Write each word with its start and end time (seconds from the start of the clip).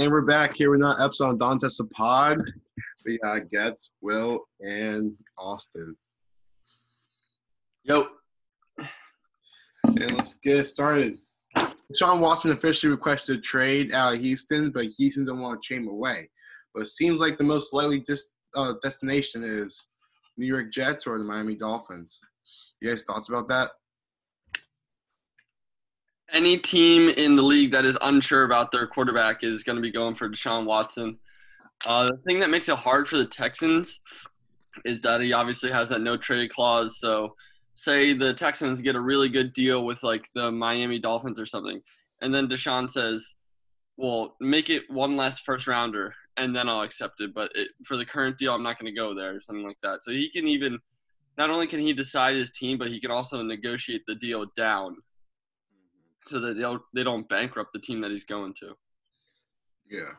And 0.00 0.10
we're 0.10 0.22
back 0.22 0.56
here 0.56 0.72
with 0.72 0.80
another 0.80 1.00
episode 1.00 1.40
on 1.40 1.58
Dantes 1.58 1.78
the 1.78 1.84
Pod. 1.84 2.38
We 3.06 3.16
got 3.18 3.48
Getz, 3.52 3.92
Will, 4.00 4.40
and 4.58 5.12
Austin. 5.38 5.94
Yo. 7.84 8.08
And 9.86 10.16
let's 10.16 10.34
get 10.34 10.64
started. 10.64 11.18
Sean 11.96 12.20
Watson 12.20 12.50
officially 12.50 12.90
requested 12.90 13.38
a 13.38 13.40
trade 13.40 13.92
out 13.92 14.14
of 14.14 14.20
Houston, 14.20 14.72
but 14.72 14.86
Houston 14.98 15.26
don't 15.26 15.40
want 15.40 15.62
to 15.62 15.66
trade 15.66 15.82
him 15.82 15.88
away. 15.88 16.28
But 16.74 16.82
it 16.82 16.88
seems 16.88 17.20
like 17.20 17.38
the 17.38 17.44
most 17.44 17.72
likely 17.72 18.00
dis- 18.00 18.34
uh, 18.56 18.72
destination 18.82 19.44
is 19.44 19.90
New 20.36 20.46
York 20.46 20.72
Jets 20.72 21.06
or 21.06 21.18
the 21.18 21.24
Miami 21.24 21.54
Dolphins. 21.54 22.18
You 22.80 22.90
guys 22.90 23.04
thoughts 23.04 23.28
about 23.28 23.46
that? 23.46 23.70
Any 26.32 26.58
team 26.58 27.08
in 27.10 27.36
the 27.36 27.42
league 27.42 27.72
that 27.72 27.84
is 27.84 27.98
unsure 28.00 28.44
about 28.44 28.72
their 28.72 28.86
quarterback 28.86 29.44
is 29.44 29.62
going 29.62 29.76
to 29.76 29.82
be 29.82 29.92
going 29.92 30.14
for 30.14 30.28
Deshaun 30.28 30.64
Watson. 30.64 31.18
Uh, 31.86 32.06
the 32.06 32.16
thing 32.26 32.40
that 32.40 32.50
makes 32.50 32.68
it 32.68 32.76
hard 32.76 33.06
for 33.06 33.16
the 33.16 33.26
Texans 33.26 34.00
is 34.84 35.00
that 35.02 35.20
he 35.20 35.32
obviously 35.32 35.70
has 35.70 35.88
that 35.88 36.00
no 36.00 36.16
trade 36.16 36.50
clause. 36.50 36.98
So, 36.98 37.34
say 37.74 38.12
the 38.14 38.34
Texans 38.34 38.80
get 38.80 38.96
a 38.96 39.00
really 39.00 39.28
good 39.28 39.52
deal 39.52 39.84
with 39.84 40.02
like 40.02 40.24
the 40.34 40.50
Miami 40.50 40.98
Dolphins 40.98 41.38
or 41.38 41.46
something, 41.46 41.80
and 42.22 42.34
then 42.34 42.48
Deshaun 42.48 42.90
says, 42.90 43.34
"Well, 43.96 44.36
make 44.40 44.70
it 44.70 44.84
one 44.88 45.16
less 45.16 45.40
first 45.40 45.66
rounder, 45.66 46.14
and 46.36 46.54
then 46.54 46.68
I'll 46.68 46.82
accept 46.82 47.20
it. 47.20 47.34
But 47.34 47.52
it, 47.54 47.68
for 47.84 47.96
the 47.96 48.06
current 48.06 48.38
deal, 48.38 48.54
I'm 48.54 48.62
not 48.62 48.78
going 48.78 48.92
to 48.92 48.98
go 48.98 49.14
there, 49.14 49.36
or 49.36 49.40
something 49.40 49.66
like 49.66 49.78
that." 49.82 50.04
So 50.04 50.10
he 50.10 50.30
can 50.30 50.48
even, 50.48 50.78
not 51.36 51.50
only 51.50 51.66
can 51.66 51.80
he 51.80 51.92
decide 51.92 52.36
his 52.36 52.50
team, 52.50 52.78
but 52.78 52.88
he 52.88 53.00
can 53.00 53.10
also 53.10 53.42
negotiate 53.42 54.02
the 54.06 54.14
deal 54.14 54.46
down, 54.56 54.96
so 56.28 56.40
that 56.40 56.54
they 56.54 56.62
don't 56.62 56.82
they 56.94 57.02
don't 57.02 57.28
bankrupt 57.28 57.72
the 57.72 57.78
team 57.78 58.00
that 58.00 58.10
he's 58.10 58.24
going 58.24 58.54
to. 58.60 58.74
Yeah. 59.90 60.10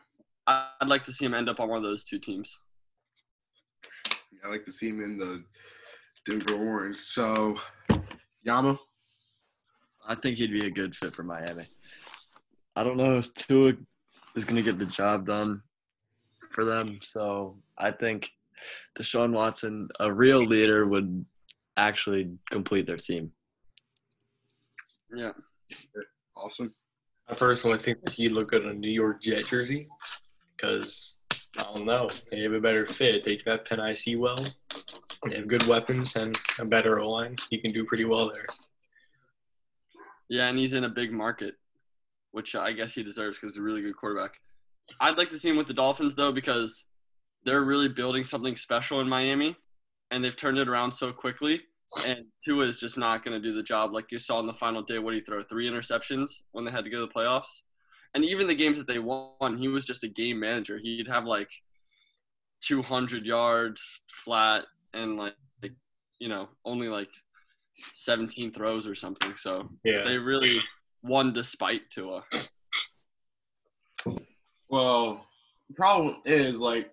I'd 0.46 0.86
like 0.86 1.02
to 1.04 1.12
see 1.12 1.24
him 1.24 1.34
end 1.34 1.48
up 1.48 1.58
on 1.58 1.68
one 1.68 1.78
of 1.78 1.82
those 1.82 2.04
two 2.04 2.18
teams. 2.20 2.60
I 4.44 4.48
like 4.48 4.64
to 4.66 4.72
see 4.72 4.88
him 4.88 5.02
in 5.02 5.16
the 5.16 5.42
Denver 6.24 6.54
Orange. 6.54 6.96
So, 6.96 7.58
Yama? 8.44 8.78
I 10.06 10.14
think 10.14 10.38
he'd 10.38 10.52
be 10.52 10.66
a 10.66 10.70
good 10.70 10.94
fit 10.94 11.14
for 11.14 11.24
Miami. 11.24 11.64
I 12.76 12.84
don't 12.84 12.96
know 12.96 13.18
if 13.18 13.34
Tua 13.34 13.72
is 14.36 14.44
going 14.44 14.56
to 14.56 14.62
get 14.62 14.78
the 14.78 14.86
job 14.86 15.26
done 15.26 15.62
for 16.50 16.64
them. 16.64 17.00
So 17.02 17.58
I 17.76 17.90
think 17.90 18.30
Deshaun 18.96 19.32
Watson, 19.32 19.88
a 19.98 20.12
real 20.12 20.44
leader, 20.44 20.86
would 20.86 21.24
actually 21.76 22.30
complete 22.50 22.86
their 22.86 22.96
team. 22.96 23.32
Yeah. 25.14 25.32
Awesome. 26.36 26.74
I 27.28 27.34
personally 27.34 27.78
think 27.78 28.02
that 28.02 28.14
he'd 28.14 28.32
look 28.32 28.50
good 28.50 28.62
in 28.62 28.70
a 28.70 28.74
New 28.74 28.90
York 28.90 29.22
Jet 29.22 29.46
jersey 29.46 29.88
because 30.56 31.18
I 31.58 31.62
don't 31.62 31.84
know. 31.84 32.10
They 32.30 32.40
have 32.40 32.52
a 32.52 32.60
better 32.60 32.86
fit. 32.86 33.24
They 33.24 33.36
draft 33.36 33.68
Penei 33.68 33.96
Sewell. 33.96 34.46
They 35.28 35.36
have 35.36 35.48
good 35.48 35.66
weapons 35.66 36.14
and 36.16 36.38
a 36.58 36.64
better 36.64 37.00
O 37.00 37.10
line. 37.10 37.36
He 37.50 37.58
can 37.58 37.72
do 37.72 37.84
pretty 37.84 38.04
well 38.04 38.30
there. 38.32 38.46
Yeah, 40.28 40.48
and 40.48 40.58
he's 40.58 40.72
in 40.72 40.84
a 40.84 40.88
big 40.88 41.12
market, 41.12 41.54
which 42.32 42.54
I 42.54 42.72
guess 42.72 42.94
he 42.94 43.02
deserves 43.02 43.38
because 43.38 43.54
he's 43.54 43.60
a 43.60 43.62
really 43.62 43.82
good 43.82 43.96
quarterback. 43.96 44.32
I'd 45.00 45.16
like 45.16 45.30
to 45.30 45.38
see 45.38 45.48
him 45.48 45.56
with 45.56 45.66
the 45.66 45.74
Dolphins 45.74 46.14
though 46.14 46.32
because 46.32 46.84
they're 47.44 47.64
really 47.64 47.88
building 47.88 48.24
something 48.24 48.56
special 48.56 49.00
in 49.00 49.08
Miami, 49.08 49.56
and 50.10 50.22
they've 50.22 50.36
turned 50.36 50.58
it 50.58 50.68
around 50.68 50.92
so 50.92 51.12
quickly. 51.12 51.60
And 52.06 52.24
Tua 52.44 52.64
is 52.66 52.80
just 52.80 52.98
not 52.98 53.24
going 53.24 53.40
to 53.40 53.48
do 53.48 53.54
the 53.54 53.62
job 53.62 53.92
like 53.92 54.06
you 54.10 54.18
saw 54.18 54.40
in 54.40 54.46
the 54.46 54.52
final 54.54 54.82
day. 54.82 54.98
What 54.98 55.12
did 55.12 55.20
he 55.20 55.24
throw? 55.24 55.42
Three 55.42 55.70
interceptions 55.70 56.30
when 56.52 56.64
they 56.64 56.70
had 56.70 56.84
to 56.84 56.90
go 56.90 57.00
to 57.00 57.06
the 57.06 57.12
playoffs. 57.12 57.62
And 58.14 58.24
even 58.24 58.46
the 58.46 58.54
games 58.54 58.78
that 58.78 58.86
they 58.86 58.98
won, 58.98 59.58
he 59.58 59.68
was 59.68 59.84
just 59.84 60.02
a 60.04 60.08
game 60.08 60.40
manager. 60.40 60.78
He'd 60.78 61.06
have 61.06 61.24
like 61.24 61.48
200 62.62 63.24
yards 63.24 63.82
flat 64.24 64.64
and 64.94 65.16
like, 65.16 65.34
like 65.62 65.72
you 66.18 66.28
know, 66.28 66.48
only 66.64 66.88
like 66.88 67.10
17 67.94 68.52
throws 68.52 68.86
or 68.86 68.94
something. 68.94 69.34
So 69.36 69.68
Yeah. 69.84 70.02
they 70.04 70.18
really 70.18 70.60
won 71.02 71.32
despite 71.32 71.82
Tua. 71.90 72.24
Well, 74.68 75.26
the 75.68 75.74
problem 75.74 76.22
is, 76.24 76.58
like, 76.58 76.90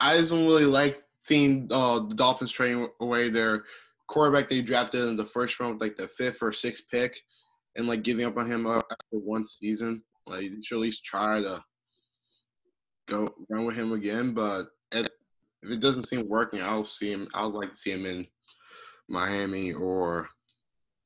I 0.00 0.18
just 0.18 0.30
don't 0.32 0.46
really 0.46 0.66
like 0.66 1.02
seeing 1.22 1.68
uh, 1.70 2.00
the 2.00 2.14
Dolphins 2.14 2.52
trading 2.52 2.88
away 3.00 3.30
their 3.30 3.64
quarterback 4.06 4.48
they 4.48 4.62
drafted 4.62 5.08
in 5.08 5.16
the 5.16 5.24
first 5.24 5.58
round, 5.60 5.80
like 5.80 5.96
the 5.96 6.08
fifth 6.08 6.42
or 6.42 6.52
sixth 6.52 6.84
pick, 6.90 7.18
and 7.76 7.86
like 7.86 8.02
giving 8.02 8.24
up 8.24 8.36
on 8.36 8.50
him 8.50 8.66
uh, 8.66 8.76
after 8.76 9.18
one 9.18 9.46
season. 9.46 10.02
Like, 10.26 10.42
you 10.42 10.62
should 10.62 10.76
at 10.76 10.82
least 10.82 11.04
try 11.04 11.40
to 11.40 11.62
go 13.06 13.34
run 13.48 13.66
with 13.66 13.76
him 13.76 13.92
again. 13.92 14.32
But 14.32 14.66
if, 14.92 15.08
it 15.62 15.80
doesn't 15.80 16.08
seem 16.08 16.28
working, 16.28 16.62
I'll 16.62 16.84
see 16.84 17.12
him. 17.12 17.28
I'd 17.34 17.44
like 17.44 17.72
to 17.72 17.78
see 17.78 17.92
him 17.92 18.06
in 18.06 18.26
Miami 19.08 19.72
or 19.72 20.28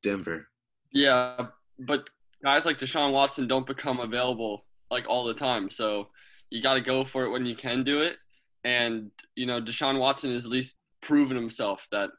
Denver. 0.02 0.48
Yeah, 0.92 1.48
but 1.78 2.08
guys 2.42 2.66
like 2.66 2.78
Deshaun 2.78 3.12
Watson 3.12 3.46
don't 3.48 3.66
become 3.66 4.00
available 4.00 4.64
like 4.90 5.08
all 5.08 5.24
the 5.24 5.34
time. 5.34 5.70
So 5.70 6.08
you 6.50 6.62
got 6.62 6.74
to 6.74 6.80
go 6.80 7.04
for 7.04 7.24
it 7.24 7.30
when 7.30 7.46
you 7.46 7.56
can 7.56 7.84
do 7.84 8.00
it. 8.00 8.16
And 8.64 9.10
you 9.36 9.46
know, 9.46 9.60
Deshaun 9.60 9.98
Watson 9.98 10.32
has 10.32 10.44
at 10.44 10.50
least 10.50 10.76
proven 11.00 11.36
himself 11.36 11.86
that 11.92 12.10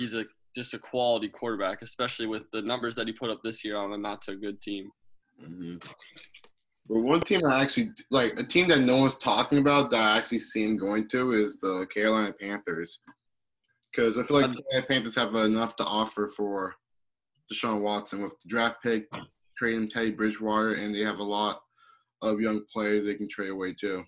he's 0.00 0.14
a 0.14 0.24
just 0.56 0.74
a 0.74 0.78
quality 0.78 1.28
quarterback, 1.28 1.82
especially 1.82 2.26
with 2.26 2.42
the 2.52 2.62
numbers 2.62 2.96
that 2.96 3.06
he 3.06 3.12
put 3.12 3.30
up 3.30 3.40
this 3.44 3.64
year 3.64 3.76
on 3.76 3.92
a 3.92 3.98
not 3.98 4.24
so 4.24 4.34
good 4.34 4.60
team. 4.60 4.90
Mm-hmm. 5.40 5.76
But 6.88 7.00
one 7.02 7.20
team 7.20 7.46
I 7.46 7.62
actually 7.62 7.90
like, 8.10 8.38
a 8.38 8.42
team 8.42 8.66
that 8.68 8.80
no 8.80 8.96
one's 8.96 9.16
talking 9.16 9.58
about 9.58 9.90
that 9.90 10.00
I 10.00 10.18
actually 10.18 10.40
see 10.40 10.64
him 10.64 10.76
going 10.76 11.08
to 11.10 11.32
is 11.32 11.58
the 11.58 11.86
Carolina 11.94 12.32
Panthers, 12.32 12.98
because 13.92 14.18
I 14.18 14.24
feel 14.24 14.40
like 14.40 14.50
the 14.50 14.62
Carolina 14.62 14.86
Panthers 14.88 15.14
have 15.14 15.34
enough 15.36 15.76
to 15.76 15.84
offer 15.84 16.26
for 16.36 16.74
Deshaun 17.52 17.80
Watson 17.80 18.22
with 18.22 18.32
the 18.32 18.48
draft 18.48 18.82
pick, 18.82 19.06
trading 19.56 19.88
Teddy 19.88 20.10
Bridgewater, 20.10 20.74
and 20.74 20.92
they 20.92 21.00
have 21.00 21.20
a 21.20 21.24
lot 21.24 21.60
of 22.22 22.40
young 22.40 22.62
players 22.72 23.04
they 23.04 23.14
can 23.14 23.28
trade 23.28 23.50
away 23.50 23.72
too. 23.72 24.02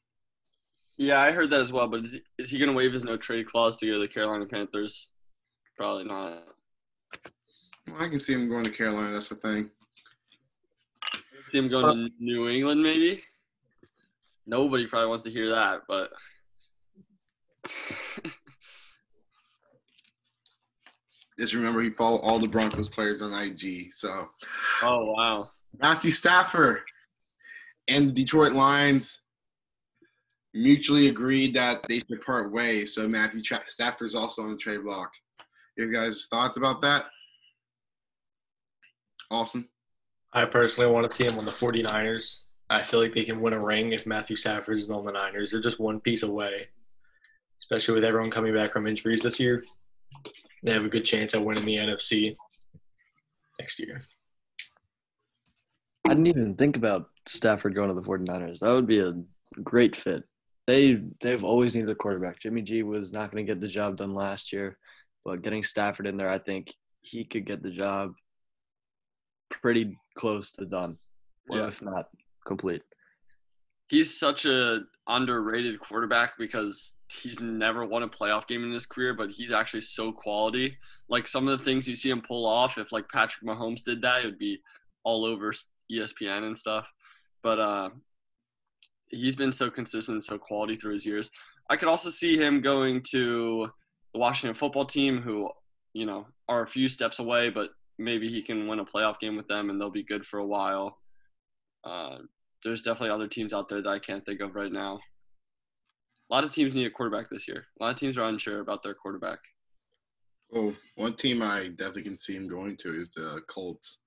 Yeah, 0.97 1.21
I 1.21 1.31
heard 1.31 1.51
that 1.51 1.61
as 1.61 1.73
well. 1.73 1.87
But 1.87 2.05
is 2.05 2.13
he, 2.15 2.23
is 2.39 2.51
he 2.51 2.59
going 2.59 2.71
to 2.71 2.77
waive 2.77 2.93
his 2.93 3.05
no 3.05 3.17
trade 3.17 3.47
clause 3.47 3.77
to 3.77 3.87
go 3.87 3.95
to 3.95 4.01
the 4.01 4.09
Carolina 4.09 4.45
Panthers? 4.45 5.09
Probably 5.83 6.05
not. 6.05 6.45
Well, 7.89 7.97
I 7.99 8.09
can 8.09 8.21
see 8.21 8.35
him 8.35 8.49
going 8.49 8.63
to 8.63 8.71
Carolina. 8.71 9.15
That's 9.15 9.31
the 9.31 9.35
thing. 9.35 9.69
See 11.51 11.59
him 11.59 11.69
going 11.69 11.83
to 11.83 11.91
uh, 12.05 12.09
New 12.21 12.49
England, 12.49 12.81
maybe. 12.81 13.21
Nobody 14.47 14.87
probably 14.87 15.09
wants 15.09 15.25
to 15.25 15.33
hear 15.33 15.51
that, 15.51 15.81
but 15.89 16.11
Just 21.41 21.53
remember, 21.53 21.83
he 21.83 21.91
followed 21.91 22.19
all 22.19 22.39
the 22.39 22.47
Broncos 22.47 22.89
players 22.89 23.21
on 23.21 23.33
IG. 23.33 23.93
So 23.93 24.29
oh 24.85 25.13
wow. 25.17 25.51
Matthew 25.81 26.13
Stafford 26.13 26.83
and 27.89 28.07
the 28.07 28.13
Detroit 28.13 28.53
Lions 28.53 29.23
mutually 30.55 31.09
agreed 31.09 31.57
that 31.57 31.83
they 31.89 31.99
should 31.99 32.25
part 32.25 32.53
ways. 32.53 32.95
So 32.95 33.09
Matthew 33.09 33.43
Tra- 33.43 33.65
Stafford's 33.67 34.15
also 34.15 34.43
on 34.43 34.53
the 34.53 34.57
trade 34.57 34.85
block. 34.85 35.11
Your 35.77 35.91
guys' 35.91 36.27
thoughts 36.31 36.57
about 36.57 36.83
that? 36.83 37.07
Awesome. 39.31 39.69
I 40.33 40.45
personally 40.45 40.93
want 40.93 41.11
to 41.11 41.15
see 41.15 41.25
him 41.25 41.39
on 41.39 41.45
the 41.45 41.53
49ers. 41.53 42.41
I 42.71 42.83
feel 42.83 43.01
like 43.01 43.15
they 43.15 43.25
can 43.25 43.41
win 43.41 43.53
a 43.53 43.61
ring 43.61 43.93
if 43.93 44.07
Matthew 44.07 44.37
Stafford 44.37 44.79
is 44.79 44.91
on 44.91 45.05
the 45.05 45.13
Niners. 45.13 45.53
They're 45.53 45.61
just 45.61 45.81
one 45.81 46.01
piece 46.01 46.23
away, 46.23 46.69
especially 47.63 47.95
with 47.95 48.05
everyone 48.05 48.31
coming 48.31 48.55
back 48.55 48.73
from 48.73 48.87
injuries 48.87 49.23
this 49.23 49.39
year. 49.39 49.63
They 50.63 50.73
have 50.73 50.85
a 50.85 50.89
good 50.89 51.05
chance 51.05 51.35
at 51.35 51.45
winning 51.45 51.65
the 51.65 51.77
NFC 51.77 52.35
next 53.59 53.79
year. 53.79 54.01
I 56.07 56.11
didn't 56.11 56.27
even 56.27 56.55
think 56.55 56.77
about 56.77 57.11
Stafford 57.27 57.75
going 57.75 57.89
to 57.89 57.95
the 57.95 58.03
49ers. 58.03 58.61
That 58.61 58.73
would 58.73 58.87
be 58.87 59.01
a 59.01 59.15
great 59.63 59.97
fit. 59.97 60.25
They 60.67 61.01
they've 61.21 61.43
always 61.43 61.75
needed 61.75 61.91
a 61.91 61.95
quarterback. 61.95 62.39
Jimmy 62.39 62.63
G 62.63 62.83
was 62.83 63.13
not 63.13 63.31
going 63.31 63.45
to 63.45 63.53
get 63.53 63.61
the 63.61 63.69
job 63.69 63.97
done 63.97 64.15
last 64.15 64.53
year, 64.53 64.79
but 65.25 65.43
getting 65.43 65.63
Stafford 65.63 66.07
in 66.07 66.17
there, 66.17 66.29
I 66.29 66.39
think 66.39 66.73
he 67.01 67.25
could 67.25 67.47
get 67.47 67.63
the 67.63 67.71
job 67.71 68.13
pretty 69.51 69.97
close 70.17 70.53
to 70.53 70.65
done, 70.67 70.99
Yeah. 71.51 71.67
if 71.69 71.83
not 71.83 72.09
complete. 72.47 72.83
he's 73.89 74.19
such 74.19 74.47
a 74.47 74.81
underrated 75.07 75.79
quarterback 75.79 76.39
because 76.39 76.95
he's 77.09 77.41
never 77.41 77.85
won 77.85 78.03
a 78.03 78.09
playoff 78.09 78.47
game 78.47 78.65
in 78.65 78.73
his 78.73 78.87
career, 78.87 79.13
but 79.13 79.29
he's 79.29 79.53
actually 79.53 79.83
so 79.83 80.11
quality. 80.11 80.79
Like 81.11 81.29
some 81.29 81.47
of 81.47 81.59
the 81.59 81.65
things 81.65 81.87
you 81.87 81.95
see 81.95 82.09
him 82.09 82.23
pull 82.23 82.47
off, 82.47 82.79
if 82.79 82.91
like 82.91 83.07
Patrick 83.11 83.45
Mahomes 83.45 83.83
did 83.85 84.01
that, 84.01 84.23
it 84.23 84.27
would 84.27 84.39
be 84.39 84.63
all 85.05 85.27
over 85.27 85.53
ESPN 85.91 86.45
and 86.45 86.57
stuff. 86.57 86.87
But 87.43 87.59
uh, 87.59 87.91
he's 89.09 89.37
been 89.37 89.53
so 89.53 89.71
consistent, 89.71 90.15
and 90.17 90.25
so 90.25 90.39
quality 90.39 90.77
through 90.77 90.95
his 90.95 91.05
years. 91.05 91.31
I 91.69 91.77
could 91.77 91.89
also 91.89 92.09
see 92.09 92.39
him 92.39 92.63
going 92.63 93.03
to 93.11 93.69
the 94.13 94.19
Washington 94.19 94.57
football 94.57 94.85
team, 94.85 95.21
who 95.21 95.51
you 95.95 96.07
know 96.07 96.27
are 96.49 96.63
a 96.63 96.69
few 96.69 96.89
steps 96.89 97.19
away, 97.19 97.51
but 97.51 97.71
maybe 97.99 98.29
he 98.29 98.43
can 98.43 98.67
win 98.67 98.81
a 98.81 98.85
playoff 98.85 99.21
game 99.21 99.37
with 99.37 99.49
them, 99.49 99.71
and 99.71 99.81
they'll 99.81 99.91
be 99.91 100.03
good 100.03 100.27
for 100.27 100.39
a 100.39 100.47
while. 100.47 100.99
Uh, 101.85 102.19
there's 102.65 102.83
definitely 102.83 103.11
other 103.11 103.29
teams 103.29 103.53
out 103.53 103.69
there 103.69 103.83
that 103.83 103.89
I 103.89 103.99
can't 103.99 104.25
think 104.25 104.41
of 104.41 104.55
right 104.55 104.73
now. 104.73 105.01
A 106.31 106.35
lot 106.35 106.45
of 106.45 106.53
teams 106.53 106.75
need 106.75 106.87
a 106.87 106.91
quarterback 106.91 107.29
this 107.29 107.49
year. 107.49 107.67
A 107.79 107.85
lot 107.85 107.91
of 107.91 107.99
teams 107.99 108.17
are 108.17 108.29
unsure 108.29 108.61
about 108.61 108.83
their 108.83 108.95
quarterback. 108.95 109.39
Well, 110.51 110.75
one 110.97 111.15
team 111.15 111.43
I 111.43 111.69
definitely 111.69 112.03
can 112.03 112.17
see 112.17 112.37
him 112.37 112.47
going 112.47 112.77
to 112.79 113.01
is 113.01 113.11
the 113.11 113.41
Colts, 113.49 113.99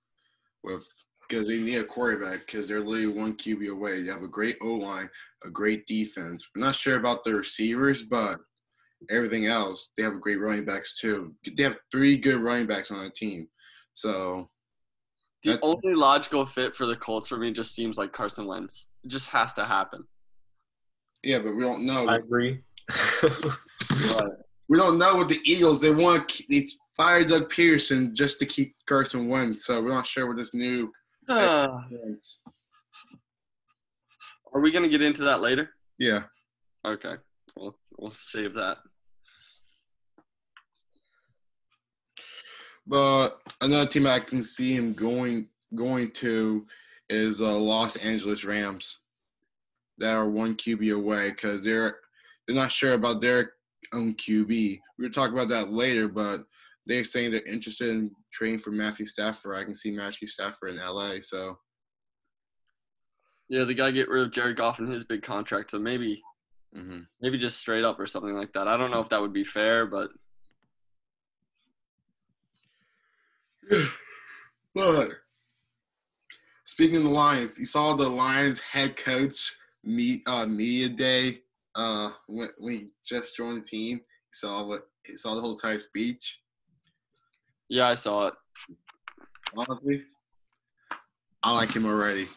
with 0.63 0.87
because 1.27 1.47
they 1.47 1.59
need 1.59 1.77
a 1.77 1.83
quarterback 1.83 2.45
because 2.45 2.67
they're 2.67 2.79
literally 2.79 3.07
one 3.07 3.35
QB 3.35 3.71
away. 3.71 4.03
They 4.03 4.11
have 4.11 4.21
a 4.21 4.27
great 4.27 4.57
O 4.61 4.73
line, 4.73 5.09
a 5.43 5.49
great 5.49 5.87
defense. 5.87 6.45
I'm 6.55 6.61
not 6.61 6.75
sure 6.75 6.97
about 6.97 7.23
the 7.23 7.33
receivers, 7.33 8.03
but 8.03 8.37
everything 9.09 9.45
else, 9.47 9.89
they 9.97 10.03
have 10.03 10.21
great 10.21 10.39
running 10.39 10.65
backs 10.65 10.97
too. 10.99 11.33
They 11.57 11.63
have 11.63 11.77
three 11.91 12.17
good 12.17 12.41
running 12.41 12.67
backs 12.67 12.91
on 12.91 13.03
the 13.03 13.09
team. 13.11 13.47
So 13.93 14.45
The 15.43 15.51
That- 15.53 15.59
only 15.61 15.93
logical 15.93 16.45
fit 16.47 16.75
for 16.75 16.85
the 16.87 16.95
Colts 16.95 17.27
for 17.27 17.37
me 17.37 17.51
just 17.51 17.75
seems 17.75 17.97
like 17.97 18.11
Carson 18.13 18.47
Wentz. 18.47 18.87
It 19.03 19.09
just 19.09 19.27
has 19.27 19.53
to 19.53 19.65
happen. 19.65 20.07
yeah, 21.23 21.39
but 21.39 21.53
we 21.55 21.61
don't 21.63 21.85
know. 21.85 22.07
I 22.07 22.15
agree. 22.17 22.61
we 24.69 24.77
don't 24.77 24.97
know 24.97 25.17
with 25.17 25.29
the 25.29 25.39
Eagles. 25.43 25.81
They 25.81 25.91
want 25.93 26.29
to 26.29 26.43
they 26.49 26.67
fired 26.97 27.27
Doug 27.29 27.51
Pederson 27.51 28.13
just 28.13 28.39
to 28.39 28.45
keep 28.45 28.75
Carson 28.87 29.27
Wentz. 29.27 29.65
So 29.65 29.81
we're 29.83 29.89
not 29.89 30.07
sure 30.07 30.27
what 30.27 30.37
this 30.37 30.53
new. 30.53 30.91
Uh, 31.27 31.67
are 34.53 34.61
we 34.61 34.71
gonna 34.71 34.87
get 34.89 35.01
into 35.01 35.23
that 35.23 35.41
later? 35.41 35.69
Yeah. 35.99 36.23
Okay, 36.85 37.15
we'll 37.97 38.13
save 38.21 38.53
that. 38.55 38.77
But 42.87 43.41
another 43.61 43.89
team 43.89 44.05
I 44.05 44.19
can 44.19 44.43
see 44.43 44.73
him 44.73 44.93
going 44.93 45.47
going 45.73 46.11
to 46.11 46.65
is 47.09 47.41
uh, 47.41 47.57
Los 47.57 47.95
Angeles 47.97 48.43
Rams. 48.43 48.99
That 49.97 50.13
are 50.13 50.29
one 50.29 50.55
QB 50.55 50.95
away 50.95 51.31
because 51.31 51.63
they're 51.63 51.97
they're 52.45 52.55
not 52.55 52.71
sure 52.71 52.93
about 52.93 53.21
their 53.21 53.53
own 53.93 54.13
QB. 54.15 54.79
We'll 54.99 55.09
talk 55.09 55.31
about 55.31 55.49
that 55.49 55.71
later, 55.71 56.07
but 56.07 56.45
they're 56.85 57.05
saying 57.05 57.31
they're 57.31 57.41
interested 57.43 57.89
in 57.89 58.11
trading 58.31 58.59
for 58.59 58.71
Matthew 58.71 59.05
Stafford. 59.05 59.57
I 59.57 59.63
can 59.63 59.75
see 59.75 59.91
Matthew 59.91 60.27
Stafford 60.27 60.75
in 60.75 60.77
LA. 60.77 61.15
So 61.21 61.57
Yeah, 63.49 63.63
the 63.63 63.73
guy 63.73 63.91
get 63.91 64.09
rid 64.09 64.23
of 64.23 64.31
Jared 64.31 64.57
Goff 64.57 64.79
and 64.79 64.91
his 64.91 65.05
big 65.05 65.23
contract, 65.23 65.71
so 65.71 65.79
maybe 65.79 66.21
hmm 66.75 66.99
maybe 67.21 67.39
just 67.39 67.57
straight 67.57 67.83
up 67.83 67.99
or 67.99 68.05
something 68.05 68.35
like 68.35 68.51
that. 68.53 68.67
I 68.67 68.77
don't 68.77 68.91
know 68.91 68.99
if 68.99 69.09
that 69.09 69.21
would 69.21 69.33
be 69.33 69.43
fair, 69.43 69.85
but 69.85 70.09
but 74.75 75.09
speaking 76.65 76.97
of 76.97 77.03
the 77.03 77.09
Lions, 77.09 77.57
you 77.57 77.65
saw 77.65 77.95
the 77.95 78.07
Lions 78.07 78.59
head 78.59 78.97
coach 78.97 79.55
meet 79.83 80.21
uh, 80.27 80.45
media 80.45 80.89
day 80.89 81.39
uh, 81.75 82.11
when, 82.27 82.49
when 82.57 82.73
he 82.73 82.89
just 83.05 83.35
joined 83.35 83.57
the 83.57 83.61
team. 83.65 83.97
He 83.97 84.33
saw 84.33 84.65
what 84.65 84.87
he 85.03 85.17
saw 85.17 85.35
the 85.35 85.41
whole 85.41 85.53
entire 85.53 85.79
speech. 85.79 86.41
yeah, 87.69 87.87
I 87.87 87.95
saw 87.95 88.27
it. 88.27 88.33
Honestly, 89.55 90.03
I 91.41 91.51
like 91.51 91.71
him 91.71 91.85
already. 91.85 92.27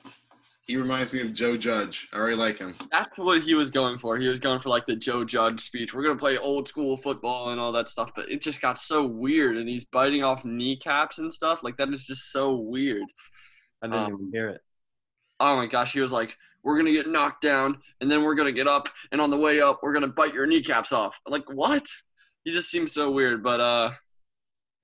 He 0.69 0.77
reminds 0.77 1.15
me 1.15 1.23
of 1.23 1.33
Joe 1.33 1.57
Judge. 1.57 2.09
I 2.13 2.19
already 2.19 2.37
like 2.37 2.59
him. 2.59 2.77
That's 2.93 3.17
what 3.17 3.41
he 3.43 3.55
was 3.55 3.71
going 3.71 3.97
for. 3.97 4.19
He 4.19 4.29
was 4.29 4.39
going 4.39 4.61
for 4.61 4.69
like 4.69 4.85
the 4.87 4.95
Joe 4.97 5.25
Judge 5.25 5.63
speech. 5.63 5.95
We're 5.95 6.03
gonna 6.03 6.19
play 6.19 6.37
old 6.37 6.69
school 6.69 6.99
football 6.99 7.51
and 7.51 7.59
all 7.59 7.73
that 7.73 7.89
stuff, 7.89 8.13
but 8.15 8.31
it 8.31 8.43
just 8.43 8.61
got 8.61 8.79
so 8.79 9.07
weird, 9.07 9.57
and 9.57 9.67
he's 9.67 9.87
biting 9.87 10.23
off 10.23 10.45
kneecaps 10.45 11.19
and 11.19 11.33
stuff. 11.33 11.63
Like 11.63 11.79
that 11.79 11.89
is 11.89 12.07
just 12.07 12.33
so 12.33 12.55
weird. 12.55 13.05
I 13.83 13.87
didn't 13.87 13.99
Um, 13.99 14.13
even 14.13 14.31
hear 14.31 14.49
it. 14.51 14.61
Oh 15.41 15.57
my 15.57 15.67
gosh, 15.67 15.95
he 15.95 16.01
was 16.01 16.13
like, 16.13 16.37
"We're 16.63 16.77
gonna 16.77 16.93
get 16.93 17.09
knocked 17.09 17.41
down, 17.41 17.81
and 18.03 18.11
then 18.11 18.23
we're 18.23 18.35
gonna 18.35 18.53
get 18.53 18.69
up, 18.69 18.91
and 19.11 19.23
on 19.23 19.31
the 19.31 19.39
way 19.39 19.63
up, 19.63 19.81
we're 19.83 19.95
gonna 19.95 20.09
bite 20.09 20.35
your 20.35 20.47
kneecaps 20.47 20.93
off." 20.93 21.19
I'm 21.27 21.33
like, 21.33 21.51
what? 21.51 21.87
He 22.45 22.53
just 22.53 22.71
seems 22.71 22.93
so 22.93 23.11
weird, 23.11 23.43
but 23.43 23.61
uh, 23.61 23.93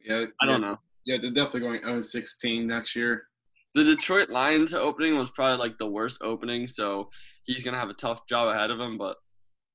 Yeah, 0.00 0.24
I 0.40 0.46
don't 0.46 0.62
yeah, 0.62 0.68
know. 0.68 0.78
Yeah, 1.04 1.18
they're 1.20 1.30
definitely 1.30 1.60
going 1.60 1.82
0 1.82 2.00
16 2.00 2.66
next 2.66 2.96
year. 2.96 3.26
The 3.74 3.84
Detroit 3.84 4.30
Lions 4.30 4.72
opening 4.72 5.16
was 5.18 5.30
probably 5.30 5.58
like 5.58 5.78
the 5.78 5.86
worst 5.86 6.22
opening, 6.22 6.68
so 6.68 7.10
he's 7.44 7.62
gonna 7.62 7.78
have 7.78 7.90
a 7.90 7.94
tough 7.94 8.20
job 8.28 8.48
ahead 8.54 8.70
of 8.70 8.78
him. 8.78 8.98
But 8.98 9.16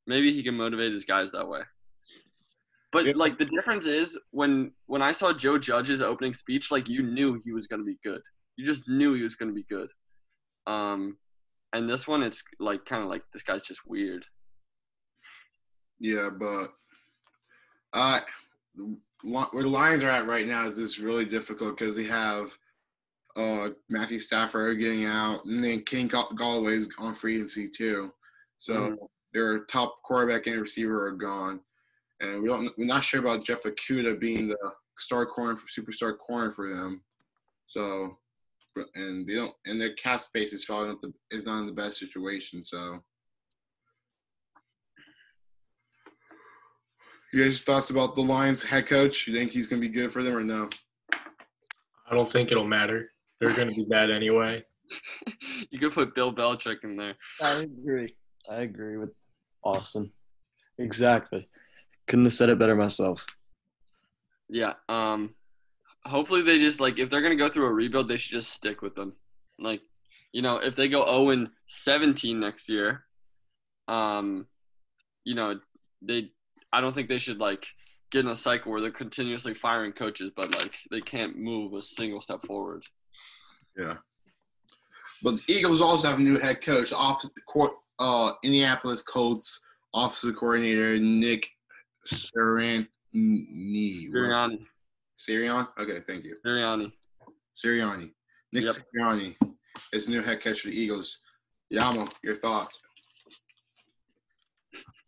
maybe 0.07 0.33
he 0.33 0.43
can 0.43 0.55
motivate 0.55 0.93
his 0.93 1.05
guys 1.05 1.31
that 1.31 1.47
way. 1.47 1.61
But 2.91 3.05
Yeah. 3.05 3.13
like 3.15 3.37
the 3.37 3.45
difference 3.45 3.85
is 3.85 4.17
when 4.31 4.73
when 4.85 5.01
I 5.01 5.11
saw 5.11 5.33
Joe 5.33 5.57
Judge's 5.57 6.01
opening 6.01 6.33
speech, 6.33 6.71
like 6.71 6.87
you 6.87 7.03
knew 7.03 7.39
he 7.43 7.51
was 7.51 7.67
gonna 7.67 7.83
be 7.83 7.99
good. 8.03 8.21
You 8.55 8.65
just 8.65 8.87
knew 8.87 9.13
he 9.13 9.23
was 9.23 9.35
gonna 9.35 9.51
be 9.53 9.63
good. 9.63 9.89
Um, 10.65 11.17
and 11.73 11.89
this 11.89 12.07
one, 12.07 12.23
it's 12.23 12.43
like 12.59 12.85
kind 12.85 13.03
of 13.03 13.09
like 13.09 13.23
this 13.33 13.43
guy's 13.43 13.63
just 13.63 13.85
weird. 13.85 14.25
Yeah, 15.99 16.29
but 16.39 16.67
uh, 17.93 18.21
where 19.23 19.63
the 19.63 19.69
Lions 19.69 20.03
are 20.03 20.09
at 20.09 20.25
right 20.25 20.47
now 20.47 20.65
is 20.67 20.77
just 20.77 20.99
really 20.99 21.25
difficult 21.25 21.77
because 21.77 21.95
they 21.95 22.05
have 22.05 22.57
uh, 23.35 23.69
Matthew 23.89 24.19
Stafford 24.19 24.79
getting 24.79 25.05
out, 25.05 25.45
and 25.45 25.63
then 25.63 25.81
King 25.83 26.07
Gall- 26.07 26.29
Golladay's 26.31 26.87
on 26.97 27.13
free 27.13 27.35
agency 27.35 27.69
too. 27.69 28.11
So 28.59 28.73
Mhm. 28.73 29.09
their 29.33 29.65
top 29.65 30.01
quarterback 30.03 30.47
and 30.47 30.59
receiver 30.59 31.07
are 31.07 31.11
gone, 31.11 31.63
and 32.19 32.41
we 32.41 32.49
don't. 32.49 32.75
We're 32.77 32.85
not 32.85 33.03
sure 33.03 33.19
about 33.19 33.45
Jeff 33.45 33.63
Okudah 33.63 34.19
being 34.19 34.47
the 34.47 34.73
star 34.97 35.25
corner 35.25 35.55
for 35.55 35.67
superstar 35.67 36.17
corner 36.17 36.51
for 36.51 36.73
them. 36.73 37.03
So, 37.67 38.19
and 38.95 39.27
they 39.27 39.35
don't, 39.35 39.55
and 39.65 39.79
their 39.79 39.93
cap 39.93 40.21
space 40.21 40.51
is 40.53 40.65
probably 40.65 40.89
not 40.89 41.01
the 41.01 41.13
is 41.31 41.45
not 41.45 41.59
in 41.61 41.67
the 41.67 41.71
best 41.73 41.99
situation. 41.99 42.65
So. 42.65 43.03
You 47.31 47.43
guys 47.43 47.61
thoughts 47.61 47.91
about 47.91 48.15
the 48.15 48.21
Lions 48.21 48.63
head 48.63 48.87
coach? 48.87 49.27
You 49.27 49.35
think 49.35 49.51
he's 49.51 49.67
gonna 49.67 49.79
be 49.79 49.87
good 49.89 50.11
for 50.11 50.23
them 50.23 50.35
or 50.35 50.43
no? 50.43 50.67
I 51.13 52.15
don't 52.15 52.31
think 52.31 52.51
it'll 52.51 52.65
matter. 52.65 53.11
They're 53.39 53.53
going 53.53 53.69
to 53.69 53.75
be 53.75 53.86
bad 53.86 54.12
anyway. 54.12 54.63
you 55.69 55.80
could 55.80 55.94
put 55.94 56.15
Bill 56.15 56.33
Belichick 56.33 56.83
in 56.83 56.95
there. 56.95 57.15
I 57.41 57.62
agree. 57.62 58.15
I 58.50 58.62
agree 58.62 58.97
with 58.97 59.12
Austin. 59.63 60.12
Exactly. 60.77 61.47
Couldn't 62.07 62.25
have 62.25 62.33
said 62.33 62.50
it 62.50 62.59
better 62.59 62.75
myself. 62.75 63.25
Yeah. 64.50 64.74
Um. 64.88 65.36
Hopefully 66.06 66.41
they 66.41 66.59
just 66.59 66.80
like 66.80 66.97
if 66.97 67.09
they're 67.09 67.21
gonna 67.21 67.36
go 67.36 67.50
through 67.50 67.65
a 67.65 67.74
rebuild, 67.74 68.07
they 68.07 68.18
should 68.18 68.31
just 68.31 68.51
stick 68.51 68.81
with 68.81 68.95
them. 68.95 69.13
Like, 69.59 69.81
you 70.31 70.42
know, 70.42 70.57
if 70.57 70.75
they 70.75 70.88
go 70.88 71.06
0 71.06 71.30
and 71.31 71.50
17 71.68 72.39
next 72.39 72.69
year, 72.69 73.03
um, 73.88 74.47
you 75.23 75.35
know, 75.35 75.59
they. 76.02 76.31
I 76.71 76.81
don't 76.81 76.94
think 76.94 77.09
they 77.09 77.18
should 77.18 77.40
like 77.40 77.66
get 78.11 78.19
in 78.19 78.28
a 78.31 78.35
cycle 78.35 78.71
where 78.71 78.81
they're 78.81 78.92
continuously 78.92 79.54
firing 79.54 79.92
coaches, 79.92 80.31
but 80.35 80.56
like 80.56 80.73
they 80.90 81.02
can't 81.02 81.37
move 81.37 81.73
a 81.73 81.81
single 81.81 82.21
step 82.21 82.42
forward. 82.44 82.83
Yeah. 83.80 83.95
But 85.24 85.38
the 85.38 85.44
Eagles 85.54 85.81
also 85.81 86.07
have 86.09 86.19
a 86.19 86.21
new 86.21 86.38
head 86.38 86.62
coach, 86.62 86.92
off 86.94 87.24
court, 87.48 87.71
uh, 88.00 88.33
Indianapolis 88.44 89.02
Colts 89.02 89.59
offensive 89.94 90.36
coordinator 90.36 90.98
Nick 91.00 91.48
Sirianni. 92.07 92.88
Sirianni. 93.16 94.59
Sirianni? 95.18 95.68
Okay, 95.80 96.00
thank 96.07 96.26
you. 96.26 96.38
Sirianni. 96.45 96.92
Sirianni. 97.56 98.12
Nick 98.54 98.66
Yep. 98.66 98.76
Sirianni 98.95 99.36
is 99.94 100.06
the 100.06 100.12
new 100.12 100.21
head 100.21 100.42
coach 100.42 100.62
for 100.62 100.68
the 100.68 100.80
Eagles. 100.80 101.18
Yamo, 101.74 102.09
your 102.24 102.36
thoughts? 102.38 102.80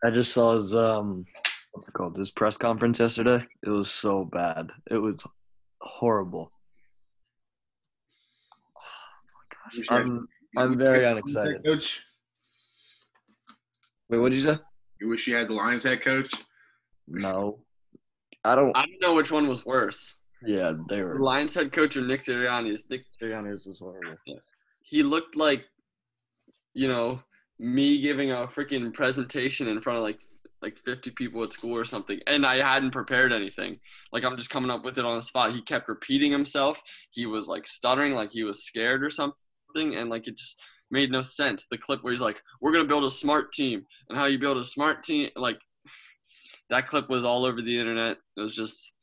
I 0.04 0.10
just 0.12 0.34
saw 0.34 0.56
his 0.58 0.76
um 0.76 1.26
what's 1.74 1.88
it 1.88 1.94
called? 1.94 2.18
His 2.18 2.32
press 2.32 2.58
conference 2.58 3.00
yesterday. 3.00 3.46
It 3.64 3.70
was 3.70 3.90
so 3.92 4.26
bad. 4.26 4.72
It 4.90 4.98
was 4.98 5.24
horrible. 5.82 6.52
You 8.76 8.82
should- 9.50 9.61
I'm 9.90 10.28
I'm 10.58 10.78
very 10.78 11.06
unexcited. 11.06 11.64
Coach, 11.66 12.02
Wait, 14.10 14.18
what 14.20 14.32
did 14.32 14.42
you 14.42 14.54
say? 14.54 14.60
you 15.00 15.08
wish 15.08 15.28
you 15.28 15.36
had 15.36 15.48
the 15.48 15.54
Lions 15.54 15.84
head 15.84 16.02
coach. 16.02 16.32
No. 17.08 17.60
I 18.44 18.56
don't 18.56 18.76
I 18.76 18.82
don't 18.82 19.02
know 19.02 19.14
which 19.16 19.32
one 19.32 19.48
was 19.48 19.66
worse. 19.66 20.18
yeah, 20.46 20.74
they 20.90 20.98
The 20.98 21.04
were 21.04 21.20
Lions 21.20 21.54
head 21.54 21.72
coach 21.72 21.96
or 21.98 22.02
Nick 22.02 22.22
Sirianni's. 22.22 22.88
Nick 22.90 23.06
Sirianni's 23.22 23.66
was 23.66 23.80
horrible. 23.80 24.18
he 24.84 25.04
looked 25.04 25.36
like, 25.36 25.64
you 26.74 26.88
know, 26.88 27.22
me 27.60 28.02
giving 28.02 28.32
a 28.32 28.48
freaking 28.48 28.94
presentation 28.94 29.68
in 29.68 29.80
front 29.82 29.98
of 29.98 30.04
like 30.04 30.20
like 30.64 30.78
50 30.86 31.10
people 31.12 31.44
at 31.44 31.52
school 31.54 31.76
or 31.76 31.86
something, 31.86 32.20
and 32.28 32.46
I 32.46 32.62
hadn't 32.64 32.92
prepared 32.92 33.32
anything. 33.34 33.80
Like 34.12 34.24
I'm 34.24 34.38
just 34.38 34.50
coming 34.52 34.70
up 34.70 34.84
with 34.84 34.98
it 35.00 35.06
on 35.06 35.18
the 35.18 35.24
spot. 35.24 35.54
He 35.54 35.62
kept 35.64 35.88
repeating 35.90 36.32
himself. 36.32 36.80
He 37.12 37.26
was 37.26 37.48
like 37.48 37.68
stuttering, 37.68 38.14
like 38.14 38.30
he 38.32 38.44
was 38.44 38.64
scared 38.66 39.04
or 39.04 39.10
something, 39.10 39.38
and 39.76 40.10
like 40.10 40.28
it 40.28 40.38
just 40.38 40.60
made 40.90 41.12
no 41.12 41.22
sense. 41.22 41.68
The 41.70 41.78
clip 41.78 42.04
where 42.04 42.14
he's 42.14 42.22
like, 42.22 42.42
"We're 42.60 42.72
gonna 42.72 42.86
build 42.86 43.04
a 43.04 43.12
smart 43.12 43.54
team," 43.54 43.86
and 44.10 44.18
how 44.18 44.26
you 44.26 44.40
build 44.40 44.58
a 44.58 44.66
smart 44.66 45.04
team, 45.04 45.30
like 45.36 45.60
that 46.72 46.88
clip 46.88 47.10
was 47.10 47.26
all 47.26 47.46
over 47.46 47.62
the 47.62 47.78
internet. 47.78 48.18
It 48.38 48.42
was 48.42 48.56
just, 48.56 48.94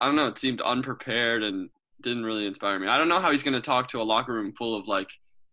I 0.00 0.06
don't 0.06 0.16
know. 0.16 0.26
It 0.26 0.38
seemed 0.38 0.60
unprepared 0.60 1.42
and 1.42 1.70
didn't 2.02 2.24
really 2.24 2.46
inspire 2.46 2.78
me. 2.78 2.86
I 2.86 2.98
don't 2.98 3.08
know 3.08 3.20
how 3.20 3.32
he's 3.32 3.42
going 3.42 3.54
to 3.54 3.60
talk 3.60 3.88
to 3.88 4.00
a 4.00 4.04
locker 4.04 4.34
room 4.34 4.52
full 4.56 4.78
of 4.78 4.86
like 4.86 5.08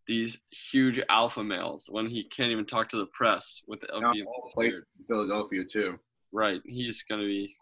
these 0.05 0.37
huge 0.71 1.01
alpha 1.09 1.43
males 1.43 1.87
when 1.89 2.07
he 2.07 2.25
can't 2.25 2.51
even 2.51 2.65
talk 2.65 2.89
to 2.89 2.97
the 2.97 3.07
press 3.07 3.61
with 3.67 3.81
the 3.81 3.93
all 3.93 4.51
places 4.53 4.85
in 4.99 5.05
Philadelphia 5.05 5.63
too. 5.69 5.97
Right. 6.31 6.61
He's 6.65 7.03
gonna 7.03 7.25
be 7.25 7.55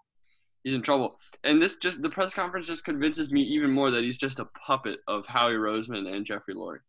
he's 0.65 0.75
in 0.75 0.81
trouble. 0.81 1.17
And 1.45 1.61
this 1.61 1.77
just 1.77 2.01
the 2.01 2.09
press 2.09 2.33
conference 2.33 2.67
just 2.67 2.83
convinces 2.83 3.31
me 3.31 3.41
even 3.41 3.71
more 3.71 3.91
that 3.91 4.03
he's 4.03 4.17
just 4.17 4.39
a 4.39 4.49
puppet 4.67 4.99
of 5.07 5.25
Howie 5.27 5.53
Roseman 5.53 6.11
and 6.11 6.25
Jeffrey 6.25 6.55
Lurie. 6.55 6.79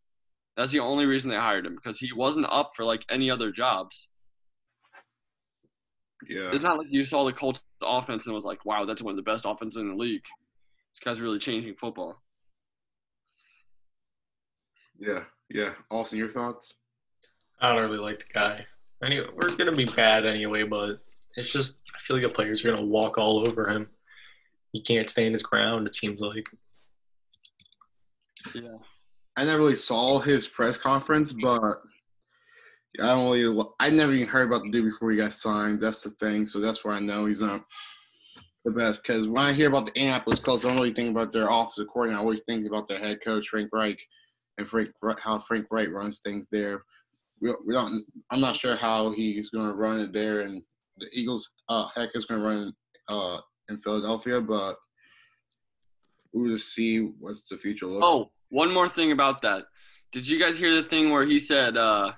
That's 0.57 0.71
the 0.71 0.79
only 0.79 1.05
reason 1.05 1.29
they 1.29 1.37
hired 1.37 1.65
him 1.65 1.75
because 1.75 1.99
he 1.99 2.11
wasn't 2.11 2.47
up 2.49 2.71
for 2.75 2.83
like 2.83 3.05
any 3.09 3.29
other 3.31 3.51
jobs. 3.51 4.07
Yeah. 6.27 6.49
It's 6.51 6.63
not 6.63 6.79
like 6.79 6.87
you 6.89 7.05
saw 7.05 7.23
the 7.23 7.31
Colts 7.31 7.61
offense 7.81 8.25
and 8.25 8.33
was 8.35 8.43
like, 8.43 8.65
"Wow, 8.65 8.85
that's 8.85 9.03
one 9.03 9.11
of 9.11 9.23
the 9.23 9.31
best 9.31 9.45
offenses 9.45 9.79
in 9.79 9.89
the 9.89 9.95
league." 9.95 10.23
This 10.23 11.03
guy's 11.05 11.21
really 11.21 11.37
changing 11.37 11.75
football. 11.75 12.19
Yeah. 14.97 15.25
Yeah. 15.51 15.73
Austin, 15.91 16.17
your 16.17 16.31
thoughts? 16.31 16.73
I 17.61 17.69
don't 17.71 17.83
really 17.83 17.99
like 17.99 18.19
the 18.19 18.33
guy. 18.33 18.65
Anyway, 19.03 19.27
we're 19.35 19.55
gonna 19.55 19.75
be 19.75 19.85
bad 19.85 20.25
anyway, 20.25 20.63
but 20.63 20.97
it's 21.37 21.51
just 21.51 21.79
I 21.95 21.99
feel 21.99 22.17
like 22.17 22.27
the 22.27 22.33
players 22.33 22.65
are 22.65 22.71
gonna 22.71 22.85
walk 22.85 23.17
all 23.17 23.47
over 23.47 23.69
him. 23.69 23.87
He 24.73 24.81
can't 24.81 25.09
stand 25.09 25.33
his 25.33 25.43
ground. 25.43 25.87
It 25.87 25.95
seems 25.95 26.19
like. 26.19 26.45
Yeah. 28.53 28.77
I 29.37 29.45
never 29.45 29.59
really 29.59 29.75
saw 29.75 30.19
his 30.19 30.47
press 30.47 30.77
conference, 30.77 31.31
mm-hmm. 31.31 31.41
but 31.41 33.03
I 33.03 33.13
don't 33.13 33.31
really. 33.31 33.65
I 33.79 33.89
never 33.91 34.11
even 34.11 34.27
heard 34.27 34.47
about 34.47 34.63
the 34.63 34.71
dude 34.71 34.85
before 34.85 35.11
he 35.11 35.17
got 35.17 35.33
signed. 35.33 35.79
That's 35.79 36.01
the 36.01 36.09
thing. 36.11 36.47
So 36.47 36.59
that's 36.59 36.83
why 36.83 36.95
I 36.95 36.99
know 36.99 37.27
he's 37.27 37.41
not 37.41 37.63
the 38.65 38.71
best. 38.71 39.03
Because 39.03 39.27
when 39.27 39.43
I 39.43 39.53
hear 39.53 39.67
about 39.67 39.85
the 39.85 39.93
Indianapolis 39.93 40.39
Colts, 40.39 40.65
I 40.65 40.69
don't 40.69 40.77
really 40.77 40.93
think 40.93 41.11
about 41.11 41.31
their 41.31 41.47
offensive 41.49 41.87
coordinator. 41.87 42.19
I 42.19 42.21
always 42.21 42.41
think 42.41 42.65
about 42.65 42.87
their 42.87 42.99
head 42.99 43.19
coach 43.23 43.49
Frank 43.49 43.69
Reich 43.71 44.01
and 44.57 44.67
Frank 44.67 44.89
how 45.21 45.37
Frank 45.37 45.67
Reich 45.69 45.89
runs 45.91 46.19
things 46.19 46.47
there. 46.51 46.83
We, 47.39 47.53
we 47.65 47.75
don't. 47.75 48.03
I'm 48.31 48.41
not 48.41 48.55
sure 48.55 48.75
how 48.75 49.11
he's 49.11 49.51
going 49.51 49.67
to 49.67 49.75
run 49.75 49.99
it 49.99 50.11
there, 50.13 50.41
and 50.41 50.63
the 50.99 51.07
Eagles' 51.13 51.49
uh, 51.69 51.87
heck 51.95 52.09
is 52.13 52.25
going 52.25 52.41
to 52.41 52.47
run 52.47 52.73
uh, 53.07 53.39
in 53.69 53.79
Philadelphia, 53.79 54.41
but 54.41 54.75
we'll 56.33 56.53
just 56.53 56.73
see 56.73 56.99
what 57.19 57.35
the 57.49 57.57
future 57.57 57.87
looks. 57.87 58.05
Oh, 58.07 58.31
one 58.49 58.73
more 58.73 58.89
thing 58.89 59.11
about 59.11 59.41
that. 59.41 59.65
Did 60.11 60.27
you 60.27 60.39
guys 60.39 60.57
hear 60.57 60.73
the 60.73 60.87
thing 60.87 61.11
where 61.11 61.25
he 61.25 61.39
said 61.39 61.77
uh, 61.77 62.13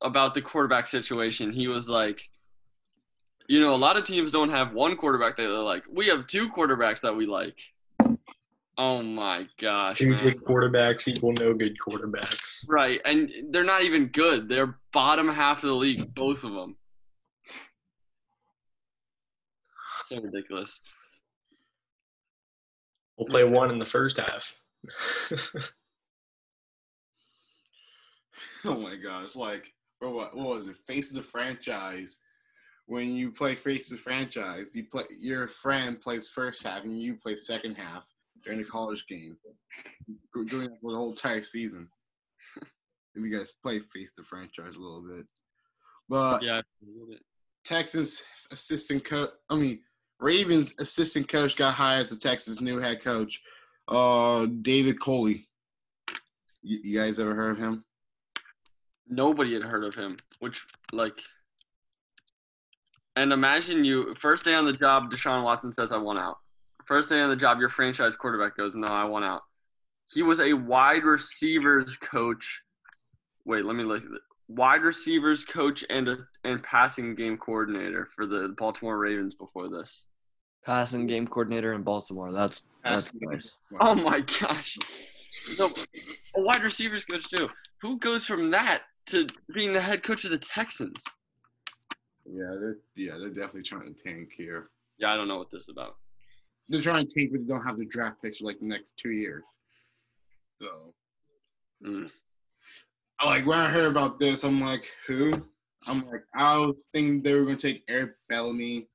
about 0.00 0.34
the 0.34 0.42
quarterback 0.42 0.86
situation? 0.86 1.52
He 1.52 1.68
was 1.68 1.88
like, 1.88 2.20
you 3.48 3.60
know, 3.60 3.74
a 3.74 3.76
lot 3.76 3.96
of 3.96 4.04
teams 4.04 4.30
don't 4.30 4.50
have 4.50 4.72
one 4.72 4.96
quarterback 4.96 5.36
that 5.36 5.42
they're 5.42 5.58
like. 5.58 5.82
We 5.92 6.06
have 6.08 6.26
two 6.26 6.48
quarterbacks 6.50 7.00
that 7.00 7.14
we 7.14 7.26
like. 7.26 7.58
Oh 8.78 9.02
my 9.02 9.46
gosh. 9.60 9.98
Two 9.98 10.10
man. 10.10 10.22
good 10.22 10.44
quarterbacks 10.44 11.06
equal 11.06 11.32
no 11.38 11.52
good 11.52 11.76
quarterbacks. 11.78 12.64
Right, 12.68 13.00
and 13.04 13.30
they're 13.50 13.64
not 13.64 13.82
even 13.82 14.06
good. 14.06 14.48
They're 14.48 14.78
bottom 14.92 15.28
half 15.28 15.58
of 15.58 15.68
the 15.68 15.74
league, 15.74 16.14
both 16.14 16.44
of 16.44 16.52
them. 16.52 16.76
So 20.12 20.20
ridiculous. 20.20 20.80
We'll 23.16 23.28
play 23.28 23.44
one 23.44 23.70
in 23.70 23.78
the 23.78 23.86
first 23.86 24.18
half. 24.18 24.54
Oh 28.64 28.78
my 28.78 28.94
gosh! 28.94 29.34
Like, 29.34 29.72
or 30.00 30.10
what? 30.10 30.36
What 30.36 30.56
was 30.56 30.68
it? 30.68 30.76
Faces 30.76 31.16
of 31.16 31.26
franchise. 31.26 32.20
When 32.86 33.12
you 33.12 33.32
play 33.32 33.56
Faces 33.56 33.90
of 33.90 33.98
franchise, 33.98 34.76
you 34.76 34.84
play 34.84 35.02
your 35.18 35.48
friend 35.48 36.00
plays 36.00 36.28
first 36.28 36.62
half 36.62 36.84
and 36.84 37.00
you 37.00 37.16
play 37.16 37.34
second 37.34 37.74
half 37.76 38.08
during 38.44 38.60
the 38.60 38.64
college 38.64 39.04
game. 39.08 39.36
We're 40.32 40.44
doing 40.44 40.68
that 40.68 40.80
for 40.80 40.92
the 40.92 40.96
whole 40.96 41.10
entire 41.10 41.42
season. 41.42 41.88
If 43.16 43.24
you 43.24 43.36
guys 43.36 43.50
play 43.64 43.80
Face 43.80 44.12
the 44.16 44.22
franchise 44.22 44.76
a 44.76 44.80
little 44.80 45.02
bit, 45.02 45.26
but 46.08 46.40
Yeah. 46.40 46.62
Texas 47.64 48.22
assistant 48.52 49.04
coach. 49.04 49.30
I 49.50 49.56
mean, 49.56 49.80
Ravens 50.22 50.74
assistant 50.78 51.26
coach 51.26 51.56
got 51.56 51.74
hired 51.74 52.02
as 52.02 52.10
the 52.10 52.16
Texas 52.16 52.60
new 52.60 52.78
head 52.78 53.02
coach. 53.02 53.42
Uh, 53.88 54.46
David 54.46 55.00
Culley. 55.00 55.48
You, 56.62 56.78
you 56.84 56.98
guys 56.98 57.18
ever 57.18 57.34
heard 57.34 57.50
of 57.50 57.58
him? 57.58 57.84
Nobody 59.08 59.52
had 59.52 59.64
heard 59.64 59.82
of 59.82 59.96
him, 59.96 60.16
which 60.38 60.64
like. 60.92 61.18
And 63.16 63.32
imagine 63.32 63.84
you 63.84 64.14
first 64.14 64.44
day 64.44 64.54
on 64.54 64.64
the 64.64 64.72
job, 64.72 65.10
Deshaun 65.10 65.42
Watson 65.42 65.72
says, 65.72 65.90
"I 65.90 65.98
want 65.98 66.20
out." 66.20 66.38
First 66.86 67.10
day 67.10 67.20
on 67.20 67.28
the 67.28 67.36
job, 67.36 67.58
your 67.58 67.68
franchise 67.68 68.14
quarterback 68.14 68.56
goes, 68.56 68.76
"No, 68.76 68.86
I 68.86 69.04
want 69.04 69.24
out." 69.24 69.42
He 70.12 70.22
was 70.22 70.38
a 70.38 70.52
wide 70.52 71.02
receivers 71.02 71.96
coach. 71.96 72.62
Wait, 73.44 73.64
let 73.64 73.74
me 73.74 73.82
look. 73.82 74.04
Wide 74.46 74.82
receivers 74.82 75.44
coach 75.44 75.84
and 75.90 76.08
a 76.08 76.18
and 76.44 76.62
passing 76.62 77.16
game 77.16 77.36
coordinator 77.36 78.08
for 78.14 78.24
the 78.24 78.54
Baltimore 78.56 78.98
Ravens 78.98 79.34
before 79.34 79.68
this. 79.68 80.06
Passing 80.64 81.06
game 81.06 81.26
coordinator 81.26 81.72
in 81.72 81.82
Baltimore. 81.82 82.32
That's 82.32 82.64
that's 82.84 83.12
Passing- 83.12 83.20
nice. 83.30 83.58
Oh 83.80 83.94
my 83.94 84.20
gosh! 84.20 84.78
So, 85.46 85.68
a 86.36 86.40
wide 86.40 86.62
receivers 86.62 87.04
coach 87.04 87.28
too. 87.28 87.48
Who 87.80 87.98
goes 87.98 88.24
from 88.24 88.50
that 88.52 88.82
to 89.06 89.26
being 89.52 89.72
the 89.72 89.80
head 89.80 90.02
coach 90.04 90.24
of 90.24 90.30
the 90.30 90.38
Texans? 90.38 91.02
Yeah, 92.24 92.54
they're 92.60 92.78
yeah, 92.94 93.18
they're 93.18 93.30
definitely 93.30 93.62
trying 93.62 93.92
to 93.92 94.02
tank 94.02 94.28
here. 94.36 94.68
Yeah, 94.98 95.12
I 95.12 95.16
don't 95.16 95.26
know 95.28 95.38
what 95.38 95.50
this 95.50 95.62
is 95.62 95.68
about. 95.68 95.96
They're 96.68 96.80
trying 96.80 97.06
to 97.08 97.12
tank, 97.12 97.30
but 97.32 97.40
they 97.40 97.46
don't 97.52 97.64
have 97.66 97.76
the 97.78 97.84
draft 97.86 98.22
picks 98.22 98.38
for 98.38 98.44
like 98.44 98.60
the 98.60 98.66
next 98.66 98.94
two 99.02 99.10
years. 99.10 99.42
So, 100.60 100.94
Mm. 101.84 102.08
Like 103.24 103.44
when 103.46 103.58
I 103.58 103.68
heard 103.68 103.90
about 103.90 104.20
this, 104.20 104.44
I'm 104.44 104.60
like, 104.60 104.88
who? 105.08 105.32
I'm 105.88 106.06
like, 106.08 106.22
I 106.36 106.56
was 106.58 106.86
thinking 106.92 107.20
they 107.22 107.34
were 107.34 107.44
going 107.44 107.56
to 107.56 107.72
take 107.72 107.82
Eric 107.88 108.12
Bieniemy 108.30 108.86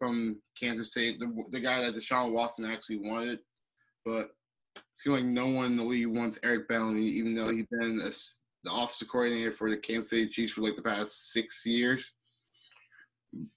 from 0.00 0.40
Kansas 0.58 0.90
State, 0.90 1.20
the, 1.20 1.30
the 1.50 1.60
guy 1.60 1.82
that 1.82 1.94
Deshaun 1.94 2.32
Watson 2.32 2.64
actually 2.64 2.96
wanted, 2.96 3.38
but 4.04 4.30
it 4.74 4.82
seems 4.94 5.16
like 5.16 5.24
no 5.24 5.46
one 5.46 5.66
in 5.66 5.76
the 5.76 5.84
league 5.84 6.06
wants 6.06 6.40
Eric 6.42 6.68
Bieniemy, 6.70 7.02
even 7.02 7.34
though 7.36 7.50
he's 7.50 7.66
been 7.70 8.00
a 8.00 8.10
the 8.62 8.72
offensive 8.72 9.08
coordinator 9.08 9.52
for 9.52 9.70
the 9.70 9.76
Kansas 9.76 10.10
City 10.10 10.26
Chiefs 10.26 10.52
for 10.52 10.62
like 10.62 10.76
the 10.76 10.82
past 10.82 11.32
six 11.32 11.64
years. 11.64 12.14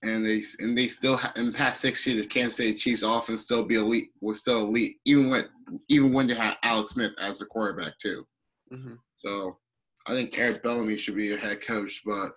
And 0.04 0.26
they 0.26 0.44
and 0.60 0.78
they 0.78 0.88
still 0.88 1.18
ha- 1.18 1.34
in 1.36 1.48
the 1.48 1.58
past 1.58 1.82
six 1.82 2.06
years, 2.06 2.24
the 2.24 2.28
Kansas 2.28 2.58
City 2.58 2.76
Chiefs 2.76 3.04
offense 3.04 3.42
still 3.42 3.64
be 3.64 3.76
elite 3.76 4.12
was 4.22 4.40
still 4.40 4.66
elite, 4.66 4.98
even 5.06 5.30
when 5.30 5.46
even 5.90 6.14
when 6.14 6.28
they 6.28 6.36
had 6.36 6.56
Alex 6.64 6.92
Smith 6.92 7.14
as 7.20 7.40
the 7.40 7.46
quarterback 7.46 7.98
too. 8.00 8.26
hmm 8.72 8.94
So 9.18 9.58
I 10.08 10.12
think 10.14 10.38
Eric 10.38 10.62
Bieniemy 10.62 10.98
should 10.98 11.16
be 11.16 11.34
a 11.34 11.38
head 11.38 11.62
coach. 11.62 12.02
But 12.06 12.32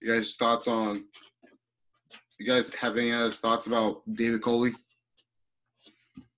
you 0.00 0.14
guys' 0.14 0.36
thoughts 0.36 0.68
on? 0.68 1.06
You 2.38 2.46
guys 2.46 2.70
have 2.74 2.96
any 2.96 3.12
other 3.12 3.30
thoughts 3.30 3.66
about 3.66 4.02
David 4.14 4.42
Culley? 4.42 4.74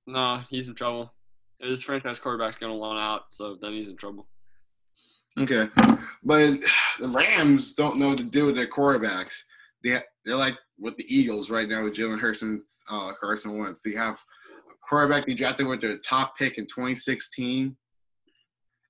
No, 0.07 0.41
he's 0.51 0.69
in 0.69 0.75
trouble. 0.75 1.13
His 1.61 1.83
franchise 1.83 2.19
quarterback's 2.19 2.59
gonna 2.59 2.77
want 2.77 2.99
out, 2.99 3.27
so 3.31 3.57
then 3.61 3.73
he's 3.73 3.89
in 3.89 3.97
trouble. 3.97 4.27
Okay, 5.39 5.69
but 6.23 6.61
the 7.01 7.09
Rams 7.09 7.75
don't 7.75 7.99
know 7.99 8.09
what 8.09 8.19
to 8.19 8.25
do 8.25 8.47
with 8.47 8.55
their 8.55 8.69
quarterbacks. 8.69 9.35
They 9.83 9.99
they're 10.25 10.37
like 10.37 10.59
with 10.79 10.97
the 10.97 11.07
Eagles 11.09 11.51
right 11.51 11.69
now 11.69 11.85
with 11.85 11.95
Jalen 11.95 12.19
Hurts 12.19 12.43
and 12.43 12.63
uh, 12.91 13.13
Carson 13.21 13.59
Wentz. 13.59 13.83
They 13.83 13.95
have 13.95 14.15
a 14.15 14.75
quarterback 14.89 15.27
they 15.27 15.35
drafted 15.35 15.67
with 15.67 15.81
their 15.81 15.99
top 15.99 16.37
pick 16.37 16.59
in 16.59 16.67
2016, 16.67 17.77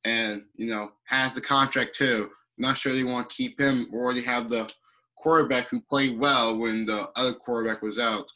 and 0.04 0.42
you 0.56 0.66
know 0.66 0.92
has 1.04 1.34
the 1.34 1.40
contract 1.40 1.94
too. 1.94 2.30
Not 2.58 2.78
sure 2.78 2.92
they 2.92 3.04
want 3.04 3.30
to 3.30 3.37
keep 3.37 3.61
him, 3.61 3.88
or 3.92 4.14
they 4.14 4.23
have 4.23 4.49
the 4.49 4.70
quarterback 5.16 5.68
who 5.68 5.80
played 5.80 6.18
well 6.18 6.56
when 6.59 6.87
the 6.87 7.09
other 7.16 7.35
quarterback 7.35 7.83
was 7.83 7.99
out. 7.99 8.30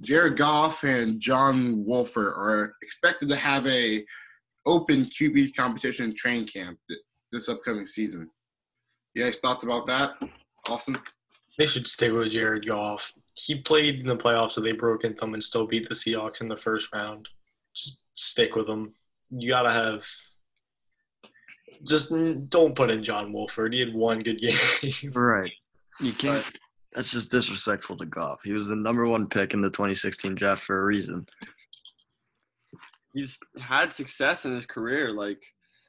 Jared 0.00 0.36
Goff 0.36 0.84
and 0.84 1.20
John 1.20 1.84
Wolford 1.84 2.32
are 2.36 2.74
expected 2.82 3.28
to 3.28 3.36
have 3.36 3.66
a 3.66 4.04
open 4.66 5.06
QB 5.06 5.56
competition 5.56 6.10
in 6.10 6.14
training 6.14 6.46
camp 6.46 6.78
this 7.32 7.48
upcoming 7.48 7.86
season. 7.86 8.30
You 9.14 9.24
guys 9.24 9.38
thoughts 9.38 9.64
about 9.64 9.86
that? 9.86 10.12
Awesome. 10.68 10.98
They 11.58 11.66
should 11.66 11.88
stick 11.88 12.12
with 12.12 12.30
Jared 12.30 12.66
Goff. 12.66 13.12
He 13.34 13.60
played 13.60 14.00
in 14.00 14.06
the 14.06 14.16
playoffs, 14.16 14.52
so 14.52 14.60
they 14.60 14.72
broke 14.72 15.04
into 15.04 15.20
them 15.20 15.34
and 15.34 15.42
still 15.42 15.66
beat 15.66 15.88
the 15.88 15.94
Seahawks 15.94 16.40
in 16.40 16.48
the 16.48 16.56
first 16.56 16.92
round. 16.92 17.28
Just 17.74 18.02
stick 18.14 18.54
with 18.54 18.66
them. 18.66 18.94
You 19.30 19.48
gotta 19.48 19.70
have. 19.70 20.04
Just 21.86 22.12
don't 22.48 22.74
put 22.74 22.90
in 22.90 23.04
John 23.04 23.32
Wolford. 23.32 23.72
He 23.72 23.80
had 23.80 23.94
one 23.94 24.20
good 24.20 24.40
game. 24.40 24.56
Right. 25.14 25.52
You 26.00 26.12
can't. 26.12 26.44
That's 26.94 27.10
just 27.10 27.30
disrespectful 27.30 27.96
to 27.98 28.06
Goff. 28.06 28.40
He 28.44 28.52
was 28.52 28.68
the 28.68 28.76
number 28.76 29.06
one 29.06 29.28
pick 29.28 29.52
in 29.54 29.60
the 29.60 29.70
2016 29.70 30.34
draft 30.34 30.64
for 30.64 30.80
a 30.80 30.84
reason. 30.84 31.26
He's 33.14 33.38
had 33.60 33.92
success 33.92 34.44
in 34.44 34.54
his 34.54 34.66
career, 34.66 35.12
like 35.12 35.40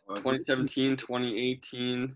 2017, 0.08 0.98
2018, 0.98 2.16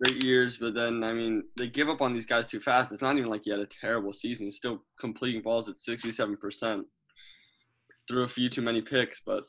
great 0.00 0.22
years. 0.22 0.58
But 0.58 0.74
then, 0.74 1.02
I 1.02 1.12
mean, 1.12 1.44
they 1.56 1.68
give 1.68 1.88
up 1.88 2.00
on 2.00 2.12
these 2.12 2.26
guys 2.26 2.46
too 2.46 2.60
fast. 2.60 2.92
It's 2.92 3.02
not 3.02 3.16
even 3.16 3.30
like 3.30 3.42
he 3.44 3.50
had 3.50 3.60
a 3.60 3.66
terrible 3.66 4.12
season. 4.12 4.46
He's 4.46 4.56
still 4.56 4.82
completing 5.00 5.42
balls 5.42 5.68
at 5.68 5.76
67%. 5.76 6.82
Threw 8.08 8.22
a 8.22 8.28
few 8.28 8.48
too 8.48 8.62
many 8.62 8.82
picks, 8.82 9.20
but 9.24 9.42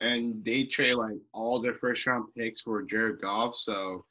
and 0.00 0.44
they 0.44 0.64
trade 0.64 0.94
like 0.94 1.18
all 1.32 1.60
their 1.60 1.74
first 1.74 2.06
round 2.06 2.26
picks 2.36 2.60
for 2.60 2.82
Jared 2.82 3.20
Goff. 3.20 3.54
So 3.54 4.04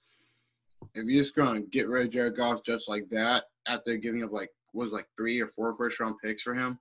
if 0.95 1.05
you're 1.05 1.21
just 1.21 1.35
gonna 1.35 1.61
get 1.61 1.87
rid 1.87 2.07
of 2.07 2.11
Jared 2.11 2.37
Goff 2.37 2.63
just 2.63 2.87
like 2.87 3.09
that 3.09 3.45
after 3.67 3.97
giving 3.97 4.23
up 4.23 4.31
like 4.31 4.49
was 4.73 4.91
like 4.91 5.07
three 5.17 5.39
or 5.39 5.47
four 5.47 5.75
first 5.75 5.99
round 5.99 6.15
picks 6.23 6.43
for 6.43 6.53
him 6.53 6.79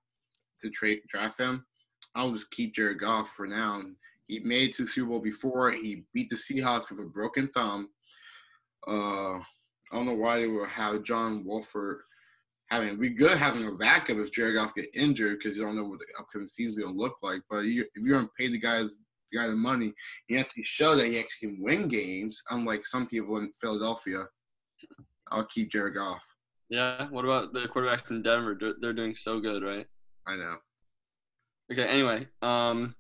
to 0.61 0.71
trade 0.71 1.01
draft 1.09 1.41
him, 1.41 1.65
I'll 2.15 2.33
just 2.33 2.51
keep 2.51 2.75
Jared 2.75 3.01
Goff 3.01 3.31
for 3.31 3.47
now. 3.47 3.81
He 4.27 4.41
made 4.41 4.73
to 4.75 4.87
Super 4.87 5.11
Bowl 5.11 5.21
before. 5.21 5.71
He 5.73 6.05
beat 6.13 6.29
the 6.29 6.37
Seahawks 6.37 6.91
with 6.91 7.01
a 7.01 7.05
broken 7.05 7.49
thumb. 7.49 7.89
Uh, 8.87 9.39
I 9.39 9.95
don't 9.95 10.07
know 10.07 10.15
why 10.15 10.39
they 10.39 10.47
will 10.47 10.67
have 10.67 11.03
John 11.03 11.45
Wolford 11.45 12.01
having. 12.71 12.99
We 12.99 13.11
good 13.11 13.37
having 13.37 13.67
a 13.67 13.73
backup 13.73 14.19
if 14.19 14.33
Jared 14.33 14.57
Goff 14.57 14.75
get 14.75 14.87
injured 14.95 15.39
because 15.39 15.57
you 15.57 15.65
don't 15.65 15.77
know 15.77 15.85
what 15.85 15.99
the 15.99 16.07
upcoming 16.19 16.49
season 16.49 16.71
is 16.73 16.79
going 16.79 16.95
to 16.95 17.01
look 17.01 17.17
like. 17.23 17.41
But 17.51 17.61
you, 17.61 17.83
if 17.95 18.05
you're 18.05 18.15
going 18.15 18.27
to 18.27 18.33
pay 18.39 18.49
the 18.49 18.59
guys 18.59 18.99
the 19.33 19.39
guy 19.39 19.47
the 19.47 19.55
money, 19.55 19.93
he 20.27 20.35
has 20.37 20.47
to 20.47 20.63
show 20.65 20.97
that 20.97 21.07
he 21.07 21.19
actually 21.19 21.49
can 21.49 21.63
win 21.63 21.89
games. 21.89 22.43
Unlike 22.51 22.87
some 22.87 23.07
people 23.07 23.37
in 23.39 23.53
Philadelphia, 23.61 24.25
I'll 25.31 25.45
keep 25.47 25.71
Jared 25.71 25.95
Goff. 25.97 26.25
Yeah. 26.71 27.09
What 27.11 27.25
about 27.25 27.53
the 27.53 27.67
quarterbacks 27.75 28.11
in 28.11 28.23
Denver? 28.23 28.57
They're- 28.81 28.93
doing 28.93 29.15
so 29.17 29.41
good, 29.41 29.63
right? 29.63 29.87
I 30.27 30.37
know. 30.37 30.57
Okay. 31.73 31.85
Anyway, 31.87 32.27
um, 32.43 32.95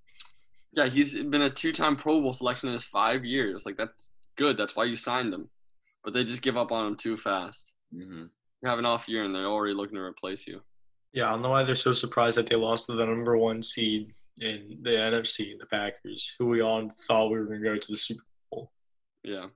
yeah, 0.72 0.86
he's 0.88 1.14
been 1.14 1.42
a 1.42 1.50
two-time 1.50 1.96
Pro 1.96 2.20
Bowl 2.20 2.32
selection 2.34 2.68
in 2.68 2.74
his 2.74 2.84
five 2.84 3.24
years. 3.24 3.62
Like 3.64 3.76
that's 3.78 4.10
good. 4.36 4.56
That's 4.58 4.76
why 4.76 4.84
you 4.84 4.96
signed 4.96 5.32
him. 5.32 5.48
But 6.04 6.12
they 6.14 6.24
just 6.24 6.42
give 6.42 6.56
up 6.56 6.72
on 6.72 6.86
him 6.86 6.96
too 6.96 7.16
fast. 7.16 7.72
hmm 7.92 8.24
You 8.24 8.28
have 8.64 8.78
an 8.78 8.86
off 8.86 9.08
year, 9.08 9.24
and 9.24 9.34
they're 9.34 9.46
already 9.46 9.74
looking 9.74 9.96
to 9.96 10.02
replace 10.02 10.46
you. 10.46 10.60
Yeah, 11.12 11.28
I 11.28 11.30
don't 11.30 11.42
know 11.42 11.50
why 11.50 11.64
they're 11.64 11.74
so 11.74 11.92
surprised 11.92 12.36
that 12.36 12.48
they 12.48 12.56
lost 12.56 12.86
to 12.86 12.92
the 12.92 13.06
number 13.06 13.36
one 13.36 13.62
seed 13.62 14.12
in 14.40 14.78
the 14.82 14.90
NFC, 14.90 15.58
the 15.58 15.66
Packers, 15.66 16.34
who 16.38 16.46
we 16.46 16.60
all 16.60 16.90
thought 17.06 17.30
we 17.30 17.38
were 17.38 17.46
going 17.46 17.62
to 17.62 17.68
go 17.68 17.76
to 17.76 17.92
the 17.92 17.98
Super 17.98 18.24
Bowl. 18.50 18.72
Yeah. 19.24 19.46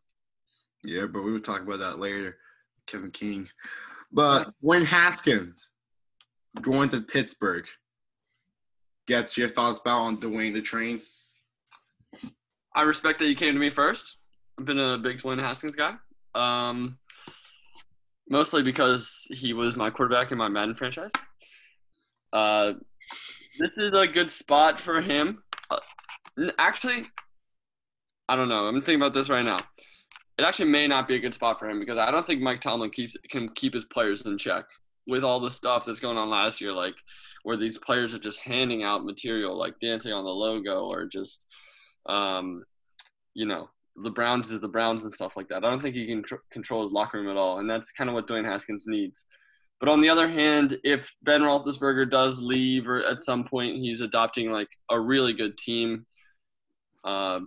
Yeah, 0.84 1.06
but 1.06 1.22
we 1.22 1.32
will 1.32 1.40
talk 1.40 1.62
about 1.62 1.78
that 1.78 1.98
later. 1.98 2.38
Kevin 2.86 3.10
King. 3.10 3.48
But 4.10 4.52
when 4.60 4.84
Haskins 4.84 5.72
going 6.60 6.88
to 6.90 7.00
Pittsburgh 7.00 7.66
gets 9.06 9.36
your 9.36 9.48
thoughts 9.48 9.80
about 9.80 10.00
on 10.00 10.16
Dwayne 10.18 10.52
the 10.52 10.60
Train. 10.60 11.00
I 12.74 12.82
respect 12.82 13.18
that 13.18 13.28
you 13.28 13.36
came 13.36 13.54
to 13.54 13.60
me 13.60 13.70
first. 13.70 14.16
I've 14.58 14.64
been 14.64 14.78
a 14.78 14.98
big 14.98 15.18
Dwayne 15.18 15.40
Haskins 15.40 15.74
guy. 15.74 15.94
Um, 16.34 16.98
mostly 18.32 18.62
because 18.62 19.26
he 19.28 19.52
was 19.52 19.76
my 19.76 19.90
quarterback 19.90 20.32
in 20.32 20.38
my 20.38 20.48
Madden 20.48 20.74
franchise. 20.74 21.12
Uh, 22.32 22.72
this 23.60 23.76
is 23.76 23.92
a 23.92 24.06
good 24.06 24.30
spot 24.30 24.80
for 24.80 25.02
him. 25.02 25.42
Uh, 25.70 25.76
actually, 26.58 27.06
I 28.30 28.34
don't 28.34 28.48
know. 28.48 28.64
I'm 28.64 28.76
thinking 28.76 29.02
about 29.02 29.12
this 29.12 29.28
right 29.28 29.44
now. 29.44 29.58
It 30.38 30.44
actually 30.44 30.70
may 30.70 30.88
not 30.88 31.06
be 31.06 31.16
a 31.16 31.18
good 31.18 31.34
spot 31.34 31.58
for 31.58 31.68
him 31.68 31.78
because 31.78 31.98
I 31.98 32.10
don't 32.10 32.26
think 32.26 32.40
Mike 32.40 32.62
Tomlin 32.62 32.90
keeps 32.90 33.18
can 33.30 33.50
keep 33.50 33.74
his 33.74 33.84
players 33.84 34.24
in 34.24 34.38
check 34.38 34.64
with 35.06 35.24
all 35.24 35.38
the 35.38 35.50
stuff 35.50 35.84
that's 35.84 36.00
going 36.00 36.16
on 36.16 36.30
last 36.30 36.58
year, 36.58 36.72
like 36.72 36.94
where 37.42 37.58
these 37.58 37.76
players 37.76 38.14
are 38.14 38.18
just 38.18 38.40
handing 38.40 38.82
out 38.82 39.04
material, 39.04 39.58
like 39.58 39.78
dancing 39.78 40.14
on 40.14 40.24
the 40.24 40.30
logo, 40.30 40.86
or 40.86 41.04
just, 41.04 41.44
um, 42.08 42.64
you 43.34 43.44
know, 43.44 43.68
the 43.96 44.10
Browns 44.10 44.50
is 44.50 44.60
the 44.60 44.68
Browns 44.68 45.04
and 45.04 45.12
stuff 45.12 45.36
like 45.36 45.48
that. 45.48 45.64
I 45.64 45.70
don't 45.70 45.82
think 45.82 45.94
he 45.94 46.06
can 46.06 46.22
tr- 46.22 46.36
control 46.50 46.84
his 46.84 46.92
locker 46.92 47.18
room 47.18 47.28
at 47.28 47.36
all, 47.36 47.58
and 47.58 47.68
that's 47.68 47.92
kind 47.92 48.08
of 48.08 48.14
what 48.14 48.26
Dwayne 48.26 48.44
Haskins 48.44 48.84
needs. 48.86 49.26
But 49.80 49.88
on 49.88 50.00
the 50.00 50.08
other 50.08 50.28
hand, 50.28 50.78
if 50.84 51.12
Ben 51.22 51.42
Roethlisberger 51.42 52.10
does 52.10 52.40
leave, 52.40 52.88
or 52.88 53.02
at 53.04 53.22
some 53.22 53.44
point 53.44 53.76
he's 53.76 54.00
adopting 54.00 54.50
like 54.50 54.68
a 54.90 54.98
really 54.98 55.32
good 55.32 55.58
team, 55.58 56.06
uh, 57.04 57.40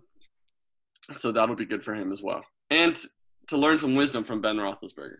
so 1.13 1.31
that'll 1.31 1.55
be 1.55 1.65
good 1.65 1.83
for 1.83 1.95
him 1.95 2.11
as 2.11 2.21
well, 2.21 2.43
and 2.69 2.99
to 3.47 3.57
learn 3.57 3.79
some 3.79 3.95
wisdom 3.95 4.23
from 4.23 4.41
Ben 4.41 4.57
Roethlisberger. 4.57 5.17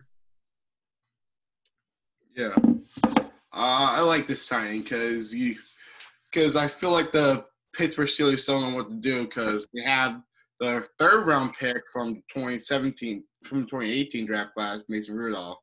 Yeah. 2.34 2.54
Uh, 3.04 3.16
I 3.52 4.00
like 4.00 4.26
this 4.26 4.42
signing 4.42 4.82
because 4.82 5.34
you 5.34 5.56
because 6.30 6.54
I 6.54 6.68
feel 6.68 6.90
like 6.90 7.12
the 7.12 7.46
Pittsburgh 7.72 8.08
Steelers 8.08 8.44
don't 8.46 8.62
know 8.62 8.76
what 8.76 8.90
to 8.90 8.96
do 8.96 9.24
because 9.24 9.66
they 9.72 9.82
have 9.82 10.20
the 10.60 10.86
third 10.98 11.26
round 11.26 11.52
pick 11.58 11.82
from 11.92 12.22
2017 12.32 13.24
from 13.44 13.64
2018 13.64 14.26
draft 14.26 14.54
class, 14.54 14.82
Mason 14.88 15.16
Rudolph, 15.16 15.58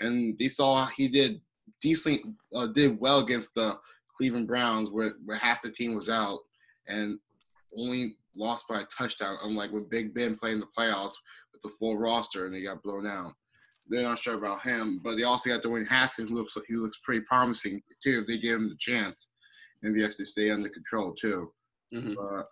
and 0.00 0.36
they 0.38 0.48
saw 0.48 0.86
he 0.96 1.08
did 1.08 1.40
decently 1.82 2.24
uh, 2.54 2.66
did 2.66 2.98
well 3.00 3.20
against 3.20 3.54
the 3.54 3.74
Cleveland 4.16 4.48
Browns 4.48 4.90
where, 4.90 5.12
where 5.24 5.36
half 5.36 5.62
the 5.62 5.70
team 5.70 5.94
was 5.94 6.08
out 6.08 6.40
and 6.88 7.18
only 7.76 8.16
lost 8.34 8.66
by 8.68 8.80
a 8.80 8.86
touchdown, 8.86 9.36
unlike 9.44 9.72
when 9.72 9.88
Big 9.88 10.14
Ben 10.14 10.36
played 10.36 10.54
in 10.54 10.60
the 10.60 10.66
playoffs 10.76 11.14
with 11.52 11.62
the 11.62 11.68
full 11.78 11.96
roster 11.96 12.46
and 12.46 12.54
they 12.54 12.62
got 12.62 12.82
blown 12.82 13.06
out 13.06 13.32
they're 13.88 14.02
not 14.02 14.18
sure 14.18 14.34
about 14.34 14.62
him. 14.62 15.00
But 15.02 15.16
they 15.16 15.22
also 15.22 15.50
got 15.50 15.62
Dwayne 15.62 15.88
Haskins, 15.88 16.30
who 16.30 16.36
looks 16.36 16.56
he 16.68 16.74
looks 16.74 16.98
pretty 17.02 17.22
promising 17.22 17.82
too 18.02 18.18
if 18.20 18.26
they 18.26 18.38
give 18.38 18.56
him 18.56 18.68
the 18.68 18.76
chance, 18.78 19.28
and 19.82 19.96
they 19.96 20.04
actually 20.04 20.26
stay 20.26 20.50
under 20.50 20.68
control 20.68 21.14
too. 21.14 21.52
hmm 21.92 22.14
Uh, 22.20 22.42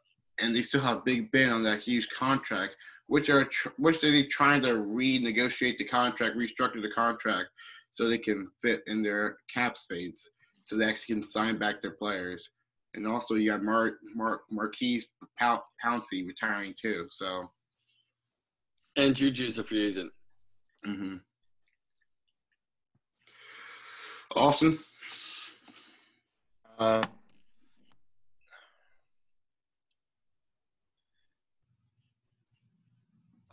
and 0.40 0.54
they 0.54 0.62
still 0.62 0.80
have 0.80 1.04
Big 1.04 1.30
Ben 1.32 1.50
on 1.50 1.62
that 1.64 1.80
huge 1.80 2.08
contract, 2.10 2.76
which 3.06 3.30
are 3.30 3.44
tr- 3.44 3.68
which 3.78 4.00
they're 4.00 4.26
trying 4.26 4.62
to 4.62 4.68
renegotiate 4.68 5.78
the 5.78 5.84
contract, 5.84 6.36
restructure 6.36 6.82
the 6.82 6.90
contract, 6.90 7.48
so 7.94 8.08
they 8.08 8.18
can 8.18 8.50
fit 8.60 8.80
in 8.86 9.02
their 9.02 9.38
cap 9.52 9.76
space, 9.76 10.28
so 10.64 10.76
they 10.76 10.84
actually 10.84 11.14
can 11.16 11.24
sign 11.24 11.58
back 11.58 11.80
their 11.80 11.92
players. 11.92 12.50
And 12.94 13.06
also, 13.06 13.34
you 13.34 13.50
got 13.50 13.62
Mar- 13.62 13.98
Mar- 14.14 14.42
Maurkice 14.50 15.06
Pou- 15.38 15.62
Pouncey 15.84 16.26
retiring 16.26 16.74
too. 16.80 17.06
So, 17.10 17.50
And 18.96 19.14
Juju's 19.14 19.58
a 19.58 19.64
free 19.64 19.86
agent. 19.88 20.12
mm-hmm. 20.86 21.16
Austin. 24.34 24.78
Uh, 26.78 27.02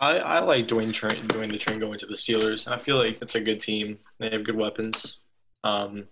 I, 0.03 0.17
I 0.17 0.39
like 0.39 0.67
Dwayne 0.67 0.93
Train, 0.93 1.25
Dwayne 1.29 1.49
the 1.49 1.57
Train 1.57 1.79
going 1.79 1.97
to 1.99 2.05
the 2.05 2.13
Steelers. 2.13 2.67
I 2.67 2.77
feel 2.77 2.97
like 2.97 3.21
it's 3.21 3.35
a 3.35 3.41
good 3.41 3.61
team. 3.61 3.97
They 4.19 4.29
have 4.31 4.43
good 4.43 4.57
weapons. 4.57 5.19
Um, 5.63 6.03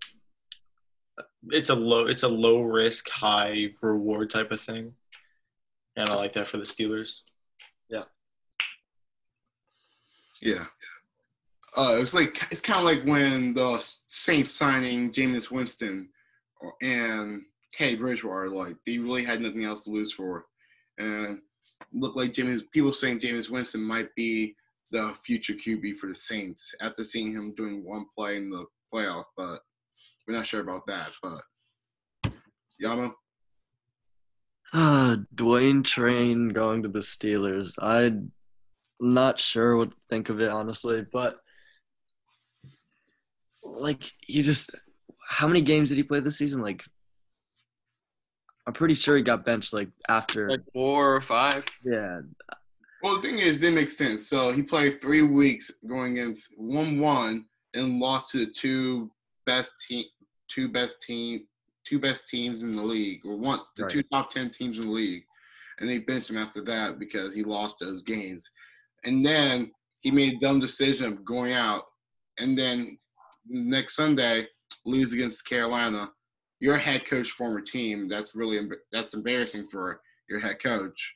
it's 1.50 1.70
a 1.70 1.76
low 1.76 2.08
it's 2.08 2.24
a 2.24 2.28
low 2.28 2.62
risk, 2.62 3.10
high 3.10 3.70
reward 3.82 4.30
type 4.30 4.52
of 4.52 4.62
thing, 4.62 4.94
and 5.98 6.10
I 6.10 6.16
like 6.16 6.32
that 6.34 6.48
for 6.48 6.58
the 6.58 6.64
Steelers. 6.64 7.20
Yeah. 7.90 8.04
Yeah. 10.42 10.66
Uh, 11.76 11.98
it's 12.00 12.14
like 12.14 12.42
it's 12.50 12.62
kind 12.62 12.80
of 12.80 12.86
like 12.86 13.04
when 13.04 13.54
the 13.54 13.78
Saints 14.08 14.54
signing 14.54 15.12
Jameis 15.12 15.52
Winston 15.52 16.10
and 16.82 17.42
Teddy 17.74 17.96
Bridgewater, 17.96 18.50
like 18.50 18.78
they 18.86 19.00
really 19.00 19.26
had 19.26 19.42
nothing 19.42 19.66
else 19.66 19.84
to 19.84 19.92
lose 19.92 20.14
for, 20.14 20.46
and 20.98 21.42
looked 21.94 22.18
like 22.18 22.34
Jameis. 22.34 22.62
People 22.72 22.94
saying 22.94 23.20
Jameis 23.20 23.50
Winston 23.50 23.82
might 23.84 24.14
be 24.16 24.56
the 24.92 25.14
future 25.24 25.54
QB 25.54 25.96
for 25.96 26.08
the 26.08 26.16
Saints 26.16 26.74
after 26.82 27.04
seeing 27.04 27.32
him 27.32 27.54
doing 27.56 27.84
one 27.86 28.06
play 28.18 28.38
in 28.38 28.50
the 28.50 28.66
playoffs, 28.94 29.26
but 29.38 29.60
we're 30.28 30.36
not 30.36 30.46
sure 30.48 30.62
about 30.62 30.86
that. 30.88 31.12
But 31.22 32.32
Yama, 32.80 33.14
Uh, 34.74 35.18
Dwayne 35.36 35.84
Train 35.84 36.50
going 36.50 36.84
to 36.84 36.90
the 36.90 37.00
Steelers. 37.00 37.76
I'm 37.82 38.32
not 39.00 39.40
sure 39.40 39.76
what 39.78 39.92
to 39.92 39.98
think 40.10 40.30
of 40.30 40.40
it, 40.42 40.50
honestly, 40.50 41.06
but 41.12 41.38
like 43.64 44.12
he 44.20 44.42
just 44.42 44.72
how 45.30 45.48
many 45.48 45.62
games 45.62 45.90
did 45.90 45.98
he 45.98 46.04
play 46.04 46.20
this 46.20 46.38
season? 46.38 46.62
Like 46.62 46.84
I'm 48.68 48.74
pretty 48.74 48.94
sure 48.94 49.18
he 49.18 49.24
got 49.24 49.46
benched 49.46 49.74
like 49.74 49.90
after 50.10 50.50
Like 50.50 50.62
four 50.74 51.16
or 51.16 51.22
five. 51.22 51.66
yeah. 51.84 52.22
well 53.02 53.16
the 53.16 53.22
thing 53.22 53.40
is, 53.40 53.62
it 53.64 53.74
makes 53.74 53.98
sense. 53.98 54.28
So 54.28 54.52
he 54.52 54.62
played 54.62 55.02
three 55.02 55.24
weeks 55.24 55.72
going 55.88 56.14
against 56.20 56.50
one 56.58 57.00
one 57.00 57.46
and 57.74 58.00
lost 58.00 58.30
to 58.32 58.46
the 58.46 58.52
two 58.52 59.10
best 59.46 59.74
team, 59.88 60.06
two 60.48 60.68
best 60.70 61.02
team, 61.02 61.46
two 61.86 62.00
best 62.00 62.30
teams 62.30 62.62
in 62.62 62.72
the 62.74 62.82
league, 62.82 63.22
or 63.26 63.36
one 63.38 63.60
the 63.78 63.84
Right. 63.84 63.92
two 63.92 64.04
top 64.04 64.30
ten 64.32 64.50
teams 64.52 64.78
in 64.78 64.84
the 64.84 64.92
league, 64.92 65.24
and 65.80 65.90
they 65.90 65.98
benched 66.00 66.30
him 66.30 66.38
after 66.38 66.62
that 66.66 67.00
because 67.00 67.34
he 67.34 67.44
lost 67.44 67.80
those 67.80 68.04
games, 68.04 68.50
and 69.06 69.26
then 69.26 69.72
he 70.02 70.12
made 70.12 70.34
a 70.36 70.40
dumb 70.40 70.60
decision 70.60 71.06
of 71.12 71.26
going 71.26 71.54
out, 71.54 71.82
and 72.40 72.58
then 72.58 73.00
next 73.48 73.96
Sunday 73.96 74.48
lose 74.86 75.14
against 75.14 75.46
Carolina, 75.46 76.12
your 76.62 76.78
head 76.78 77.06
coach 77.06 77.32
former 77.32 77.60
team. 77.60 78.08
That's 78.08 78.36
really 78.36 78.70
that's 78.94 79.14
embarrassing 79.14 79.68
for 79.68 80.00
your 80.30 80.40
head 80.40 80.62
coach, 80.62 81.16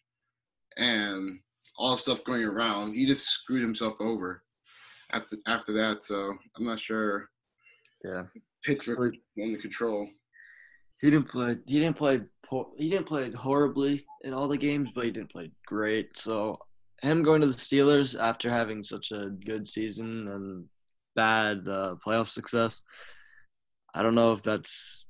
and 0.76 1.40
all 1.78 1.96
the 1.96 2.02
stuff 2.02 2.26
going 2.26 2.44
around. 2.44 2.94
He 2.94 3.06
just 3.06 3.28
screwed 3.28 3.62
himself 3.62 4.02
over 4.02 4.44
after 5.14 5.38
after 5.48 5.72
that. 5.74 6.04
So 6.04 6.34
I'm 6.58 6.66
not 6.66 6.80
sure 6.80 7.30
Yeah. 8.04 8.24
Pittsburgh 8.64 9.16
under 9.42 9.60
control. 9.60 10.10
He 11.00 11.12
didn't 11.12 11.30
play 11.30 11.58
he 11.68 11.80
didn't 11.80 11.98
play. 11.98 12.22
He 12.78 12.90
didn't 12.90 13.08
play 13.08 13.32
horribly 13.32 14.06
in 14.24 14.34
all 14.34 14.48
the 14.48 14.58
games, 14.58 14.90
but 14.94 15.06
he 15.06 15.12
didn't 15.12 15.32
play 15.32 15.52
great. 15.68 16.18
So 16.18 16.58
him 17.02 17.24
going 17.24 17.42
to 17.42 17.48
the 17.48 17.54
Steelers 17.54 18.20
after 18.20 18.50
having 18.50 18.82
such 18.82 19.12
a 19.12 19.30
good 19.46 19.68
season 19.68 20.28
and 20.28 20.66
bad 21.16 21.68
uh, 21.68 21.96
playoff 22.06 22.30
success, 22.30 22.84
I 23.94 24.02
don't 24.02 24.16
know 24.16 24.32
if 24.34 24.42
that's 24.42 25.05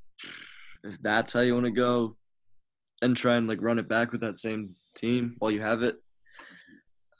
if 0.84 1.02
that's 1.02 1.34
how 1.34 1.42
you 1.42 1.54
want 1.54 1.66
to 1.66 1.72
go 1.72 2.16
and 3.02 3.16
try 3.16 3.36
and 3.36 3.48
like 3.48 3.62
run 3.62 3.80
it 3.80 3.88
back 3.88 4.12
with 4.12 4.22
that 4.22 4.38
same 4.40 4.76
team 4.96 5.36
while 5.40 5.52
you 5.52 5.62
have 5.62 5.82
it. 5.84 5.98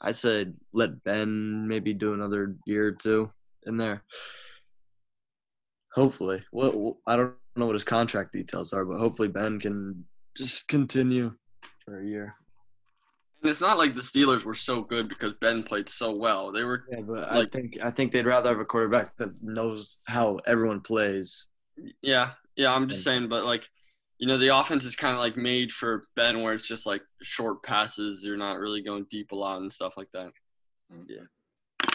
I'd 0.00 0.16
say 0.16 0.46
let 0.72 1.02
Ben 1.04 1.66
maybe 1.66 1.94
do 1.94 2.12
another 2.14 2.56
year 2.66 2.88
or 2.88 2.92
two 2.92 3.30
in 3.64 3.76
there. 3.76 4.04
Hopefully, 5.94 6.44
what 6.50 6.74
I 7.06 7.16
don't 7.16 7.34
know 7.56 7.66
what 7.66 7.74
his 7.74 7.84
contract 7.84 8.32
details 8.32 8.72
are, 8.74 8.84
but 8.84 8.98
hopefully 8.98 9.28
Ben 9.28 9.58
can 9.58 10.04
just 10.36 10.68
continue 10.68 11.32
for 11.84 12.00
a 12.00 12.06
year. 12.06 12.34
And 13.42 13.50
it's 13.50 13.60
not 13.62 13.78
like 13.78 13.94
the 13.94 14.02
Steelers 14.02 14.44
were 14.44 14.54
so 14.54 14.82
good 14.82 15.08
because 15.08 15.32
Ben 15.40 15.62
played 15.62 15.88
so 15.88 16.14
well. 16.14 16.52
They 16.52 16.64
were 16.64 16.84
Yeah, 16.90 17.00
but 17.00 17.32
Like- 17.32 17.46
I 17.46 17.50
think 17.50 17.74
I 17.82 17.90
think 17.90 18.12
they'd 18.12 18.26
rather 18.26 18.50
have 18.50 18.60
a 18.60 18.64
quarterback 18.66 19.16
that 19.16 19.30
knows 19.42 19.98
how 20.04 20.36
everyone 20.46 20.80
plays. 20.82 21.46
Yeah, 22.02 22.32
yeah, 22.56 22.74
I'm 22.74 22.88
just 22.88 23.04
saying, 23.04 23.28
but 23.28 23.44
like, 23.44 23.68
you 24.18 24.26
know, 24.26 24.38
the 24.38 24.56
offense 24.56 24.84
is 24.84 24.96
kind 24.96 25.12
of 25.12 25.20
like 25.20 25.36
made 25.36 25.70
for 25.70 26.04
Ben, 26.16 26.42
where 26.42 26.54
it's 26.54 26.66
just 26.66 26.86
like 26.86 27.02
short 27.22 27.62
passes. 27.62 28.24
You're 28.24 28.38
not 28.38 28.58
really 28.58 28.82
going 28.82 29.06
deep 29.10 29.32
a 29.32 29.36
lot 29.36 29.60
and 29.60 29.72
stuff 29.72 29.94
like 29.96 30.10
that. 30.14 30.32
Mm-hmm. 30.90 31.02
Yeah, 31.08 31.90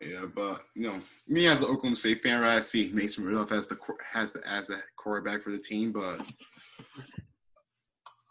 Yeah, 0.00 0.26
but 0.32 0.62
you 0.76 0.86
know, 0.86 1.00
me 1.26 1.46
as 1.48 1.60
an 1.60 1.66
Oklahoma 1.66 1.96
State 1.96 2.22
fan, 2.22 2.40
right, 2.40 2.56
I 2.56 2.60
see 2.60 2.90
Mason 2.92 3.24
Rudolph 3.24 3.50
as 3.50 3.68
the 3.68 3.76
has 4.12 4.32
the 4.32 4.48
as 4.48 4.68
the 4.68 4.80
quarterback 4.96 5.42
for 5.42 5.50
the 5.50 5.58
team, 5.58 5.90
but 5.90 6.20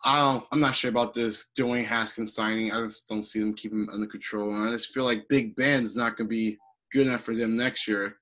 I 0.05 0.19
don't. 0.19 0.45
I'm 0.53 0.61
not 0.61 0.77
sure 0.77 0.89
about 0.89 1.13
this 1.13 1.47
Dwayne 1.59 1.85
Haskins 1.85 2.33
signing. 2.33 2.71
I 2.71 2.79
just 2.85 3.09
don't 3.09 3.23
see 3.23 3.39
them 3.41 3.53
keeping 3.53 3.79
him 3.79 3.89
under 3.91 4.07
control, 4.07 4.53
and 4.53 4.69
I 4.69 4.71
just 4.71 4.93
feel 4.93 5.03
like 5.03 5.27
Big 5.27 5.57
Ben's 5.57 5.97
not 5.97 6.15
going 6.15 6.29
to 6.29 6.33
be 6.33 6.57
good 6.93 7.07
enough 7.07 7.21
for 7.21 7.35
them 7.35 7.57
next 7.57 7.85
year 7.85 8.15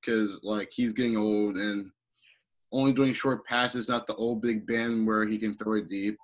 because 0.00 0.40
like 0.42 0.70
he's 0.72 0.92
getting 0.92 1.16
old 1.16 1.56
and 1.56 1.90
only 2.72 2.92
doing 2.92 3.14
short 3.14 3.46
passes, 3.46 3.88
not 3.88 4.06
the 4.06 4.14
old 4.16 4.42
Big 4.42 4.66
Ben 4.66 5.06
where 5.06 5.26
he 5.26 5.38
can 5.38 5.54
throw 5.54 5.74
it 5.74 5.88
deep, 5.88 6.16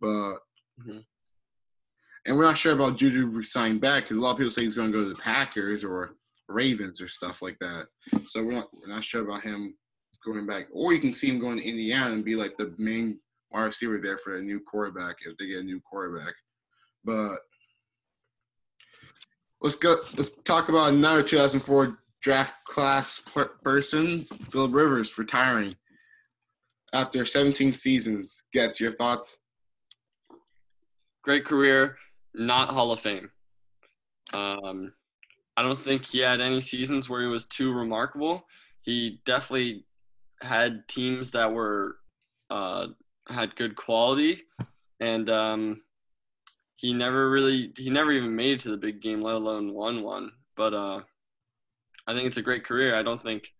but. 0.00 0.34
Mhm. 0.80 1.04
And 2.26 2.36
we're 2.36 2.44
not 2.44 2.58
sure 2.58 2.74
about 2.74 2.98
Juju 2.98 3.26
resigning 3.28 3.78
back 3.78 4.04
because 4.04 4.18
a 4.18 4.20
lot 4.20 4.32
of 4.32 4.36
people 4.36 4.50
say 4.50 4.62
he's 4.62 4.74
going 4.74 4.92
to 4.92 4.98
go 4.98 5.04
to 5.04 5.08
the 5.08 5.20
Packers 5.22 5.82
or 5.82 6.16
Ravens 6.48 7.00
or 7.00 7.08
stuff 7.08 7.40
like 7.40 7.58
that. 7.60 7.86
So 8.28 8.42
we're 8.44 8.52
not 8.52 8.68
we're 8.74 8.92
not 8.92 9.04
sure 9.04 9.22
about 9.22 9.42
him 9.42 9.74
going 10.24 10.46
back. 10.46 10.66
Or 10.70 10.92
you 10.92 11.00
can 11.00 11.14
see 11.14 11.28
him 11.28 11.38
going 11.38 11.58
to 11.58 11.66
Indiana 11.66 12.12
and 12.12 12.24
be 12.24 12.36
like 12.36 12.56
the 12.58 12.74
main 12.76 13.18
wide 13.50 13.64
receiver 13.64 13.98
there 13.98 14.18
for 14.18 14.36
a 14.36 14.40
new 14.40 14.60
quarterback 14.60 15.16
if 15.22 15.36
they 15.38 15.46
get 15.46 15.60
a 15.60 15.62
new 15.62 15.80
quarterback. 15.80 16.34
But 17.04 17.36
let's 19.62 19.76
go. 19.76 19.96
Let's 20.16 20.34
talk 20.42 20.68
about 20.68 20.92
another 20.92 21.22
2004 21.22 21.98
draft 22.20 22.64
class 22.64 23.22
person, 23.62 24.26
Philip 24.50 24.74
Rivers, 24.74 25.16
retiring 25.16 25.76
after 26.92 27.24
17 27.24 27.72
seasons. 27.72 28.42
Gets 28.52 28.80
your 28.80 28.92
thoughts? 28.92 29.38
Great 31.22 31.44
career, 31.44 31.96
not 32.34 32.70
Hall 32.70 32.92
of 32.92 33.00
Fame. 33.00 33.30
Um, 34.32 34.92
I 35.56 35.62
don't 35.62 35.82
think 35.82 36.06
he 36.06 36.18
had 36.18 36.40
any 36.40 36.60
seasons 36.60 37.08
where 37.08 37.22
he 37.22 37.26
was 37.26 37.46
too 37.46 37.72
remarkable. 37.72 38.44
He 38.82 39.20
definitely 39.26 39.84
had 40.40 40.88
teams 40.88 41.30
that 41.32 41.52
were 41.52 41.96
uh, 42.48 42.88
had 43.28 43.56
good 43.56 43.76
quality, 43.76 44.42
and 45.00 45.28
um, 45.28 45.82
he 46.76 46.94
never 46.94 47.30
really 47.30 47.72
he 47.76 47.90
never 47.90 48.12
even 48.12 48.34
made 48.34 48.54
it 48.54 48.60
to 48.60 48.70
the 48.70 48.76
big 48.76 49.02
game, 49.02 49.20
let 49.20 49.34
alone 49.34 49.74
won 49.74 50.02
one. 50.02 50.32
But 50.56 50.72
uh, 50.72 51.00
I 52.06 52.14
think 52.14 52.26
it's 52.26 52.36
a 52.36 52.42
great 52.42 52.64
career. 52.64 52.94
I 52.94 53.02
don't 53.02 53.22
think 53.22 53.52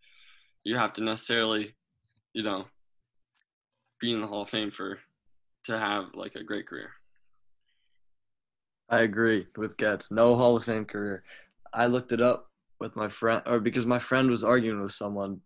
you 0.65 0.77
have 0.77 0.93
to 0.95 1.03
necessarily, 1.03 1.75
you 2.33 2.43
know, 2.43 2.67
be 4.01 4.13
in 4.13 4.21
the 4.21 4.27
Hall 4.27 4.43
of 4.43 4.51
Fame 4.51 4.71
for 4.71 4.99
to 5.67 5.79
have 5.79 6.07
like 6.15 6.35
a 6.35 6.45
great 6.45 6.67
career. 6.67 6.91
I 8.89 9.03
agree 9.03 9.47
with 9.57 9.77
Getz. 9.77 10.11
No 10.11 10.37
Hall 10.37 10.57
of 10.57 10.65
Fame 10.65 10.85
career. 10.85 11.23
I 11.73 11.87
looked 11.87 12.13
it 12.13 12.21
up 12.21 12.51
with 12.81 12.97
my 12.97 13.09
friend, 13.09 13.43
or 13.47 13.61
because 13.61 13.87
my 13.87 13.99
friend 13.99 14.31
was 14.31 14.43
arguing 14.43 14.81
with 14.81 14.93
someone 14.93 15.41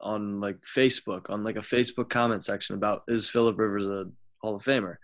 on 0.00 0.40
like 0.40 0.60
Facebook, 0.62 1.30
on 1.30 1.42
like 1.42 1.56
a 1.56 1.60
Facebook 1.60 2.10
comment 2.10 2.44
section 2.44 2.74
about 2.74 3.04
is 3.08 3.28
Philip 3.28 3.58
Rivers 3.58 3.86
a 3.86 4.06
Hall 4.42 4.56
of 4.56 4.64
Famer? 4.64 4.96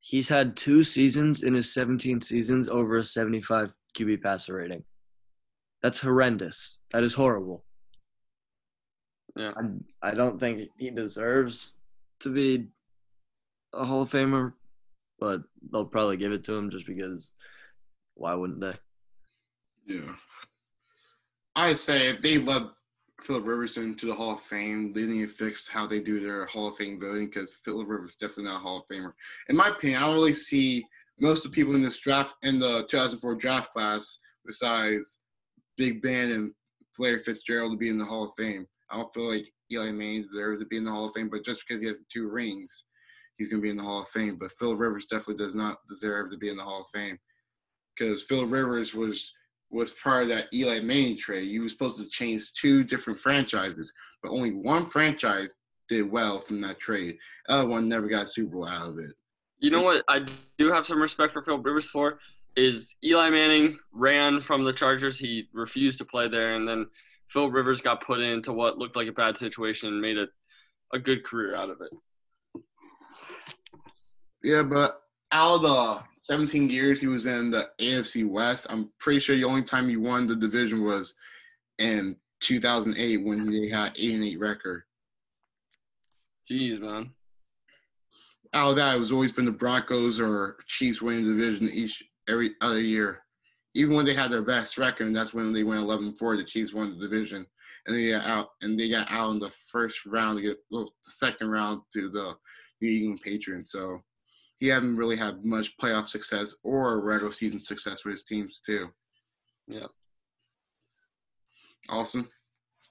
He's 0.00 0.28
had 0.28 0.56
two 0.56 0.84
seasons 0.84 1.42
in 1.42 1.54
his 1.54 1.72
17 1.72 2.20
seasons 2.20 2.68
over 2.68 2.98
a 2.98 3.04
75 3.04 3.74
QB 3.96 4.22
passer 4.22 4.54
rating. 4.54 4.84
That's 5.82 6.00
horrendous. 6.00 6.78
That 6.92 7.04
is 7.04 7.14
horrible. 7.14 7.64
Yeah. 9.36 9.52
I, 10.02 10.10
I 10.10 10.14
don't 10.14 10.40
think 10.40 10.70
he 10.78 10.90
deserves 10.90 11.74
to 12.20 12.30
be 12.30 12.66
a 13.72 13.84
Hall 13.84 14.02
of 14.02 14.10
Famer, 14.10 14.54
but 15.20 15.42
they'll 15.70 15.84
probably 15.84 16.16
give 16.16 16.32
it 16.32 16.44
to 16.44 16.54
him 16.54 16.70
just 16.70 16.86
because 16.86 17.32
why 18.14 18.34
wouldn't 18.34 18.60
they? 18.60 18.74
Yeah. 19.86 20.14
I 21.54 21.74
say 21.74 22.08
if 22.08 22.20
they 22.20 22.38
let 22.38 22.62
Philip 23.20 23.46
Rivers 23.46 23.76
into 23.76 24.06
the 24.06 24.14
Hall 24.14 24.32
of 24.32 24.40
Fame, 24.40 24.92
they 24.92 25.02
need 25.02 25.26
to 25.26 25.32
fix 25.32 25.68
how 25.68 25.86
they 25.86 26.00
do 26.00 26.20
their 26.20 26.46
Hall 26.46 26.68
of 26.68 26.76
Fame 26.76 27.00
voting 27.00 27.26
because 27.26 27.54
Philip 27.64 27.88
Rivers 27.88 28.10
is 28.10 28.16
definitely 28.16 28.44
not 28.44 28.56
a 28.56 28.60
Hall 28.60 28.78
of 28.78 28.88
Famer. 28.88 29.12
In 29.48 29.56
my 29.56 29.68
opinion, 29.68 30.02
I 30.02 30.06
don't 30.06 30.14
really 30.14 30.34
see 30.34 30.84
most 31.20 31.44
of 31.44 31.50
the 31.50 31.54
people 31.54 31.74
in 31.74 31.82
this 31.82 31.98
draft 31.98 32.36
in 32.42 32.58
the 32.58 32.86
2004 32.88 33.34
draft 33.34 33.72
class 33.72 34.18
besides 34.46 35.18
Big 35.78 36.02
Ben 36.02 36.32
and 36.32 36.52
Larry 36.98 37.20
Fitzgerald 37.20 37.72
to 37.72 37.78
be 37.78 37.88
in 37.88 37.98
the 37.98 38.04
Hall 38.04 38.24
of 38.24 38.34
Fame. 38.36 38.66
I 38.90 38.96
don't 38.96 39.14
feel 39.14 39.30
like 39.32 39.50
Eli 39.72 39.92
Manning 39.92 40.24
deserves 40.24 40.60
to 40.60 40.66
be 40.66 40.76
in 40.76 40.84
the 40.84 40.90
Hall 40.90 41.06
of 41.06 41.12
Fame, 41.12 41.30
but 41.30 41.44
just 41.44 41.62
because 41.66 41.80
he 41.80 41.86
has 41.86 42.02
two 42.12 42.28
rings, 42.28 42.84
he's 43.36 43.48
going 43.48 43.60
to 43.60 43.64
be 43.64 43.70
in 43.70 43.76
the 43.76 43.82
Hall 43.82 44.02
of 44.02 44.08
Fame. 44.08 44.36
But 44.38 44.52
Phil 44.52 44.76
Rivers 44.76 45.06
definitely 45.06 45.42
does 45.42 45.54
not 45.54 45.78
deserve 45.88 46.30
to 46.30 46.36
be 46.36 46.50
in 46.50 46.56
the 46.56 46.62
Hall 46.62 46.82
of 46.82 46.88
Fame 46.88 47.18
because 47.96 48.22
Phil 48.24 48.46
Rivers 48.46 48.94
was 48.94 49.32
was 49.70 49.92
part 49.92 50.22
of 50.22 50.28
that 50.30 50.46
Eli 50.52 50.80
Manning 50.80 51.18
trade. 51.18 51.48
You 51.48 51.62
were 51.62 51.68
supposed 51.68 51.98
to 51.98 52.08
change 52.08 52.52
two 52.54 52.82
different 52.82 53.20
franchises, 53.20 53.92
but 54.22 54.32
only 54.32 54.52
one 54.52 54.86
franchise 54.86 55.50
did 55.90 56.10
well 56.10 56.40
from 56.40 56.62
that 56.62 56.80
trade. 56.80 57.18
The 57.46 57.54
other 57.54 57.68
one 57.68 57.86
never 57.86 58.08
got 58.08 58.30
Super 58.30 58.56
Bowl 58.56 58.66
out 58.66 58.90
of 58.90 58.98
it. 58.98 59.14
You 59.58 59.70
know 59.70 59.82
what 59.82 60.04
I 60.08 60.20
do 60.56 60.72
have 60.72 60.86
some 60.86 61.02
respect 61.02 61.34
for 61.34 61.42
Phil 61.42 61.58
Rivers 61.58 61.90
for 61.90 62.18
is 62.58 62.94
Eli 63.04 63.30
Manning 63.30 63.78
ran 63.92 64.42
from 64.42 64.64
the 64.64 64.72
Chargers. 64.72 65.18
He 65.18 65.48
refused 65.52 65.98
to 65.98 66.04
play 66.04 66.28
there, 66.28 66.56
and 66.56 66.66
then 66.66 66.86
Phil 67.30 67.50
Rivers 67.50 67.80
got 67.80 68.04
put 68.04 68.20
into 68.20 68.52
what 68.52 68.78
looked 68.78 68.96
like 68.96 69.06
a 69.06 69.12
bad 69.12 69.38
situation 69.38 69.90
and 69.90 70.00
made 70.00 70.18
a, 70.18 70.26
a 70.92 70.98
good 70.98 71.24
career 71.24 71.54
out 71.54 71.70
of 71.70 71.80
it. 71.80 72.62
Yeah, 74.42 74.64
but 74.64 75.02
out 75.30 75.56
of 75.56 75.62
the 75.62 76.00
17 76.22 76.68
years 76.68 77.00
he 77.00 77.06
was 77.06 77.26
in 77.26 77.52
the 77.52 77.70
AFC 77.80 78.28
West, 78.28 78.66
I'm 78.68 78.90
pretty 78.98 79.20
sure 79.20 79.36
the 79.36 79.44
only 79.44 79.62
time 79.62 79.88
he 79.88 79.96
won 79.96 80.26
the 80.26 80.34
division 80.34 80.84
was 80.84 81.14
in 81.78 82.16
2008 82.40 83.24
when 83.24 83.50
they 83.50 83.68
had 83.68 83.92
8 83.96 84.14
and 84.14 84.24
8 84.24 84.40
record. 84.40 84.82
Jeez, 86.50 86.80
man. 86.80 87.10
Out 88.54 88.70
of 88.70 88.76
that, 88.76 88.96
it 88.96 89.00
was 89.00 89.12
always 89.12 89.32
been 89.32 89.44
the 89.44 89.52
Broncos 89.52 90.18
or 90.18 90.56
Chiefs 90.66 91.02
winning 91.02 91.26
the 91.26 91.34
division 91.34 91.68
each 91.68 92.02
every 92.28 92.52
other 92.60 92.80
year. 92.80 93.22
Even 93.74 93.94
when 93.94 94.04
they 94.04 94.14
had 94.14 94.30
their 94.30 94.42
best 94.42 94.78
record, 94.78 95.14
that's 95.14 95.34
when 95.34 95.52
they 95.52 95.62
went 95.62 95.80
11-4. 95.80 96.36
The 96.36 96.44
Chiefs 96.44 96.72
won 96.72 96.90
the 96.90 97.08
division, 97.08 97.46
and 97.86 97.96
they 97.96 98.10
got 98.10 98.26
out. 98.26 98.48
And 98.62 98.78
they 98.78 98.88
got 98.88 99.10
out 99.10 99.30
in 99.30 99.38
the 99.38 99.50
first 99.50 100.06
round 100.06 100.38
to 100.38 100.42
get 100.42 100.58
well, 100.70 100.92
the 101.04 101.10
second 101.10 101.50
round 101.50 101.82
to 101.92 102.10
the 102.10 102.34
New 102.80 102.90
England 102.90 103.20
Patriots. 103.22 103.72
So 103.72 104.02
he 104.58 104.68
hasn't 104.68 104.98
really 104.98 105.16
had 105.16 105.44
much 105.44 105.76
playoff 105.78 106.08
success 106.08 106.54
or 106.62 107.00
regular 107.00 107.32
season 107.32 107.60
success 107.60 108.04
with 108.04 108.12
his 108.12 108.24
teams 108.24 108.60
too. 108.64 108.88
Yeah. 109.66 109.86
Awesome. 111.88 112.28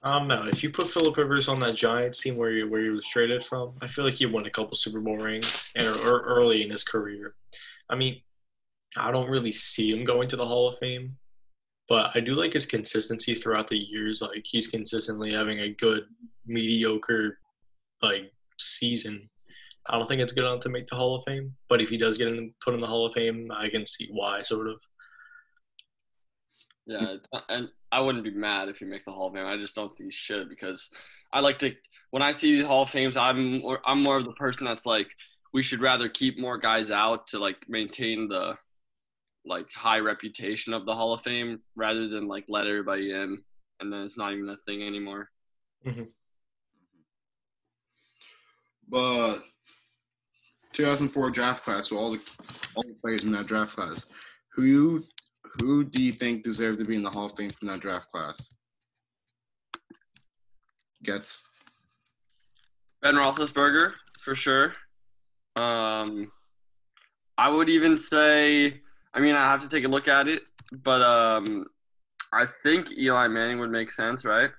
Um, 0.02 0.28
no, 0.28 0.46
if 0.46 0.62
you 0.62 0.70
put 0.70 0.90
Philip 0.90 1.16
Rivers 1.16 1.48
on 1.48 1.58
that 1.60 1.74
Giants 1.74 2.20
team 2.22 2.36
where 2.36 2.52
he, 2.52 2.62
where 2.62 2.82
he 2.82 2.90
was 2.90 3.06
traded 3.08 3.44
from, 3.44 3.74
I 3.82 3.88
feel 3.88 4.04
like 4.04 4.14
he 4.14 4.26
won 4.26 4.46
a 4.46 4.50
couple 4.50 4.76
Super 4.76 5.00
Bowl 5.00 5.16
rings 5.16 5.70
and 5.74 5.88
or, 5.88 6.20
early 6.20 6.62
in 6.62 6.70
his 6.70 6.84
career. 6.84 7.34
I 7.90 7.96
mean, 7.96 8.20
I 8.96 9.10
don't 9.12 9.30
really 9.30 9.52
see 9.52 9.94
him 9.94 10.04
going 10.04 10.28
to 10.28 10.36
the 10.36 10.46
Hall 10.46 10.68
of 10.68 10.78
Fame, 10.78 11.16
but 11.88 12.10
I 12.14 12.20
do 12.20 12.34
like 12.34 12.52
his 12.52 12.66
consistency 12.66 13.34
throughout 13.34 13.68
the 13.68 13.78
years. 13.78 14.22
Like 14.22 14.44
he's 14.44 14.68
consistently 14.68 15.32
having 15.32 15.60
a 15.60 15.74
good, 15.74 16.04
mediocre, 16.46 17.38
like 18.02 18.32
season. 18.58 19.28
I 19.86 19.98
don't 19.98 20.06
think 20.06 20.20
it's 20.20 20.32
good 20.32 20.44
enough 20.44 20.60
to 20.60 20.68
make 20.68 20.86
the 20.86 20.96
Hall 20.96 21.16
of 21.16 21.24
Fame, 21.26 21.54
but 21.68 21.80
if 21.80 21.88
he 21.88 21.96
does 21.96 22.18
get 22.18 22.28
in, 22.28 22.52
put 22.62 22.74
in 22.74 22.80
the 22.80 22.86
Hall 22.86 23.06
of 23.06 23.14
Fame, 23.14 23.50
I 23.54 23.68
can 23.68 23.86
see 23.86 24.08
why, 24.10 24.42
sort 24.42 24.68
of. 24.68 24.80
Yeah, 26.86 27.16
and 27.48 27.68
I 27.92 28.00
wouldn't 28.00 28.24
be 28.24 28.30
mad 28.30 28.68
if 28.68 28.78
he 28.78 28.84
makes 28.84 29.04
the 29.04 29.12
Hall 29.12 29.28
of 29.28 29.34
Fame. 29.34 29.46
I 29.46 29.56
just 29.56 29.74
don't 29.74 29.96
think 29.96 30.10
he 30.10 30.16
should 30.16 30.48
because 30.48 30.90
I 31.32 31.40
like 31.40 31.58
to 31.60 31.74
when 32.10 32.22
I 32.22 32.32
see 32.32 32.62
Hall 32.62 32.82
of 32.82 32.90
Fames, 32.90 33.16
I'm 33.16 33.62
I'm 33.84 34.02
more 34.02 34.16
of 34.16 34.24
the 34.24 34.32
person 34.32 34.64
that's 34.64 34.86
like 34.86 35.08
we 35.52 35.62
should 35.62 35.80
rather 35.80 36.08
keep 36.08 36.38
more 36.38 36.58
guys 36.58 36.90
out 36.90 37.26
to 37.28 37.38
like 37.38 37.56
maintain 37.68 38.28
the 38.28 38.54
like 39.48 39.66
high 39.72 39.98
reputation 39.98 40.72
of 40.72 40.86
the 40.86 40.94
Hall 40.94 41.14
of 41.14 41.22
Fame 41.22 41.58
rather 41.74 42.08
than 42.08 42.28
like 42.28 42.44
let 42.48 42.66
everybody 42.66 43.12
in 43.12 43.38
and 43.80 43.92
then 43.92 44.02
it's 44.02 44.16
not 44.16 44.32
even 44.32 44.48
a 44.48 44.56
thing 44.66 44.82
anymore. 44.82 45.28
Mm-hmm. 45.86 46.04
But 48.88 49.40
2004 50.72 51.30
draft 51.30 51.64
class, 51.64 51.88
so 51.88 51.96
all 51.96 52.12
the 52.12 52.20
all 52.74 52.82
the 52.82 52.96
players 53.02 53.22
in 53.22 53.32
that 53.32 53.46
draft 53.46 53.76
class, 53.76 54.06
who 54.52 54.64
you 54.64 55.04
who 55.60 55.84
do 55.84 56.02
you 56.02 56.12
think 56.12 56.42
deserve 56.42 56.78
to 56.78 56.84
be 56.84 56.94
in 56.94 57.02
the 57.02 57.10
Hall 57.10 57.26
of 57.26 57.36
Fame 57.36 57.50
from 57.50 57.68
that 57.68 57.80
draft 57.80 58.10
class? 58.10 58.48
Gets 61.04 61.38
Ben 63.02 63.14
Roethlisberger 63.14 63.92
for 64.20 64.34
sure. 64.34 64.74
Um, 65.56 66.32
I 67.36 67.48
would 67.48 67.68
even 67.68 67.96
say, 67.96 68.80
I 69.18 69.20
mean, 69.20 69.34
I 69.34 69.50
have 69.50 69.62
to 69.62 69.68
take 69.68 69.84
a 69.84 69.88
look 69.88 70.06
at 70.06 70.28
it, 70.28 70.42
but 70.70 71.02
um, 71.02 71.66
I 72.32 72.46
think 72.46 72.92
Eli 72.96 73.26
Manning 73.26 73.58
would 73.58 73.72
make 73.72 73.90
sense, 73.90 74.24
right? 74.24 74.50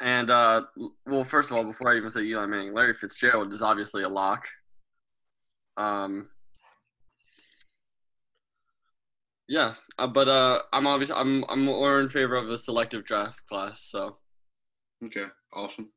And 0.00 0.30
uh, 0.30 0.62
well, 1.04 1.24
first 1.24 1.50
of 1.50 1.58
all, 1.58 1.64
before 1.64 1.92
I 1.92 1.98
even 1.98 2.10
say 2.10 2.22
Eli 2.22 2.46
Manning, 2.46 2.72
Larry 2.72 2.94
Fitzgerald 2.98 3.52
is 3.52 3.60
obviously 3.60 4.04
a 4.04 4.08
lock. 4.08 4.46
Um, 5.76 6.30
yeah, 9.48 9.74
uh, 9.98 10.06
but 10.06 10.28
uh, 10.28 10.60
I'm 10.72 10.86
obviously 10.86 11.14
I'm 11.14 11.44
I'm 11.50 11.66
more 11.66 12.00
in 12.00 12.08
favor 12.08 12.36
of 12.36 12.48
a 12.48 12.56
selective 12.56 13.04
draft 13.04 13.38
class. 13.50 13.82
So 13.82 14.16
okay, 15.04 15.24
awesome. 15.52 15.90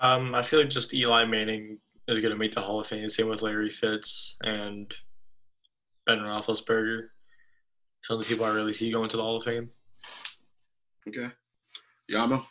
Um, 0.00 0.34
I 0.34 0.42
feel 0.42 0.58
like 0.58 0.70
just 0.70 0.92
Eli 0.92 1.24
Manning 1.24 1.78
is 2.08 2.20
going 2.20 2.32
to 2.32 2.38
make 2.38 2.54
the 2.54 2.60
Hall 2.60 2.80
of 2.80 2.86
Fame. 2.86 3.08
Same 3.08 3.28
with 3.28 3.42
Larry 3.42 3.70
Fitz 3.70 4.36
and 4.42 4.92
Ben 6.06 6.18
Roethlisberger. 6.18 7.08
Some 8.04 8.16
of 8.18 8.22
the 8.22 8.28
people 8.28 8.46
I 8.46 8.54
really 8.54 8.72
see 8.72 8.90
going 8.90 9.08
to 9.10 9.16
the 9.16 9.22
Hall 9.22 9.36
of 9.36 9.44
Fame. 9.44 9.68
Okay. 11.06 11.28
Yama? 12.08 12.44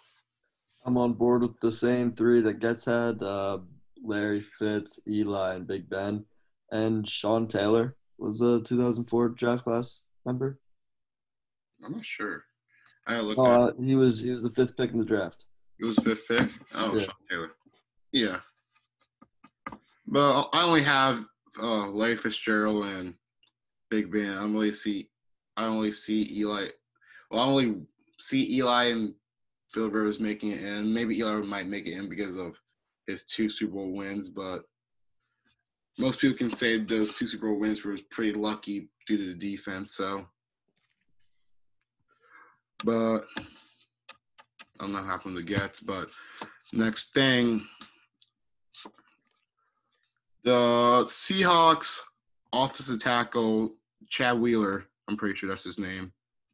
I'm 0.86 0.98
on 0.98 1.14
board 1.14 1.42
with 1.42 1.60
the 1.62 1.72
same 1.72 2.12
three 2.14 2.42
that 2.42 2.60
Gets 2.60 2.86
had 2.86 3.22
uh, 3.22 3.60
Larry 4.04 4.42
Fitz, 4.42 5.00
Eli, 5.08 5.56
and 5.56 5.68
Big 5.68 5.90
Ben. 5.90 6.24
And 6.72 7.08
Sean 7.08 7.48
Taylor 7.48 7.96
was 8.18 8.42
a 8.42 8.62
2004 8.62 9.30
draft 9.30 9.64
class 9.64 10.06
member. 10.26 10.60
I'm 11.84 11.94
not 11.94 12.06
sure. 12.06 12.44
I 13.08 13.20
look. 13.22 13.38
Uh, 13.38 13.72
he 13.82 13.96
was 13.96 14.20
he 14.22 14.32
was 14.32 14.44
the 14.44 14.50
fifth 14.50 14.76
pick 14.76 14.92
in 14.92 14.98
the 15.00 15.06
draft. 15.06 15.46
He 15.78 15.86
was 15.86 15.98
fifth 16.00 16.28
pick. 16.28 16.50
Oh, 16.74 16.94
Yeah. 16.94 17.04
Sean 17.06 17.16
Taylor. 17.30 17.52
Yeah. 18.12 18.40
But 20.08 20.50
I 20.54 20.64
only 20.64 20.84
have 20.84 21.26
uh, 21.62 21.88
Larry 21.88 22.16
Fitzgerald 22.16 22.86
and 22.86 23.16
Big 23.90 24.12
Ben. 24.12 24.32
I 24.32 24.40
don't 24.40 24.74
see. 24.74 25.10
I 25.56 25.64
don't 25.64 25.94
see 25.94 26.28
Eli. 26.40 26.68
Well, 27.30 27.42
I 27.42 27.46
only 27.46 27.82
see 28.20 28.58
Eli 28.58 28.86
and 28.86 29.14
Phil 29.74 29.90
Rivers 29.90 30.20
making 30.20 30.52
it 30.52 30.62
in. 30.62 30.94
Maybe 30.94 31.18
Eli 31.18 31.42
might 31.42 31.68
make 31.68 31.88
it 31.88 31.94
in 31.94 32.08
because 32.08 32.38
of 32.38 32.56
his 33.06 33.24
two 33.24 33.50
Super 33.50 33.74
Bowl 33.74 33.92
wins, 33.92 34.30
but 34.30 34.64
most 35.98 36.20
people 36.20 36.38
can 36.38 36.52
say 36.52 36.78
those 36.78 37.12
two 37.12 37.28
Super 37.28 37.48
Bowl 37.48 37.60
wins 37.60 37.84
were 37.84 37.98
pretty 38.12 38.34
lucky 38.34 38.90
due 39.08 39.18
to 39.18 39.34
the 39.34 39.40
defense. 39.40 39.96
So, 39.96 40.26
but 42.84 43.22
I 43.40 43.44
don't 44.80 44.94
know 44.94 45.00
how 45.00 45.18
to 45.18 45.44
Gets. 45.44 45.80
But 45.80 46.10
next 46.72 47.14
thing, 47.14 47.66
the 50.48 51.04
Seahawks 51.08 52.00
offensive 52.54 53.04
tackle 53.04 53.76
Chad 54.10 54.40
Wheeler. 54.40 54.86
I'm 55.10 55.18
pretty 55.18 55.38
sure 55.38 55.50
that's 55.50 55.66
his 55.66 55.78
name. 55.78 56.14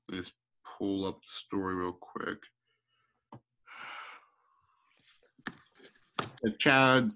Let 0.10 0.16
me 0.16 0.22
just 0.24 0.34
pull 0.80 1.06
up 1.06 1.18
the 1.18 1.32
story 1.32 1.76
real 1.76 1.92
quick. 1.92 2.40
Chad 6.60 7.12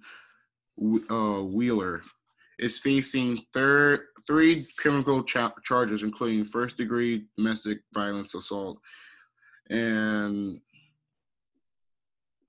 uh, 1.10 1.42
Wheeler 1.42 2.04
is 2.60 2.78
facing 2.78 3.42
third 3.56 4.02
three 4.28 4.68
criminal 4.78 5.24
cha- 5.24 5.56
charges, 5.64 6.04
including 6.04 6.46
first 6.46 6.78
degree 6.78 7.26
domestic 7.38 7.80
violence 7.92 8.36
assault 8.36 8.78
and 9.72 10.62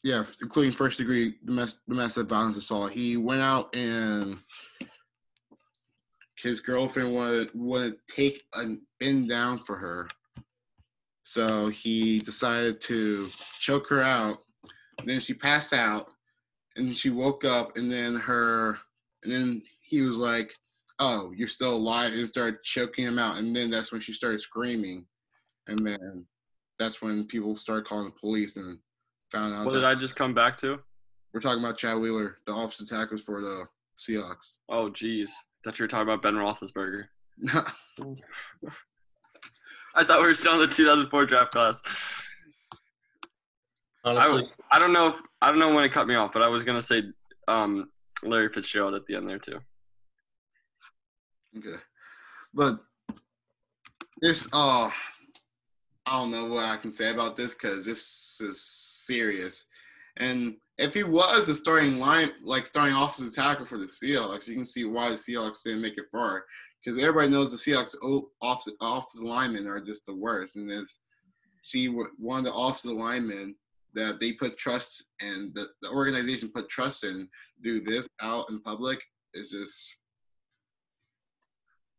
yeah, 0.02 0.22
including 0.40 0.72
first 0.72 0.98
degree 0.98 1.34
domestic, 1.44 2.28
violence 2.28 2.56
assault. 2.56 2.92
He 2.92 3.16
went 3.16 3.40
out 3.40 3.74
and 3.74 4.38
his 6.36 6.60
girlfriend 6.60 7.14
wanted 7.14 7.50
wanted 7.54 7.94
to 7.94 8.14
take 8.14 8.44
a 8.54 8.76
bend 9.00 9.28
down 9.28 9.58
for 9.58 9.76
her. 9.76 10.08
So 11.24 11.68
he 11.68 12.20
decided 12.20 12.80
to 12.82 13.28
choke 13.58 13.88
her 13.88 14.02
out. 14.02 14.38
Then 15.04 15.20
she 15.20 15.34
passed 15.34 15.72
out 15.72 16.10
and 16.76 16.96
she 16.96 17.10
woke 17.10 17.44
up 17.44 17.76
and 17.76 17.90
then 17.90 18.14
her 18.14 18.78
and 19.24 19.32
then 19.32 19.62
he 19.80 20.02
was 20.02 20.16
like, 20.16 20.54
Oh, 21.00 21.32
you're 21.36 21.48
still 21.48 21.74
alive 21.74 22.12
and 22.12 22.28
started 22.28 22.62
choking 22.62 23.06
him 23.06 23.18
out. 23.18 23.36
And 23.36 23.54
then 23.54 23.70
that's 23.70 23.92
when 23.92 24.00
she 24.00 24.12
started 24.12 24.40
screaming. 24.40 25.06
And 25.66 25.78
then 25.84 26.24
that's 26.78 27.02
when 27.02 27.26
people 27.26 27.56
started 27.56 27.86
calling 27.86 28.06
the 28.06 28.20
police 28.20 28.56
and 28.56 28.78
found 29.30 29.54
out 29.54 29.66
what 29.66 29.72
that 29.74 29.80
did 29.80 29.86
I 29.86 29.94
just 29.94 30.16
come 30.16 30.34
back 30.34 30.56
to? 30.58 30.80
we're 31.32 31.40
talking 31.40 31.62
about 31.62 31.78
Chad 31.78 31.98
Wheeler, 31.98 32.38
the 32.46 32.54
offensive 32.54 32.88
tackles 32.88 33.22
for 33.22 33.40
the 33.40 33.64
Seahawks. 33.98 34.56
Oh, 34.68 34.90
geez, 34.90 35.32
thought 35.64 35.78
you 35.78 35.84
were 35.84 35.88
talking 35.88 36.02
about 36.02 36.22
Ben 36.22 36.34
Roethlisberger. 36.34 37.04
I 39.94 40.04
thought 40.04 40.20
we 40.20 40.26
were 40.26 40.34
still 40.34 40.54
in 40.54 40.60
the 40.60 40.66
2004 40.66 41.26
draft 41.26 41.52
class. 41.52 41.80
Honestly, 44.04 44.48
I, 44.70 44.76
I 44.76 44.78
don't 44.78 44.92
know 44.92 45.08
if 45.08 45.16
I 45.42 45.48
don't 45.50 45.58
know 45.58 45.74
when 45.74 45.84
it 45.84 45.92
cut 45.92 46.06
me 46.06 46.14
off, 46.14 46.32
but 46.32 46.42
I 46.42 46.48
was 46.48 46.64
gonna 46.64 46.82
say 46.82 47.02
um, 47.46 47.90
Larry 48.22 48.48
Fitzgerald 48.48 48.94
at 48.94 49.06
the 49.06 49.16
end 49.16 49.28
there 49.28 49.38
too. 49.38 49.60
Okay. 51.56 51.76
But 52.54 52.80
there's 54.20 54.48
uh 54.52 54.90
I 56.08 56.12
don't 56.12 56.30
know 56.30 56.46
what 56.46 56.64
I 56.64 56.78
can 56.78 56.90
say 56.90 57.10
about 57.10 57.36
this 57.36 57.52
because 57.52 57.84
this 57.84 58.40
is 58.40 58.62
serious. 58.62 59.66
And 60.16 60.56
if 60.78 60.94
he 60.94 61.04
was 61.04 61.48
a 61.50 61.56
starting 61.56 61.98
line 61.98 62.30
like 62.42 62.64
starting 62.64 62.96
offensive 62.96 63.34
tackle 63.34 63.66
for 63.66 63.76
the 63.76 63.84
Seahawks, 63.84 64.48
you 64.48 64.54
can 64.54 64.64
see 64.64 64.84
why 64.84 65.10
the 65.10 65.16
Seahawks 65.16 65.62
didn't 65.62 65.82
make 65.82 65.98
it 65.98 66.06
far. 66.10 66.44
Because 66.82 66.98
everybody 66.98 67.28
knows 67.28 67.50
the 67.50 67.56
Seahawks 67.58 67.94
offensive, 68.42 68.74
offensive 68.80 69.22
linemen 69.22 69.66
are 69.66 69.80
just 69.80 70.06
the 70.06 70.14
worst. 70.14 70.56
And 70.56 70.70
it's 70.70 70.98
she 71.62 71.86
one 71.86 72.38
of 72.38 72.44
the 72.44 72.54
offensive 72.54 72.92
linemen 72.92 73.54
that 73.92 74.18
they 74.18 74.32
put 74.32 74.56
trust 74.56 75.04
and 75.20 75.54
the, 75.54 75.66
the 75.82 75.90
organization 75.90 76.50
put 76.54 76.70
trust 76.70 77.04
in 77.04 77.28
do 77.62 77.82
this 77.82 78.08
out 78.22 78.48
in 78.48 78.60
public 78.60 79.02
is 79.34 79.50
just 79.50 79.98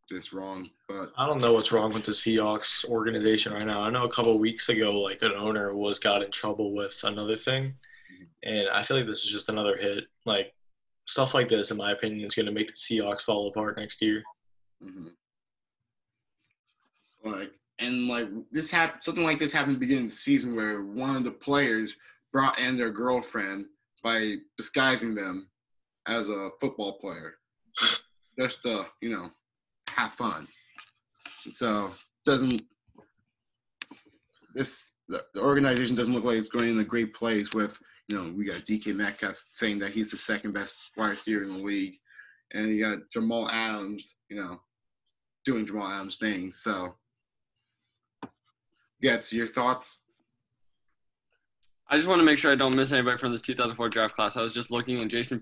just 0.10 0.34
wrong. 0.34 0.70
But 0.88 1.12
I 1.18 1.28
don't 1.28 1.42
know 1.42 1.54
what's 1.54 1.72
wrong 1.72 1.94
with 1.94 2.06
the 2.06 2.12
Seahawks 2.12 2.86
organization 2.86 3.54
right 3.54 3.66
now. 3.66 3.82
I 3.82 3.90
know 3.90 4.06
a 4.06 4.12
couple 4.12 4.34
of 4.34 4.40
weeks 4.40 4.70
ago, 4.70 5.00
like 5.00 5.22
an 5.22 5.34
owner 5.38 5.76
was 5.76 6.00
got 6.00 6.24
in 6.24 6.32
trouble 6.32 6.74
with 6.74 6.96
another 7.04 7.36
thing, 7.36 7.74
and 8.44 8.70
I 8.70 8.84
feel 8.84 8.98
like 8.98 9.06
this 9.06 9.24
is 9.24 9.32
just 9.32 9.50
another 9.50 9.78
hit. 9.78 10.06
Like 10.26 10.54
stuff 11.06 11.34
like 11.34 11.50
this, 11.50 11.72
in 11.72 11.78
my 11.78 11.92
opinion, 11.92 12.26
is 12.26 12.36
going 12.36 12.46
to 12.46 12.52
make 12.52 12.68
the 12.68 12.74
Seahawks 12.74 13.22
fall 13.22 13.48
apart 13.48 13.78
next 13.78 14.02
year. 14.02 14.24
mhm. 14.84 15.12
like 17.24 17.52
and 17.80 18.08
like 18.08 18.28
this 18.52 18.70
happened 18.70 19.04
something 19.04 19.24
like 19.24 19.40
this 19.40 19.52
happened 19.52 19.74
at 19.74 19.80
the 19.80 19.86
beginning 19.86 20.06
of 20.06 20.12
the 20.12 20.16
season 20.16 20.56
where 20.56 20.84
one 20.84 21.16
of 21.16 21.24
the 21.24 21.32
players 21.32 21.96
brought 22.32 22.60
in 22.60 22.78
their 22.78 22.92
girlfriend 22.92 23.66
by 24.04 24.36
disguising 24.58 25.16
them 25.16 25.50
as 26.08 26.30
a 26.30 26.50
football 26.60 27.00
player 27.00 27.36
just 28.38 28.66
uh, 28.66 28.84
you 29.02 29.10
know 29.10 29.30
have 30.00 30.14
fun 30.14 30.48
so 31.52 31.92
doesn't 32.26 32.62
this 34.56 34.92
the, 35.10 35.24
organization 35.38 35.96
doesn't 35.96 36.14
look 36.14 36.24
like 36.24 36.38
it's 36.38 36.50
going 36.50 36.70
in 36.70 36.80
a 36.80 36.84
great 36.84 37.14
place 37.14 37.54
with 37.54 37.78
you 38.08 38.16
know 38.18 38.34
we 38.36 38.46
got 38.46 38.66
DK 38.66 38.96
Metcalf 38.96 39.42
saying 39.52 39.80
that 39.80 39.92
he's 39.92 40.12
the 40.12 40.18
second 40.18 40.54
best 40.54 40.74
wide 40.96 41.10
receiver 41.10 41.44
in 41.44 41.54
the 41.54 41.64
league 41.64 41.96
and 42.54 42.70
you 42.70 42.84
got 42.84 43.00
Jamal 43.12 43.50
Adams 43.50 44.18
you 44.30 44.38
know 44.38 44.60
doing 45.44 45.66
Jamal 45.66 45.92
Adams 45.92 46.18
things 46.18 46.62
so 46.62 46.96
yeah 49.02 49.20
so 49.20 49.36
your 49.36 49.48
thoughts 49.48 50.02
I 51.92 51.98
just 51.98 52.08
want 52.08 52.20
to 52.20 52.24
make 52.24 52.38
sure 52.38 52.52
I 52.52 52.56
don't 52.56 52.76
miss 52.76 52.92
anybody 52.92 53.18
from 53.18 53.32
this 53.32 53.42
2004 53.42 53.90
draft 53.90 54.14
class. 54.14 54.38
I 54.38 54.44
was 54.44 54.54
just 54.54 54.70
looking, 54.70 55.02
and 55.02 55.10
Jason 55.10 55.42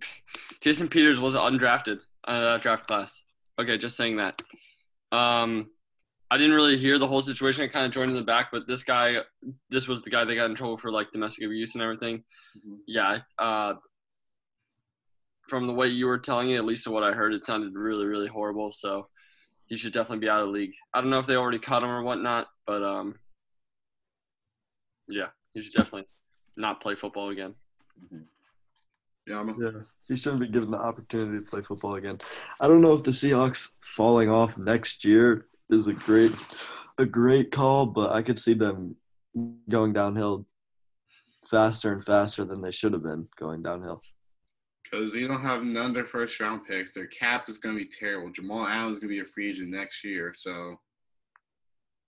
Jason 0.62 0.88
Peters 0.88 1.20
was 1.20 1.36
undrafted 1.36 2.00
uh, 2.24 2.39
that 2.39 2.62
draft 2.62 2.88
class. 2.88 3.22
Okay, 3.60 3.78
just 3.78 3.98
saying 3.98 4.17
that. 4.17 4.41
Um, 5.12 5.70
I 6.30 6.38
didn't 6.38 6.54
really 6.56 6.78
hear 6.78 7.00
the 7.00 7.08
whole 7.08 7.22
situation. 7.22 7.63
I 7.63 7.67
kind 7.67 7.86
of 7.86 7.91
joined 7.91 8.12
in 8.12 8.17
the 8.17 8.24
back, 8.24 8.48
but 8.52 8.67
this 8.67 8.84
guy, 8.84 9.15
this 9.70 9.88
was 9.88 10.02
the 10.02 10.10
guy 10.10 10.26
that 10.26 10.36
got 10.36 10.50
in 10.50 10.56
trouble 10.56 10.78
for 10.78 10.91
like 10.91 11.12
domestic 11.12 11.46
abuse 11.46 11.74
and 11.74 11.82
everything. 11.82 12.24
Mhm. 12.58 12.80
Yeah. 12.86 13.20
Uh, 13.39 13.76
from 15.48 15.65
the 15.65 15.74
way 15.74 15.88
you 15.88 16.08
were 16.08 16.20
telling 16.20 16.52
it, 16.52 16.58
at 16.58 16.65
least 16.65 16.84
to 16.84 16.91
what 16.91 17.04
I 17.04 17.13
heard, 17.13 17.34
it 17.34 17.46
sounded 17.46 17.74
really, 17.74 18.06
really 18.06 18.28
horrible. 18.28 18.74
So 18.74 19.08
he 19.67 19.78
should 19.78 19.93
definitely 19.93 20.20
be 20.20 20.30
out 20.30 20.41
of 20.41 20.48
the 20.48 20.52
league. 20.52 20.74
I 20.93 21.00
don't 21.00 21.10
know 21.10 21.20
if 21.20 21.26
they 21.26 21.36
already 21.36 21.60
caught 21.60 21.84
him 21.84 21.89
or 21.89 22.04
whatnot, 22.04 22.48
but 22.65 22.84
um, 22.84 23.17
yeah, 25.08 25.28
he 25.52 25.62
should 25.62 25.74
definitely 25.74 26.08
not 26.58 26.82
play 26.82 26.96
football 26.96 27.30
again. 27.30 27.56
Yeah, 28.12 28.20
I'm 29.34 29.62
Yeah, 29.62 29.82
he 30.08 30.16
shouldn't 30.16 30.42
be 30.42 30.48
given 30.48 30.72
the 30.72 30.80
opportunity 30.80 31.44
to 31.44 31.50
play 31.50 31.62
football 31.62 31.96
again. 31.96 32.20
I 32.62 32.68
don't 32.68 32.82
know 32.82 32.94
if 32.94 33.04
the 33.04 33.12
Seahawks 33.12 33.70
falling 33.82 34.30
off 34.30 34.58
next 34.58 35.04
year 35.04 35.48
is 35.70 35.88
a 35.88 35.94
great, 35.94 36.34
a 36.98 37.06
great 37.06 37.52
call, 37.52 37.86
but 37.86 38.12
I 38.12 38.22
could 38.22 38.40
see 38.40 38.54
them 38.54 38.96
going 39.70 39.94
downhill 39.94 40.46
faster 41.50 41.94
and 41.94 42.04
faster 42.04 42.46
than 42.46 42.62
they 42.62 42.72
should 42.72 42.94
have 42.94 43.04
been 43.04 43.28
going 43.38 43.63
downhill. 43.63 44.02
because 44.84 45.12
they 45.12 45.28
don't 45.28 45.42
have 45.42 45.63
none 45.63 45.88
of 45.88 45.94
their 45.94 46.06
first 46.06 46.40
round 46.40 46.66
picks. 46.66 46.94
Their 46.94 47.08
cap 47.08 47.50
is 47.50 47.58
going 47.58 47.78
to 47.78 47.84
be 47.84 47.90
terrible. 48.00 48.32
Jamal 48.32 48.66
Allen's 48.66 49.00
going 49.00 49.10
to 49.10 49.16
be 49.16 49.20
a 49.20 49.26
free 49.26 49.50
agent 49.50 49.70
next 49.70 50.04
year. 50.04 50.34
So, 50.36 50.80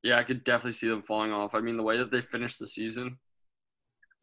Yeah, 0.03 0.17
I 0.17 0.23
could 0.23 0.43
definitely 0.43 0.73
see 0.73 0.87
them 0.87 1.03
falling 1.03 1.31
off. 1.31 1.53
I 1.53 1.59
mean, 1.59 1.77
the 1.77 1.83
way 1.83 1.97
that 1.97 2.11
they 2.11 2.21
finished 2.21 2.59
the 2.59 2.67
season, 2.67 3.17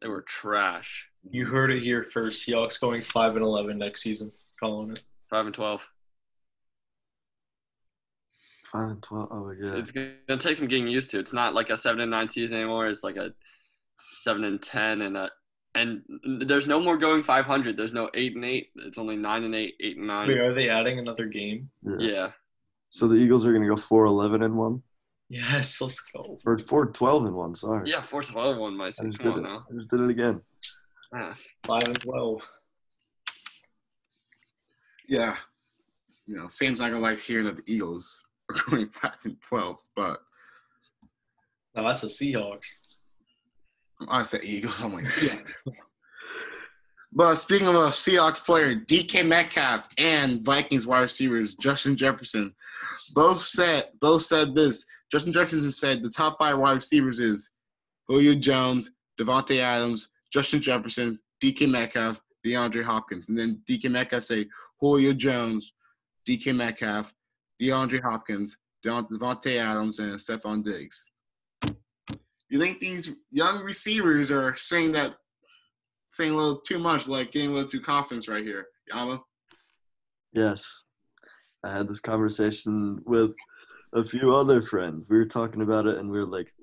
they 0.01 0.07
were 0.07 0.23
trash. 0.23 1.07
You 1.31 1.45
heard 1.45 1.71
it 1.71 1.81
here 1.81 2.03
first. 2.03 2.47
Seahawks 2.47 2.79
going 2.79 3.01
five 3.01 3.35
and 3.35 3.43
eleven 3.43 3.77
next 3.77 4.01
season. 4.01 4.31
Calling 4.59 4.91
it. 4.91 5.03
Five 5.29 5.45
and 5.45 5.55
twelve. 5.55 5.81
Five 8.71 8.89
and 8.91 9.01
twelve. 9.03 9.29
Oh 9.31 9.51
yeah. 9.51 9.75
It's 9.75 9.91
gonna 9.91 10.39
take 10.39 10.57
some 10.57 10.67
getting 10.67 10.87
used 10.87 11.11
to. 11.11 11.19
It's 11.19 11.33
not 11.33 11.53
like 11.53 11.69
a 11.69 11.77
seven 11.77 12.01
and 12.01 12.11
nine 12.11 12.29
season 12.29 12.57
anymore. 12.59 12.87
It's 12.87 13.03
like 13.03 13.15
a 13.15 13.33
seven 14.23 14.43
and 14.43 14.61
ten, 14.61 15.01
and 15.01 15.15
a 15.17 15.29
and 15.75 16.01
there's 16.47 16.67
no 16.67 16.79
more 16.79 16.97
going 16.97 17.23
five 17.23 17.45
hundred. 17.45 17.77
There's 17.77 17.93
no 17.93 18.09
eight 18.13 18.35
and 18.35 18.43
eight. 18.43 18.69
It's 18.75 18.97
only 18.97 19.15
nine 19.15 19.43
and 19.43 19.55
eight, 19.55 19.75
eight 19.79 19.97
and 19.97 20.07
nine. 20.07 20.27
Wait, 20.27 20.37
are 20.39 20.53
they 20.53 20.69
adding 20.69 20.99
another 20.99 21.25
game? 21.25 21.69
Yeah, 21.99 22.31
So 22.89 23.07
the 23.07 23.15
Eagles 23.15 23.45
are 23.45 23.53
gonna 23.53 23.67
go 23.67 23.77
four 23.77 24.05
eleven 24.05 24.41
and 24.43 24.55
one, 24.55 24.81
Yes, 25.29 25.79
let's 25.79 26.01
go. 26.01 26.39
or 26.45 26.57
four 26.57 26.87
twelve 26.87 27.25
and 27.25 27.35
one. 27.35 27.55
Sorry. 27.55 27.89
yeah. 27.89 28.01
Fourth 28.01 28.29
of 28.29 28.37
other 28.37 28.57
one, 28.59 28.75
my 28.75 28.87
I 28.87 28.89
son. 28.89 29.11
just 29.11 29.21
Come 29.21 29.33
did 29.35 29.39
on 29.39 29.45
it. 29.45 29.49
now. 29.49 29.65
I 29.69 29.73
just 29.75 29.89
did 29.89 29.99
it 30.01 30.09
again. 30.09 30.41
Five 31.11 31.83
and 31.87 31.99
twelve. 32.01 32.41
yeah, 35.07 35.35
you 36.25 36.35
know, 36.35 36.47
Sam's 36.47 36.79
not 36.79 36.89
to 36.89 36.99
like 36.99 37.19
hearing 37.19 37.45
that 37.45 37.55
the 37.57 37.63
Eagles 37.65 38.21
are 38.49 38.55
going 38.69 38.89
5 38.89 39.11
and 39.25 39.37
12, 39.47 39.79
but 39.95 40.19
Now 41.75 41.83
that's 41.87 42.01
the 42.01 42.07
Seahawks. 42.07 42.67
Oh, 44.01 44.07
I 44.09 44.23
said 44.23 44.43
Eagles. 44.43 44.75
I'm 44.81 44.93
like, 44.93 45.05
Seahawks. 45.05 45.45
But 47.13 47.35
speaking 47.37 47.67
of 47.67 47.75
a 47.75 47.89
Seahawks 47.89 48.43
player, 48.43 48.75
DK 48.75 49.25
Metcalf 49.25 49.87
and 49.97 50.43
Vikings 50.43 50.85
wide 50.85 51.01
receivers 51.01 51.55
Justin 51.55 51.95
Jefferson 51.95 52.53
both 53.13 53.41
said 53.41 53.85
both 54.01 54.23
said 54.23 54.53
this. 54.53 54.85
Justin 55.09 55.31
Jefferson 55.31 55.71
said 55.71 56.03
the 56.03 56.09
top 56.09 56.37
five 56.37 56.57
wide 56.57 56.73
receivers 56.73 57.19
is 57.19 57.49
Julio 58.07 58.35
Jones, 58.35 58.91
Davante 59.19 59.59
Adams, 59.59 60.09
Justin 60.31 60.61
Jefferson, 60.61 61.19
DK 61.43 61.69
Metcalf, 61.69 62.21
DeAndre 62.45 62.83
Hopkins. 62.83 63.29
And 63.29 63.37
then 63.37 63.61
DK 63.69 63.89
Metcalf 63.89 64.23
say 64.23 64.47
Julio 64.79 65.13
Jones, 65.13 65.73
DK 66.27 66.55
Metcalf, 66.55 67.13
DeAndre 67.61 68.01
Hopkins, 68.01 68.57
Davante 68.85 69.57
Adams, 69.57 69.99
and 69.99 70.19
Stefon 70.19 70.63
Diggs. 70.63 71.11
You 72.49 72.59
think 72.59 72.79
these 72.79 73.17
young 73.31 73.63
receivers 73.63 74.31
are 74.31 74.55
saying 74.55 74.93
that 74.93 75.15
saying 76.11 76.31
a 76.31 76.35
little 76.35 76.59
too 76.61 76.79
much, 76.79 77.07
like 77.07 77.31
getting 77.31 77.51
a 77.51 77.53
little 77.53 77.69
too 77.69 77.81
confident 77.81 78.27
right 78.27 78.43
here. 78.43 78.67
Yama? 78.89 79.21
Yes. 80.33 80.85
I 81.63 81.71
had 81.75 81.87
this 81.87 81.99
conversation 81.99 83.01
with 83.05 83.33
a 83.93 84.05
few 84.05 84.33
other 84.33 84.61
friends. 84.61 85.05
We 85.09 85.17
were 85.17 85.25
talking 85.25 85.61
about 85.61 85.85
it 85.85 85.97
and 85.97 86.09
we 86.09 86.19
were 86.19 86.25
like 86.25 86.53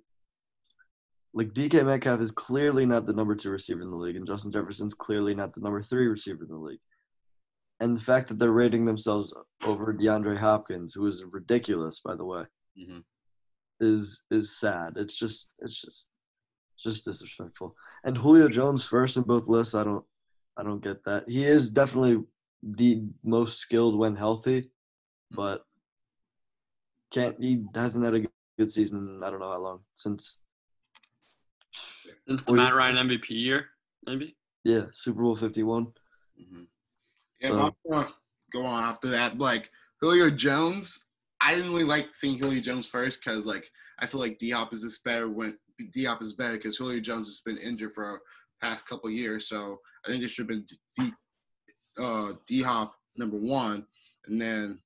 like 1.34 1.52
DK 1.52 1.84
Metcalf 1.84 2.20
is 2.20 2.30
clearly 2.30 2.86
not 2.86 3.06
the 3.06 3.12
number 3.12 3.34
two 3.34 3.50
receiver 3.50 3.82
in 3.82 3.90
the 3.90 3.96
league, 3.96 4.16
and 4.16 4.26
Justin 4.26 4.52
Jefferson's 4.52 4.94
clearly 4.94 5.34
not 5.34 5.54
the 5.54 5.60
number 5.60 5.82
three 5.82 6.06
receiver 6.06 6.44
in 6.44 6.48
the 6.50 6.56
league. 6.56 6.80
And 7.80 7.96
the 7.96 8.00
fact 8.00 8.28
that 8.28 8.38
they're 8.38 8.52
rating 8.52 8.84
themselves 8.84 9.34
over 9.64 9.92
DeAndre 9.92 10.38
Hopkins, 10.38 10.94
who 10.94 11.06
is 11.08 11.24
ridiculous, 11.30 12.00
by 12.00 12.14
the 12.14 12.24
way, 12.24 12.44
Mm-hmm. 12.80 12.98
is 13.80 14.22
is 14.32 14.56
sad. 14.58 14.94
It's 14.96 15.16
just 15.16 15.52
it's 15.60 15.80
just 15.80 16.08
it's 16.74 16.82
just 16.84 17.04
disrespectful. 17.04 17.76
And 18.04 18.16
Julio 18.16 18.48
Jones 18.48 18.84
first 18.84 19.16
in 19.16 19.22
both 19.22 19.46
lists, 19.48 19.74
I 19.76 19.84
don't 19.84 20.04
I 20.56 20.62
don't 20.64 20.82
get 20.82 21.04
that. 21.04 21.28
He 21.28 21.44
is 21.44 21.70
definitely 21.70 22.24
the 22.64 23.02
most 23.22 23.58
skilled 23.58 23.96
when 23.98 24.16
healthy, 24.16 24.70
but 25.30 25.64
can't 27.12 27.36
he 27.40 27.64
hasn't 27.74 28.04
had 28.04 28.14
a 28.14 28.22
good 28.58 28.72
season 28.72 29.20
I 29.24 29.30
don't 29.30 29.40
know 29.40 29.52
how 29.52 29.60
long 29.62 29.80
since 29.94 30.40
since 32.28 32.42
the 32.44 32.52
Matt 32.52 32.74
Ryan 32.74 33.08
MVP 33.08 33.30
year, 33.30 33.66
maybe. 34.06 34.36
yeah 34.64 34.84
Super 34.92 35.22
Bowl 35.22 35.36
fifty 35.36 35.62
one. 35.62 35.86
Mm-hmm. 36.40 36.62
Yeah, 37.40 37.48
So- 37.48 37.58
I'm 37.58 37.72
gonna 37.90 38.08
go 38.52 38.64
on 38.66 38.84
after 38.84 39.08
that. 39.10 39.38
Like 39.38 39.70
Julio 40.00 40.30
Jones, 40.30 41.04
I 41.40 41.54
didn't 41.54 41.70
really 41.72 41.84
like 41.84 42.14
seeing 42.14 42.38
Julio 42.38 42.60
Jones 42.60 42.88
first 42.88 43.20
because 43.24 43.46
like 43.46 43.68
I 43.98 44.06
feel 44.06 44.20
like 44.20 44.38
D 44.38 44.50
Hop 44.50 44.72
is 44.72 44.82
this 44.82 45.00
better 45.00 45.28
when 45.28 45.56
D 45.92 46.04
Hop 46.04 46.22
is 46.22 46.34
better 46.34 46.56
because 46.56 46.76
Julio 46.76 47.00
Jones 47.00 47.26
has 47.28 47.40
been 47.40 47.58
injured 47.58 47.92
for 47.92 48.20
the 48.60 48.66
past 48.66 48.86
couple 48.88 49.10
years. 49.10 49.48
So 49.48 49.78
I 50.04 50.08
think 50.10 50.22
it 50.22 50.28
should 50.28 50.48
have 50.48 50.48
been 50.48 50.66
D 50.98 51.12
uh, 51.98 52.32
D 52.46 52.62
Hop 52.62 52.94
number 53.16 53.36
one, 53.36 53.86
and 54.26 54.40
then 54.40 54.80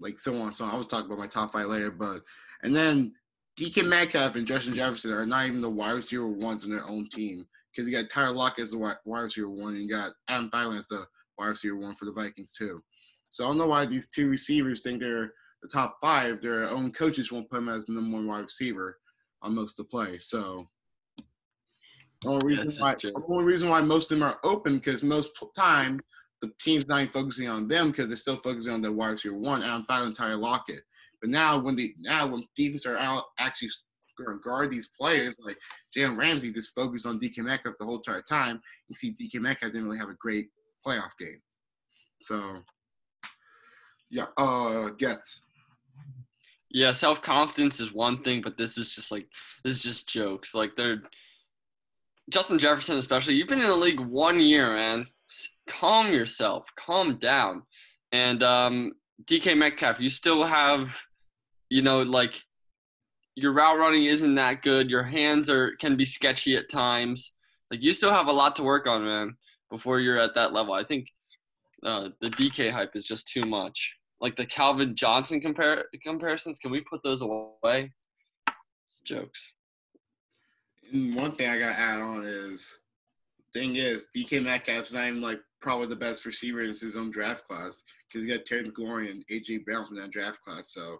like 0.00 0.18
so 0.18 0.34
on. 0.40 0.52
So 0.52 0.64
I 0.64 0.74
was 0.76 0.86
talking 0.86 1.06
about 1.06 1.18
my 1.18 1.26
top 1.26 1.52
five 1.52 1.66
later, 1.66 1.90
but 1.90 2.20
and 2.62 2.74
then 2.74 3.14
DK 3.58 3.86
Metcalf 3.86 4.36
and 4.36 4.46
Justin 4.46 4.74
Jefferson 4.74 5.12
are 5.12 5.26
not 5.26 5.46
even 5.46 5.60
the 5.60 5.70
wide 5.70 5.92
receiver 5.92 6.26
ones 6.26 6.64
in 6.64 6.70
their 6.70 6.86
own 6.86 7.08
team 7.10 7.46
because 7.70 7.88
you 7.88 7.94
got 7.94 8.10
Tyler 8.10 8.32
Lockett 8.32 8.64
as 8.64 8.70
the 8.70 8.78
wide 8.78 8.96
receiver 9.04 9.50
one, 9.50 9.74
and 9.74 9.82
you 9.82 9.90
got 9.90 10.12
Adam 10.28 10.50
Thielen 10.50 10.78
as 10.78 10.86
the 10.86 11.04
wide 11.38 11.48
receiver 11.48 11.76
one 11.76 11.94
for 11.94 12.06
the 12.06 12.12
Vikings 12.12 12.54
too. 12.54 12.82
So 13.30 13.44
I 13.44 13.48
don't 13.48 13.58
know 13.58 13.66
why 13.66 13.86
these 13.86 14.08
two 14.08 14.28
receivers 14.28 14.82
think 14.82 15.00
they're 15.00 15.32
the 15.62 15.68
top 15.68 15.98
five. 16.00 16.40
Their 16.40 16.68
own 16.68 16.92
coaches 16.92 17.30
won't 17.30 17.48
put 17.48 17.56
them 17.56 17.68
as 17.68 17.86
the 17.86 17.92
number 17.92 18.16
one 18.16 18.26
wide 18.26 18.40
receiver 18.40 18.98
on 19.42 19.54
most 19.54 19.78
of 19.78 19.86
the 19.86 19.90
play. 19.90 20.18
So 20.18 20.66
the 22.22 22.28
only 22.28 22.46
reason 22.46 22.72
why 22.78 22.94
the 22.94 23.12
only 23.28 23.44
reason 23.44 23.68
why 23.68 23.80
most 23.80 24.10
of 24.10 24.18
them 24.18 24.28
are 24.28 24.38
open 24.44 24.76
because 24.76 25.02
most 25.02 25.30
time 25.56 26.00
the 26.40 26.50
team's 26.60 26.86
not 26.88 27.00
even 27.00 27.12
focusing 27.12 27.48
on 27.48 27.68
them 27.68 27.90
because 27.90 28.08
they're 28.08 28.16
still 28.16 28.36
focusing 28.36 28.72
on 28.72 28.82
the 28.82 28.90
wide 28.92 29.10
receiver 29.10 29.36
one, 29.36 29.62
Adam 29.62 29.86
Thielen, 29.88 30.14
Tyler 30.14 30.36
Lockett. 30.36 30.82
But 31.22 31.30
now 31.30 31.58
when 31.58 31.76
the 31.76 31.94
now 31.98 32.26
when 32.26 32.44
defense 32.56 32.84
are 32.84 32.98
out 32.98 33.24
actually 33.38 33.70
going 34.18 34.36
to 34.36 34.42
guard 34.42 34.70
these 34.70 34.88
players 34.98 35.36
like 35.40 35.56
Jalen 35.96 36.18
Ramsey 36.18 36.52
just 36.52 36.74
focused 36.74 37.06
on 37.06 37.18
DK 37.18 37.38
Metcalf 37.38 37.76
the 37.78 37.86
whole 37.86 37.96
entire 37.96 38.22
time. 38.22 38.60
You 38.88 38.94
see 38.94 39.14
DK 39.14 39.40
Metcalf 39.40 39.72
didn't 39.72 39.86
really 39.86 39.98
have 39.98 40.10
a 40.10 40.16
great 40.20 40.48
playoff 40.86 41.12
game. 41.18 41.40
So 42.22 42.58
yeah, 44.10 44.26
uh 44.36 44.90
gets. 44.90 45.40
Yeah, 46.70 46.92
self 46.92 47.22
confidence 47.22 47.80
is 47.80 47.92
one 47.92 48.22
thing, 48.22 48.42
but 48.42 48.58
this 48.58 48.76
is 48.76 48.94
just 48.94 49.10
like 49.10 49.28
this 49.64 49.74
is 49.74 49.78
just 49.78 50.08
jokes. 50.08 50.54
Like 50.54 50.72
they're 50.76 51.02
Justin 52.30 52.58
Jefferson, 52.58 52.98
especially. 52.98 53.34
You've 53.34 53.48
been 53.48 53.60
in 53.60 53.68
the 53.68 53.76
league 53.76 54.00
one 54.00 54.40
year, 54.40 54.74
man. 54.74 55.06
Calm 55.68 56.12
yourself. 56.12 56.66
Calm 56.76 57.18
down. 57.18 57.62
And 58.12 58.42
um, 58.42 58.92
DK 59.24 59.56
Metcalf, 59.56 60.00
you 60.00 60.08
still 60.08 60.44
have, 60.44 60.88
you 61.72 61.82
know, 61.82 62.02
like 62.02 62.34
your 63.34 63.52
route 63.52 63.78
running 63.78 64.04
isn't 64.04 64.34
that 64.34 64.62
good. 64.62 64.90
Your 64.90 65.02
hands 65.02 65.48
are 65.48 65.74
can 65.76 65.96
be 65.96 66.04
sketchy 66.04 66.56
at 66.56 66.70
times. 66.70 67.32
Like 67.70 67.82
you 67.82 67.92
still 67.92 68.12
have 68.12 68.26
a 68.26 68.32
lot 68.32 68.56
to 68.56 68.62
work 68.62 68.86
on, 68.86 69.04
man. 69.04 69.36
Before 69.70 69.98
you're 69.98 70.18
at 70.18 70.34
that 70.34 70.52
level, 70.52 70.74
I 70.74 70.84
think 70.84 71.08
uh, 71.82 72.10
the 72.20 72.28
DK 72.28 72.70
hype 72.70 72.94
is 72.94 73.06
just 73.06 73.26
too 73.28 73.46
much 73.46 73.94
like 74.22 74.36
the 74.36 74.46
Calvin 74.46 74.94
Johnson 74.94 75.40
compare 75.40 75.86
comparisons. 76.02 76.58
Can 76.58 76.70
we 76.70 76.80
put 76.80 77.02
those 77.02 77.22
away? 77.22 77.92
It's 78.88 79.00
jokes. 79.04 79.54
And 80.92 81.14
one 81.14 81.34
thing 81.34 81.50
I 81.50 81.58
gotta 81.58 81.78
add 81.78 82.00
on 82.00 82.24
is 82.24 82.78
thing 83.52 83.76
is 83.76 84.06
DK 84.16 84.44
Metcalf's 84.44 84.92
not 84.92 85.08
even 85.08 85.20
like 85.20 85.40
probably 85.60 85.86
the 85.86 85.96
best 85.96 86.24
receiver 86.24 86.62
in 86.62 86.68
his 86.68 86.96
own 86.96 87.10
draft 87.10 87.46
class 87.48 87.82
because 88.08 88.24
you 88.24 88.32
got 88.34 88.46
Terry 88.46 88.64
McLaurin 88.64 89.10
and 89.10 89.24
AJ 89.30 89.64
Brown 89.64 89.86
from 89.86 89.96
that 89.96 90.10
draft 90.10 90.42
class. 90.42 90.72
So 90.72 90.98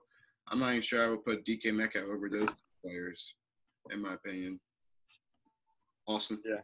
I'm 0.48 0.58
not 0.58 0.70
even 0.70 0.82
sure 0.82 1.04
I 1.04 1.08
would 1.08 1.24
put 1.24 1.46
DK 1.46 1.72
Metcalf 1.72 2.04
over 2.04 2.28
those 2.28 2.48
two 2.48 2.56
players, 2.84 3.34
in 3.90 4.02
my 4.02 4.14
opinion. 4.14 4.60
Austin. 6.06 6.38
Yeah. 6.44 6.60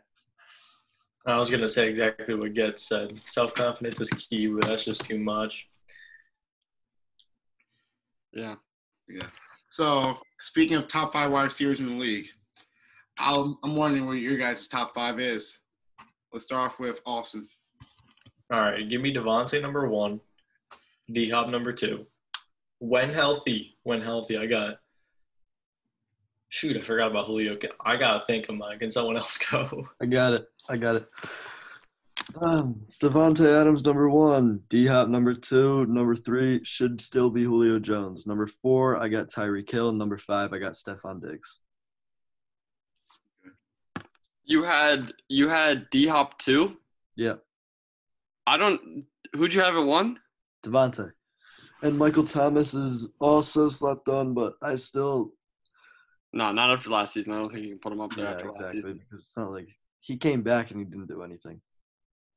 I 1.27 1.37
was 1.37 1.51
gonna 1.51 1.69
say 1.69 1.89
exactly 1.89 2.35
what 2.35 2.55
Get 2.55 2.81
said. 2.81 3.21
Self 3.25 3.55
confidence 3.55 4.01
is 4.01 4.11
key, 4.11 4.47
but 4.49 4.67
that's 4.67 4.85
just 4.85 5.05
too 5.05 5.19
much. 5.19 5.69
Yeah. 8.33 8.57
Yeah. 9.09 9.27
So 9.71 10.19
speaking 10.41 10.77
of 10.77 10.89
top 10.89 11.13
five 11.13 11.31
wide 11.31 11.45
receivers 11.45 11.81
in 11.81 11.87
the 11.87 11.93
league, 11.93 12.27
I'll, 13.19 13.59
I'm 13.63 13.77
wondering 13.77 14.07
what 14.07 14.15
your 14.15 14.37
guys' 14.37 14.69
top 14.69 14.95
five 14.95 15.19
is. 15.19 15.59
Let's 16.33 16.45
start 16.45 16.73
off 16.73 16.79
with 16.79 17.01
Austin. 17.05 17.49
All 18.53 18.61
right, 18.61 18.89
give 18.89 19.03
me 19.03 19.13
Davante 19.13 19.61
number 19.61 19.89
one, 19.89 20.21
D 21.13 21.29
Hop 21.31 21.49
number 21.49 21.73
two. 21.73 22.07
When 22.81 23.11
healthy, 23.11 23.75
when 23.83 24.01
healthy, 24.01 24.37
I 24.39 24.47
got. 24.47 24.77
Shoot, 26.51 26.77
I 26.77 26.81
forgot 26.81 27.11
about 27.11 27.27
Julio. 27.27 27.59
I 27.85 27.97
gotta 27.97 28.25
think 28.25 28.49
of 28.49 28.55
mine. 28.55 28.79
Can 28.79 28.91
someone 28.91 29.17
else 29.17 29.37
go? 29.51 29.87
I 30.01 30.07
got 30.07 30.33
it. 30.35 30.47
I 30.69 30.77
got 30.77 30.97
it. 30.97 31.09
Um, 32.41 32.83
Davante 33.03 33.61
Adams 33.61 33.85
number 33.85 34.09
one, 34.09 34.61
D 34.69 34.87
Hop 34.87 35.09
number 35.09 35.35
two, 35.35 35.87
number 35.87 36.15
three 36.15 36.61
should 36.63 37.01
still 37.01 37.31
be 37.31 37.43
Julio 37.43 37.79
Jones. 37.79 38.27
Number 38.27 38.47
four, 38.47 38.97
I 39.03 39.09
got 39.09 39.29
Tyreek 39.29 39.71
Hill. 39.71 39.93
Number 39.93 40.19
five, 40.19 40.53
I 40.53 40.59
got 40.59 40.75
Stefon 40.75 41.21
Diggs. 41.23 41.59
You 44.45 44.63
had 44.63 45.13
you 45.29 45.49
had 45.49 45.89
D 45.91 46.07
Hop 46.07 46.39
too. 46.39 46.77
Yeah, 47.17 47.37
I 48.47 48.57
don't. 48.57 49.05
Who'd 49.35 49.55
you 49.55 49.63
have 49.63 49.75
at 49.75 49.81
one? 49.81 50.19
Davante. 50.65 51.13
And 51.83 51.97
Michael 51.97 52.27
Thomas 52.27 52.75
is 52.75 53.09
also 53.21 53.69
slept 53.69 54.09
on, 54.09 54.35
but 54.35 54.55
I 54.61 54.75
still 54.77 55.33
No, 56.33 56.51
not 56.53 56.71
after 56.71 56.91
last 56.91 57.15
season. 57.15 57.33
I 57.33 57.39
don't 57.39 57.51
think 57.51 57.65
you 57.65 57.71
can 57.71 57.79
put 57.79 57.93
him 57.93 58.01
up 58.01 58.15
there 58.15 58.25
yeah 58.25 58.33
after 58.33 58.51
last 58.51 58.73
season. 58.73 58.99
because 58.99 59.21
it's 59.25 59.37
not 59.37 59.53
like 59.53 59.69
he 60.01 60.17
came 60.17 60.43
back 60.43 60.71
and 60.71 60.81
he 60.81 60.85
didn't 60.85 61.07
do 61.07 61.23
anything. 61.23 61.61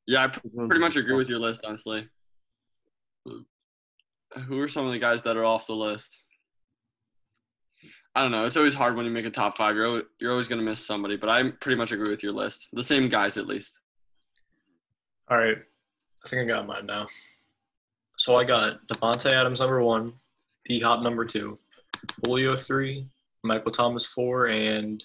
Yeah, 0.08 0.24
I 0.26 0.28
pretty 0.28 0.80
much 0.80 0.96
agree 0.96 1.16
with 1.16 1.30
your 1.30 1.40
list, 1.40 1.62
honestly. 1.66 2.08
Who 3.26 4.60
are 4.60 4.68
some 4.68 4.86
of 4.86 4.92
the 4.92 5.00
guys 5.00 5.22
that 5.24 5.38
are 5.38 5.46
off 5.46 5.68
the 5.68 5.74
list? 5.74 6.20
I 8.16 8.22
don't 8.22 8.32
know. 8.32 8.46
It's 8.46 8.58
always 8.58 8.74
hard 8.74 8.96
when 8.96 9.06
you 9.06 9.12
make 9.12 9.26
a 9.26 9.30
top 9.32 9.58
five. 9.58 9.76
You're 9.76 9.88
always, 9.88 10.04
you're 10.20 10.32
always 10.32 10.48
going 10.48 10.60
to 10.60 10.66
miss 10.66 10.86
somebody, 10.86 11.16
but 11.18 11.30
I 11.30 11.52
pretty 11.62 11.78
much 11.78 11.92
agree 11.92 12.10
with 12.10 12.24
your 12.24 12.34
list. 12.34 12.68
The 12.74 12.84
same 12.84 13.10
guys, 13.10 13.38
at 13.38 13.48
least. 13.48 13.80
All 15.30 15.38
right, 15.38 15.58
I 16.26 16.30
think 16.30 16.42
I 16.42 16.46
got 16.46 16.68
mine 16.68 16.86
now. 16.88 17.06
So 18.22 18.36
I 18.36 18.44
got 18.44 18.78
Davante 18.88 19.32
Adams 19.32 19.60
number 19.62 19.82
one, 19.82 20.14
D 20.66 20.80
Hop 20.80 21.02
number 21.02 21.26
two, 21.26 21.58
Julio 22.24 22.56
three, 22.56 23.08
Michael 23.44 23.72
Thomas 23.72 24.06
four, 24.06 24.46
and 24.46 25.04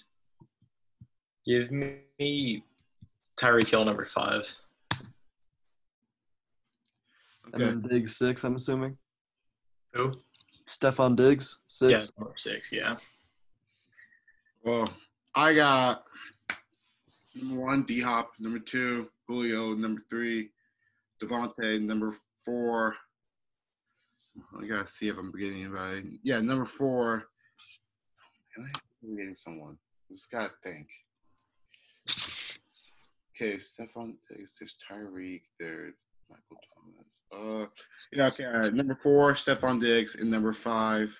give 1.43 1.71
me 1.71 2.61
Tyreek 3.35 3.69
Hill 3.69 3.85
number 3.85 4.05
five. 4.05 4.43
And 7.51 7.59
then 7.59 7.81
Diggs 7.89 8.17
six, 8.17 8.43
I'm 8.43 8.53
assuming. 8.55 8.95
Who? 9.95 10.13
Stefon 10.67 11.15
Diggs 11.15 11.57
Yeah, 11.81 11.97
six. 11.97 12.13
number 12.19 12.35
six. 12.37 12.71
Yeah. 12.71 12.97
Well, 14.63 14.93
I 15.33 15.55
got 15.55 16.03
number 17.33 17.55
one, 17.59 17.81
D 17.81 17.99
Hop. 17.99 18.33
Number 18.37 18.59
two, 18.59 19.09
Julio. 19.27 19.73
Number 19.73 20.03
three, 20.07 20.51
Devontae. 21.19 21.81
Number 21.81 22.13
four, 22.45 22.95
I 24.59 24.65
gotta 24.65 24.87
see 24.87 25.07
if 25.07 25.17
I'm 25.17 25.31
forgetting 25.31 25.61
anybody. 25.61 26.19
Yeah, 26.23 26.39
number 26.39 26.65
four. 26.65 27.23
Am 28.57 28.69
I 28.73 28.79
forgetting 29.01 29.35
someone? 29.35 29.77
Just 30.11 30.31
gotta 30.31 30.51
think. 30.63 30.87
Okay, 33.35 33.57
Stefon 33.57 34.15
Diggs. 34.29 34.55
There's 34.59 34.75
Tyreek. 34.89 35.41
There's 35.59 35.93
Michael 36.29 36.57
Thomas. 36.73 37.21
Uh, 37.31 37.65
yeah, 38.13 38.27
okay. 38.27 38.69
Number 38.75 38.95
four, 38.95 39.33
Stefon 39.33 39.79
Diggs, 39.79 40.15
and 40.15 40.31
number 40.31 40.53
five. 40.53 41.15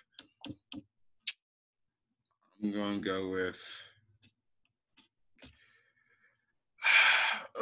I'm 2.64 2.72
to 2.72 3.00
go 3.00 3.30
with. 3.30 3.62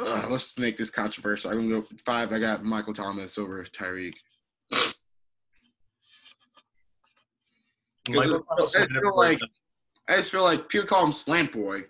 Ugh, 0.00 0.30
let's 0.30 0.56
make 0.58 0.76
this 0.78 0.90
controversial. 0.90 1.50
I'm 1.50 1.68
to 1.68 1.82
go 1.82 1.86
five. 2.04 2.32
I 2.32 2.38
got 2.38 2.64
Michael 2.64 2.94
Thomas 2.94 3.36
over 3.36 3.62
Tyreek. 3.64 4.14
'Cause 8.06 8.16
Michael 8.16 8.46
I 8.74 8.78
had 8.78 8.88
feel 8.90 9.16
like- 9.16 9.40
I 10.08 10.16
just 10.16 10.30
feel 10.30 10.42
like 10.44 10.68
people 10.68 10.86
call 10.86 11.04
him 11.04 11.12
slant 11.12 11.52
boy. 11.52 11.84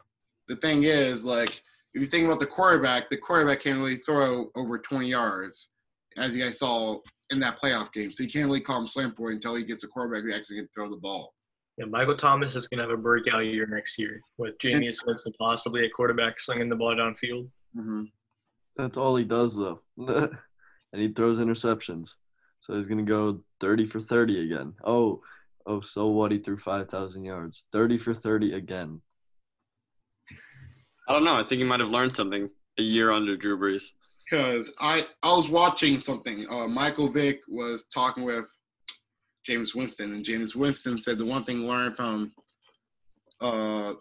The 0.49 0.57
thing 0.57 0.85
is, 0.85 1.25
like, 1.25 1.63
if 1.95 2.01
you 2.01 2.07
think 2.07 2.25
about 2.27 2.41
the 2.41 2.47
quarterback, 2.47 3.09
the 3.11 3.17
quarterback 3.17 3.61
can't 3.61 3.79
really 3.79 3.99
throw 3.99 4.51
over 4.55 4.79
20 4.79 5.09
yards, 5.09 5.69
as 6.17 6.35
you 6.35 6.43
guys 6.43 6.59
saw 6.59 6.99
in 7.31 7.41
that 7.41 7.59
playoff 7.61 7.93
game. 7.93 8.13
So 8.13 8.23
you 8.23 8.31
can't 8.31 8.47
really 8.47 8.61
call 8.61 8.81
him 8.81 8.87
slant 8.87 9.17
boy 9.17 9.31
until 9.33 9.55
he 9.57 9.65
gets 9.65 9.83
a 9.85 9.89
quarterback 9.89 10.23
who 10.25 10.33
actually 10.33 10.59
can 10.59 10.69
throw 10.75 10.89
the 10.89 10.97
ball. 10.97 11.35
Yeah, 11.77 11.87
Michael 11.87 12.17
Thomas 12.17 12.57
is 12.57 12.69
going 12.69 12.79
to 12.79 12.85
have 12.85 12.99
a 12.99 13.03
breakout 13.03 13.45
year 13.45 13.67
next 13.67 13.99
year 13.99 14.23
with 14.39 14.57
Jameis 14.59 15.05
Winston 15.05 15.35
possibly 15.39 15.85
a 15.85 15.91
quarterback 15.91 16.41
slinging 16.41 16.71
the 16.71 16.77
ball 16.77 16.95
downfield. 16.95 17.51
Mm-hmm. 17.77 18.05
That's 18.77 18.97
all 18.97 19.17
he 19.17 19.25
does 19.25 19.55
though. 19.55 19.83
and 19.99 20.31
he 21.03 21.09
throws 21.13 21.39
interceptions. 21.39 22.15
So 22.61 22.75
he's 22.77 22.87
gonna 22.87 23.03
go 23.03 23.43
thirty 23.61 23.87
for 23.87 24.01
thirty 24.01 24.41
again. 24.43 24.75
Oh, 24.85 25.23
oh, 25.67 25.81
so 25.81 26.09
what? 26.09 26.33
He 26.33 26.39
threw 26.39 26.57
five 26.57 26.89
thousand 26.89 27.25
yards. 27.25 27.65
Thirty 27.73 27.99
for 27.99 28.15
thirty 28.15 28.55
again. 28.55 29.01
I 31.09 31.13
don't 31.13 31.25
know. 31.25 31.35
I 31.35 31.45
think 31.49 31.59
he 31.61 31.65
might 31.65 31.81
have 31.81 31.89
learned 31.89 32.15
something 32.15 32.51
a 32.79 32.83
year 32.83 33.13
under 33.13 33.37
Drew 33.37 33.59
Brees. 33.59 33.85
Because 34.29 34.73
I, 34.81 35.07
I 35.23 35.31
was 35.31 35.49
watching 35.49 36.01
something. 36.01 36.47
Uh, 36.51 36.67
Michael 36.67 37.09
Vick 37.09 37.41
was 37.49 37.85
talking 37.95 38.25
with 38.25 38.47
Jameis 39.49 39.75
Winston, 39.75 40.15
and 40.15 40.25
Jameis 40.25 40.57
Winston 40.57 40.99
said 40.99 41.19
the 41.19 41.25
one 41.25 41.45
thing 41.45 41.67
learned 41.67 41.97
from 41.97 42.33
uh, 43.41 43.93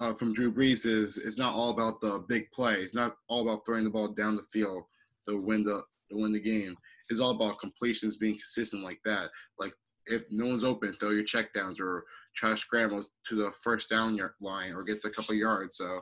uh, 0.00 0.14
from 0.14 0.34
Drew 0.34 0.52
Brees 0.52 0.84
is 0.84 1.16
it's 1.16 1.38
not 1.38 1.54
all 1.54 1.70
about 1.70 2.00
the 2.00 2.24
big 2.28 2.50
play. 2.52 2.74
It's 2.74 2.94
not 2.94 3.16
all 3.28 3.48
about 3.48 3.62
throwing 3.64 3.84
the 3.84 3.90
ball 3.90 4.08
down 4.08 4.36
the 4.36 4.42
field 4.52 4.84
to 5.28 5.40
win 5.40 5.64
the 5.64 5.82
to 6.10 6.16
win 6.18 6.32
the 6.32 6.40
game. 6.40 6.76
It's 7.08 7.20
all 7.20 7.30
about 7.30 7.60
completions, 7.60 8.16
being 8.16 8.34
consistent 8.34 8.82
like 8.82 9.00
that. 9.04 9.30
Like 9.58 9.72
if 10.06 10.24
no 10.30 10.46
one's 10.46 10.64
open, 10.64 10.96
throw 10.98 11.10
your 11.10 11.24
checkdowns 11.24 11.80
or 11.80 12.04
try 12.34 12.50
to 12.50 12.56
scramble 12.56 13.04
to 13.28 13.34
the 13.34 13.52
first 13.62 13.88
down 13.88 14.18
line 14.40 14.72
or 14.72 14.82
gets 14.82 15.04
a 15.04 15.10
couple 15.10 15.34
yards. 15.34 15.76
So 15.76 16.00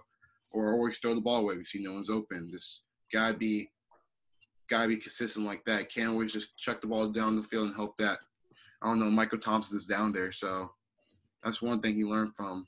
or 0.52 0.72
always 0.72 0.98
throw 0.98 1.14
the 1.14 1.20
ball 1.20 1.40
away. 1.40 1.54
You 1.54 1.64
see 1.64 1.82
no 1.82 1.92
one's 1.92 2.10
open. 2.10 2.50
Just 2.52 2.82
gotta 3.12 3.34
be 3.34 3.70
gotta 4.68 4.88
be 4.88 4.96
consistent 4.96 5.46
like 5.46 5.64
that. 5.64 5.92
Can't 5.92 6.10
always 6.10 6.32
just 6.32 6.56
chuck 6.56 6.80
the 6.80 6.86
ball 6.86 7.08
down 7.08 7.36
the 7.36 7.44
field 7.44 7.66
and 7.66 7.74
hope 7.74 7.96
that 7.98 8.18
I 8.82 8.86
don't 8.86 8.98
know, 8.98 9.10
Michael 9.10 9.38
Thompson 9.38 9.76
is 9.76 9.86
down 9.86 10.12
there. 10.12 10.32
So 10.32 10.70
that's 11.44 11.60
one 11.60 11.80
thing 11.80 11.94
he 11.94 12.04
learned 12.04 12.34
from 12.34 12.66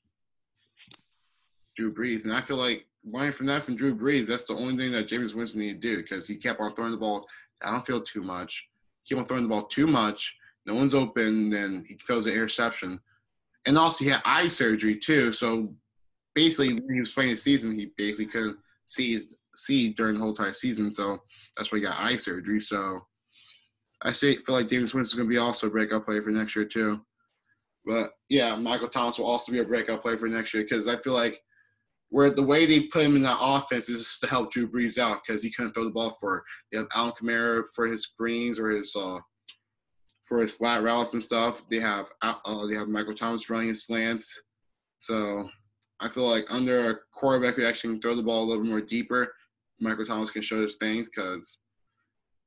Drew 1.76 1.92
Brees. 1.92 2.24
And 2.24 2.34
I 2.34 2.40
feel 2.40 2.58
like 2.58 2.86
learning 3.04 3.32
from 3.32 3.46
that 3.46 3.64
from 3.64 3.76
Drew 3.76 3.96
Brees, 3.96 4.26
that's 4.26 4.44
the 4.44 4.54
only 4.54 4.76
thing 4.76 4.92
that 4.92 5.08
Jameis 5.08 5.34
Winston 5.34 5.60
needed 5.60 5.80
to 5.80 5.88
do 5.88 6.02
because 6.02 6.26
he 6.26 6.36
kept 6.36 6.60
on 6.60 6.74
throwing 6.74 6.92
the 6.92 6.98
ball 6.98 7.26
downfield 7.62 8.06
too 8.06 8.22
much. 8.22 8.66
Keep 9.06 9.18
on 9.18 9.26
throwing 9.26 9.44
the 9.44 9.48
ball 9.48 9.64
too 9.64 9.86
much. 9.86 10.34
No 10.66 10.74
one's 10.74 10.94
open, 10.94 11.50
then 11.50 11.84
he 11.88 11.94
throws 11.94 12.26
an 12.26 12.32
interception. 12.32 13.00
And 13.66 13.78
also 13.78 14.04
he 14.04 14.10
had 14.10 14.22
eye 14.24 14.48
surgery 14.48 14.96
too. 14.96 15.32
So 15.32 15.74
basically 16.34 16.74
when 16.74 16.94
he 16.94 17.00
was 17.00 17.12
playing 17.12 17.30
the 17.30 17.36
season, 17.36 17.78
he 17.78 17.92
basically 17.96 18.26
couldn't 18.26 18.58
see 18.86 19.20
see 19.54 19.90
during 19.90 20.14
the 20.14 20.20
whole 20.20 20.30
entire 20.30 20.52
season. 20.52 20.92
So 20.92 21.18
that's 21.56 21.70
why 21.70 21.78
he 21.78 21.84
got 21.84 21.98
eye 21.98 22.16
surgery. 22.16 22.60
So 22.60 23.00
I 24.02 24.12
feel 24.12 24.36
like 24.48 24.66
Jameis 24.66 24.94
Winston's 24.94 25.14
going 25.14 25.28
to 25.28 25.32
be 25.32 25.38
also 25.38 25.66
a 25.66 25.70
breakout 25.70 26.04
player 26.04 26.22
for 26.22 26.30
next 26.30 26.56
year 26.56 26.64
too. 26.64 27.00
But 27.84 28.10
yeah, 28.28 28.54
Michael 28.56 28.88
Thomas 28.88 29.18
will 29.18 29.26
also 29.26 29.52
be 29.52 29.58
a 29.58 29.64
breakout 29.64 30.02
player 30.02 30.18
for 30.18 30.28
next 30.28 30.54
year 30.54 30.62
because 30.62 30.86
I 30.86 30.96
feel 30.96 31.12
like 31.12 31.40
where 32.10 32.30
the 32.30 32.42
way 32.42 32.66
they 32.66 32.82
put 32.88 33.04
him 33.04 33.16
in 33.16 33.22
that 33.22 33.38
offense 33.40 33.88
is 33.88 34.18
to 34.20 34.26
help 34.26 34.52
Drew 34.52 34.70
Brees 34.70 34.98
out 34.98 35.20
because 35.26 35.42
he 35.42 35.50
couldn't 35.50 35.72
throw 35.72 35.84
the 35.84 35.90
ball 35.90 36.16
for. 36.20 36.44
They 36.70 36.78
have 36.78 36.86
Alvin 36.94 37.14
Kamara 37.20 37.64
for 37.74 37.86
his 37.86 38.02
screens 38.02 38.58
or 38.58 38.70
his 38.70 38.94
uh 38.94 39.18
for 40.32 40.40
his 40.40 40.54
flat 40.54 40.82
routes 40.82 41.12
and 41.12 41.22
stuff. 41.22 41.68
They 41.68 41.78
have 41.78 42.08
uh, 42.22 42.66
they 42.66 42.74
have 42.74 42.88
Michael 42.88 43.14
Thomas 43.14 43.50
running 43.50 43.68
his 43.68 43.84
slants. 43.84 44.40
So 44.98 45.46
I 46.00 46.08
feel 46.08 46.26
like 46.26 46.44
under 46.48 46.88
a 46.88 46.98
quarterback 47.12 47.56
who 47.56 47.66
actually 47.66 47.94
can 47.94 48.00
throw 48.00 48.16
the 48.16 48.22
ball 48.22 48.44
a 48.44 48.46
little 48.46 48.62
bit 48.62 48.70
more 48.70 48.80
deeper, 48.80 49.34
Michael 49.78 50.06
Thomas 50.06 50.30
can 50.30 50.40
show 50.40 50.62
his 50.62 50.76
things 50.76 51.10
because 51.10 51.58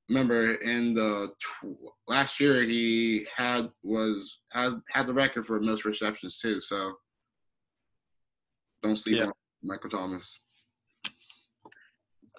remember 0.09 0.55
in 0.55 0.95
the 0.95 1.31
tw- 1.39 1.77
last 2.07 2.39
year 2.39 2.63
he 2.63 3.27
had 3.37 3.69
was 3.83 4.39
had 4.51 4.81
had 4.89 5.05
the 5.05 5.13
record 5.13 5.45
for 5.45 5.59
most 5.59 5.85
receptions 5.85 6.39
too. 6.39 6.59
So 6.59 6.95
don't 8.81 8.95
sleep 8.95 9.17
Yeah. 9.17 9.25
on 9.27 9.33
Michael 9.61 9.91
Thomas. 9.91 10.39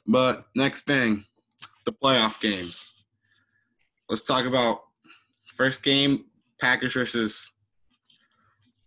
But 0.08 0.46
next 0.56 0.86
thing, 0.86 1.24
the 1.84 1.92
playoff 1.92 2.40
games. 2.40 2.84
Let's 4.08 4.22
talk 4.22 4.44
about 4.44 4.85
first 5.56 5.82
game 5.82 6.24
Packers 6.60 6.94
versus 6.94 7.50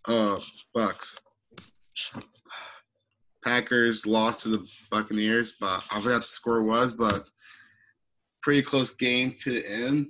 uh 0.06 0.40
Bucks. 0.74 1.18
Packers 3.44 4.06
lost 4.06 4.42
to 4.42 4.50
the 4.50 4.66
Buccaneers, 4.92 5.54
but 5.60 5.82
I 5.92 6.02
forgot 6.02 6.22
the 6.22 6.28
score 6.28 6.62
was, 6.64 6.94
but 6.94 7.26
pretty 8.42 8.62
close 8.62 8.92
game 8.92 9.36
to 9.40 9.52
the 9.52 9.72
end. 9.72 10.08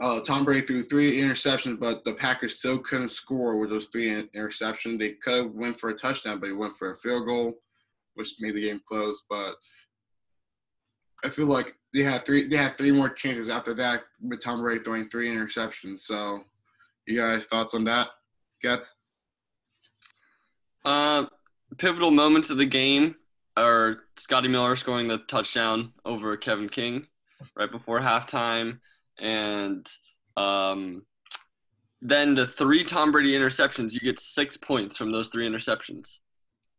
uh, 0.00 0.20
Tom 0.20 0.44
Brady 0.44 0.66
threw 0.66 0.84
three 0.84 1.20
interceptions, 1.20 1.78
but 1.78 2.04
the 2.04 2.14
Packers 2.14 2.58
still 2.58 2.78
couldn't 2.78 3.10
score 3.10 3.58
with 3.58 3.70
those 3.70 3.86
three 3.86 4.08
interceptions. 4.34 4.98
They 4.98 5.14
could 5.22 5.54
went 5.54 5.78
for 5.78 5.90
a 5.90 5.94
touchdown, 5.94 6.38
but 6.38 6.46
he 6.46 6.52
went 6.52 6.74
for 6.74 6.90
a 6.90 6.96
field 6.96 7.26
goal, 7.26 7.54
which 8.14 8.34
made 8.40 8.54
the 8.54 8.62
game 8.62 8.80
close. 8.86 9.24
But 9.28 9.54
I 11.24 11.28
feel 11.28 11.46
like 11.46 11.74
they 11.92 12.02
have 12.02 12.24
three. 12.24 12.46
They 12.46 12.56
had 12.56 12.76
three 12.76 12.92
more 12.92 13.08
chances 13.08 13.48
after 13.48 13.74
that 13.74 14.02
with 14.20 14.42
Tom 14.42 14.60
Brady 14.60 14.80
throwing 14.80 15.08
three 15.08 15.28
interceptions. 15.28 16.00
So, 16.00 16.40
you 17.06 17.18
guys 17.18 17.46
thoughts 17.46 17.74
on 17.74 17.84
that? 17.84 18.08
Gets. 18.60 18.96
Uh, 20.84 21.26
pivotal 21.78 22.10
moments 22.10 22.50
of 22.50 22.58
the 22.58 22.66
game 22.66 23.16
are 23.56 23.98
Scotty 24.18 24.48
Miller 24.48 24.76
scoring 24.76 25.08
the 25.08 25.18
touchdown 25.28 25.92
over 26.04 26.36
Kevin 26.36 26.68
King 26.68 27.06
right 27.56 27.70
before 27.70 28.00
halftime, 28.00 28.78
and 29.18 29.88
um, 30.36 31.04
then 32.02 32.34
the 32.34 32.46
three 32.46 32.84
Tom 32.84 33.12
Brady 33.12 33.32
interceptions. 33.32 33.92
You 33.92 34.00
get 34.00 34.20
six 34.20 34.56
points 34.56 34.96
from 34.96 35.12
those 35.12 35.28
three 35.28 35.48
interceptions, 35.48 36.18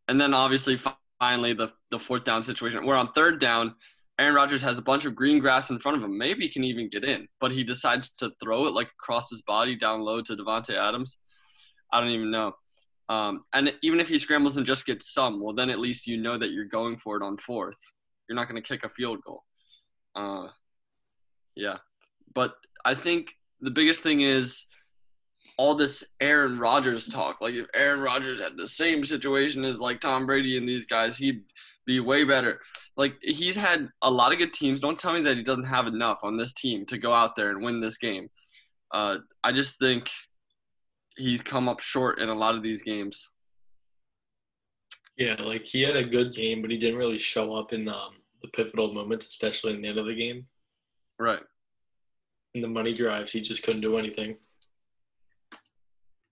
and 0.07 0.19
then 0.19 0.33
obviously 0.33 0.79
finally 1.19 1.53
the 1.53 1.71
the 1.91 1.99
fourth 1.99 2.25
down 2.25 2.43
situation. 2.43 2.85
We're 2.85 2.95
on 2.95 3.11
third 3.13 3.39
down. 3.39 3.75
Aaron 4.17 4.35
Rodgers 4.35 4.61
has 4.61 4.77
a 4.77 4.81
bunch 4.81 5.05
of 5.05 5.15
green 5.15 5.39
grass 5.39 5.69
in 5.69 5.79
front 5.79 5.97
of 5.97 6.03
him. 6.03 6.17
Maybe 6.17 6.47
he 6.47 6.53
can 6.53 6.63
even 6.63 6.89
get 6.89 7.03
in, 7.03 7.27
but 7.41 7.51
he 7.51 7.63
decides 7.63 8.09
to 8.19 8.31
throw 8.41 8.65
it 8.65 8.73
like 8.73 8.87
across 8.87 9.29
his 9.29 9.41
body 9.41 9.75
down 9.75 10.01
low 10.01 10.21
to 10.21 10.35
Davante 10.35 10.71
Adams. 10.71 11.17
I 11.91 11.99
don't 11.99 12.09
even 12.09 12.31
know. 12.31 12.53
Um, 13.09 13.43
and 13.53 13.73
even 13.83 13.99
if 13.99 14.07
he 14.07 14.17
scrambles 14.17 14.57
and 14.57 14.65
just 14.65 14.85
gets 14.85 15.13
some, 15.13 15.41
well, 15.41 15.53
then 15.53 15.69
at 15.69 15.79
least 15.79 16.07
you 16.07 16.17
know 16.17 16.37
that 16.37 16.51
you're 16.51 16.65
going 16.65 16.97
for 16.97 17.17
it 17.17 17.23
on 17.23 17.37
fourth. 17.37 17.77
You're 18.27 18.35
not 18.35 18.49
going 18.49 18.61
to 18.61 18.67
kick 18.67 18.83
a 18.83 18.89
field 18.89 19.19
goal. 19.25 19.43
Uh, 20.15 20.47
yeah. 21.55 21.77
But 22.33 22.53
I 22.83 22.95
think 22.95 23.31
the 23.61 23.69
biggest 23.69 24.01
thing 24.01 24.21
is 24.21 24.65
all 25.57 25.75
this 25.75 26.03
Aaron 26.19 26.57
Rodgers 26.57 27.07
talk. 27.07 27.41
Like, 27.41 27.53
if 27.53 27.67
Aaron 27.75 27.99
Rodgers 27.99 28.41
had 28.41 28.57
the 28.57 28.67
same 28.67 29.05
situation 29.05 29.63
as 29.63 29.77
like 29.77 30.01
Tom 30.01 30.25
Brady 30.25 30.57
and 30.57 30.67
these 30.67 30.85
guys, 30.85 31.17
he'd 31.17 31.43
be 31.85 31.99
way 31.99 32.23
better. 32.23 32.61
Like, 32.97 33.15
he's 33.21 33.55
had 33.55 33.89
a 34.01 34.11
lot 34.11 34.31
of 34.31 34.37
good 34.37 34.53
teams. 34.53 34.79
Don't 34.79 34.99
tell 34.99 35.13
me 35.13 35.21
that 35.23 35.37
he 35.37 35.43
doesn't 35.43 35.65
have 35.65 35.87
enough 35.87 36.19
on 36.23 36.37
this 36.37 36.53
team 36.53 36.85
to 36.87 36.97
go 36.97 37.13
out 37.13 37.35
there 37.35 37.49
and 37.49 37.63
win 37.63 37.81
this 37.81 37.97
game. 37.97 38.29
Uh, 38.93 39.17
I 39.43 39.51
just 39.51 39.79
think– 39.79 40.09
he's 41.17 41.41
come 41.41 41.69
up 41.69 41.79
short 41.79 42.19
in 42.19 42.27
a 42.27 42.35
lot 42.35 42.55
of 42.55 42.61
these 42.61 42.81
games. 42.81 43.31
Yeah, 45.17 45.35
like 45.39 45.65
he 45.65 45.81
had 45.81 45.95
a 45.95 46.03
good 46.03 46.33
game, 46.33 46.61
but 46.61 46.71
he 46.71 46.77
didn't 46.77 46.99
really 46.99 47.17
show 47.17 47.55
up 47.55 47.71
in 47.71 47.87
um, 47.87 48.15
the 48.41 48.49
pivotal 48.49 48.93
moments, 48.93 49.25
especially 49.27 49.73
in 49.73 49.81
the 49.81 49.87
end 49.87 49.97
of 49.97 50.07
the 50.07 50.13
game. 50.13 50.45
Right. 51.17 51.39
In 52.53 52.61
the 52.61 52.67
money 52.67 52.93
drives, 52.93 53.31
he 53.31 53.39
just 53.39 53.63
couldn't 53.63 53.79
do 53.79 53.97
anything. 53.97 54.35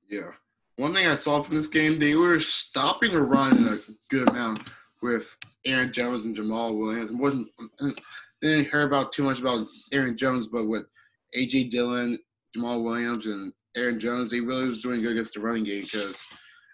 Yeah. 0.09 0.31
One 0.75 0.93
thing 0.93 1.07
I 1.07 1.15
saw 1.15 1.41
from 1.41 1.55
this 1.55 1.67
game, 1.67 1.97
they 1.97 2.15
were 2.15 2.39
stopping 2.39 3.13
the 3.13 3.21
run 3.21 3.57
in 3.57 3.67
a 3.67 3.79
good 4.09 4.27
amount 4.27 4.67
with 5.03 5.35
Aaron 5.65 5.91
Jones 5.91 6.23
and 6.23 6.35
Jamaal 6.35 6.77
Williams. 6.77 7.11
It 7.11 7.17
wasn't 7.17 7.47
uh, 7.81 7.89
didn't 8.41 8.71
hear 8.71 8.83
about 8.83 9.11
too 9.11 9.23
much 9.23 9.39
about 9.39 9.67
Aaron 9.91 10.17
Jones, 10.17 10.47
but 10.47 10.67
with 10.67 10.85
AJ 11.37 11.69
Dillon, 11.69 12.17
Jamaal 12.57 12.83
Williams, 12.83 13.25
and 13.25 13.53
Aaron 13.75 13.99
Jones, 13.99 14.31
they 14.31 14.39
really 14.39 14.67
was 14.67 14.81
doing 14.81 15.01
good 15.01 15.11
against 15.11 15.35
the 15.35 15.41
running 15.41 15.65
game 15.65 15.83
because 15.83 16.21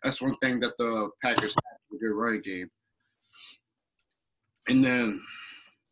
that's 0.04 0.22
one 0.22 0.36
thing 0.38 0.60
that 0.62 0.78
the 0.78 1.10
Packers 1.24 1.54
had 1.54 1.78
with 1.92 2.02
their 2.02 2.14
running 2.14 2.42
game. 2.42 2.70
And 4.68 4.84
then 4.84 5.22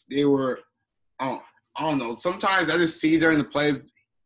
they 0.09 0.25
were, 0.25 0.59
oh, 1.19 1.41
I 1.75 1.89
don't 1.89 1.97
know. 1.97 2.15
Sometimes 2.15 2.69
I 2.69 2.77
just 2.77 2.99
see 3.01 3.17
during 3.17 3.38
the 3.38 3.43
plays, 3.43 3.79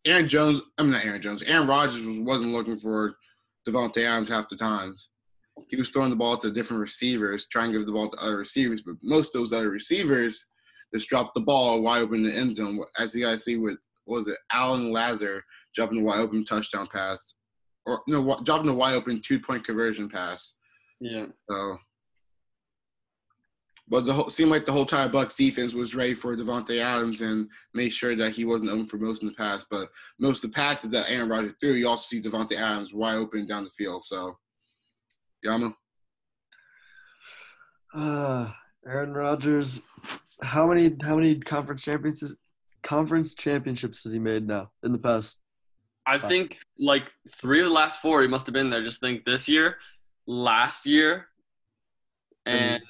Aaron 0.05 0.27
Jones, 0.27 0.61
I'm 0.77 0.91
not 0.91 1.05
Aaron 1.05 1.21
Jones, 1.21 1.43
Aaron 1.43 1.67
Rodgers 1.67 2.03
was, 2.03 2.17
wasn't 2.19 2.51
looking 2.51 2.77
for 2.77 3.15
Davante 3.67 4.03
Adams 4.05 4.29
half 4.29 4.49
the 4.49 4.57
times. 4.57 5.09
He 5.69 5.77
was 5.77 5.89
throwing 5.89 6.09
the 6.09 6.15
ball 6.15 6.37
to 6.37 6.51
different 6.51 6.81
receivers, 6.81 7.47
trying 7.51 7.71
to 7.71 7.77
give 7.77 7.85
the 7.85 7.93
ball 7.93 8.09
to 8.09 8.17
other 8.17 8.37
receivers, 8.37 8.81
but 8.81 8.95
most 9.03 9.35
of 9.35 9.41
those 9.41 9.53
other 9.53 9.69
receivers 9.69 10.47
just 10.93 11.09
dropped 11.09 11.33
the 11.35 11.41
ball 11.41 11.81
wide 11.81 12.01
open 12.01 12.17
in 12.17 12.23
the 12.25 12.35
end 12.35 12.55
zone. 12.55 12.79
As 12.97 13.15
you 13.15 13.25
guys 13.25 13.43
see 13.43 13.57
with, 13.57 13.77
was 14.05 14.27
it, 14.27 14.37
Allen 14.51 14.91
Lazard 14.91 15.41
dropping 15.75 16.01
a 16.01 16.03
wide 16.03 16.19
open 16.19 16.45
touchdown 16.45 16.87
pass, 16.91 17.35
or 17.85 18.01
no, 18.07 18.39
dropping 18.43 18.69
a 18.69 18.73
wide 18.73 18.95
open 18.95 19.21
two 19.21 19.39
point 19.39 19.65
conversion 19.65 20.09
pass. 20.09 20.55
Yeah. 20.99 21.27
So, 21.49 21.77
but 23.87 24.05
the 24.05 24.13
whole 24.13 24.29
seemed 24.29 24.51
like 24.51 24.65
the 24.65 24.71
whole 24.71 24.85
time 24.85 25.11
Bucks 25.11 25.35
defense 25.35 25.73
was 25.73 25.95
ready 25.95 26.13
for 26.13 26.35
Davante 26.35 26.79
Adams 26.79 27.21
and 27.21 27.47
made 27.73 27.91
sure 27.91 28.15
that 28.15 28.31
he 28.31 28.45
wasn't 28.45 28.69
open 28.71 28.85
for 28.85 28.97
most 28.97 29.23
of 29.23 29.29
the 29.29 29.35
pass. 29.35 29.65
But 29.69 29.89
most 30.19 30.43
of 30.43 30.51
the 30.51 30.55
passes 30.55 30.91
that 30.91 31.09
Aaron 31.09 31.29
Rodgers 31.29 31.53
threw, 31.59 31.73
you 31.73 31.87
also 31.87 32.07
see 32.07 32.21
Davante 32.21 32.57
Adams 32.57 32.93
wide 32.93 33.15
open 33.15 33.47
down 33.47 33.63
the 33.63 33.69
field. 33.71 34.03
So, 34.03 34.37
Yama. 35.43 35.75
Uh, 37.93 38.51
Aaron 38.85 39.13
Rodgers, 39.13 39.81
how 40.41 40.67
many 40.67 40.95
how 41.01 41.15
many 41.15 41.39
conference 41.39 41.83
championships 41.83 42.35
conference 42.83 43.35
championships 43.35 44.03
has 44.03 44.13
he 44.13 44.19
made 44.19 44.47
now 44.47 44.71
in 44.83 44.91
the 44.91 44.97
past 44.97 45.41
I 46.05 46.17
think 46.17 46.57
like 46.79 47.03
three 47.39 47.59
of 47.59 47.67
the 47.67 47.73
last 47.73 48.01
four 48.01 48.21
he 48.21 48.27
must 48.27 48.45
have 48.47 48.53
been 48.53 48.69
there. 48.69 48.83
Just 48.83 48.99
think 48.99 49.23
this 49.23 49.47
year, 49.47 49.77
last 50.25 50.85
year, 50.85 51.27
and 52.45 52.81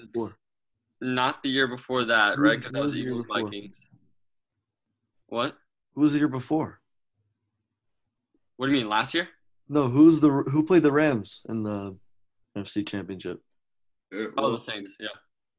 not 1.02 1.44
the 1.44 1.50
year 1.50 1.68
before 1.68 2.06
that, 2.06 2.40
right? 2.40 2.58
Because 2.58 2.72
that 2.72 2.84
was 2.84 2.94
the 2.94 3.02
Eagles 3.02 3.26
Vikings. 3.28 3.76
What? 5.28 5.56
Who 5.96 6.02
was 6.02 6.14
the 6.14 6.20
year 6.20 6.28
before? 6.28 6.80
What 8.56 8.68
do 8.68 8.72
you 8.72 8.78
mean 8.78 8.90
last 8.90 9.14
year? 9.14 9.28
No, 9.68 9.88
who's 9.88 10.22
the 10.22 10.30
who 10.30 10.64
played 10.64 10.84
the 10.84 10.92
Rams 10.92 11.42
in 11.50 11.64
the 11.64 11.98
NFC 12.58 12.88
Championship? 12.88 13.40
oh, 14.38 14.52
the 14.52 14.60
Saints. 14.60 14.92
Yeah. 15.00 15.08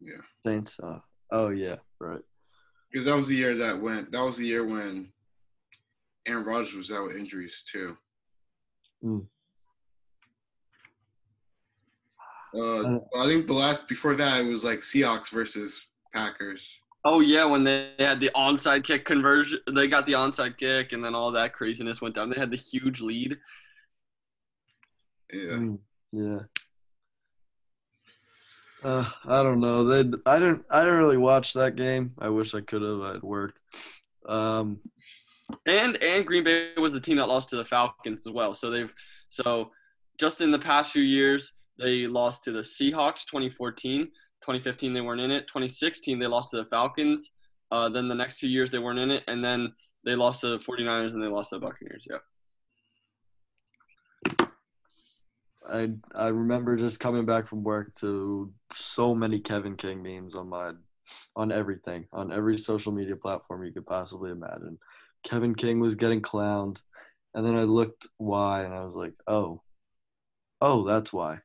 Yeah. 0.00 0.20
Saints. 0.44 0.78
Uh, 0.82 0.98
oh 1.30 1.50
yeah, 1.50 1.76
right. 2.00 2.20
Because 2.90 3.06
that 3.06 3.16
was 3.16 3.28
the 3.28 3.36
year 3.36 3.56
that 3.56 3.80
went. 3.80 4.12
That 4.12 4.24
was 4.24 4.36
the 4.36 4.46
year 4.46 4.66
when 4.66 5.12
Aaron 6.26 6.44
Rodgers 6.44 6.74
was 6.74 6.90
out 6.90 7.06
with 7.06 7.16
injuries 7.16 7.62
too. 7.70 7.96
Mm. 9.04 9.26
Uh, 12.54 12.98
I 13.16 13.26
think 13.26 13.46
the 13.46 13.54
last 13.54 13.88
before 13.88 14.14
that 14.16 14.44
it 14.44 14.48
was 14.48 14.64
like 14.64 14.80
Seahawks 14.80 15.30
versus 15.30 15.86
Packers. 16.12 16.68
Oh 17.04 17.20
yeah, 17.20 17.44
when 17.44 17.64
they 17.64 17.92
had 17.98 18.20
the 18.20 18.30
onside 18.36 18.84
kick 18.84 19.04
conversion, 19.04 19.60
they 19.74 19.88
got 19.88 20.06
the 20.06 20.12
onside 20.12 20.58
kick, 20.58 20.92
and 20.92 21.02
then 21.02 21.14
all 21.14 21.32
that 21.32 21.54
craziness 21.54 22.00
went 22.00 22.14
down. 22.14 22.28
They 22.28 22.38
had 22.38 22.50
the 22.50 22.56
huge 22.56 23.00
lead. 23.00 23.38
Yeah. 25.32 25.52
Mm, 25.52 25.78
yeah. 26.12 26.38
Uh, 28.82 29.08
I 29.26 29.42
don't 29.42 29.60
know. 29.60 29.84
They 29.84 30.18
I 30.26 30.38
didn't 30.38 30.64
I 30.70 30.80
didn't 30.80 30.98
really 30.98 31.18
watch 31.18 31.52
that 31.52 31.76
game. 31.76 32.12
I 32.18 32.28
wish 32.28 32.54
I 32.54 32.60
could 32.60 32.82
have. 32.82 33.00
I'd 33.00 33.22
work. 33.22 33.54
Um, 34.28 34.80
and 35.66 35.96
and 35.96 36.26
Green 36.26 36.44
Bay 36.44 36.70
was 36.76 36.92
the 36.92 37.00
team 37.00 37.16
that 37.18 37.28
lost 37.28 37.50
to 37.50 37.56
the 37.56 37.64
Falcons 37.64 38.26
as 38.26 38.32
well. 38.32 38.54
So 38.54 38.70
they've 38.70 38.92
so 39.28 39.70
just 40.18 40.40
in 40.40 40.50
the 40.50 40.58
past 40.58 40.92
few 40.92 41.02
years 41.02 41.52
they 41.78 42.06
lost 42.06 42.44
to 42.44 42.52
the 42.52 42.60
Seahawks 42.60 43.24
2014, 43.26 44.06
2015 44.06 44.92
they 44.92 45.00
weren't 45.00 45.20
in 45.20 45.30
it, 45.30 45.46
2016 45.48 46.18
they 46.18 46.26
lost 46.26 46.50
to 46.50 46.56
the 46.56 46.66
Falcons. 46.66 47.32
Uh, 47.70 47.88
then 47.88 48.08
the 48.08 48.14
next 48.14 48.38
two 48.38 48.48
years 48.48 48.70
they 48.70 48.78
weren't 48.78 48.98
in 48.98 49.10
it, 49.10 49.22
and 49.28 49.42
then 49.42 49.72
they 50.04 50.14
lost 50.14 50.40
to 50.40 50.48
the 50.48 50.58
49ers 50.58 51.12
and 51.12 51.22
they 51.22 51.28
lost 51.28 51.50
to 51.50 51.56
the 51.56 51.60
Buccaneers. 51.60 52.06
Yeah. 52.10 52.18
I 55.70 55.90
I 56.14 56.28
remember 56.28 56.76
just 56.76 57.00
coming 57.00 57.24
back 57.24 57.48
from 57.48 57.62
work 57.62 57.94
to 57.96 58.52
so 58.72 59.14
many 59.14 59.40
Kevin 59.40 59.76
King 59.76 60.02
memes 60.02 60.34
on 60.34 60.48
my 60.48 60.72
on 61.36 61.52
everything 61.52 62.06
on 62.12 62.32
every 62.32 62.58
social 62.58 62.92
media 62.92 63.16
platform 63.16 63.64
you 63.64 63.72
could 63.72 63.86
possibly 63.86 64.30
imagine. 64.30 64.78
Kevin 65.24 65.54
King 65.54 65.80
was 65.80 65.94
getting 65.94 66.20
clowned. 66.20 66.80
And 67.34 67.46
then 67.46 67.56
I 67.56 67.62
looked 67.62 68.06
why 68.18 68.62
and 68.64 68.74
I 68.74 68.84
was 68.84 68.94
like, 68.94 69.14
oh, 69.26 69.62
oh, 70.60 70.84
that's 70.84 71.12
why. 71.12 71.38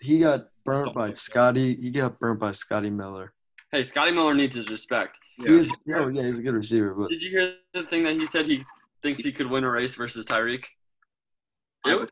He 0.00 0.20
got 0.20 0.46
burnt 0.64 0.94
by 0.94 1.10
Scotty. 1.10 1.76
He 1.76 1.90
got 1.90 2.18
burnt 2.18 2.40
by 2.40 2.52
Scotty 2.52 2.88
Miller. 2.88 3.34
Hey, 3.70 3.82
Scotty 3.82 4.12
Miller 4.12 4.34
needs 4.34 4.56
his 4.56 4.70
respect. 4.70 5.18
Yeah. 5.38 5.50
Is, 5.50 5.70
oh 5.94 6.08
yeah, 6.08 6.22
he's 6.22 6.38
a 6.38 6.42
good 6.42 6.54
receiver. 6.54 6.94
But 6.94 7.10
did 7.10 7.20
you 7.20 7.30
hear 7.30 7.54
the 7.74 7.84
thing 7.84 8.04
that 8.04 8.14
he 8.14 8.24
said 8.24 8.46
he 8.46 8.64
thinks 9.02 9.22
he 9.22 9.32
could 9.32 9.50
win 9.50 9.64
a 9.64 9.70
race 9.70 9.94
versus 9.94 10.24
Tyreek? 10.24 10.64
I, 11.84 12.06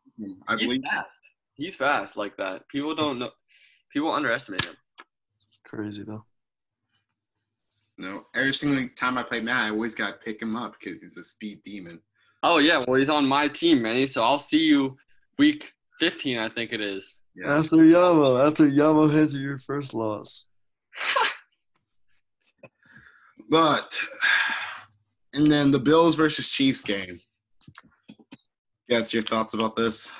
I 0.48 0.56
he's 0.56 0.68
believe 0.68 0.84
fast. 0.84 1.20
He's 1.54 1.76
fast 1.76 2.16
like 2.16 2.36
that. 2.36 2.68
People 2.68 2.94
don't 2.94 3.18
know. 3.18 3.30
People 3.92 4.12
underestimate 4.12 4.64
him. 4.64 4.76
Crazy 5.64 6.04
though. 6.04 6.24
No, 7.98 8.26
every 8.34 8.54
single 8.54 8.88
time 8.96 9.18
I 9.18 9.24
play 9.24 9.40
Matt, 9.40 9.64
I 9.64 9.70
always 9.70 9.94
got 9.94 10.12
to 10.12 10.24
pick 10.24 10.40
him 10.40 10.54
up 10.54 10.76
because 10.78 11.00
he's 11.00 11.16
a 11.16 11.24
speed 11.24 11.60
demon. 11.64 12.00
Oh 12.44 12.60
yeah, 12.60 12.84
well 12.86 12.98
he's 12.98 13.08
on 13.08 13.26
my 13.26 13.48
team, 13.48 13.82
man. 13.82 14.06
So 14.06 14.22
I'll 14.22 14.38
see 14.38 14.60
you 14.60 14.96
week 15.38 15.72
15, 15.98 16.38
I 16.38 16.48
think 16.48 16.72
it 16.72 16.80
is. 16.80 17.16
Yeah. 17.34 17.58
After 17.58 17.76
Yamo, 17.76 18.46
after 18.46 18.68
Yamo 18.68 19.12
has 19.12 19.34
your 19.34 19.58
first 19.58 19.94
loss. 19.94 20.46
but 23.50 23.98
and 25.32 25.46
then 25.46 25.70
the 25.70 25.78
Bills 25.78 26.14
versus 26.14 26.48
Chiefs 26.48 26.80
game. 26.80 27.20
Yes, 28.88 29.12
your 29.12 29.22
thoughts 29.22 29.54
about 29.54 29.76
this 29.76 30.10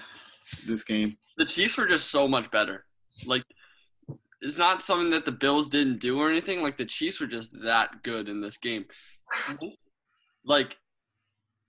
this 0.67 0.85
game? 0.85 1.17
The 1.37 1.47
Chiefs 1.47 1.77
were 1.77 1.89
just 1.89 2.11
so 2.11 2.29
much 2.29 2.51
better. 2.51 2.85
Like, 3.27 3.43
it's 4.41 4.59
not 4.59 4.83
something 4.83 5.11
that 5.11 5.25
the 5.25 5.33
Bills 5.33 5.69
didn't 5.69 6.01
do 6.01 6.19
or 6.19 6.31
anything. 6.31 6.63
Like, 6.63 6.77
the 6.77 6.85
Chiefs 6.85 7.21
were 7.21 7.27
just 7.27 7.51
that 7.65 8.03
good 8.03 8.29
in 8.29 8.41
this 8.41 8.57
game. 8.57 8.85
Like, 10.45 10.77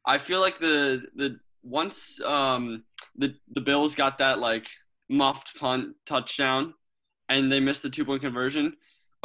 I 0.06 0.18
feel 0.18 0.41
like 0.41 0.58
the 0.58 1.04
the 1.16 1.39
once 1.64 2.20
um 2.22 2.84
the 3.16 3.36
the 3.54 3.62
Bills 3.62 3.95
got 3.95 4.18
that 4.20 4.39
like 4.39 4.68
muffed 5.10 5.56
punt 5.58 5.95
touchdown, 6.06 6.74
and 7.30 7.52
they 7.52 7.60
missed 7.60 7.84
the 7.84 7.89
two 7.89 8.06
point 8.06 8.22
conversion. 8.22 8.76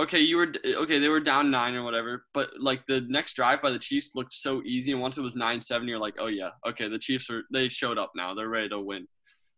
Okay, 0.01 0.19
you 0.19 0.37
were 0.37 0.53
okay. 0.65 0.99
They 0.99 1.09
were 1.09 1.21
down 1.21 1.53
nine 1.53 1.75
or 1.75 1.85
whatever, 1.85 2.25
but 2.35 2.51
like 2.59 2.81
the 2.89 3.07
next 3.09 3.35
drive 3.35 3.63
by 3.63 3.71
the 3.71 3.79
Chiefs 3.79 4.11
looked 4.17 4.35
so 4.35 4.61
easy, 4.65 4.91
and 4.91 5.01
once 5.01 5.19
it 5.19 5.23
was 5.23 5.37
nine 5.37 5.61
seven, 5.61 5.87
you're 5.87 6.01
like, 6.01 6.17
oh 6.19 6.27
yeah, 6.27 6.51
okay, 6.67 6.89
the 6.89 6.99
Chiefs 6.99 7.31
are 7.31 7.43
they 7.53 7.69
showed 7.69 7.97
up 7.97 8.11
now. 8.17 8.35
They're 8.35 8.49
ready 8.49 8.69
to 8.71 8.81
win. 8.81 9.07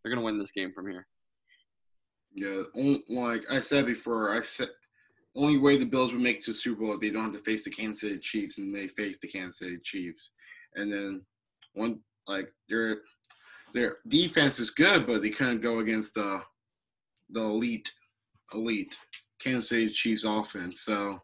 They're 0.03 0.13
gonna 0.13 0.25
win 0.25 0.37
this 0.37 0.51
game 0.51 0.71
from 0.73 0.89
here. 0.89 1.07
Yeah, 2.35 2.61
like 3.09 3.41
I 3.49 3.59
said 3.59 3.87
before, 3.87 4.31
I 4.37 4.43
said 4.43 4.69
only 5.35 5.57
way 5.57 5.77
the 5.77 5.85
Bills 5.85 6.13
would 6.13 6.21
make 6.21 6.41
to 6.41 6.53
Super 6.53 6.81
Bowl 6.81 6.93
if 6.93 6.99
they 6.99 7.09
don't 7.09 7.23
have 7.23 7.33
to 7.33 7.39
face 7.39 7.63
the 7.63 7.71
Kansas 7.71 8.01
City 8.01 8.19
Chiefs, 8.19 8.59
and 8.59 8.73
they 8.73 8.87
face 8.87 9.17
the 9.19 9.27
Kansas 9.27 9.59
City 9.59 9.77
Chiefs. 9.83 10.29
And 10.75 10.91
then 10.91 11.25
one 11.73 11.99
like 12.27 12.53
their 12.69 12.97
their 13.73 13.97
defense 14.07 14.59
is 14.59 14.71
good, 14.71 15.07
but 15.07 15.23
they 15.23 15.29
couldn't 15.29 15.61
go 15.61 15.79
against 15.79 16.13
the 16.13 16.41
the 17.31 17.41
elite 17.41 17.91
elite 18.53 18.97
Kansas 19.39 19.69
City 19.69 19.89
Chiefs 19.89 20.23
offense. 20.23 20.81
So, 20.81 21.19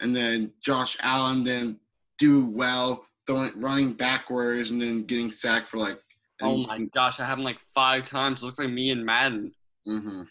and 0.00 0.14
then 0.14 0.52
Josh 0.62 0.96
Allen 1.00 1.44
then 1.44 1.78
do 2.18 2.46
well 2.46 3.04
throwing 3.26 3.58
running 3.60 3.92
backwards 3.92 4.70
and 4.70 4.80
then 4.80 5.04
getting 5.04 5.30
sacked 5.30 5.66
for 5.66 5.78
like. 5.78 5.98
Oh 6.42 6.56
my 6.58 6.80
gosh, 6.94 7.20
I 7.20 7.26
have 7.26 7.38
him 7.38 7.44
like 7.44 7.58
five 7.74 8.06
times. 8.06 8.42
Looks 8.42 8.58
like 8.58 8.70
me 8.70 8.90
and 8.90 9.04
Madden. 9.04 9.52
Mm-hmm. 9.86 10.22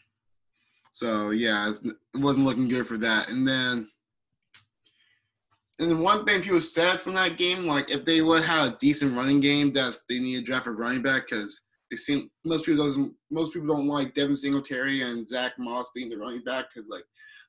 So 0.92 1.32
yeah, 1.32 1.70
it's, 1.70 1.84
it 1.84 1.96
wasn't 2.16 2.46
looking 2.46 2.68
good 2.68 2.86
for 2.86 2.98
that. 2.98 3.30
And 3.30 3.48
then, 3.48 3.90
and 5.80 5.92
the 5.92 5.98
one 5.98 6.24
thing 6.24 6.42
people 6.42 6.62
said 6.62 7.00
from 7.00 7.16
that 7.16 7.38
game, 7.38 7.66
like 7.66 7.90
if 7.90 8.06
they 8.06 8.22
would 8.22 8.44
have 8.44 8.74
a 8.74 8.78
decent 8.78 9.16
running 9.16 9.40
game, 9.40 9.74
that's 9.74 10.04
they 10.08 10.20
need 10.20 10.36
to 10.36 10.42
draft 10.44 10.68
a 10.68 10.72
running 10.72 11.02
back 11.02 11.24
because 11.30 11.62
they 11.94 11.98
seem 11.98 12.28
most 12.44 12.66
people 12.66 12.84
doesn't 12.84 13.14
most 13.30 13.54
people 13.54 13.68
don't 13.68 13.88
like 13.88 14.16
Devin 14.16 14.36
Singletary 14.36 15.04
and 15.04 15.30
Zach 15.30 15.54
Moss 15.60 15.92
being 15.94 16.10
the 16.10 16.18
running 16.18 16.44
back 16.44 16.66
because 16.74 16.90
like 16.90 17.04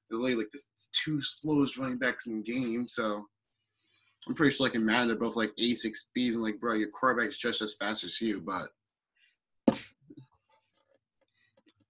they're 0.08 0.18
really 0.18 0.34
like 0.34 0.50
the 0.52 0.60
two 0.92 1.22
slowest 1.22 1.78
running 1.78 1.96
backs 1.96 2.26
in 2.26 2.36
the 2.36 2.42
game. 2.42 2.86
So 2.86 3.24
I'm 4.28 4.34
pretty 4.34 4.54
sure 4.54 4.66
like 4.66 4.74
in 4.74 4.84
Madden 4.84 5.08
they're 5.08 5.16
both 5.16 5.36
like 5.36 5.52
A 5.58 5.74
six 5.74 6.02
speeds 6.02 6.36
and 6.36 6.44
like 6.44 6.60
bro, 6.60 6.74
your 6.74 6.90
quarterback's 6.90 7.38
just 7.38 7.62
as 7.62 7.76
fast 7.76 8.04
as 8.04 8.20
you, 8.20 8.42
but 8.44 9.78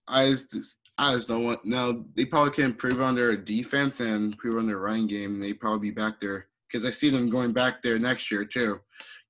I 0.07 0.29
just 0.29 0.77
I 0.97 1.17
just 1.17 1.27
don't 1.27 1.43
want. 1.43 1.65
No, 1.65 2.05
they 2.15 2.25
probably 2.25 2.53
can 2.53 2.67
improve 2.67 3.01
on 3.01 3.17
their 3.17 3.37
defense 3.37 3.99
and 3.99 4.33
improve 4.33 4.59
on 4.59 4.69
their 4.69 4.79
running 4.79 5.09
game. 5.09 5.41
They 5.41 5.55
probably 5.55 5.91
be 5.91 5.95
back 5.95 6.21
there 6.21 6.47
because 6.71 6.85
I 6.85 6.91
see 6.91 7.11
them 7.11 7.31
going 7.31 7.53
back 7.53 7.83
there 7.83 7.99
next 7.99 8.31
year 8.31 8.45
too. 8.45 8.79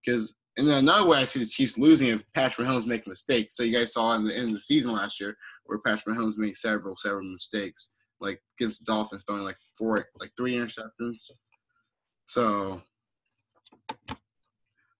Because 0.04 0.34
and 0.56 0.68
then 0.68 0.78
another 0.84 1.08
way 1.08 1.18
I 1.18 1.24
see 1.24 1.40
the 1.40 1.46
Chiefs 1.46 1.78
losing 1.78 2.08
is 2.08 2.24
Patrick 2.34 2.66
Mahomes 2.66 2.86
making 2.86 3.10
mistakes. 3.10 3.56
So 3.56 3.62
you 3.64 3.76
guys 3.76 3.92
saw 3.92 4.14
in 4.14 4.24
the 4.24 4.36
end 4.36 4.48
of 4.48 4.54
the 4.54 4.60
season 4.60 4.92
last 4.92 5.20
year 5.20 5.36
where 5.64 5.78
Patrick 5.78 6.16
Mahomes 6.16 6.36
made 6.36 6.56
several 6.56 6.96
several 6.96 7.24
mistakes, 7.24 7.90
like 8.20 8.40
against 8.58 8.80
the 8.80 8.92
Dolphins, 8.92 9.24
throwing 9.26 9.42
like 9.42 9.56
four, 9.76 10.04
like 10.20 10.30
three 10.36 10.54
interceptions. 10.54 11.16
So, 12.26 12.82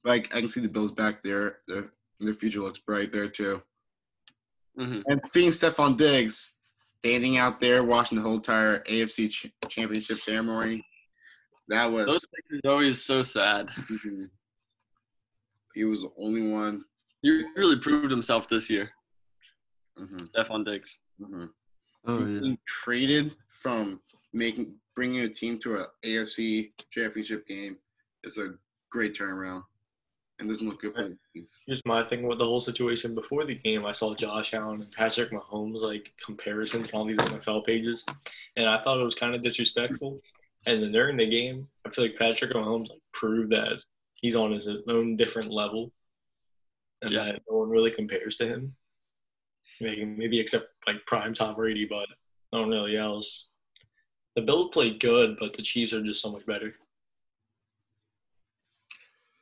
like 0.05 0.34
I 0.34 0.40
can 0.40 0.48
see 0.48 0.61
the 0.61 0.68
Bills 0.68 0.92
back 0.92 1.22
there. 1.22 1.59
Their 1.68 1.92
their 2.20 2.34
future 2.34 2.61
looks 2.61 2.80
bright 2.80 3.12
there 3.12 3.28
too. 3.28 3.62
hmm 4.76 5.00
And 5.07 5.22
seeing 5.22 5.50
Stefon 5.50 5.96
Diggs 5.96 6.55
standing 6.98 7.36
out 7.36 7.61
there 7.61 7.84
watching 7.84 8.16
the 8.18 8.24
whole 8.24 8.36
entire 8.36 8.82
AFC 8.84 9.30
ch- 9.30 9.52
championship 9.68 10.18
ceremony, 10.18 10.82
that 11.68 11.90
Those 11.90 12.07
was 12.07 12.26
things 12.50 12.61
are 12.64 12.70
always 12.70 13.05
so 13.05 13.22
sad. 13.22 13.70
He 15.75 15.85
was 15.85 16.03
the 16.03 16.11
only 16.18 16.51
one. 16.51 16.85
He 17.22 17.31
really 17.57 17.79
proved 17.79 18.11
himself 18.11 18.49
this 18.49 18.70
year, 18.70 18.91
hmm 19.97 20.25
Stefon 20.25 20.64
Diggs. 20.64 20.99
hmm 21.18 21.47
Oh 22.07 22.18
yeah. 22.18 22.41
Being 22.41 22.59
traded 22.66 23.35
from 23.49 24.01
making 24.33 24.75
bringing 24.95 25.20
a 25.20 25.29
team 25.29 25.59
to 25.61 25.77
a 25.77 25.87
AFC 26.05 26.72
championship 26.91 27.47
game 27.47 27.79
is 28.25 28.39
a 28.39 28.55
great 28.91 29.16
turnaround, 29.16 29.62
and 30.39 30.49
doesn't 30.49 30.68
look 30.68 30.83
good 30.83 30.95
for 30.95 31.03
the 31.03 31.18
teams. 31.33 31.61
Here's 31.66 31.85
my 31.87 32.05
thing 32.05 32.27
with 32.27 32.39
the 32.39 32.45
whole 32.45 32.61
situation. 32.61 33.14
Before 33.14 33.45
the 33.45 33.55
game, 33.55 33.87
I 33.87 33.93
saw 33.93 34.14
Josh 34.14 34.55
Allen 34.55 34.83
and 34.83 34.93
Patrick 34.93 35.31
Mahomes 35.33 35.81
like 35.81 36.12
comparisons 36.25 36.89
on 36.89 37.01
all 37.01 37.07
these 37.07 37.16
NFL 37.18 37.64
pages, 37.64 38.05
and 38.57 38.68
I 38.68 38.83
thought 38.83 39.01
it 39.01 39.05
was 39.05 39.14
kind 39.14 39.35
of 39.35 39.43
disrespectful. 39.43 40.20
And 40.66 40.83
then 40.83 40.93
during 40.93 41.16
the 41.16 41.29
game, 41.29 41.66
I 41.87 41.91
feel 41.91 42.05
like 42.05 42.16
Patrick 42.18 42.53
Mahomes 42.53 42.89
like, 42.89 43.01
proved 43.12 43.51
that 43.51 43.83
he's 44.25 44.35
on 44.37 44.53
his 44.53 44.66
own 44.89 45.18
different 45.18 45.51
level, 45.51 45.93
and 47.03 47.12
Yeah. 47.12 47.25
that 47.25 47.43
no 47.51 47.59
one 47.59 47.68
really 47.68 47.91
compares 47.91 48.39
to 48.39 48.47
him. 48.47 48.75
Maybe 49.83 50.07
maybe 50.07 50.41
except 50.41 50.72
like 50.87 51.05
prime 51.05 51.35
Tom 51.35 51.55
Brady, 51.55 51.85
but 51.85 52.09
no 52.51 52.61
one 52.61 52.70
really 52.70 52.97
else. 52.97 53.51
The 54.35 54.41
Bills 54.41 54.70
played 54.72 54.99
good, 54.99 55.37
but 55.39 55.53
the 55.53 55.61
Chiefs 55.62 55.93
are 55.93 56.03
just 56.03 56.22
so 56.22 56.33
much 56.33 56.47
better. 56.47 56.75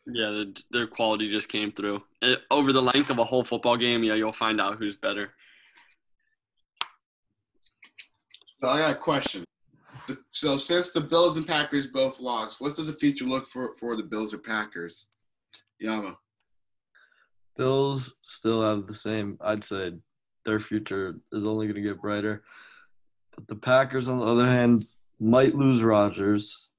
Yeah, 0.07 0.31
the, 0.31 0.63
their 0.73 0.89
quality 0.89 1.31
just 1.31 1.49
came 1.49 1.71
through. 1.71 2.03
Eh, 2.23 2.35
over 2.51 2.73
the 2.73 2.83
length 2.83 3.11
of 3.11 3.21
a 3.21 3.25
whole 3.25 3.45
football 3.45 3.77
game, 3.77 4.03
yeah, 4.03 4.15
you'll 4.15 4.33
find 4.33 4.61
out 4.61 4.79
who's 4.79 4.97
better. 4.97 5.33
So 8.61 8.69
I 8.69 8.79
got 8.79 8.97
a 8.97 8.99
question. 8.99 9.45
The- 10.13 10.23
So 10.31 10.57
since 10.57 10.91
the 10.91 11.01
Bills 11.01 11.37
and 11.37 11.47
Packers 11.47 11.87
both 11.87 12.21
lost, 12.21 12.61
what 12.61 12.75
does 12.77 12.87
the 12.87 12.93
future 12.93 13.25
look 13.25 13.47
for 13.47 13.75
for 13.77 13.97
the 13.97 14.03
Bills 14.03 14.35
or 14.35 14.39
Packers? 14.39 15.07
Yama. 15.79 16.17
Bills 17.57 18.15
still 18.23 18.63
have 18.63 18.87
the 18.87 18.95
same. 18.95 19.37
I'd 19.41 19.65
say 19.65 19.93
their 20.45 20.61
future 20.61 21.17
is 21.33 21.47
only 21.47 21.67
going 21.67 21.77
to 21.77 21.83
get 21.83 22.01
brighter. 22.01 22.45
But 23.35 23.47
the 23.47 23.57
Packers, 23.57 24.09
on 24.09 24.19
the 24.19 24.25
other 24.27 24.47
hand, 24.47 24.87
might 25.21 25.55
lose 25.55 25.83
Rodgers. 25.83 26.71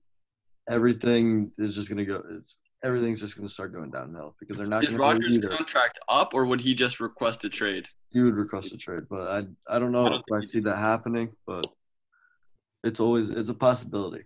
Everything 0.70 1.52
is 1.58 1.76
just 1.76 1.90
going 1.90 1.98
to 2.00 2.06
go. 2.06 2.24
It's 2.38 2.60
everything's 2.84 3.22
just 3.22 3.36
going 3.36 3.48
to 3.48 3.54
start 3.54 3.74
going 3.74 3.92
downhill 3.92 4.36
because 4.40 4.58
they're 4.58 4.68
not 4.68 4.84
Is 4.84 4.90
going 4.92 5.22
to 5.22 5.26
Rodgers' 5.28 5.58
contract 5.58 6.00
up, 6.10 6.34
or 6.34 6.46
would 6.46 6.62
he 6.62 6.74
just 6.74 7.00
request 7.00 7.44
a 7.46 7.50
trade? 7.50 7.86
He 8.12 8.22
would 8.22 8.36
request 8.36 8.74
a 8.74 8.78
trade, 8.78 9.04
but 9.10 9.22
I 9.28 9.46
I 9.68 9.80
don't 9.80 9.92
know 9.92 10.06
I 10.06 10.10
don't 10.10 10.24
if 10.28 10.34
I 10.38 10.42
see 10.42 10.60
that 10.62 10.78
happening. 10.78 11.34
But 11.46 11.66
it's 12.84 13.00
always 13.00 13.30
it's 13.30 13.50
a 13.50 13.54
possibility. 13.54 14.24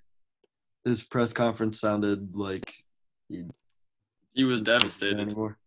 His 0.86 1.04
press 1.04 1.34
conference 1.34 1.80
sounded 1.80 2.36
like 2.36 2.74
he 3.30 3.46
He 4.34 4.44
was 4.44 4.62
devastated. 4.62 5.20
anymore. 5.20 5.58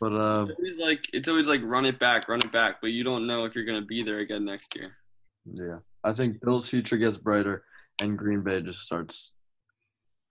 But 0.00 0.12
uh, 0.14 0.46
It's 0.48 0.58
always 0.58 0.78
like 0.78 1.06
it's 1.12 1.28
always 1.28 1.48
like 1.48 1.60
run 1.62 1.84
it 1.84 1.98
back, 1.98 2.28
run 2.28 2.40
it 2.40 2.50
back, 2.52 2.80
but 2.80 2.88
you 2.88 3.04
don't 3.04 3.26
know 3.26 3.44
if 3.44 3.54
you're 3.54 3.66
gonna 3.66 3.82
be 3.82 4.02
there 4.02 4.18
again 4.18 4.44
next 4.44 4.74
year. 4.74 4.96
Yeah, 5.54 5.78
I 6.02 6.12
think 6.12 6.40
Bill's 6.40 6.68
future 6.68 6.96
gets 6.96 7.18
brighter, 7.18 7.64
and 8.00 8.16
Green 8.18 8.42
Bay 8.42 8.60
just 8.62 8.80
starts 8.80 9.32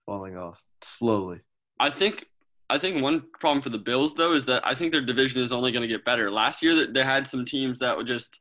falling 0.06 0.36
off 0.36 0.64
slowly. 0.82 1.40
I 1.78 1.90
think 1.90 2.26
I 2.68 2.78
think 2.78 3.02
one 3.02 3.24
problem 3.38 3.62
for 3.62 3.70
the 3.70 3.78
Bills 3.78 4.14
though 4.14 4.34
is 4.34 4.44
that 4.46 4.66
I 4.66 4.74
think 4.74 4.90
their 4.92 5.04
division 5.04 5.40
is 5.40 5.52
only 5.52 5.70
going 5.72 5.82
to 5.82 5.88
get 5.88 6.04
better. 6.04 6.30
Last 6.30 6.62
year 6.62 6.74
that 6.76 6.92
they 6.92 7.04
had 7.04 7.26
some 7.28 7.44
teams 7.44 7.78
that 7.78 7.96
would 7.96 8.06
just 8.08 8.40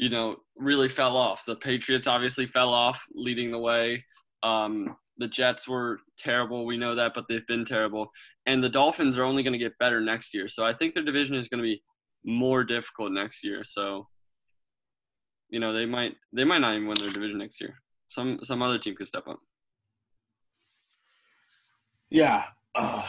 you 0.00 0.08
know 0.08 0.36
really 0.56 0.88
fell 0.88 1.16
off. 1.16 1.44
The 1.46 1.56
Patriots 1.56 2.06
obviously 2.06 2.46
fell 2.46 2.72
off 2.72 3.04
leading 3.14 3.50
the 3.50 3.58
way. 3.58 4.02
Um, 4.42 4.96
the 5.18 5.28
Jets 5.28 5.68
were 5.68 6.00
terrible, 6.18 6.64
we 6.64 6.78
know 6.78 6.94
that, 6.94 7.12
but 7.14 7.26
they've 7.28 7.46
been 7.46 7.66
terrible. 7.66 8.10
And 8.46 8.64
the 8.64 8.70
Dolphins 8.70 9.18
are 9.18 9.24
only 9.24 9.42
going 9.42 9.52
to 9.52 9.58
get 9.58 9.76
better 9.78 10.00
next 10.00 10.32
year. 10.32 10.48
So 10.48 10.64
I 10.64 10.72
think 10.72 10.94
their 10.94 11.04
division 11.04 11.34
is 11.34 11.48
going 11.48 11.62
to 11.62 11.68
be 11.68 11.82
more 12.24 12.64
difficult 12.64 13.12
next 13.12 13.44
year. 13.44 13.62
So 13.62 14.06
you 15.50 15.60
know, 15.60 15.72
they 15.72 15.84
might 15.84 16.14
they 16.32 16.44
might 16.44 16.60
not 16.60 16.74
even 16.74 16.88
win 16.88 16.98
their 16.98 17.08
division 17.08 17.38
next 17.38 17.60
year. 17.60 17.74
Some 18.08 18.40
some 18.42 18.62
other 18.62 18.78
team 18.78 18.96
could 18.96 19.08
step 19.08 19.28
up. 19.28 19.40
Yeah. 22.08 22.44
Uh, 22.74 23.06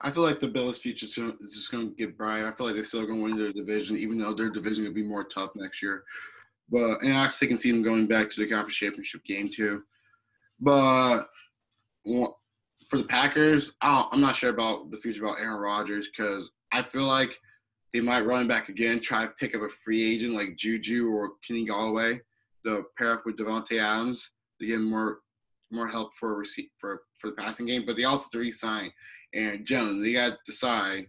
I 0.00 0.10
feel 0.10 0.22
like 0.22 0.40
the 0.40 0.48
Bills' 0.48 0.80
future 0.80 1.06
is 1.06 1.54
just 1.54 1.70
going 1.70 1.88
to 1.88 1.94
get 1.94 2.18
bright. 2.18 2.44
I 2.44 2.50
feel 2.50 2.66
like 2.66 2.74
they're 2.74 2.84
still 2.84 3.06
going 3.06 3.18
to 3.18 3.24
win 3.24 3.38
their 3.38 3.52
division, 3.52 3.96
even 3.96 4.18
though 4.18 4.34
their 4.34 4.50
division 4.50 4.84
will 4.84 4.92
be 4.92 5.02
more 5.02 5.24
tough 5.24 5.50
next 5.54 5.82
year. 5.82 6.04
But 6.70 7.02
and 7.02 7.12
I 7.12 7.24
actually 7.24 7.48
can 7.48 7.56
see 7.56 7.70
them 7.70 7.82
going 7.82 8.06
back 8.06 8.28
to 8.30 8.40
the 8.40 8.48
conference 8.48 8.76
championship 8.76 9.24
game 9.24 9.48
too. 9.48 9.84
But 10.60 11.24
for 12.04 12.98
the 12.98 13.04
Packers, 13.04 13.72
I 13.80 14.06
I'm 14.12 14.20
not 14.20 14.36
sure 14.36 14.50
about 14.50 14.90
the 14.90 14.96
future 14.96 15.24
about 15.24 15.40
Aaron 15.40 15.60
Rodgers 15.60 16.08
because 16.08 16.50
I 16.72 16.82
feel 16.82 17.04
like 17.04 17.38
they 17.94 18.00
might 18.00 18.26
run 18.26 18.48
back 18.48 18.68
again, 18.68 19.00
try 19.00 19.24
to 19.24 19.32
pick 19.38 19.54
up 19.54 19.62
a 19.62 19.68
free 19.68 20.14
agent 20.14 20.34
like 20.34 20.56
Juju 20.56 21.08
or 21.08 21.32
Kenny 21.46 21.66
Golladay 21.66 22.20
to 22.66 22.84
pair 22.98 23.12
up 23.12 23.24
with 23.24 23.38
Davante 23.38 23.80
Adams 23.80 24.30
to 24.60 24.66
get 24.66 24.80
more 24.80 25.20
more 25.72 25.88
help 25.88 26.14
for 26.14 26.36
receipt 26.36 26.70
for 26.76 27.02
for 27.18 27.30
the 27.30 27.36
passing 27.36 27.66
game. 27.66 27.84
But 27.86 27.96
they 27.96 28.04
also 28.04 28.24
have 28.24 28.30
to 28.30 28.38
re-sign 28.38 28.92
Aaron 29.34 29.64
Jones. 29.64 30.02
They 30.02 30.12
got 30.14 30.30
to 30.30 30.38
decide 30.46 31.06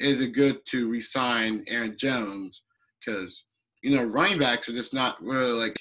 is 0.00 0.20
it 0.20 0.28
good 0.28 0.58
to 0.66 0.88
re-sign 0.88 1.64
Aaron 1.68 1.96
Jones 1.96 2.62
because 3.04 3.44
you 3.82 3.96
know 3.96 4.04
running 4.04 4.38
backs 4.38 4.68
are 4.68 4.72
just 4.72 4.94
not 4.94 5.22
really 5.22 5.52
like 5.52 5.78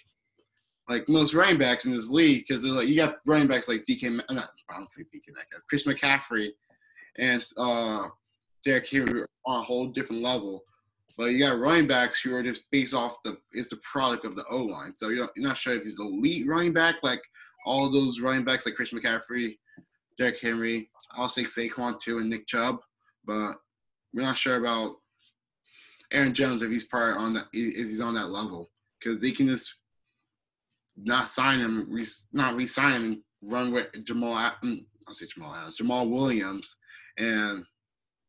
like 0.90 1.08
most 1.08 1.34
running 1.34 1.58
backs 1.58 1.86
in 1.86 1.94
this 1.94 2.10
league 2.10 2.46
because 2.48 2.64
like 2.64 2.88
you 2.88 2.96
got 2.96 3.18
running 3.26 3.48
backs 3.48 3.68
like 3.68 3.84
DK 3.86 4.22
not 4.30 4.50
I 4.70 4.78
don't 4.78 4.90
say 4.90 5.04
DK 5.04 5.34
Chris 5.70 5.86
McCaffrey 5.86 6.50
and 7.18 7.44
uh 7.58 8.08
Derrick 8.64 8.88
Henry 8.90 9.26
on 9.46 9.60
a 9.62 9.64
whole 9.64 9.88
different 9.88 10.22
level. 10.22 10.64
But 11.18 11.32
you 11.32 11.44
got 11.44 11.60
running 11.60 11.88
backs 11.88 12.22
who 12.22 12.34
are 12.36 12.44
just 12.44 12.70
based 12.72 12.94
off 12.94 13.22
the 13.24 13.38
is 13.54 13.70
the 13.70 13.78
product 13.78 14.26
of 14.26 14.36
the 14.36 14.46
O 14.50 14.58
line. 14.58 14.94
So 14.94 15.10
you're 15.10 15.28
not 15.38 15.58
sure 15.58 15.76
if 15.76 15.84
he's 15.84 16.00
elite 16.00 16.48
running 16.48 16.74
back 16.74 16.96
like 17.04 17.22
all 17.66 17.92
those 17.92 18.22
running 18.22 18.46
backs 18.46 18.66
like 18.66 18.76
Chris 18.76 18.92
McCaffrey, 18.92 19.58
Derrick 20.22 20.40
Henry. 20.40 20.88
I'll 21.14 21.28
say 21.28 21.44
Saquon 21.44 22.00
too 22.00 22.20
and 22.20 22.30
Nick 22.30 22.46
Chubb, 22.46 22.78
but 23.26 23.56
we're 24.14 24.22
not 24.22 24.38
sure 24.38 24.58
about 24.58 24.98
Aaron 26.12 26.32
Jones 26.32 26.62
if 26.62 26.70
he's 26.70 26.86
part 26.86 27.18
on 27.18 27.34
that 27.34 27.48
is 27.54 27.90
he's 27.90 28.02
on 28.02 28.14
that 28.14 28.30
level 28.30 28.70
because 29.00 29.18
they 29.18 29.32
can 29.32 29.48
just 29.48 29.80
not 30.96 31.32
sign 31.32 31.60
him, 31.60 31.88
re, 31.90 32.06
not 32.34 32.56
re-sign 32.56 32.94
him, 32.94 33.04
and 33.42 33.52
run 33.52 33.72
with 33.72 33.88
Jamal. 34.06 34.52
Mm, 34.64 34.86
I'll 35.08 35.16
say 35.16 35.26
Jamal 35.26 35.56
Adams, 35.56 35.78
Jamaal 35.78 36.10
Williams, 36.12 36.78
and 37.18 37.66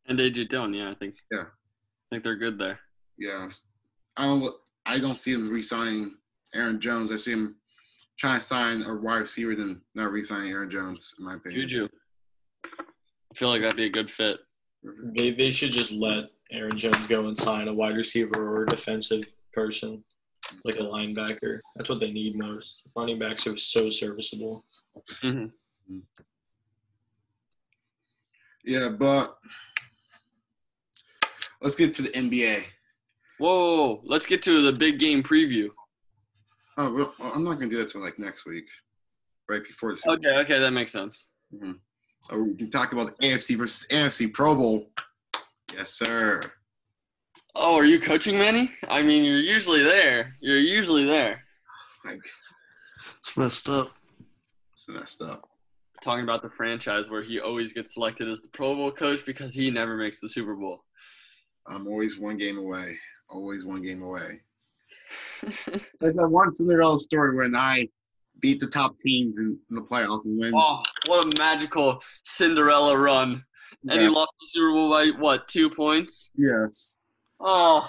and 0.06 0.18
AJ 0.18 0.48
Dillon. 0.48 0.72
Yeah, 0.72 0.90
I 0.90 0.94
think. 0.94 1.16
Yeah, 1.30 1.42
I 1.42 2.06
think 2.10 2.24
they're 2.24 2.36
good 2.36 2.58
there. 2.58 2.80
Yeah, 3.18 3.50
I 4.16 4.24
don't. 4.24 4.54
I 4.86 4.98
don't 4.98 5.18
see 5.18 5.32
him 5.32 5.50
re-signing 5.50 6.14
Aaron 6.54 6.80
Jones. 6.80 7.12
I 7.12 7.16
see 7.16 7.32
him 7.32 7.56
trying 8.18 8.38
to 8.38 8.44
sign 8.44 8.82
a 8.82 8.94
wide 8.94 9.18
receiver 9.18 9.54
than 9.54 9.82
not 9.94 10.12
re-signing 10.12 10.50
Aaron 10.50 10.70
Jones, 10.70 11.14
in 11.18 11.24
my 11.24 11.36
opinion. 11.36 11.68
Juju. 11.68 11.88
I 12.64 13.34
feel 13.34 13.48
like 13.48 13.62
that'd 13.62 13.76
be 13.76 13.86
a 13.86 13.90
good 13.90 14.10
fit. 14.10 14.38
They 15.16 15.30
they 15.30 15.50
should 15.50 15.70
just 15.70 15.92
let 15.92 16.24
Aaron 16.50 16.78
Jones 16.78 17.06
go 17.06 17.26
and 17.26 17.38
sign 17.38 17.68
a 17.68 17.72
wide 17.72 17.96
receiver 17.96 18.36
or 18.36 18.64
a 18.64 18.66
defensive 18.66 19.24
person, 19.54 20.04
like 20.64 20.76
a 20.76 20.82
linebacker. 20.82 21.58
That's 21.76 21.88
what 21.88 22.00
they 22.00 22.12
need 22.12 22.36
most. 22.36 22.82
Running 22.96 23.18
backs 23.18 23.46
are 23.46 23.56
so 23.56 23.90
serviceable. 23.90 24.64
Mm-hmm. 25.22 25.98
Yeah, 28.64 28.88
but 28.90 29.38
let's 31.60 31.74
get 31.74 31.94
to 31.94 32.02
the 32.02 32.10
NBA. 32.10 32.64
Whoa, 33.38 34.02
let's 34.04 34.26
get 34.26 34.42
to 34.42 34.62
the 34.62 34.72
big 34.72 35.00
game 35.00 35.22
preview. 35.22 35.68
Oh, 36.78 36.92
well, 36.94 37.14
I'm 37.20 37.44
not 37.44 37.54
gonna 37.54 37.68
do 37.68 37.78
that 37.78 37.90
till 37.90 38.02
like 38.02 38.18
next 38.18 38.46
week, 38.46 38.64
right 39.48 39.62
before 39.62 39.94
the. 39.94 40.02
Okay, 40.10 40.28
okay, 40.44 40.58
that 40.58 40.70
makes 40.70 40.92
sense. 40.92 41.28
Mm-hmm. 41.54 41.72
Oh, 42.30 42.42
we 42.42 42.54
can 42.54 42.70
talk 42.70 42.92
about 42.92 43.16
the 43.18 43.26
AFC 43.28 43.56
versus 43.56 43.86
NFC 43.90 44.32
Pro 44.32 44.54
Bowl. 44.54 44.90
Yes, 45.74 45.92
sir. 45.94 46.40
Oh, 47.54 47.76
are 47.76 47.84
you 47.84 48.00
coaching 48.00 48.38
Manny? 48.38 48.70
I 48.88 49.02
mean, 49.02 49.24
you're 49.24 49.40
usually 49.40 49.82
there. 49.82 50.34
You're 50.40 50.58
usually 50.58 51.04
there. 51.04 51.42
Like, 52.04 52.18
It's 53.20 53.36
messed 53.36 53.68
up. 53.68 53.92
it's 54.72 54.88
messed 54.88 55.22
up. 55.22 55.42
Talking 56.02 56.24
about 56.24 56.42
the 56.42 56.50
franchise 56.50 57.10
where 57.10 57.22
he 57.22 57.38
always 57.38 57.72
gets 57.72 57.94
selected 57.94 58.28
as 58.28 58.40
the 58.40 58.48
Pro 58.48 58.74
Bowl 58.74 58.90
coach 58.90 59.24
because 59.24 59.54
he 59.54 59.70
never 59.70 59.96
makes 59.96 60.18
the 60.20 60.28
Super 60.28 60.54
Bowl. 60.56 60.82
I'm 61.68 61.86
always 61.86 62.18
one 62.18 62.38
game 62.38 62.58
away. 62.58 62.98
Always 63.30 63.64
one 63.64 63.82
game 63.82 64.02
away. 64.02 64.40
Like 66.00 66.14
that 66.14 66.28
one 66.28 66.52
Cinderella 66.54 66.98
story 66.98 67.36
when 67.36 67.54
I 67.56 67.88
beat 68.40 68.60
the 68.60 68.66
top 68.66 68.98
teams 68.98 69.38
in, 69.38 69.58
in 69.70 69.76
the 69.76 69.82
playoffs 69.82 70.24
and 70.26 70.38
wins. 70.38 70.54
oh, 70.56 70.82
what 71.06 71.26
a 71.26 71.38
magical 71.38 72.02
Cinderella 72.24 72.96
run. 72.96 73.44
And 73.88 74.00
he 74.00 74.08
lost 74.08 74.32
the 74.40 74.46
Super 74.48 74.72
Bowl 74.72 74.90
by, 74.90 75.08
what, 75.18 75.48
two 75.48 75.68
points? 75.70 76.30
Yes. 76.36 76.96
Oh, 77.40 77.88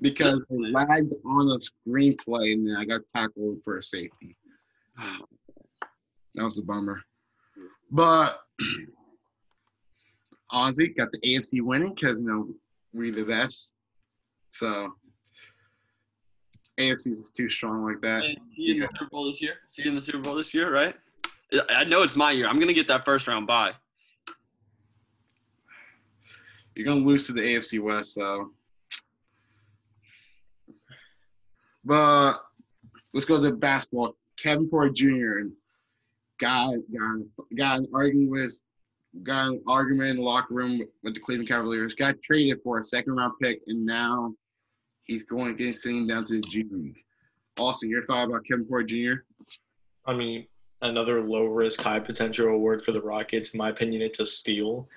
Because 0.00 0.44
I 0.50 0.54
lagged 0.54 1.12
on 1.24 1.48
a 1.50 1.58
screenplay 1.88 2.52
and 2.52 2.66
then 2.68 2.76
I 2.76 2.84
got 2.84 3.02
tackled 3.14 3.62
for 3.64 3.76
a 3.78 3.82
safety. 3.82 4.36
That 6.34 6.42
was 6.42 6.58
a 6.58 6.64
bummer. 6.64 7.00
But 7.90 8.40
Ozzy 10.52 10.96
got 10.96 11.08
the 11.12 11.20
AFC 11.20 11.62
winning 11.62 11.94
because 11.94 12.20
you 12.22 12.28
know 12.28 12.48
we 12.92 13.10
the 13.10 13.24
best. 13.24 13.74
So 14.50 14.92
AFC 16.78 17.08
is 17.08 17.32
too 17.32 17.48
strong 17.48 17.84
like 17.84 18.00
that. 18.02 18.24
is 18.24 18.36
he 18.54 18.72
in 18.72 18.80
the 18.80 18.88
Super 18.98 19.10
Bowl 19.10 19.26
this 19.26 19.40
year? 19.40 19.54
Is 19.68 19.76
he 19.76 19.88
in 19.88 19.94
the 19.94 20.00
Super 20.00 20.18
Bowl 20.18 20.34
this 20.34 20.52
year, 20.52 20.72
right? 20.72 20.94
I 21.70 21.84
know 21.84 22.02
it's 22.02 22.16
my 22.16 22.32
year. 22.32 22.48
I'm 22.48 22.56
going 22.56 22.68
to 22.68 22.74
get 22.74 22.88
that 22.88 23.04
first 23.04 23.26
round 23.26 23.46
bye. 23.46 23.72
You're 26.76 26.84
gonna 26.84 27.06
lose 27.06 27.26
to 27.26 27.32
the 27.32 27.40
AFC 27.40 27.80
West, 27.80 28.12
so. 28.12 28.50
But 31.82 32.34
let's 33.14 33.24
go 33.24 33.42
to 33.42 33.52
basketball. 33.52 34.14
Kevin 34.36 34.68
Porter 34.68 34.92
Jr. 34.92 35.38
and 35.38 35.52
guy 36.38 36.72
got 36.92 37.16
got 37.56 37.78
an 37.78 37.88
argument 37.94 38.30
with 38.30 38.62
got 39.22 39.52
an 39.52 39.62
argument 39.66 40.10
in 40.10 40.16
the 40.16 40.22
locker 40.22 40.52
room 40.52 40.82
with 41.02 41.14
the 41.14 41.20
Cleveland 41.20 41.48
Cavaliers. 41.48 41.94
Got 41.94 42.20
traded 42.20 42.60
for 42.62 42.78
a 42.78 42.84
second 42.84 43.14
round 43.14 43.32
pick, 43.40 43.62
and 43.68 43.86
now 43.86 44.34
he's 45.06 45.22
going 45.22 45.56
get 45.56 45.76
sitting 45.76 46.06
down 46.06 46.26
to 46.26 46.40
the 46.40 46.48
G 46.48 46.64
League. 46.70 46.98
Austin, 47.58 47.88
your 47.88 48.04
thought 48.04 48.28
about 48.28 48.44
Kevin 48.46 48.66
Porter 48.66 48.84
Jr. 48.84 49.22
I 50.06 50.14
mean, 50.14 50.46
another 50.82 51.22
low 51.22 51.46
risk, 51.46 51.80
high 51.80 52.00
potential 52.00 52.48
award 52.48 52.84
for 52.84 52.92
the 52.92 53.00
Rockets. 53.00 53.50
In 53.50 53.58
my 53.58 53.70
opinion, 53.70 54.02
it's 54.02 54.20
a 54.20 54.26
steal. 54.26 54.88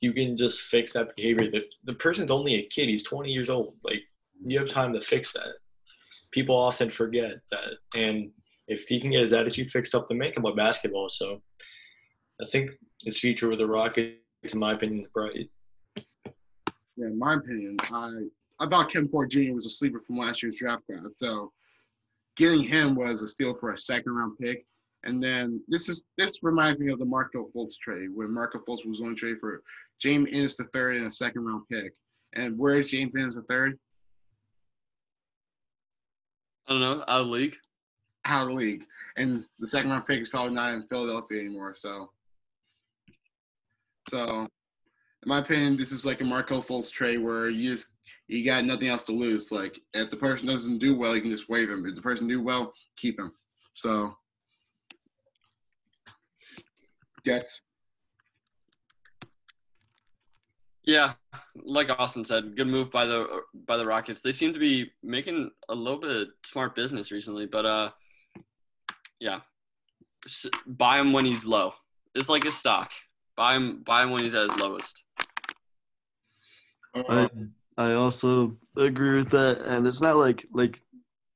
You 0.00 0.12
can 0.12 0.36
just 0.36 0.62
fix 0.62 0.92
that 0.94 1.14
behavior. 1.14 1.50
The, 1.50 1.64
the 1.84 1.94
person's 1.94 2.30
only 2.30 2.56
a 2.56 2.66
kid. 2.66 2.88
He's 2.88 3.04
20 3.04 3.30
years 3.30 3.48
old. 3.48 3.76
Like, 3.84 4.02
you 4.44 4.58
have 4.58 4.68
time 4.68 4.92
to 4.94 5.00
fix 5.00 5.32
that. 5.34 5.54
People 6.32 6.56
often 6.56 6.90
forget 6.90 7.36
that. 7.50 7.74
And 7.94 8.32
if 8.66 8.88
he 8.88 9.00
can 9.00 9.12
get 9.12 9.20
his 9.20 9.32
attitude 9.32 9.70
fixed 9.70 9.94
up, 9.94 10.08
then 10.08 10.18
make 10.18 10.36
him 10.36 10.42
play 10.42 10.54
basketball. 10.54 11.08
So 11.08 11.40
I 12.40 12.46
think 12.46 12.72
his 13.02 13.20
future 13.20 13.48
with 13.48 13.58
the 13.58 13.66
Rockets, 13.66 14.16
in 14.52 14.58
my 14.58 14.72
opinion, 14.72 15.00
is 15.00 15.08
bright. 15.08 15.48
Yeah, 16.96 17.06
in 17.06 17.18
my 17.18 17.34
opinion, 17.34 17.76
I 17.82 18.10
I 18.62 18.68
thought 18.68 18.90
Kevin 18.90 19.08
Porter 19.08 19.28
Jr. 19.28 19.54
was 19.54 19.66
a 19.66 19.70
sleeper 19.70 20.00
from 20.00 20.18
last 20.18 20.40
year's 20.40 20.56
draft 20.56 20.86
class. 20.86 21.18
So 21.18 21.52
getting 22.36 22.62
him 22.62 22.94
was 22.94 23.20
a 23.20 23.26
steal 23.26 23.54
for 23.54 23.72
a 23.72 23.78
second 23.78 24.12
round 24.12 24.38
pick. 24.38 24.64
And 25.02 25.20
then 25.20 25.60
this 25.66 25.88
is 25.88 26.04
this 26.16 26.44
reminds 26.44 26.78
me 26.78 26.92
of 26.92 27.00
the 27.00 27.04
Markelle 27.04 27.50
Fultz 27.52 27.76
trade 27.76 28.10
when 28.14 28.32
Markelle 28.32 28.62
Fultz 28.62 28.86
was 28.86 29.00
only 29.00 29.16
trade 29.16 29.40
for 29.40 29.64
James 29.98 30.28
Ennis 30.30 30.56
the 30.56 30.64
third 30.72 30.96
and 30.96 31.08
a 31.08 31.10
second 31.10 31.44
round 31.44 31.64
pick. 31.68 31.92
And 32.34 32.56
where's 32.56 32.88
James 32.88 33.16
Ennis 33.16 33.34
the 33.34 33.42
third? 33.42 33.76
I 36.68 36.72
don't 36.72 36.80
know, 36.80 37.04
out 37.08 37.22
of 37.22 37.26
the 37.26 37.32
league. 37.32 37.56
Out 38.24 38.42
of 38.42 38.48
the 38.50 38.54
league. 38.54 38.86
And 39.16 39.44
the 39.58 39.66
second 39.66 39.90
round 39.90 40.06
pick 40.06 40.20
is 40.20 40.28
probably 40.28 40.54
not 40.54 40.74
in 40.74 40.86
Philadelphia 40.86 41.40
anymore. 41.40 41.74
So 41.74 42.12
so 44.08 44.46
in 45.22 45.28
my 45.28 45.38
opinion, 45.38 45.76
this 45.76 45.92
is 45.92 46.04
like 46.04 46.20
a 46.20 46.24
Markelle 46.24 46.62
Fultz 46.62 46.90
trade 46.90 47.18
where 47.18 47.48
you 47.48 47.72
just 47.72 47.86
you 48.28 48.44
got 48.44 48.64
nothing 48.64 48.88
else 48.88 49.04
to 49.04 49.12
lose. 49.12 49.52
Like 49.52 49.78
if 49.94 50.10
the 50.10 50.16
person 50.16 50.48
doesn't 50.48 50.78
do 50.78 50.96
well, 50.96 51.14
you 51.14 51.22
can 51.22 51.30
just 51.30 51.48
waive 51.48 51.70
him. 51.70 51.86
If 51.86 51.94
the 51.94 52.02
person 52.02 52.26
do 52.26 52.42
well, 52.42 52.72
keep 52.96 53.18
him. 53.18 53.32
So 53.74 54.14
Jets. 57.24 57.62
Yeah, 60.84 61.12
like 61.54 61.96
Austin 61.96 62.24
said, 62.24 62.56
good 62.56 62.66
move 62.66 62.90
by 62.90 63.06
the 63.06 63.42
by 63.66 63.76
the 63.76 63.84
Rockets. 63.84 64.20
They 64.20 64.32
seem 64.32 64.52
to 64.52 64.58
be 64.58 64.90
making 65.04 65.50
a 65.68 65.74
little 65.74 66.00
bit 66.00 66.10
of 66.10 66.28
smart 66.44 66.74
business 66.74 67.12
recently, 67.12 67.46
but 67.46 67.64
uh, 67.64 67.90
yeah, 69.20 69.40
buy 70.66 70.98
him 70.98 71.12
when 71.12 71.24
he's 71.24 71.44
low. 71.44 71.74
It's 72.16 72.28
like 72.28 72.42
his 72.42 72.56
stock. 72.56 72.90
Buy 73.36 73.54
him, 73.54 73.82
buy 73.86 74.02
him 74.02 74.10
when 74.10 74.24
he's 74.24 74.34
at 74.34 74.50
his 74.50 74.58
lowest. 74.58 75.04
I 76.94 77.30
I 77.76 77.92
also 77.92 78.56
agree 78.76 79.14
with 79.14 79.30
that, 79.30 79.60
and 79.62 79.86
it's 79.86 80.00
not 80.00 80.16
like 80.16 80.46
like 80.52 80.80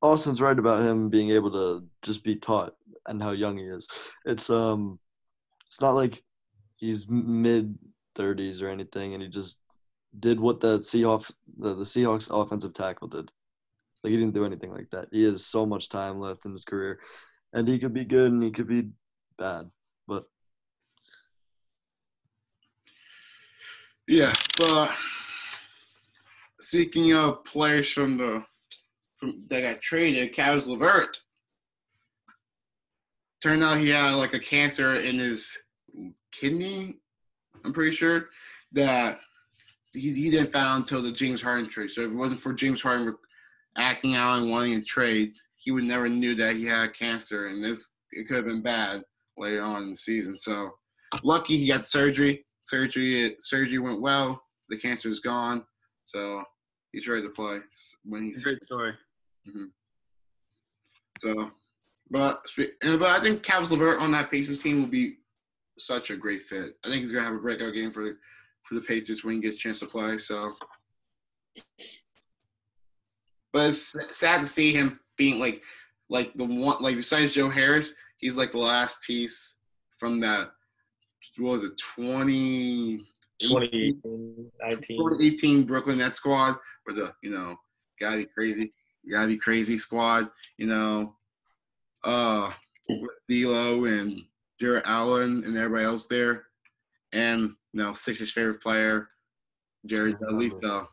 Austin's 0.03 0.41
right 0.41 0.59
about 0.59 0.87
him 0.87 1.09
being 1.09 1.31
able 1.31 1.51
to 1.53 1.87
just 2.03 2.23
be 2.23 2.37
taught 2.37 2.75
and 3.07 3.23
how 3.23 3.33
young 3.33 3.57
he 3.57 3.65
is. 3.65 3.89
It's 4.25 4.51
um, 4.51 4.99
it's 5.65 5.81
not 5.81 5.93
like 5.93 6.23
he's 6.77 7.09
mid 7.09 7.75
thirties 8.17 8.61
or 8.61 8.69
anything, 8.69 9.15
and 9.15 9.23
he 9.23 9.29
just 9.29 9.59
did 10.19 10.39
what 10.39 10.61
the 10.61 10.79
Seahawks 10.81 11.31
the, 11.59 11.75
the 11.75 11.85
Seahawks 11.85 12.29
offensive 12.31 12.75
tackle 12.75 13.09
did. 13.09 13.31
Like 14.03 14.11
he 14.11 14.17
didn't 14.17 14.35
do 14.35 14.45
anything 14.45 14.73
like 14.73 14.91
that. 14.91 15.09
He 15.11 15.25
has 15.25 15.45
so 15.45 15.65
much 15.67 15.89
time 15.89 16.21
left 16.21 16.45
in 16.45 16.53
his 16.53 16.65
career, 16.65 17.01
and 17.53 17.67
he 17.67 17.79
could 17.79 17.95
be 17.95 18.05
good 18.05 18.31
and 18.31 18.43
he 18.43 18.51
could 18.51 18.69
be 18.69 18.91
bad, 19.39 19.71
but 20.07 20.27
yeah, 24.07 24.35
but 24.59 24.95
speaking 26.67 27.13
of 27.13 27.45
players 27.45 27.93
from 27.93 28.17
the 28.17 28.45
from 29.19 29.45
that 29.49 29.61
got 29.63 29.81
traded, 29.81 30.35
Caris 30.35 30.67
LeVert. 30.67 31.17
turned 33.41 33.63
out 33.63 33.79
he 33.79 33.91
had 33.91 34.15
like 34.15 34.35
a 34.35 34.39
cancer 34.39 34.97
in 34.97 35.17
his 35.19 35.57
kidney. 36.33 36.99
I'm 37.65 37.73
pretty 37.73 37.95
sure 37.95 38.31
that 38.73 39.21
he, 39.93 40.13
he 40.13 40.29
didn't 40.29 40.53
found 40.53 40.83
until 40.83 41.03
the 41.03 41.13
James 41.13 41.41
Harden 41.41 41.69
trade. 41.69 41.93
So 41.93 42.03
if 42.03 42.11
it 42.11 42.17
wasn't 42.17 42.41
for 42.41 42.53
James 42.53 42.83
Harden 42.83 43.15
acting 43.79 44.17
out 44.17 44.39
and 44.39 44.51
wanting 44.51 44.81
to 44.81 44.85
trade, 44.85 45.33
he 45.55 45.71
would 45.71 45.85
never 45.85 46.09
knew 46.09 46.35
that 46.35 46.57
he 46.57 46.67
had 46.67 46.95
cancer, 46.95 47.47
and 47.47 47.63
this 47.63 47.87
it 48.11 48.27
could 48.27 48.39
have 48.39 48.47
been 48.47 48.63
bad 48.63 49.03
later 49.39 49.63
on 49.63 49.85
in 49.85 49.91
the 49.91 49.97
season. 49.97 50.37
So 50.37 50.73
lucky 51.23 51.57
he 51.59 51.69
got 51.69 51.87
surgery. 51.87 52.45
Surgery 52.65 53.37
surgery 53.39 53.79
went 53.79 54.01
well. 54.01 54.43
The 54.69 54.77
cancer 54.77 55.09
is 55.09 55.21
gone, 55.21 55.65
so 56.07 56.43
he's 56.97 57.07
ready 57.07 57.23
to 57.23 57.29
play 57.29 57.59
when 58.05 58.23
he's 58.23 58.43
Great 58.43 58.65
story. 58.65 58.95
Mm-hmm. 59.47 59.67
so. 61.21 61.51
But 62.11 62.41
but 62.83 63.03
I 63.03 63.21
think 63.21 63.43
Caris 63.43 63.71
LeVert 63.71 63.99
on 64.01 64.13
that 64.13 64.31
Pacers 64.31 64.63
team 64.63 64.81
will 64.81 64.89
be 64.89 65.17
such 65.79 66.11
a 66.11 66.17
great 66.17 66.41
fit. 66.41 66.71
I 66.85 66.89
think 66.89 67.03
he's 67.03 67.13
gonna 67.13 67.25
have 67.25 67.35
a 67.35 67.39
breakout 67.39 67.75
game 67.75 67.91
for 67.91 68.17
for 68.63 68.77
the 68.77 68.81
Pacers 68.81 69.25
when 69.25 69.35
he 69.35 69.41
gets 69.41 69.57
a 69.57 69.59
chance 69.59 69.81
to 69.81 69.87
play. 69.87 70.17
So, 70.19 70.55
but 73.53 73.69
it's 73.69 74.17
sad 74.17 74.41
to 74.41 74.47
see 74.47 74.73
him 74.73 75.01
being 75.19 75.39
like 75.39 75.63
like 76.09 76.33
the 76.35 76.45
one 76.45 76.81
like 76.81 76.97
besides 76.97 77.33
Joe 77.33 77.51
Harris, 77.51 77.93
he's 78.17 78.37
like 78.37 78.53
the 78.53 78.59
last 78.59 79.03
piece 79.03 79.57
from 79.99 80.21
that. 80.21 80.51
What 81.39 81.53
was 81.53 81.65
it? 81.65 81.77
20, 81.77 82.99
2018, 83.43 84.51
19. 84.63 84.97
2018 84.97 85.67
Brooklyn 85.67 85.99
Nets 85.99 86.17
squad, 86.17 86.57
or 86.87 86.95
the 86.95 87.13
you 87.23 87.31
know 87.31 87.57
gotta 88.01 88.19
be 88.19 88.27
crazy, 88.27 88.73
gotta 89.11 89.29
be 89.29 89.37
crazy 89.37 89.79
squad. 89.79 90.31
You 90.59 90.67
know, 90.67 91.17
uh, 92.05 92.51
with 92.89 93.11
D'Lo 93.29 93.85
and 93.85 94.23
Jarrett 94.61 94.87
Allen 94.87 95.43
and 95.45 95.57
everybody 95.57 95.85
else 95.85 96.07
there, 96.07 96.45
and 97.13 97.55
you 97.73 97.83
know 97.83 97.93
Sixers 97.93 98.33
favorite 98.33 98.63
player, 98.63 99.09
Jared 99.87 100.19
Dudley. 100.21 100.51
So 100.63 100.89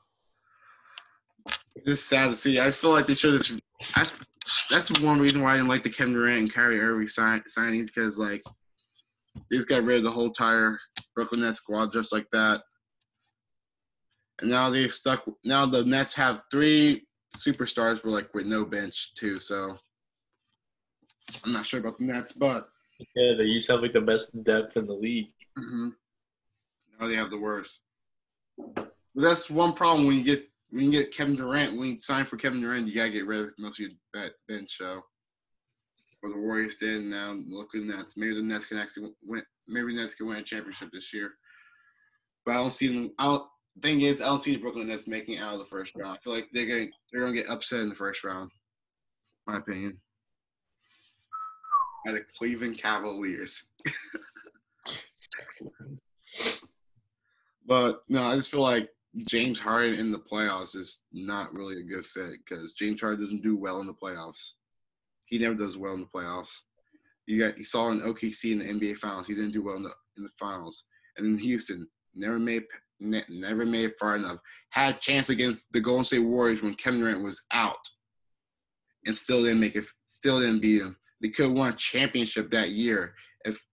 it's 1.75 1.85
just 1.85 2.07
sad 2.07 2.29
to 2.29 2.35
see. 2.35 2.59
I 2.59 2.65
just 2.65 2.81
feel 2.81 2.91
like 2.91 3.07
they 3.07 3.15
should 3.15 3.33
have. 3.33 3.61
I, 3.95 4.07
that's 4.69 4.99
one 5.01 5.19
reason 5.19 5.41
why 5.41 5.53
I 5.53 5.57
didn't 5.57 5.69
like 5.69 5.83
the 5.83 5.89
Kevin 5.89 6.13
Durant 6.13 6.39
and 6.39 6.53
Kyrie 6.53 6.79
Irving 6.79 7.07
sign, 7.07 7.43
signings 7.47 7.87
because 7.87 8.17
like 8.17 8.43
they 9.49 9.57
just 9.57 9.69
got 9.69 9.83
rid 9.83 9.97
of 9.97 10.03
the 10.03 10.11
whole 10.11 10.25
entire 10.25 10.79
Brooklyn 11.15 11.41
Nets 11.41 11.59
squad 11.59 11.91
just 11.93 12.11
like 12.11 12.27
that. 12.31 12.61
And 14.41 14.49
now 14.49 14.69
they've 14.69 14.91
stuck. 14.91 15.25
Now 15.43 15.65
the 15.65 15.83
Nets 15.83 16.13
have 16.15 16.41
three 16.51 17.05
superstars, 17.37 18.01
but 18.03 18.11
like 18.11 18.33
with 18.33 18.45
no 18.45 18.65
bench 18.65 19.13
too. 19.15 19.39
So 19.39 19.77
I'm 21.43 21.51
not 21.51 21.65
sure 21.65 21.79
about 21.79 21.97
the 21.99 22.05
Nets, 22.05 22.33
but 22.33 22.67
Yeah, 23.15 23.33
they 23.37 23.43
used 23.43 23.67
to 23.67 23.73
have 23.73 23.81
like 23.81 23.93
the 23.93 24.01
best 24.01 24.43
depth 24.43 24.77
in 24.77 24.87
the 24.87 24.93
league. 24.93 25.29
hmm 25.57 25.89
now 26.99 27.07
they 27.07 27.15
have 27.15 27.31
the 27.31 27.39
worst. 27.39 27.79
But 28.75 28.93
that's 29.15 29.49
one 29.49 29.73
problem 29.73 30.07
when 30.07 30.17
you 30.17 30.23
get 30.23 30.47
when 30.69 30.85
you 30.85 30.91
get 30.91 31.11
Kevin 31.13 31.35
Durant. 31.35 31.77
When 31.77 31.89
you 31.89 32.01
sign 32.01 32.25
for 32.25 32.37
Kevin 32.37 32.61
Durant, 32.61 32.87
you 32.87 32.95
gotta 32.95 33.11
get 33.11 33.27
rid 33.27 33.41
of 33.41 33.49
most 33.57 33.79
of 33.79 33.87
your 33.87 34.29
bench. 34.47 34.77
So 34.77 35.01
what 36.21 36.33
the 36.33 36.39
Warriors 36.39 36.77
did, 36.77 37.03
now 37.03 37.33
look 37.47 37.69
at 37.75 37.81
the 37.81 37.87
Nets. 37.87 38.13
Maybe 38.15 38.35
the 38.35 38.41
Nets 38.41 38.65
can 38.65 38.77
actually 38.77 39.11
win. 39.23 39.43
Maybe 39.67 39.93
the 39.93 40.01
Nets 40.01 40.15
can 40.15 40.27
win 40.27 40.37
a 40.37 40.43
championship 40.43 40.89
this 40.91 41.13
year. 41.13 41.31
But 42.45 42.53
I 42.53 42.55
don't 42.55 42.71
see 42.71 42.87
them. 42.87 43.11
I 43.19 43.25
don't, 43.25 43.43
thing 43.81 44.01
is, 44.01 44.21
I 44.21 44.25
don't 44.25 44.41
see 44.41 44.53
the 44.53 44.61
Brooklyn 44.61 44.87
Nets 44.87 45.07
making 45.07 45.39
out 45.39 45.53
of 45.53 45.59
the 45.59 45.65
first 45.65 45.95
round. 45.95 46.17
I 46.17 46.21
feel 46.21 46.33
like 46.33 46.47
they're 46.53 46.67
going 46.67 46.91
they're 47.11 47.21
gonna 47.21 47.35
get 47.35 47.49
upset 47.49 47.79
in 47.79 47.89
the 47.89 47.95
first 47.95 48.23
round. 48.23 48.51
My 49.47 49.57
opinion. 49.57 49.99
By 52.05 52.13
the 52.13 52.25
Cleveland 52.37 52.77
Cavaliers. 52.77 53.69
But 57.65 58.03
no, 58.09 58.23
I 58.23 58.35
just 58.35 58.51
feel 58.51 58.61
like 58.61 58.89
James 59.27 59.59
Harden 59.59 59.99
in 59.99 60.11
the 60.11 60.19
playoffs 60.19 60.75
is 60.75 61.01
not 61.11 61.53
really 61.53 61.79
a 61.79 61.83
good 61.83 62.05
fit 62.05 62.39
because 62.45 62.73
James 62.73 62.99
Harden 62.99 63.23
doesn't 63.23 63.43
do 63.43 63.55
well 63.55 63.79
in 63.79 63.87
the 63.87 63.93
playoffs. 63.93 64.53
He 65.25 65.37
never 65.37 65.55
does 65.55 65.77
well 65.77 65.93
in 65.93 66.01
the 66.01 66.07
playoffs. 66.07 66.59
You 67.25 67.39
got 67.39 67.57
you 67.57 67.63
saw 67.63 67.89
in 67.91 68.01
OKC 68.01 68.51
in 68.51 68.59
the 68.59 68.65
NBA 68.65 68.97
Finals, 68.97 69.27
he 69.27 69.35
didn't 69.35 69.53
do 69.53 69.63
well 69.63 69.77
in 69.77 69.83
the 69.83 69.93
in 70.17 70.23
the 70.23 70.29
finals. 70.37 70.83
And 71.17 71.25
in 71.25 71.37
Houston, 71.37 71.87
never 72.13 72.37
made 72.37 72.63
ne- 73.03 73.23
never 73.29 73.65
made 73.65 73.85
it 73.85 73.99
far 73.99 74.15
enough. 74.15 74.37
Had 74.69 74.95
a 74.95 74.99
chance 74.99 75.29
against 75.29 75.71
the 75.71 75.79
Golden 75.79 76.03
State 76.03 76.19
Warriors 76.19 76.61
when 76.61 76.73
Kevin 76.75 77.01
Durant 77.01 77.23
was 77.23 77.41
out, 77.51 77.89
and 79.05 79.17
still 79.17 79.43
didn't 79.43 79.59
make 79.59 79.75
it. 79.75 79.85
Still 80.05 80.39
didn't 80.39 80.61
beat 80.61 80.79
them. 80.79 80.97
They 81.21 81.29
could 81.29 81.45
have 81.45 81.53
won 81.53 81.73
a 81.73 81.75
championship 81.75 82.51
that 82.51 82.71
year 82.71 83.13
if 83.45 83.63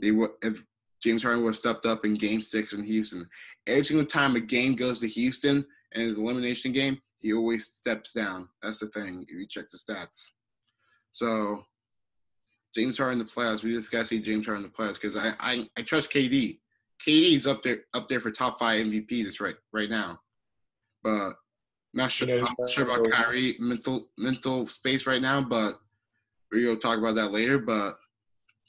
they 0.00 0.10
were 0.10 0.32
if 0.42 0.62
James 1.02 1.22
Harden 1.22 1.44
have 1.44 1.56
stepped 1.56 1.86
up 1.86 2.04
in 2.04 2.14
Game 2.14 2.40
Six 2.40 2.72
in 2.72 2.84
Houston. 2.84 3.28
Every 3.66 3.84
single 3.84 4.06
time 4.06 4.36
a 4.36 4.40
game 4.40 4.74
goes 4.74 5.00
to 5.00 5.08
Houston 5.08 5.64
and 5.92 6.02
his 6.02 6.18
elimination 6.18 6.72
game, 6.72 7.00
he 7.20 7.32
always 7.32 7.66
steps 7.66 8.12
down. 8.12 8.48
That's 8.62 8.78
the 8.78 8.88
thing. 8.88 9.24
If 9.28 9.38
you 9.38 9.46
check 9.48 9.70
the 9.70 9.78
stats, 9.78 10.30
so 11.12 11.62
James 12.74 12.98
Harden 12.98 13.20
in 13.20 13.26
the 13.26 13.32
playoffs. 13.32 13.62
We 13.62 13.72
just 13.72 13.90
gotta 13.90 14.04
see 14.04 14.20
James 14.20 14.46
Harden 14.46 14.64
in 14.64 14.70
the 14.70 14.76
playoffs 14.76 15.00
because 15.00 15.16
I, 15.16 15.32
I 15.40 15.68
I 15.76 15.82
trust 15.82 16.12
KD. 16.12 16.58
KD's 17.06 17.46
up 17.46 17.62
there 17.62 17.80
up 17.94 18.08
there 18.08 18.20
for 18.20 18.30
top 18.30 18.58
five 18.58 18.84
MVP 18.84 19.24
this 19.24 19.40
right 19.40 19.56
right 19.72 19.90
now, 19.90 20.18
but 21.02 21.34
not 21.94 22.10
sure. 22.10 22.28
You 22.28 22.40
know, 22.40 22.46
I'm 22.46 22.54
not 22.58 22.70
sure 22.70 22.84
about 22.84 23.10
Kyrie 23.10 23.56
mental 23.58 24.08
mental 24.18 24.66
space 24.66 25.06
right 25.06 25.22
now, 25.22 25.40
but 25.40 25.80
we're 26.50 26.66
gonna 26.66 26.80
talk 26.80 26.98
about 26.98 27.14
that 27.14 27.30
later. 27.30 27.58
But 27.58 27.94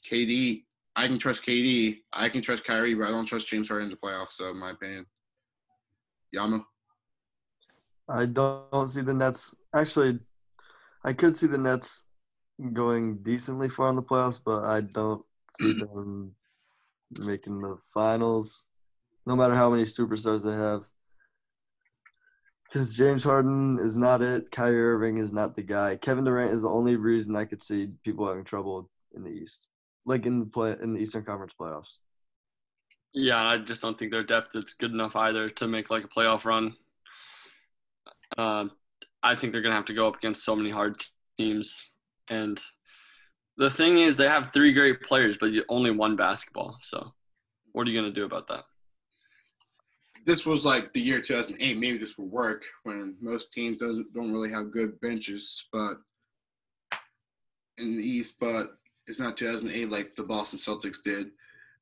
KD, 0.08 0.64
I 0.96 1.06
can 1.06 1.18
trust 1.18 1.44
KD. 1.44 1.98
I 2.12 2.28
can 2.28 2.42
trust 2.42 2.64
Kyrie, 2.64 2.94
but 2.94 3.08
I 3.08 3.10
don't 3.10 3.26
trust 3.26 3.48
James 3.48 3.68
Harden 3.68 3.86
in 3.86 3.90
the 3.90 3.96
playoffs. 3.96 4.32
So, 4.32 4.50
in 4.50 4.58
my 4.58 4.70
opinion, 4.70 5.06
Yama. 6.32 6.64
I 8.08 8.26
don't, 8.26 8.70
don't 8.72 8.88
see 8.88 9.02
the 9.02 9.14
Nets. 9.14 9.54
Actually, 9.74 10.18
I 11.04 11.12
could 11.12 11.36
see 11.36 11.46
the 11.46 11.58
Nets 11.58 12.06
going 12.72 13.18
decently 13.22 13.68
far 13.68 13.90
in 13.90 13.96
the 13.96 14.02
playoffs, 14.02 14.40
but 14.44 14.64
I 14.64 14.80
don't 14.80 15.22
see 15.58 15.72
them 15.78 16.34
making 17.18 17.60
the 17.60 17.78
finals, 17.92 18.66
no 19.26 19.36
matter 19.36 19.54
how 19.54 19.70
many 19.70 19.84
superstars 19.84 20.44
they 20.44 20.52
have. 20.52 20.82
Because 22.64 22.94
James 22.94 23.24
Harden 23.24 23.80
is 23.80 23.98
not 23.98 24.22
it. 24.22 24.50
Kyrie 24.52 24.80
Irving 24.80 25.18
is 25.18 25.32
not 25.32 25.56
the 25.56 25.62
guy. 25.62 25.96
Kevin 25.96 26.24
Durant 26.24 26.52
is 26.52 26.62
the 26.62 26.68
only 26.68 26.94
reason 26.94 27.34
I 27.34 27.44
could 27.44 27.62
see 27.62 27.88
people 28.04 28.28
having 28.28 28.44
trouble 28.44 28.88
in 29.14 29.24
the 29.24 29.30
East, 29.30 29.66
like 30.06 30.24
in 30.24 30.38
the 30.38 30.46
play 30.46 30.76
in 30.80 30.94
the 30.94 31.00
Eastern 31.00 31.24
Conference 31.24 31.52
playoffs. 31.60 31.96
Yeah, 33.12 33.42
I 33.42 33.58
just 33.58 33.82
don't 33.82 33.98
think 33.98 34.12
their 34.12 34.22
depth 34.22 34.54
is 34.54 34.74
good 34.74 34.92
enough 34.92 35.16
either 35.16 35.50
to 35.50 35.66
make 35.66 35.90
like 35.90 36.04
a 36.04 36.08
playoff 36.08 36.44
run. 36.44 36.76
Um, 38.38 38.70
I 39.22 39.34
think 39.34 39.52
they're 39.52 39.62
gonna 39.62 39.74
have 39.74 39.86
to 39.86 39.94
go 39.94 40.06
up 40.06 40.16
against 40.16 40.44
so 40.44 40.54
many 40.54 40.70
hard 40.70 41.04
teams, 41.36 41.90
and 42.28 42.62
the 43.56 43.70
thing 43.70 43.98
is, 43.98 44.16
they 44.16 44.28
have 44.28 44.52
three 44.52 44.72
great 44.72 45.02
players, 45.02 45.36
but 45.38 45.50
only 45.68 45.90
one 45.90 46.16
basketball. 46.16 46.78
So, 46.82 47.12
what 47.72 47.86
are 47.86 47.90
you 47.90 48.00
gonna 48.00 48.12
do 48.12 48.24
about 48.24 48.48
that? 48.48 48.64
This 50.26 50.44
was 50.44 50.64
like 50.64 50.92
the 50.92 51.00
year 51.00 51.20
2008. 51.20 51.78
Maybe 51.78 51.98
this 51.98 52.18
will 52.18 52.28
work 52.28 52.64
when 52.84 53.16
most 53.20 53.52
teams 53.52 53.80
don't, 53.80 54.12
don't 54.12 54.32
really 54.32 54.50
have 54.50 54.70
good 54.70 55.00
benches, 55.00 55.66
but 55.72 55.94
in 57.78 57.96
the 57.96 58.02
East, 58.02 58.38
but 58.38 58.76
it's 59.06 59.20
not 59.20 59.36
2008 59.36 59.90
like 59.90 60.14
the 60.14 60.22
Boston 60.22 60.58
Celtics 60.58 61.02
did, 61.02 61.28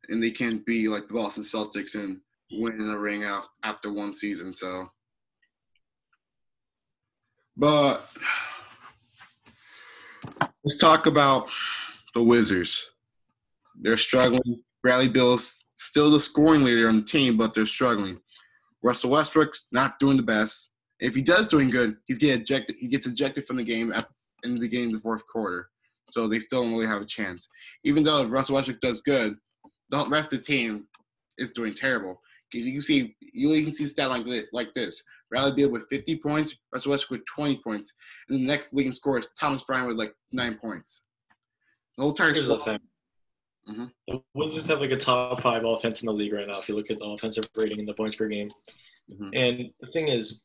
and 0.09 0.23
they 0.23 0.31
can't 0.31 0.64
be 0.64 0.89
like 0.89 1.09
the 1.09 1.14
Boston 1.14 1.43
Celtics 1.43 1.95
and 1.95 2.21
win 2.53 2.81
a 2.89 2.99
ring 2.99 3.25
af- 3.25 3.49
after 3.64 3.93
one 3.93 4.12
season. 4.14 4.55
So, 4.55 4.89
but 7.57 8.09
let's 10.64 10.76
talk 10.76 11.07
about 11.07 11.49
the 12.14 12.22
Wizards. 12.22 12.91
They're 13.81 13.97
struggling. 13.97 14.62
Bradley 14.83 15.09
Beal's 15.09 15.64
still 15.76 16.11
the 16.11 16.20
scoring 16.20 16.64
leader 16.64 16.89
on 16.89 16.97
the 16.97 17.07
team, 17.07 17.37
but 17.37 17.55
they're 17.55 17.66
struggling. 17.66 18.20
Russell 18.83 19.11
Westbrook's 19.11 19.66
not 19.72 19.99
doing 19.99 20.16
the 20.16 20.22
best. 20.22 20.70
If 21.01 21.14
he 21.14 21.22
does 21.22 21.49
doing 21.49 21.70
good, 21.70 21.97
he's 22.07 22.18
getting 22.18 22.43
ejected. 22.43 22.76
He 22.79 22.89
gets 22.89 23.07
ejected 23.07 23.47
from 23.47 23.57
the 23.57 23.64
game 23.64 23.93
at 23.93 24.09
in 24.45 24.55
the 24.55 24.61
beginning 24.61 24.89
of 24.89 24.95
the 24.95 25.01
fourth 25.01 25.22
quarter. 25.26 25.68
So 26.11 26.29
they 26.29 26.39
still 26.39 26.62
don't 26.62 26.72
really 26.72 26.87
have 26.87 27.03
a 27.03 27.07
chance. 27.07 27.49
Even 27.85 28.05
though 28.05 28.22
if 28.22 28.31
Russell 28.31 28.55
Westbrook 28.55 28.81
does 28.81 29.01
good, 29.01 29.35
the 29.91 30.07
rest 30.09 30.33
of 30.33 30.39
the 30.39 30.45
team 30.45 30.87
is 31.39 31.51
doing 31.51 31.74
terrible. 31.74 32.20
Because 32.51 32.66
you 32.66 32.72
can 32.72 32.82
see 32.82 33.16
you 33.20 33.62
can 33.64 33.72
see 33.72 33.86
stat 33.86 34.09
like 34.11 34.24
this, 34.24 34.53
like 34.53 34.72
this. 34.74 35.03
Bradley 35.30 35.53
Beal 35.55 35.70
with 35.70 35.86
50 35.90 36.16
points, 36.18 36.55
Russell 36.72 36.92
Westbrook 36.92 37.20
with 37.20 37.26
20 37.26 37.61
points, 37.62 37.92
and 38.28 38.38
the 38.40 38.44
next 38.46 38.72
leading 38.72 38.92
scorer 38.92 39.18
is 39.18 39.28
Thomas 39.38 39.62
Bryant 39.62 39.88
with 39.88 39.99
like 39.99 40.14
nine 40.32 40.57
points. 40.57 41.05
The 41.96 42.03
whole 42.03 42.11
entire 42.12 42.32
Here's 42.32 42.49
the 42.49 42.59
squad. 42.59 42.64
thing. 42.64 42.80
Mhm. 43.74 43.92
The 44.07 44.22
Wizards 44.34 44.66
have 44.68 44.80
like 44.80 44.92
a 44.92 44.96
top 44.96 45.42
five 45.42 45.64
offense 45.64 46.01
in 46.01 46.07
the 46.07 46.12
league 46.12 46.32
right 46.32 46.46
now. 46.49 46.59
If 46.61 46.68
you 46.68 46.74
look 46.74 46.90
at 46.90 46.99
the 46.99 47.05
offensive 47.05 47.44
rating 47.55 47.80
and 47.80 47.88
the 47.88 47.92
points 47.94 48.16
per 48.16 48.26
game, 48.28 48.51
Mhm. 49.12 49.30
and 49.34 49.74
the 49.80 49.86
thing 49.88 50.09
is, 50.09 50.44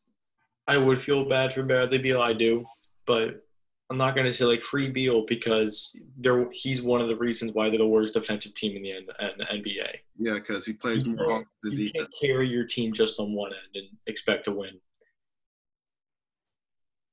I 0.68 0.78
would 0.78 1.02
feel 1.02 1.24
bad 1.26 1.54
for 1.54 1.64
Bradley 1.64 2.00
Beal. 2.00 2.22
I 2.22 2.34
do, 2.34 2.66
but 3.06 3.36
I'm 3.94 4.00
not 4.00 4.16
gonna 4.16 4.34
say 4.34 4.46
like 4.46 4.64
free 4.64 4.90
Beal 4.90 5.24
because 5.28 5.96
they're 6.18 6.50
he's 6.52 6.82
one 6.82 7.00
of 7.00 7.10
the 7.10 7.16
reasons 7.16 7.54
why 7.54 7.70
they're 7.70 7.78
the 7.78 7.86
worst 7.86 8.16
defensive 8.16 8.56
team 8.56 8.76
in 8.76 8.82
the 8.82 8.92
N- 8.92 9.06
N- 9.40 9.60
NBA. 9.62 9.88
Yeah, 10.18 10.34
because 10.34 10.66
he 10.66 10.74
plays 10.74 11.06
more 11.06 11.30
offense 11.30 11.48
than 11.62 11.74
You 11.74 11.92
can't 11.92 12.10
carry 12.20 12.48
your 12.48 12.66
team 12.66 12.92
just 12.92 13.20
on 13.20 13.34
one 13.36 13.52
end 13.54 13.76
and 13.76 13.88
expect 14.08 14.46
to 14.46 14.52
win. 14.52 14.80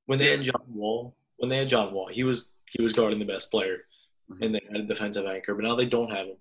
When 0.07 0.19
they 0.19 0.29
had 0.31 0.41
John 0.41 0.63
Wall, 0.69 1.15
when 1.37 1.51
they 1.51 1.59
had 1.59 1.69
John 1.69 1.93
Wall, 1.93 2.07
he 2.07 2.25
was 2.25 2.51
he 2.71 2.83
was 2.83 2.95
guarding 2.95 3.19
the 3.19 3.27
best 3.27 3.51
player, 3.51 3.85
Mhm. 4.31 4.47
and 4.47 4.55
they 4.55 4.61
had 4.73 4.81
a 4.81 4.87
defensive 4.87 5.27
anchor. 5.27 5.55
But 5.55 5.65
now 5.65 5.75
they 5.75 5.85
don't 5.85 6.11
have 6.11 6.29
him. 6.29 6.37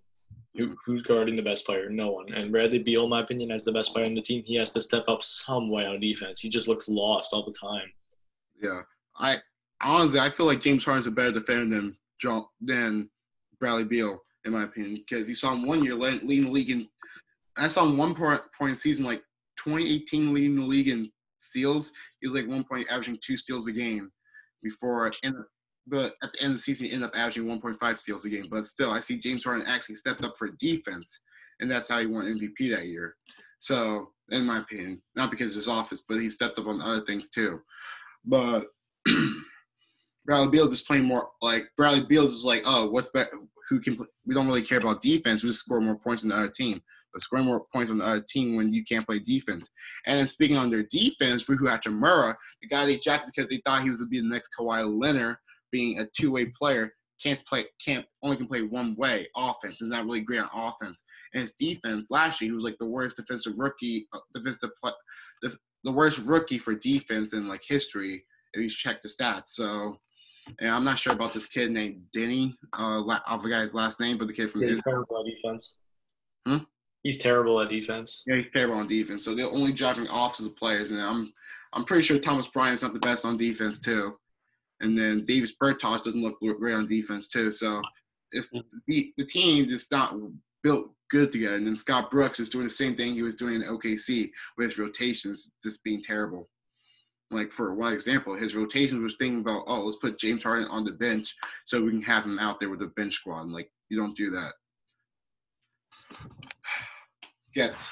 Who, 0.55 0.77
who's 0.85 1.01
guarding 1.01 1.35
the 1.35 1.41
best 1.43 1.65
player? 1.65 1.89
No 1.89 2.11
one. 2.11 2.31
And 2.33 2.49
Bradley 2.49 2.79
Beal, 2.79 3.03
in 3.03 3.09
my 3.09 3.23
opinion, 3.23 3.51
as 3.51 3.65
the 3.65 3.73
best 3.73 3.91
player 3.91 4.05
on 4.05 4.15
the 4.15 4.21
team, 4.21 4.41
he 4.45 4.55
has 4.55 4.71
to 4.71 4.79
step 4.79 5.03
up 5.09 5.21
some 5.21 5.69
way 5.69 5.85
on 5.85 5.99
defense. 5.99 6.39
He 6.39 6.47
just 6.47 6.69
looks 6.69 6.87
lost 6.87 7.33
all 7.33 7.43
the 7.43 7.51
time. 7.51 7.91
Yeah, 8.61 8.83
I 9.17 9.39
honestly 9.81 10.19
I 10.19 10.29
feel 10.29 10.45
like 10.45 10.61
James 10.61 10.83
Harden's 10.83 11.07
a 11.07 11.11
better 11.11 11.31
defender 11.31 11.75
than 11.75 11.97
John 12.19 12.45
than 12.61 13.09
Bradley 13.59 13.85
Beal 13.85 14.19
in 14.45 14.53
my 14.53 14.63
opinion 14.63 14.95
because 14.95 15.27
he 15.27 15.33
saw 15.33 15.53
him 15.53 15.65
one 15.65 15.83
year 15.83 15.95
leading 15.95 16.45
the 16.45 16.51
league 16.51 16.69
in. 16.69 16.87
I 17.57 17.67
saw 17.67 17.85
him 17.85 17.97
one 17.97 18.15
point 18.15 18.41
point 18.57 18.71
in 18.71 18.75
season 18.75 19.05
like 19.05 19.21
2018 19.57 20.33
leading 20.33 20.55
the 20.55 20.63
league 20.63 20.87
in 20.87 21.11
steals. 21.39 21.91
He 22.21 22.27
was 22.27 22.35
like 22.35 22.47
one 22.47 22.63
point 22.63 22.87
averaging 22.89 23.19
two 23.23 23.37
steals 23.37 23.67
a 23.67 23.71
game 23.71 24.11
before 24.63 25.11
and 25.23 25.35
but 25.89 26.13
at 26.23 26.31
the 26.31 26.41
end 26.41 26.51
of 26.51 26.57
the 26.57 26.61
season 26.61 26.85
he 26.85 26.91
ended 26.91 27.09
up 27.09 27.15
averaging 27.17 27.45
1.5 27.45 27.97
steals 27.97 28.25
a 28.25 28.29
game. 28.29 28.47
But 28.49 28.65
still, 28.65 28.91
I 28.91 28.99
see 28.99 29.17
James 29.17 29.43
Harden 29.43 29.65
actually 29.67 29.95
stepped 29.95 30.23
up 30.23 30.37
for 30.37 30.49
defense, 30.59 31.19
and 31.59 31.69
that's 31.69 31.87
how 31.87 31.99
he 31.99 32.05
won 32.05 32.25
MVP 32.25 32.75
that 32.75 32.85
year. 32.87 33.15
So, 33.59 34.11
in 34.29 34.45
my 34.45 34.59
opinion, 34.59 35.01
not 35.15 35.31
because 35.31 35.51
of 35.51 35.55
his 35.55 35.67
office, 35.67 36.03
but 36.07 36.19
he 36.19 36.29
stepped 36.29 36.59
up 36.59 36.67
on 36.67 36.81
other 36.81 37.03
things 37.05 37.29
too. 37.29 37.59
But 38.23 38.67
Bradley 40.29 40.51
Beal 40.51 40.71
is 40.71 40.83
playing 40.83 41.05
more 41.05 41.27
like 41.41 41.65
Bradley 41.75 42.05
Beal's 42.05 42.35
is 42.35 42.45
like, 42.45 42.61
oh, 42.63 42.87
what's 42.87 43.09
better? 43.09 43.31
Who 43.69 43.79
can? 43.81 43.97
Play? 43.97 44.05
We 44.27 44.35
don't 44.35 44.45
really 44.45 44.61
care 44.61 44.77
about 44.77 45.01
defense. 45.01 45.43
We 45.43 45.49
just 45.49 45.61
score 45.61 45.81
more 45.81 45.97
points 45.97 46.21
than 46.21 46.29
the 46.29 46.35
other 46.35 46.49
team. 46.55 46.79
But 47.11 47.23
scoring 47.23 47.45
more 47.45 47.65
points 47.73 47.89
on 47.89 47.97
the 47.97 48.05
other 48.05 48.25
team 48.29 48.55
when 48.55 48.71
you 48.71 48.83
can't 48.85 49.07
play 49.07 49.17
defense. 49.17 49.67
And 50.05 50.29
speaking 50.29 50.55
on 50.55 50.69
their 50.69 50.83
defense, 50.83 51.49
Rui 51.49 51.57
Hachimura, 51.57 52.35
the 52.61 52.67
guy 52.67 52.85
they 52.85 52.97
drafted 52.97 53.31
because 53.35 53.49
they 53.49 53.59
thought 53.65 53.81
he 53.81 53.89
was 53.89 54.01
going 54.01 54.09
to 54.09 54.11
be 54.11 54.21
the 54.21 54.27
next 54.27 54.51
Kawhi 54.57 55.01
Leonard, 55.01 55.37
being 55.71 55.97
a 55.97 56.05
two-way 56.15 56.45
player, 56.45 56.93
can't 57.19 57.43
play, 57.47 57.65
can't 57.83 58.05
only 58.21 58.37
can 58.37 58.45
play 58.45 58.61
one 58.61 58.95
way 58.97 59.27
offense, 59.35 59.81
and 59.81 59.89
not 59.89 60.05
really 60.05 60.21
great 60.21 60.41
on 60.41 60.49
offense. 60.53 61.03
And 61.33 61.41
his 61.41 61.53
defense 61.53 62.11
last 62.11 62.39
year, 62.39 62.51
he 62.51 62.55
was 62.55 62.63
like 62.63 62.77
the 62.79 62.85
worst 62.85 63.17
defensive 63.17 63.57
rookie, 63.57 64.05
uh, 64.13 64.19
defensive, 64.35 64.69
play, 64.79 64.91
the, 65.41 65.57
the 65.83 65.91
worst 65.91 66.19
rookie 66.19 66.59
for 66.59 66.75
defense 66.75 67.33
in 67.33 67.47
like 67.47 67.63
history. 67.67 68.23
If 68.53 68.61
you 68.61 68.69
check 68.69 69.01
the 69.01 69.09
stats, 69.09 69.49
so 69.49 69.99
and 70.59 70.69
I'm 70.69 70.83
not 70.83 70.99
sure 70.99 71.13
about 71.13 71.33
this 71.33 71.45
kid 71.45 71.71
named 71.71 72.01
Deni. 72.15 72.53
Uh, 72.73 73.03
I 73.27 73.37
forgot 73.41 73.61
his 73.61 73.73
last 73.73 73.99
name, 73.99 74.17
but 74.17 74.27
the 74.27 74.33
kid 74.33 74.49
from 74.49 74.63
Yeah, 74.63 74.69
he's 74.69 74.83
terrible 74.83 75.19
at 75.19 75.25
defense. 75.25 75.75
Hmm? 76.45 76.57
He's 77.03 77.17
terrible 77.17 77.61
at 77.61 77.69
defense. 77.69 78.23
Yeah, 78.25 78.37
he's 78.37 78.51
terrible 78.53 78.75
on 78.75 78.87
defense. 78.87 79.23
So 79.23 79.35
they're 79.35 79.45
only 79.45 79.71
drafting 79.71 80.07
offensive 80.09 80.55
players, 80.55 80.91
and 80.91 81.01
I'm 81.01 81.33
I'm 81.73 81.85
pretty 81.85 82.03
sure 82.03 82.19
Thomas 82.19 82.47
Bryant's 82.47 82.81
not 82.81 82.93
the 82.93 82.99
best 82.99 83.25
on 83.25 83.37
defense 83.37 83.79
too. 83.79 84.17
And 84.81 84.97
then 84.97 85.25
Davis 85.25 85.53
Bertans 85.61 86.03
doesn't 86.03 86.21
look 86.21 86.39
great 86.39 86.73
on 86.73 86.87
defense 86.87 87.27
too. 87.27 87.51
So 87.51 87.81
it's 88.31 88.49
the 88.49 89.13
the 89.17 89.25
team 89.25 89.67
just 89.69 89.91
not 89.91 90.15
built 90.63 90.91
good 91.09 91.31
together. 91.31 91.55
And 91.55 91.67
then 91.67 91.75
Scott 91.75 92.11
Brooks 92.11 92.39
is 92.39 92.49
doing 92.49 92.65
the 92.65 92.71
same 92.71 92.95
thing 92.95 93.13
he 93.13 93.21
was 93.21 93.35
doing 93.35 93.55
in 93.55 93.63
OKC 93.63 94.29
with 94.57 94.69
his 94.69 94.79
rotations 94.79 95.51
just 95.63 95.83
being 95.83 96.01
terrible. 96.01 96.49
Like 97.31 97.51
for 97.51 97.75
one 97.75 97.93
example, 97.93 98.35
his 98.35 98.55
rotations 98.55 99.01
was 99.01 99.15
thinking 99.19 99.41
about, 99.41 99.63
oh, 99.67 99.81
let's 99.81 99.97
put 99.97 100.19
James 100.19 100.43
Harden 100.43 100.67
on 100.67 100.83
the 100.83 100.93
bench 100.93 101.35
so 101.65 101.81
we 101.81 101.91
can 101.91 102.01
have 102.01 102.23
him 102.23 102.39
out 102.39 102.59
there 102.59 102.69
with 102.69 102.79
the 102.79 102.87
bench 102.87 103.13
squad. 103.13 103.41
And 103.41 103.53
like 103.53 103.71
you 103.89 103.97
don't 103.97 104.17
do 104.17 104.31
that. 104.31 104.53
Gets. 107.53 107.91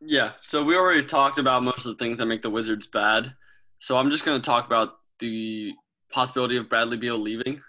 Yeah, 0.00 0.32
so 0.46 0.62
we 0.62 0.76
already 0.76 1.04
talked 1.04 1.38
about 1.38 1.64
most 1.64 1.84
of 1.84 1.96
the 1.96 2.04
things 2.04 2.18
that 2.18 2.26
make 2.26 2.42
the 2.42 2.50
Wizards 2.50 2.86
bad. 2.86 3.34
So 3.80 3.96
I'm 3.96 4.10
just 4.10 4.24
going 4.24 4.40
to 4.40 4.46
talk 4.46 4.66
about 4.66 4.90
the 5.18 5.72
possibility 6.12 6.56
of 6.56 6.68
Bradley 6.68 6.96
Beal 6.96 7.18
leaving. 7.18 7.60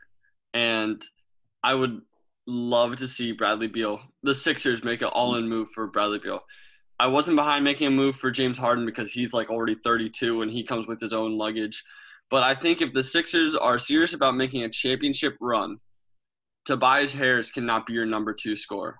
And 0.53 1.03
I 1.63 1.73
would 1.73 2.01
love 2.45 2.97
to 2.97 3.07
see 3.07 3.31
Bradley 3.31 3.67
Beal, 3.67 3.99
the 4.23 4.33
Sixers, 4.33 4.83
make 4.83 5.01
an 5.01 5.07
all 5.07 5.35
in 5.35 5.49
move 5.49 5.69
for 5.73 5.87
Bradley 5.87 6.19
Beal. 6.19 6.41
I 6.99 7.07
wasn't 7.07 7.37
behind 7.37 7.63
making 7.63 7.87
a 7.87 7.91
move 7.91 8.17
for 8.17 8.29
James 8.29 8.57
Harden 8.57 8.85
because 8.85 9.11
he's 9.11 9.33
like 9.33 9.49
already 9.49 9.75
32 9.75 10.41
and 10.41 10.51
he 10.51 10.65
comes 10.65 10.85
with 10.85 10.99
his 10.99 11.13
own 11.13 11.37
luggage. 11.37 11.83
But 12.29 12.43
I 12.43 12.53
think 12.53 12.81
if 12.81 12.93
the 12.93 13.01
Sixers 13.01 13.55
are 13.55 13.79
serious 13.79 14.13
about 14.13 14.35
making 14.35 14.63
a 14.63 14.69
championship 14.69 15.35
run, 15.39 15.77
Tobias 16.65 17.13
Harris 17.13 17.51
cannot 17.51 17.85
be 17.85 17.93
your 17.93 18.05
number 18.05 18.33
two 18.33 18.55
scorer. 18.55 18.97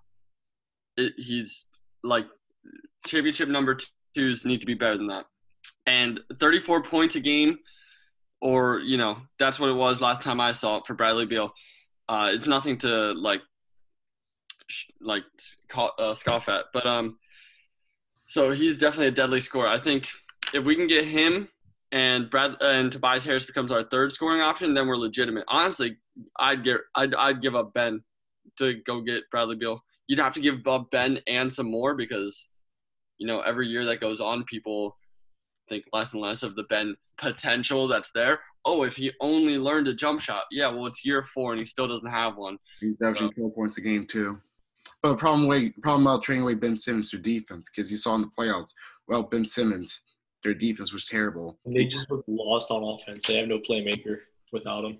It, 0.97 1.14
he's 1.18 1.66
like 2.04 2.26
championship 3.06 3.50
number 3.50 3.78
twos 4.16 4.45
need 4.45 4.62
to 4.62 4.66
be 4.66 4.74
better 4.74 4.97
than 4.97 5.08
that. 5.08 5.26
And 5.86 6.22
34 6.39 6.84
points 6.84 7.16
a 7.16 7.20
game, 7.20 7.60
or 8.41 8.80
you 8.80 8.97
know, 8.97 9.18
that's 9.38 9.60
what 9.60 9.70
it 9.70 9.76
was 9.76 10.02
last 10.02 10.22
time 10.22 10.39
I 10.39 10.54
saw 10.54 10.78
it 10.78 10.88
for 10.88 10.93
Bradley 10.93 11.26
Beal. 11.26 11.52
Uh, 12.08 12.32
it's 12.34 12.47
nothing 12.47 12.78
to 12.80 13.14
like, 13.14 13.41
sh- 14.68 14.89
like 15.02 15.24
uh, 16.00 16.14
scoff 16.14 16.50
at. 16.50 16.66
But 16.74 16.88
um, 16.88 17.18
so 18.30 18.51
he's 18.51 18.77
definitely 18.77 19.07
a 19.07 19.11
deadly 19.11 19.39
scorer. 19.39 19.67
I 19.67 19.80
think 19.80 20.07
if 20.53 20.63
we 20.63 20.75
can 20.75 20.86
get 20.86 21.03
him 21.03 21.49
and 21.91 22.30
Brad 22.30 22.55
and 22.61 22.91
Tobias 22.91 23.25
Harris 23.25 23.45
becomes 23.45 23.71
our 23.71 23.84
third 23.84 24.13
scoring 24.13 24.39
option, 24.39 24.75
then 24.75 24.88
we're 24.88 24.97
legitimate. 24.97 25.45
Honestly, 25.47 25.97
I'd 26.39 26.63
get 26.63 26.77
I'd 26.95 27.15
I'd 27.15 27.41
give 27.41 27.55
up 27.55 27.73
Ben 27.73 28.03
to 28.59 28.75
go 28.86 29.01
get 29.01 29.23
Bradley 29.32 29.55
Beal. 29.55 29.82
You'd 30.07 30.19
have 30.19 30.34
to 30.36 30.41
give 30.41 30.65
up 30.67 30.91
Ben 30.91 31.19
and 31.27 31.51
some 31.51 31.71
more 31.71 31.95
because 31.95 32.49
you 33.17 33.25
know 33.25 33.41
every 33.41 33.67
year 33.67 33.84
that 33.86 33.99
goes 33.99 34.21
on, 34.21 34.43
people 34.43 34.95
think 35.67 35.86
less 35.91 36.13
and 36.13 36.21
less 36.21 36.43
of 36.43 36.55
the 36.55 36.63
Ben 36.69 36.95
potential 37.17 37.88
that's 37.88 38.11
there. 38.11 38.41
Oh, 38.63 38.84
if 38.84 38.95
he 38.95 39.11
only 39.21 39.57
learned 39.57 39.88
a 39.88 39.93
jump 39.95 40.21
shot, 40.21 40.43
yeah, 40.51 40.69
well 40.69 40.86
it's 40.86 41.03
year 41.03 41.23
four 41.23 41.53
and 41.53 41.59
he 41.59 41.65
still 41.65 41.88
doesn't 41.88 42.11
have 42.11 42.38
one. 42.38 42.59
He's 42.80 43.01
averaging 43.01 43.32
12 43.32 43.55
points 43.55 43.77
a 43.80 43.82
game 43.82 44.05
too. 44.05 44.39
But 45.02 45.10
the 45.10 45.18
problem 45.18 45.47
way 45.47 45.70
problem 45.82 46.08
about 46.08 46.24
trading 46.24 46.43
away 46.43 46.56
Ben 46.56 46.78
Simmons 46.78 47.10
through 47.10 47.22
defense 47.22 47.70
because 47.74 47.91
you 47.91 47.97
saw 47.97 48.16
in 48.16 48.22
the 48.22 48.32
playoffs, 48.38 48.74
well, 49.08 49.24
Ben 49.24 49.45
Simmons, 49.45 50.02
their 50.43 50.54
defense 50.54 50.91
was 50.91 51.06
terrible. 51.06 51.58
And 51.66 51.76
they 51.76 51.86
just 51.86 52.12
look 52.12 52.24
lost 52.28 52.70
on 52.70 52.84
offense. 52.84 53.26
They 53.26 53.38
have 53.38 53.47
no 53.47 53.60
playmaker 53.60 54.20
without 54.52 54.84
him. 54.84 55.00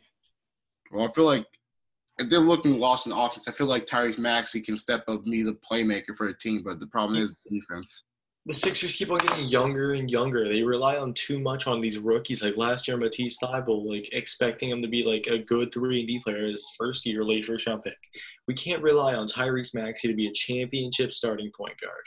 Well, 0.92 1.08
I 1.08 1.12
feel 1.12 1.26
like 1.26 1.46
if 2.18 2.30
they're 2.30 2.40
looking 2.40 2.80
lost 2.80 3.08
in 3.08 3.14
offense, 3.14 3.48
I 3.48 3.52
feel 3.52 3.68
like 3.68 3.88
Tyrese 3.88 4.18
Maxey 4.18 4.62
can 4.62 4.78
step 4.78 5.04
up, 5.08 5.24
and 5.24 5.32
be 5.32 5.44
the 5.44 5.58
playmaker 5.70 6.16
for 6.16 6.28
the 6.28 6.34
team. 6.34 6.64
But 6.64 6.80
the 6.80 6.88
problem 6.88 7.22
is 7.22 7.36
defense. 7.50 8.04
The 8.46 8.56
Sixers 8.56 8.96
keep 8.96 9.12
on 9.12 9.20
getting 9.20 9.48
younger 9.48 9.94
and 9.94 10.10
younger. 10.10 10.48
They 10.48 10.64
rely 10.64 10.98
on 10.98 11.14
too 11.14 11.40
much 11.40 11.68
on 11.68 11.82
these 11.82 12.00
rookies. 12.00 12.42
Like 12.42 12.58
last 12.58 12.88
year, 12.88 12.98
Matisse 12.98 13.38
Thybulle, 13.38 13.88
like 13.88 14.14
expecting 14.14 14.70
him 14.70 14.82
to 14.82 14.88
be 14.88 15.04
like 15.04 15.28
a 15.28 15.44
good 15.44 15.72
three 15.74 16.00
and 16.00 16.08
D 16.08 16.20
player 16.24 16.48
his 16.48 16.68
first 16.78 17.06
year, 17.06 17.24
late 17.24 17.46
first 17.46 17.68
round 17.68 17.84
pick. 17.84 17.98
We 18.50 18.56
can't 18.56 18.82
rely 18.82 19.14
on 19.14 19.28
Tyrese 19.28 19.76
Maxey 19.76 20.08
to 20.08 20.16
be 20.16 20.26
a 20.26 20.34
championship 20.34 21.14
starting 21.14 21.52
point 21.56 21.80
guard. 21.80 22.02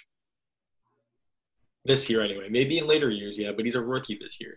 This 1.85 2.11
year, 2.11 2.21
anyway. 2.21 2.49
Maybe 2.49 2.79
in 2.79 2.89
later 2.89 3.11
years, 3.11 3.39
yeah, 3.39 3.53
but 3.53 3.65
he's 3.65 3.77
a 3.77 3.81
rookie 3.81 4.19
this 4.21 4.39
year. 4.41 4.57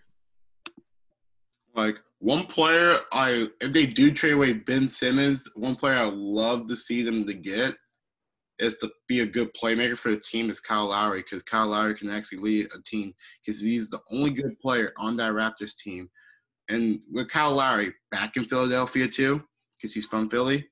Like 1.76 1.94
one 2.18 2.46
player, 2.46 2.98
I 3.12 3.46
if 3.60 3.70
they 3.70 3.86
do 3.86 4.10
trade 4.10 4.32
away 4.32 4.54
Ben 4.54 4.90
Simmons, 4.90 5.48
one 5.54 5.76
player 5.76 5.94
I 5.94 6.10
love 6.12 6.66
to 6.66 6.74
see 6.74 7.04
them 7.04 7.24
to 7.24 7.34
get 7.34 7.76
is 8.58 8.76
to 8.78 8.90
be 9.06 9.20
a 9.20 9.26
good 9.26 9.54
playmaker 9.54 9.96
for 9.96 10.10
the 10.10 10.20
team 10.28 10.50
is 10.50 10.58
Kyle 10.58 10.88
Lowry 10.88 11.22
because 11.22 11.44
Kyle 11.44 11.68
Lowry 11.68 11.94
can 11.94 12.10
actually 12.10 12.38
lead 12.38 12.66
a 12.66 12.82
team 12.82 13.14
because 13.44 13.60
he's 13.60 13.90
the 13.90 14.00
only 14.10 14.32
good 14.32 14.58
player 14.58 14.92
on 14.98 15.16
that 15.18 15.34
Raptors 15.34 15.76
team. 15.76 16.08
And 16.68 16.98
with 17.12 17.28
Kyle 17.28 17.54
Lowry 17.54 17.94
back 18.10 18.36
in 18.36 18.44
Philadelphia 18.46 19.06
too, 19.06 19.40
because 19.76 19.94
he's 19.94 20.06
from 20.06 20.28
Philly, 20.28 20.66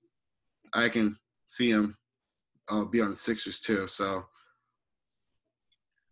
I 0.75 0.89
can 0.89 1.17
see 1.47 1.71
him 1.71 1.97
uh, 2.69 2.85
be 2.85 3.01
on 3.01 3.11
the 3.11 3.17
Sixers 3.17 3.61
too. 3.61 3.87
So 3.89 4.25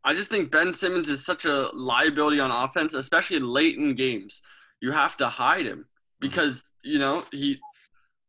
I 0.04 0.14
just 0.14 0.28
think 0.30 0.50
Ben 0.50 0.74
Simmons 0.74 1.08
is 1.08 1.24
such 1.24 1.44
a 1.44 1.68
liability 1.72 2.40
on 2.40 2.50
offense, 2.50 2.94
especially 2.94 3.38
late 3.40 3.76
in 3.76 3.94
games. 3.94 4.42
You 4.80 4.90
have 4.92 5.16
to 5.18 5.28
hide 5.28 5.66
him 5.66 5.86
because 6.20 6.62
you 6.82 6.98
know 6.98 7.24
he 7.30 7.58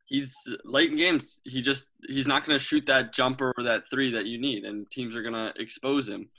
he's 0.06 0.36
late 0.64 0.92
in 0.92 0.98
games. 0.98 1.42
He 1.46 1.62
just 1.62 1.88
he's 2.08 2.28
not 2.28 2.46
going 2.46 2.58
to 2.58 2.64
shoot 2.64 2.86
that 2.88 3.14
jumper 3.14 3.54
or 3.58 3.64
that 3.64 3.84
three 3.90 4.12
that 4.12 4.26
you 4.26 4.40
need, 4.40 4.66
and 4.66 4.90
teams 4.92 5.16
are 5.16 5.24
going 5.24 5.34
to 5.34 5.54
expose 5.62 6.08
him. 6.08 6.30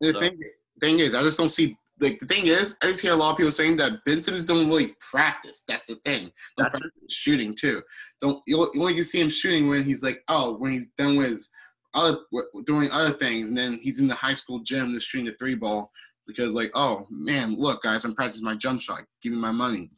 the 0.00 0.12
So- 0.12 0.20
thing, 0.20 0.38
thing 0.80 0.98
is, 1.00 1.14
I 1.14 1.22
just 1.22 1.38
don't 1.38 1.48
see. 1.48 1.76
Like 1.98 2.20
the 2.20 2.26
thing 2.26 2.46
is, 2.46 2.76
I 2.82 2.86
just 2.86 3.00
hear 3.00 3.12
a 3.12 3.16
lot 3.16 3.32
of 3.32 3.36
people 3.38 3.52
saying 3.52 3.76
that 3.78 4.04
Ben 4.04 4.22
Simmons 4.22 4.44
don't 4.44 4.68
really 4.68 4.94
practice. 5.00 5.62
That's 5.66 5.84
the 5.84 5.94
thing. 6.04 6.30
Don't 6.58 6.70
That's 6.70 6.84
shooting 7.08 7.54
too. 7.54 7.82
Don't 8.20 8.42
you 8.46 8.70
you 8.74 8.80
only 8.80 8.94
can 8.94 9.04
see 9.04 9.20
him 9.20 9.30
shooting 9.30 9.68
when 9.68 9.82
he's 9.82 10.02
like, 10.02 10.22
oh, 10.28 10.56
when 10.56 10.72
he's 10.72 10.88
done 10.98 11.16
with 11.16 11.30
his 11.30 11.50
other 11.94 12.18
doing 12.66 12.90
other 12.90 13.12
things, 13.12 13.48
and 13.48 13.56
then 13.56 13.78
he's 13.80 13.98
in 13.98 14.08
the 14.08 14.14
high 14.14 14.34
school 14.34 14.60
gym 14.60 14.92
just 14.92 15.08
shooting 15.08 15.26
the 15.26 15.34
three 15.38 15.54
ball 15.54 15.90
because 16.26 16.54
like, 16.54 16.70
oh 16.74 17.06
man, 17.10 17.56
look 17.56 17.82
guys, 17.82 18.04
I'm 18.04 18.14
practicing 18.14 18.44
my 18.44 18.54
jump 18.54 18.80
shot. 18.80 19.02
Give 19.22 19.32
me 19.32 19.38
my 19.38 19.52
money. 19.52 19.90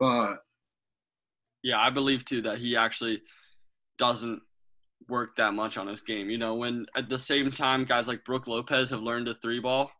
But 0.00 0.36
Yeah, 1.62 1.78
I 1.78 1.90
believe 1.90 2.24
too 2.24 2.42
that 2.42 2.58
he 2.58 2.76
actually 2.76 3.22
doesn't 3.98 4.40
work 5.08 5.36
that 5.36 5.52
much 5.52 5.76
on 5.76 5.86
his 5.86 6.00
game. 6.00 6.30
You 6.30 6.38
know, 6.38 6.54
when 6.54 6.86
at 6.96 7.08
the 7.08 7.18
same 7.18 7.50
time 7.50 7.84
guys 7.84 8.08
like 8.08 8.24
Brook 8.24 8.46
Lopez 8.46 8.90
have 8.90 9.00
learned 9.00 9.28
a 9.28 9.34
three 9.42 9.60
ball, 9.60 9.90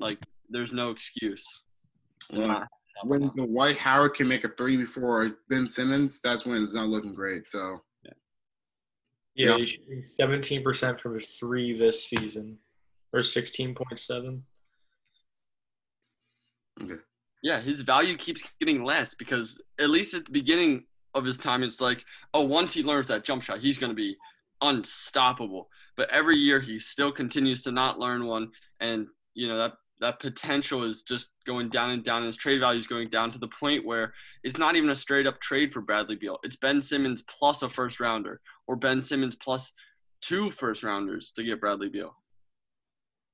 like 0.00 0.18
there's 0.52 0.72
no 0.72 0.90
excuse. 0.90 1.44
Yeah. 2.30 2.64
when 3.04 3.28
Dwight 3.34 3.76
Howard 3.78 4.14
can 4.14 4.28
make 4.28 4.44
a 4.44 4.48
three 4.50 4.76
before 4.76 5.32
Ben 5.48 5.68
Simmons, 5.68 6.20
that's 6.22 6.46
when 6.46 6.62
it's 6.62 6.74
not 6.74 6.86
looking 6.86 7.14
great. 7.14 7.48
So 7.50 7.78
Yeah, 8.04 8.12
Yeah. 9.34 9.56
he's 9.56 9.70
shooting 9.70 10.04
17% 10.20 11.00
from 11.00 11.14
the 11.14 11.20
three 11.20 11.76
this 11.76 12.04
season, 12.08 12.58
or 13.14 13.20
16.7. 13.20 14.42
Okay. 16.82 16.94
Yeah, 17.42 17.60
his 17.60 17.80
value 17.80 18.16
keeps 18.16 18.42
getting 18.60 18.84
less 18.84 19.14
because 19.14 19.60
at 19.80 19.90
least 19.90 20.14
at 20.14 20.24
the 20.26 20.30
beginning 20.32 20.84
of 21.14 21.24
his 21.24 21.38
time, 21.38 21.62
it's 21.62 21.80
like, 21.80 22.04
oh, 22.34 22.42
once 22.42 22.72
he 22.72 22.82
learns 22.82 23.08
that 23.08 23.24
jump 23.24 23.42
shot, 23.42 23.58
he's 23.60 23.78
going 23.78 23.90
to 23.90 23.96
be 23.96 24.16
unstoppable. 24.60 25.68
But 25.96 26.08
every 26.10 26.36
year, 26.38 26.60
he 26.60 26.78
still 26.78 27.10
continues 27.12 27.62
to 27.62 27.72
not 27.72 27.98
learn 27.98 28.26
one, 28.26 28.50
and 28.80 29.06
you 29.34 29.48
know 29.48 29.58
that 29.58 29.72
that 30.02 30.18
potential 30.18 30.82
is 30.84 31.02
just 31.02 31.28
going 31.46 31.68
down 31.70 31.90
and 31.90 32.04
down. 32.04 32.18
and 32.18 32.26
His 32.26 32.36
trade 32.36 32.60
value 32.60 32.78
is 32.78 32.86
going 32.88 33.08
down 33.08 33.30
to 33.30 33.38
the 33.38 33.48
point 33.48 33.86
where 33.86 34.12
it's 34.42 34.58
not 34.58 34.74
even 34.74 34.90
a 34.90 34.94
straight 34.94 35.26
up 35.26 35.40
trade 35.40 35.72
for 35.72 35.80
Bradley 35.80 36.16
Beal. 36.16 36.38
It's 36.42 36.56
Ben 36.56 36.80
Simmons 36.80 37.22
plus 37.22 37.62
a 37.62 37.68
first 37.68 38.00
rounder, 38.00 38.40
or 38.66 38.76
Ben 38.76 39.00
Simmons 39.00 39.36
plus 39.36 39.72
two 40.20 40.50
first 40.50 40.82
rounders 40.82 41.32
to 41.36 41.44
get 41.44 41.60
Bradley 41.60 41.88
Beal. 41.88 42.14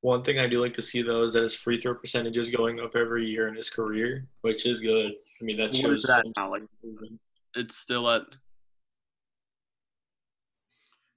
One 0.03 0.23
thing 0.23 0.39
I 0.39 0.47
do 0.47 0.61
like 0.61 0.75
to 0.75 0.83
see 0.83 1.03
though 1.03 1.23
is 1.23 1.33
that 1.33 1.43
his 1.43 1.55
free 1.55 1.81
throw 1.81 1.95
percentage 1.95 2.37
is 2.37 2.51
going 2.51 2.81
up 2.81 2.95
every 2.95 3.27
year 3.27 3.49
in 3.49 3.55
his 3.55 3.71
career, 3.71 4.27
which 4.43 4.67
is 4.67 4.81
good. 4.81 5.13
I 5.41 5.45
mean, 5.45 5.57
that 5.57 5.69
What 5.69 5.77
shows 5.77 6.05
is 6.05 6.05
that 6.05 6.25
some 6.25 6.33
now? 6.37 6.51
Like 6.53 6.63
it's 7.55 7.77
still 7.77 8.09
at 8.11 8.23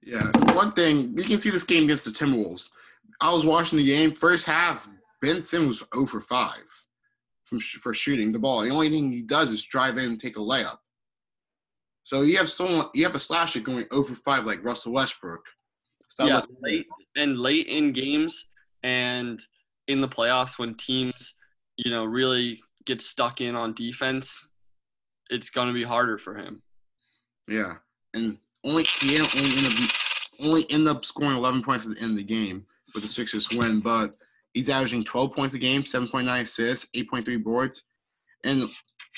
yeah, 0.02 0.24
one 0.54 0.72
thing 0.72 1.14
we 1.14 1.22
can 1.22 1.38
see 1.38 1.50
this 1.50 1.62
game 1.62 1.84
against 1.84 2.06
the 2.06 2.10
Timberwolves. 2.10 2.70
I 3.20 3.32
was 3.32 3.46
watching 3.46 3.78
the 3.78 3.84
game 3.84 4.14
first 4.14 4.46
half. 4.46 4.88
Ben 5.22 5.40
Simmons 5.40 5.80
was 5.80 5.88
0 5.94 6.06
for 6.06 6.20
5 6.20 6.56
from 7.44 7.60
for 7.60 7.94
shooting 7.94 8.32
the 8.32 8.38
ball. 8.38 8.62
The 8.62 8.70
only 8.70 8.90
thing 8.90 9.10
he 9.10 9.22
does 9.22 9.50
is 9.50 9.62
drive 9.62 9.96
in 9.96 10.04
and 10.04 10.20
take 10.20 10.36
a 10.36 10.40
layup. 10.40 10.78
So 12.04 12.22
you 12.22 12.36
have 12.36 12.50
someone 12.50 12.88
you 12.92 13.04
have 13.04 13.14
a 13.14 13.20
slasher 13.20 13.60
going 13.60 13.86
0 13.92 14.02
for 14.04 14.16
5 14.16 14.44
like 14.44 14.64
Russell 14.64 14.92
Westbrook. 14.92 15.44
Yeah, 16.18 16.42
late 16.60 16.86
and 17.16 17.38
late 17.38 17.68
in 17.68 17.92
games 17.92 18.48
and 18.82 19.40
in 19.88 20.00
the 20.00 20.08
playoffs 20.08 20.58
when 20.58 20.74
teams, 20.74 21.34
you 21.76 21.90
know, 21.90 22.04
really 22.04 22.60
get 22.84 23.00
stuck 23.00 23.40
in 23.40 23.54
on 23.54 23.74
defense, 23.74 24.48
it's 25.30 25.48
going 25.48 25.68
to 25.68 25.72
be 25.72 25.84
harder 25.84 26.18
for 26.18 26.36
him. 26.36 26.62
Yeah, 27.48 27.74
and 28.12 28.38
only 28.64 28.84
he 29.00 29.18
only 29.20 29.56
end 29.56 29.66
up 29.66 29.90
only 30.40 30.70
end 30.70 30.88
up 30.88 31.04
scoring 31.04 31.36
11 31.36 31.62
points 31.62 31.86
at 31.86 31.94
the 31.94 32.02
end 32.02 32.12
of 32.12 32.16
the 32.18 32.24
game 32.24 32.66
with 32.94 33.04
the 33.04 33.08
Sixers 33.08 33.48
win, 33.50 33.80
but 33.80 34.16
he's 34.54 34.68
averaging 34.68 35.04
12 35.04 35.32
points 35.32 35.54
a 35.54 35.58
game, 35.58 35.82
7.9 35.82 36.40
assists, 36.40 36.88
8.3 36.94 37.42
boards, 37.42 37.82
and 38.44 38.68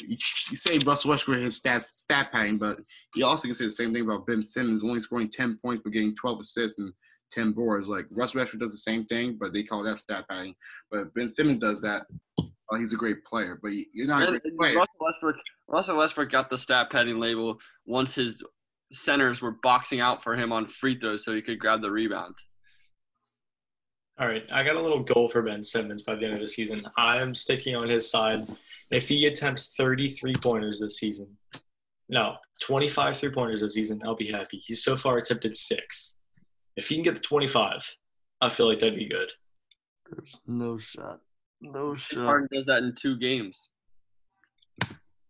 you 0.00 0.16
say 0.56 0.78
Russell 0.78 1.10
Westbrook 1.10 1.40
his 1.40 1.56
stat 1.56 1.84
stat 1.84 2.32
padding, 2.32 2.58
but 2.58 2.78
you 3.14 3.24
also 3.24 3.46
can 3.46 3.54
say 3.54 3.64
the 3.64 3.70
same 3.70 3.92
thing 3.92 4.02
about 4.02 4.26
Ben 4.26 4.42
Simmons, 4.42 4.82
only 4.82 5.00
scoring 5.00 5.30
10 5.30 5.58
points 5.64 5.82
but 5.84 5.92
getting 5.92 6.16
12 6.16 6.40
assists 6.40 6.78
and 6.78 6.92
10 7.32 7.52
boards. 7.52 7.88
Like 7.88 8.06
Russell 8.10 8.40
Westbrook 8.40 8.60
does 8.62 8.72
the 8.72 8.78
same 8.78 9.04
thing, 9.06 9.36
but 9.38 9.52
they 9.52 9.62
call 9.62 9.82
that 9.84 9.98
stat 9.98 10.24
padding. 10.28 10.54
But 10.90 11.14
Ben 11.14 11.28
Simmons 11.28 11.58
does 11.58 11.80
that. 11.82 12.06
Oh, 12.70 12.78
he's 12.78 12.92
a 12.92 12.96
great 12.96 13.24
player, 13.24 13.58
but 13.62 13.72
you're 13.92 14.06
not 14.06 14.22
a 14.22 14.26
great 14.26 14.42
player. 14.58 14.76
Russell 14.76 14.94
Westbrook, 15.00 15.36
Russell 15.68 15.98
Westbrook 15.98 16.30
got 16.30 16.50
the 16.50 16.58
stat 16.58 16.90
padding 16.90 17.20
label 17.20 17.58
once 17.86 18.14
his 18.14 18.42
centers 18.92 19.40
were 19.40 19.56
boxing 19.62 20.00
out 20.00 20.22
for 20.22 20.34
him 20.34 20.52
on 20.52 20.66
free 20.68 20.98
throws 20.98 21.24
so 21.24 21.34
he 21.34 21.42
could 21.42 21.58
grab 21.58 21.82
the 21.82 21.90
rebound. 21.90 22.34
All 24.18 24.28
right, 24.28 24.44
I 24.52 24.62
got 24.62 24.76
a 24.76 24.80
little 24.80 25.02
goal 25.02 25.28
for 25.28 25.42
Ben 25.42 25.64
Simmons 25.64 26.02
by 26.02 26.14
the 26.14 26.24
end 26.24 26.34
of 26.34 26.40
the 26.40 26.46
season. 26.46 26.86
I 26.96 27.20
am 27.20 27.34
sticking 27.34 27.74
on 27.74 27.88
his 27.88 28.08
side. 28.08 28.46
If 28.90 29.08
he 29.08 29.26
attempts 29.26 29.74
33 29.76 30.36
pointers 30.36 30.78
this 30.78 30.98
season, 30.98 31.36
no, 32.08 32.36
25 32.62 33.16
three 33.16 33.30
pointers 33.30 33.62
this 33.62 33.74
season, 33.74 34.00
I'll 34.04 34.14
be 34.14 34.30
happy. 34.30 34.58
He's 34.58 34.84
so 34.84 34.96
far 34.96 35.18
attempted 35.18 35.56
six. 35.56 36.14
If 36.76 36.88
he 36.88 36.94
can 36.94 37.02
get 37.02 37.14
the 37.14 37.20
25, 37.20 37.82
I 38.40 38.48
feel 38.48 38.68
like 38.68 38.78
that'd 38.78 38.96
be 38.96 39.08
good. 39.08 39.32
There's 40.08 40.36
no 40.46 40.78
shot. 40.78 41.20
No 41.60 41.96
shot. 41.96 42.24
Harden 42.24 42.48
does 42.52 42.66
that 42.66 42.84
in 42.84 42.94
two 42.94 43.16
games. 43.16 43.68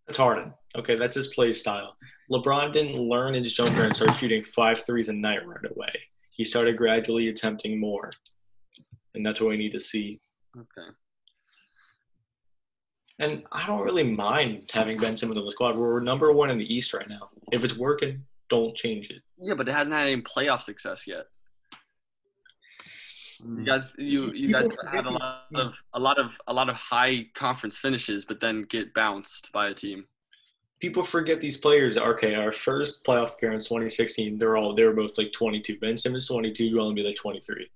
That's 0.07 0.19
Harden. 0.19 0.53
Okay, 0.77 0.97
that's 0.97 1.17
his 1.17 1.29
play 1.29 1.53
style. 1.53 1.97
LeBron 2.31 2.73
didn't 2.73 3.01
learn 3.01 3.33
his 3.33 3.55
jumper 3.55 3.85
and 3.85 3.97
start 3.97 4.15
shooting 4.17 4.45
five 4.45 4.85
threes 4.85 5.09
a 5.09 5.13
night 5.15 5.47
right 5.47 5.71
away. 5.71 5.93
He 6.37 6.45
started 6.45 6.77
gradually 6.77 7.29
attempting 7.29 7.81
more. 7.81 8.11
And 9.15 9.25
that's 9.25 9.41
what 9.41 9.51
we 9.51 9.57
need 9.57 9.73
to 9.73 9.81
see. 9.81 10.21
Okay. 10.57 10.89
And 13.21 13.45
I 13.53 13.67
don't 13.67 13.83
really 13.83 14.03
mind 14.03 14.69
having 14.73 14.99
Ben 14.99 15.17
Simmons 15.17 15.39
on 15.39 15.45
the 15.47 15.53
squad. 15.53 15.77
We're 15.77 16.01
number 16.01 16.33
one 16.33 16.51
in 16.51 16.59
the 16.59 16.75
East 16.75 16.93
right 16.95 17.09
now. 17.09 17.29
If 17.53 17.63
it's 17.63 17.77
working, 17.77 18.21
don't 18.51 18.77
change 18.77 19.09
it. 19.11 19.23
Yeah, 19.39 19.55
but 19.55 19.69
it 19.69 19.73
hasn't 19.73 19.93
had 19.95 20.09
any 20.09 20.23
playoff 20.23 20.63
success 20.63 21.07
yet. 21.07 21.27
You 23.41 23.47
Mm. 23.47 23.67
guys, 23.67 23.91
you 23.99 24.33
you 24.33 24.53
guys 24.53 24.77
had 24.91 25.07
a 25.07 25.11
lot 25.11 25.47
of 25.55 25.73
a 25.93 25.99
lot 25.99 26.19
of 26.19 26.27
a 26.47 26.53
lot 26.53 26.69
of 26.69 26.77
high 26.77 27.27
conference 27.35 27.77
finishes, 27.77 28.25
but 28.25 28.41
then 28.41 28.63
get 28.63 28.95
bounced 28.95 29.51
by 29.53 29.69
a 29.69 29.75
team. 29.75 30.07
People 30.81 31.05
forget 31.05 31.41
these 31.41 31.57
players. 31.57 31.97
Okay, 31.97 32.35
our 32.37 32.53
first 32.53 33.05
playoff 33.05 33.35
appearance, 33.35 33.67
2016, 33.69 34.39
they're 34.39 34.57
all 34.57 34.75
they 34.75 34.85
were 34.85 34.93
both 34.93 35.19
like 35.19 35.33
22. 35.33 35.79
Ben 35.79 35.97
Simmons 35.97 36.29
22, 36.29 36.71
Joel 36.71 36.93
Embiid 36.93 37.05
like 37.05 37.17
23. 37.17 37.69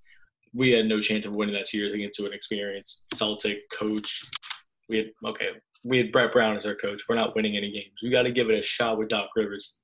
We 0.53 0.71
had 0.71 0.85
no 0.85 0.99
chance 0.99 1.25
of 1.25 1.33
winning 1.33 1.55
that 1.55 1.67
series 1.67 1.93
against 1.93 2.19
an 2.19 2.33
experienced 2.33 3.05
Celtic 3.13 3.69
coach. 3.69 4.25
We 4.89 4.97
had 4.97 5.07
okay, 5.25 5.49
we 5.83 5.97
had 5.97 6.11
Brett 6.11 6.31
Brown 6.31 6.57
as 6.57 6.65
our 6.65 6.75
coach. 6.75 7.03
We're 7.07 7.15
not 7.15 7.35
winning 7.35 7.55
any 7.55 7.71
games. 7.71 7.93
We 8.01 8.09
got 8.09 8.23
to 8.23 8.31
give 8.31 8.49
it 8.49 8.57
a 8.57 8.61
shot 8.61 8.97
with 8.97 9.09
Doc 9.09 9.29
Rivers. 9.35 9.75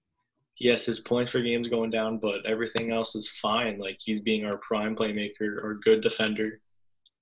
Yes, 0.58 0.86
his 0.86 1.02
points 1.02 1.32
per 1.32 1.42
game's 1.42 1.68
going 1.68 1.90
down, 1.90 2.18
but 2.18 2.46
everything 2.46 2.92
else 2.92 3.16
is 3.16 3.30
fine. 3.42 3.78
Like 3.78 3.98
he's 4.00 4.22
being 4.22 4.46
our 4.46 4.58
prime 4.58 4.96
playmaker, 4.96 5.64
our 5.64 5.76
good 5.84 6.02
defender. 6.02 6.62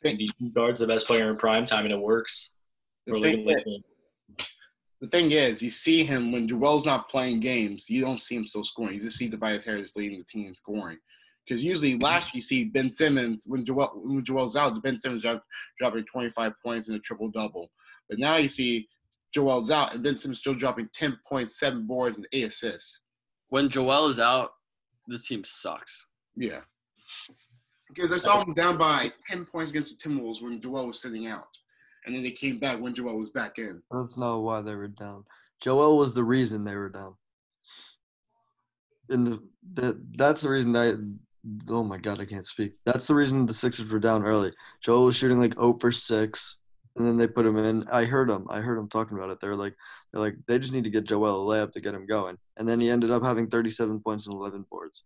And 0.06 0.20
he 0.20 0.30
guards 0.54 0.82
the 0.82 0.88
best 0.88 1.08
player 1.08 1.30
in 1.30 1.38
prime 1.38 1.66
time, 1.66 1.86
and 1.86 1.94
it 1.94 2.00
works. 2.00 2.50
The 3.08 3.20
thing, 3.20 3.46
like 3.46 3.66
the 5.04 5.08
thing 5.08 5.32
is, 5.32 5.62
you 5.62 5.70
see 5.70 6.04
him 6.04 6.32
when 6.32 6.48
Joel's 6.48 6.86
not 6.86 7.10
playing 7.10 7.41
games. 7.41 7.89
You 7.89 8.02
don't 8.02 8.22
see 8.22 8.36
him 8.36 8.48
still 8.48 8.64
scoring. 8.64 8.94
You 8.94 9.02
just 9.02 9.18
see 9.18 9.30
Tobias 9.30 9.66
Harris 9.66 9.96
leading 9.96 10.20
the 10.20 10.26
team 10.26 10.48
in 10.48 10.56
scoring. 10.56 10.98
Because 11.45 11.64
usually 11.64 11.94
mm-hmm. 11.94 12.03
last 12.03 12.34
you 12.34 12.41
see 12.41 12.65
Ben 12.65 12.91
Simmons 12.91 13.44
when 13.45 13.65
Joel 13.65 14.02
when 14.03 14.24
Joel's 14.24 14.56
out, 14.56 14.82
Ben 14.82 14.98
Simmons 14.98 15.22
drop, 15.22 15.44
dropping 15.78 16.06
25 16.06 16.53
points 16.64 16.88
and 16.88 16.95
a 16.98 16.99
triple 16.99 17.30
double. 17.30 17.70
But 18.10 18.20
now 18.20 18.38
you 18.38 18.49
see 18.49 18.88
Joel's 19.34 19.72
out 19.72 19.94
and 19.94 20.03
Ben 20.03 20.15
Simmons 20.15 20.40
still 20.40 20.53
dropping 20.53 20.90
10 20.94 21.20
points, 21.28 21.60
seven 21.60 21.86
boards, 21.86 22.18
and 22.18 22.28
eight 22.32 22.48
assists. 22.48 23.02
When 23.49 23.70
Joel 23.70 24.10
is 24.10 24.20
out, 24.20 24.52
this 25.07 25.28
team 25.28 25.44
sucks. 25.44 26.07
Yeah. 26.36 26.61
Because 27.90 28.11
I 28.11 28.18
saw 28.18 28.44
them 28.44 28.53
down 28.53 28.78
by 28.78 29.11
10 29.28 29.45
points 29.45 29.72
against 29.72 30.02
the 30.02 30.10
Timberwolves 30.10 30.41
when 30.41 30.61
Joel 30.61 30.88
was 30.88 31.02
sitting 31.02 31.28
out. 31.28 31.57
And 32.06 32.15
then 32.15 32.24
they 32.24 32.32
came 32.32 32.57
back 32.57 32.80
when 32.80 32.94
Joel 32.94 33.18
was 33.18 33.30
back 33.30 33.60
in. 33.60 33.82
That's 33.91 34.18
not 34.18 34.40
why 34.40 34.61
they 34.61 34.76
were 34.76 34.88
down. 34.88 35.26
Joel 35.61 35.98
was 35.98 36.14
the 36.14 36.24
reason 36.24 36.64
they 36.64 36.76
were 36.76 36.90
down. 36.90 37.15
And 39.10 39.28
the, 39.28 39.44
the 39.74 40.02
that's 40.18 40.41
the 40.41 40.49
reason 40.49 40.76
I 40.76 40.95
oh 41.70 41.84
my 41.84 41.98
god, 41.98 42.20
I 42.20 42.26
can't 42.26 42.48
speak. 42.48 42.74
That's 42.86 43.07
the 43.07 43.15
reason 43.15 43.45
the 43.45 43.53
Sixers 43.53 43.90
were 43.90 43.99
down 43.99 44.24
early. 44.24 44.52
Joel 44.82 45.06
was 45.06 45.15
shooting 45.15 45.40
like 45.40 45.53
0 45.53 45.78
for 45.80 45.91
6 45.91 46.57
and 46.95 47.07
then 47.07 47.18
they 47.18 47.28
put 47.28 47.45
him 47.45 47.57
in. 47.57 47.88
I 47.91 48.06
heard 48.06 48.30
him. 48.30 48.45
I 48.49 48.60
heard 48.60 48.78
him 48.78 48.88
talking 48.88 49.18
about 49.18 49.30
it. 49.32 49.40
They're 49.41 49.56
like 49.56 49.76
they're 50.11 50.22
like 50.22 50.36
they 50.48 50.60
just 50.60 50.74
need 50.74 50.84
to 50.84 50.90
get 50.90 51.06
Joel 51.06 51.49
a 51.49 51.56
layup 51.56 51.72
to 51.74 51.82
get 51.82 51.95
him 51.95 52.06
going. 52.06 52.38
And 52.57 52.68
then 52.68 52.80
he 52.80 52.90
ended 52.90 53.11
up 53.11 53.24
having 53.24 53.48
37 53.48 53.99
points 54.02 54.28
and 54.28 54.36
11 54.36 54.65
boards. 54.70 55.03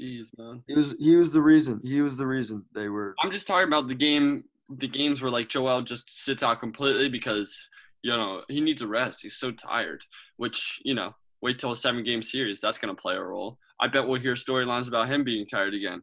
Jeez, 0.00 0.26
man. 0.38 0.62
He 0.66 0.74
was 0.74 0.94
he 0.98 1.16
was 1.16 1.32
the 1.32 1.42
reason. 1.42 1.80
He 1.84 2.00
was 2.00 2.16
the 2.16 2.26
reason 2.26 2.64
they 2.74 2.88
were 2.88 3.14
I'm 3.22 3.32
just 3.32 3.46
talking 3.46 3.68
about 3.68 3.88
the 3.88 3.94
game. 3.94 4.44
The 4.78 4.88
games 4.88 5.20
where 5.20 5.30
like 5.30 5.48
Joel 5.48 5.82
just 5.82 6.24
sits 6.24 6.42
out 6.42 6.60
completely 6.60 7.08
because 7.08 7.58
you 8.02 8.12
know 8.12 8.42
he 8.48 8.60
needs 8.60 8.82
a 8.82 8.86
rest. 8.86 9.20
He's 9.22 9.36
so 9.36 9.50
tired. 9.50 10.02
Which 10.36 10.80
you 10.84 10.94
know, 10.94 11.14
wait 11.42 11.58
till 11.58 11.72
a 11.72 11.76
seven 11.76 12.04
game 12.04 12.22
series. 12.22 12.60
That's 12.60 12.78
gonna 12.78 12.94
play 12.94 13.16
a 13.16 13.22
role. 13.22 13.58
I 13.80 13.88
bet 13.88 14.06
we'll 14.06 14.20
hear 14.20 14.34
storylines 14.34 14.88
about 14.88 15.08
him 15.08 15.24
being 15.24 15.46
tired 15.46 15.74
again. 15.74 16.02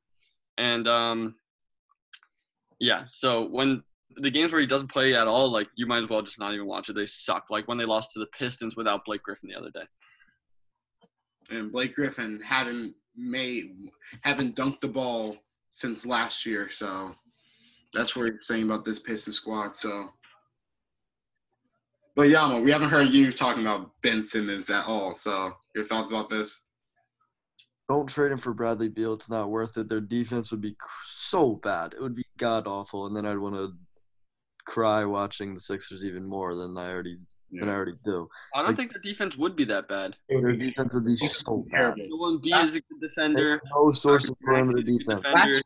And 0.58 0.88
um, 0.88 1.36
yeah. 2.80 3.04
So 3.12 3.48
when 3.50 3.84
the 4.18 4.32
games 4.32 4.52
where 4.52 4.62
he 4.62 4.68
doesn't 4.68 4.92
play 4.92 5.16
at 5.16 5.28
all, 5.28 5.52
like 5.52 5.68
you 5.76 5.86
might 5.86 6.04
as 6.04 6.10
well 6.10 6.22
just 6.22 6.40
not 6.40 6.54
even 6.54 6.68
watch 6.68 6.90
it. 6.90 6.94
They 6.94 7.06
suck. 7.06 7.46
Like 7.50 7.68
when 7.68 7.78
they 7.78 7.86
lost 7.86 8.14
to 8.14 8.20
the 8.20 8.28
Pistons 8.28 8.76
without 8.76 9.06
Blake 9.06 9.24
Griffin 9.24 9.50
the 9.50 9.58
other 9.60 9.72
day. 9.72 9.86
and 11.50 11.72
Blake 11.72 11.96
Griffin 11.96 12.40
haven't 12.42 12.96
made 13.18 13.76
haven't 14.22 14.56
dunked 14.56 14.82
the 14.82 14.88
ball 14.88 15.38
since 15.70 16.06
last 16.06 16.46
year. 16.46 16.70
So 16.70 17.14
That's 17.94 18.16
what 18.16 18.28
you're 18.28 18.42
saying 18.42 18.64
about 18.64 18.86
this 18.86 19.00
Pistons 19.00 19.38
squad. 19.38 19.76
So, 19.76 20.14
but 22.16 22.30
Yama, 22.30 22.60
we 22.62 22.72
haven't 22.72 22.90
heard 22.90 23.10
you 23.10 23.32
talking 23.32 23.64
about 23.64 23.92
Ben 24.02 24.22
Simmons 24.22 24.70
at 24.70 24.86
all. 24.86 25.14
So, 25.14 25.54
your 25.74 25.86
thoughts 25.86 26.10
about 26.10 26.30
this? 26.30 26.62
Don't 27.88 28.08
trade 28.10 28.32
him 28.32 28.40
for 28.40 28.54
Bradley 28.54 28.90
Beal. 28.90 29.14
It's 29.14 29.30
not 29.30 29.50
worth 29.52 29.78
it. 29.78 29.90
Their 29.90 30.02
defense 30.02 30.50
would 30.52 30.62
be 30.62 30.76
so 31.06 31.60
bad. 31.64 31.94
It 31.94 32.02
would 32.02 32.16
be 32.16 32.26
god 32.38 32.66
awful, 32.68 33.06
and 33.06 33.16
then 33.16 33.26
I'd 33.26 33.38
want 33.38 33.56
to 33.56 33.74
cry 34.66 35.06
watching 35.06 35.54
the 35.54 35.60
Sixers 35.60 36.04
even 36.04 36.26
more 36.26 36.56
than 36.56 36.76
I 36.78 36.90
already 36.90 37.18
than 37.52 37.70
I 37.70 37.74
already 37.76 37.94
do. 38.04 38.28
I 38.56 38.60
don't 38.60 38.70
Like- 38.70 38.76
think 38.76 38.92
their 38.92 39.02
defense 39.02 39.38
would 39.38 39.56
be 39.56 39.66
that 39.66 39.88
bad. 39.88 40.18
Their 40.28 40.54
defense 40.56 40.92
would 40.94 41.06
be 41.06 41.16
so 41.18 41.64
bad. 41.72 41.96
terrible. 41.96 42.08
Joel 42.18 42.40
Embiid 42.40 42.50
That- 42.52 42.66
is 42.66 42.76
a 42.76 42.82
good 42.82 43.00
defender. 43.02 43.52
have 43.52 43.62
no 43.74 43.92
source 43.92 44.28
of 44.30 44.40
perimeter 44.40 44.82
Good 44.82 44.98
defense. 44.98 45.22
defender. 45.22 45.62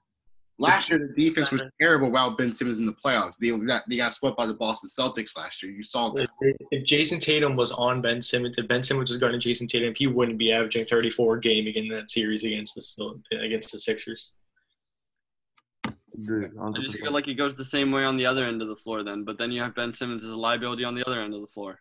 Last 0.59 0.89
year, 0.89 0.99
the 0.99 1.07
defense 1.29 1.51
was 1.51 1.63
terrible 1.81 2.09
without 2.09 2.37
Ben 2.37 2.51
Simmons 2.51 2.79
in 2.79 2.85
the 2.85 2.93
playoffs. 2.93 3.37
They 3.37 3.49
got, 3.65 3.83
they 3.87 3.95
got 3.95 4.13
swept 4.13 4.35
by 4.37 4.45
the 4.45 4.53
Boston 4.53 4.89
Celtics 4.89 5.37
last 5.37 5.63
year. 5.63 5.71
You 5.71 5.81
saw 5.81 6.11
that. 6.11 6.29
If, 6.41 6.57
if 6.71 6.83
Jayson 6.83 7.19
Tatum 7.19 7.55
was 7.55 7.71
on 7.71 8.01
Ben 8.01 8.21
Simmons, 8.21 8.57
if 8.57 8.67
Ben 8.67 8.83
Simmons 8.83 9.09
was 9.09 9.17
guarding 9.17 9.39
Jayson 9.39 9.67
Tatum, 9.67 9.93
he 9.95 10.07
wouldn't 10.07 10.37
be 10.37 10.51
averaging 10.51 10.85
34 10.85 11.37
a 11.37 11.39
game 11.39 11.67
in 11.67 11.87
that 11.89 12.09
series 12.09 12.43
against 12.43 12.75
the 12.75 13.39
against 13.41 13.71
the 13.71 13.79
Sixers. 13.79 14.33
Agree, 16.13 16.47
I 16.61 16.71
just 16.81 16.99
feel 16.99 17.13
like 17.13 17.29
it 17.29 17.35
goes 17.35 17.55
the 17.55 17.63
same 17.63 17.91
way 17.91 18.03
on 18.03 18.17
the 18.17 18.25
other 18.25 18.43
end 18.43 18.61
of 18.61 18.67
the 18.67 18.75
floor 18.75 19.03
then. 19.03 19.23
But 19.23 19.37
then 19.37 19.51
you 19.51 19.61
have 19.61 19.75
Ben 19.75 19.93
Simmons 19.93 20.23
as 20.25 20.31
a 20.31 20.35
liability 20.35 20.83
on 20.83 20.93
the 20.93 21.07
other 21.07 21.21
end 21.21 21.33
of 21.33 21.39
the 21.39 21.47
floor. 21.47 21.79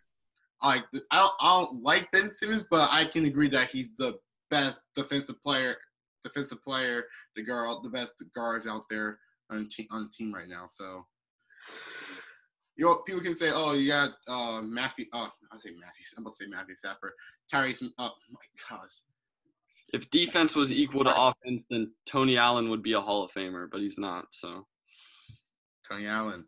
Like 0.62 0.84
I 1.10 1.16
don't, 1.16 1.32
I 1.40 1.60
don't 1.60 1.82
like 1.82 2.10
Ben 2.12 2.30
Simmons, 2.30 2.64
but 2.70 2.88
I 2.92 3.04
can 3.04 3.24
agree 3.24 3.48
that 3.48 3.70
he's 3.70 3.90
the 3.98 4.18
best 4.50 4.80
defensive 4.94 5.42
player, 5.42 5.76
defensive 6.22 6.62
player, 6.62 7.04
the 7.36 7.42
guard, 7.42 7.78
the 7.82 7.90
best 7.90 8.14
guards 8.34 8.66
out 8.66 8.84
there 8.90 9.18
on 9.50 9.68
te- 9.68 9.88
on 9.90 10.04
the 10.04 10.10
team 10.10 10.32
right 10.32 10.48
now. 10.48 10.66
So, 10.70 11.06
you 12.76 12.84
know, 12.84 12.96
people 13.06 13.22
can 13.22 13.34
say, 13.34 13.50
"Oh, 13.52 13.72
you 13.72 13.88
got 13.88 14.10
uh, 14.26 14.60
Matthew." 14.62 15.06
Uh, 15.12 15.28
I 15.52 15.58
say 15.58 15.70
Matthew. 15.70 16.04
I'm 16.16 16.22
about 16.22 16.34
to 16.34 16.44
say 16.44 16.50
Matthew 16.50 16.76
Stafford. 16.76 17.12
Tyrese. 17.52 17.84
Oh 17.98 18.12
my 18.30 18.40
gosh. 18.68 19.00
If 19.92 20.10
defense 20.10 20.54
was 20.54 20.70
equal 20.70 21.04
to 21.04 21.14
offense, 21.16 21.66
then 21.70 21.90
Tony 22.04 22.36
Allen 22.36 22.68
would 22.68 22.82
be 22.82 22.92
a 22.92 23.00
Hall 23.00 23.24
of 23.24 23.32
Famer, 23.32 23.68
but 23.70 23.80
he's 23.80 23.96
not. 23.96 24.26
So 24.32 24.66
Tony 25.90 26.06
Allen. 26.06 26.44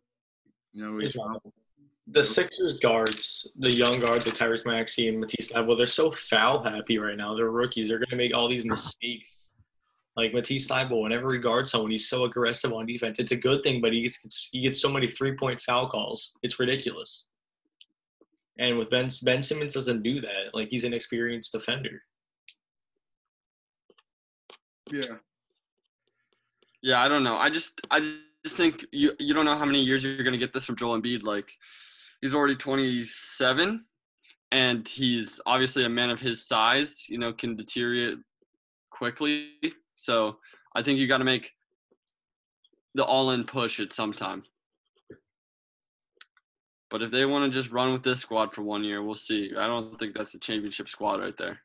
You 0.73 0.85
know, 0.85 0.99
he's, 0.99 1.17
one. 1.17 1.37
The 2.09 2.23
Sixers 2.23 2.79
guards, 2.79 3.51
the 3.59 3.73
young 3.73 4.01
guards, 4.01 4.25
the 4.25 4.31
Tyrese 4.31 4.67
Maxey 4.67 5.09
and 5.09 5.21
Matisse 5.21 5.53
Thybulle, 5.53 5.77
they're 5.77 5.87
so 5.87 6.11
foul 6.11 6.63
happy 6.63 6.99
right 6.99 7.17
now. 7.17 7.35
They're 7.35 7.51
rookies. 7.51 7.89
They're 7.89 7.99
going 7.99 8.11
to 8.11 8.17
make 8.17 8.35
all 8.35 8.49
these 8.49 8.65
mistakes. 8.65 9.50
Like 10.17 10.35
Matisse 10.35 10.69
Thybulle, 10.69 11.03
whenever 11.03 11.29
he 11.33 11.39
guards 11.39 11.71
someone, 11.71 11.91
he's 11.91 12.09
so 12.09 12.25
aggressive 12.25 12.73
on 12.73 12.87
defense. 12.87 13.19
It's 13.19 13.31
a 13.31 13.37
good 13.37 13.63
thing, 13.63 13.81
but 13.81 13.93
he 13.93 14.03
gets 14.03 14.49
he 14.53 14.61
gets 14.61 14.81
so 14.81 14.91
many 14.91 15.07
three 15.07 15.37
point 15.37 15.61
foul 15.61 15.89
calls. 15.89 16.33
It's 16.43 16.59
ridiculous. 16.59 17.29
And 18.59 18.79
with 18.79 18.91
Ben 18.91 19.09
Ben 19.23 19.43
Simmons 19.43 19.75
doesn't 19.75 20.03
do 20.03 20.21
that. 20.21 20.53
Like 20.53 20.69
he's 20.69 20.85
an 20.85 20.93
experienced 20.93 21.53
defender. 21.53 22.03
yeah. 24.91 25.17
yeah, 26.83 27.01
I 27.01 27.09
don't 27.09 27.23
know. 27.23 27.37
I 27.37 27.49
just 27.51 27.81
I 27.91 28.17
just 28.45 28.57
think 28.57 28.85
you 28.93 29.13
you 29.19 29.35
don't 29.35 29.45
know 29.45 29.57
how 29.57 29.65
many 29.65 29.81
years 29.81 30.03
you're 30.03 30.25
gonna 30.25 30.39
get 30.39 30.53
this 30.53 30.65
from 30.65 30.77
Joel 30.77 31.01
Embiid. 31.01 31.23
Like 31.23 31.51
he's 32.21 32.35
already 32.35 32.57
27, 32.57 33.85
and 34.53 34.89
he's 34.89 35.41
obviously 35.47 35.85
a 35.85 35.89
man 35.89 36.11
of 36.11 36.21
his 36.21 36.47
size. 36.47 37.07
You 37.09 37.19
know, 37.19 37.33
can 37.33 37.57
deteriorate 37.57 38.19
quickly. 38.91 39.51
So 40.01 40.39
I 40.75 40.83
think 40.83 40.99
you 40.99 41.07
got 41.07 41.19
to 41.19 41.25
make 41.25 41.51
the 42.95 43.05
all-in 43.05 43.45
push 43.45 43.81
at 43.81 43.93
some 43.93 44.13
time. 44.13 44.43
But 46.91 47.03
if 47.03 47.11
they 47.11 47.25
want 47.27 47.53
to 47.53 47.61
just 47.61 47.73
run 47.73 47.93
with 47.93 48.03
this 48.03 48.21
squad 48.21 48.53
for 48.53 48.63
one 48.63 48.83
year, 48.83 49.03
we'll 49.03 49.15
see. 49.15 49.53
I 49.57 49.67
don't 49.67 49.97
think 49.99 50.17
that's 50.17 50.33
the 50.33 50.39
championship 50.39 50.89
squad 50.89 51.21
right 51.21 51.37
there. 51.39 51.59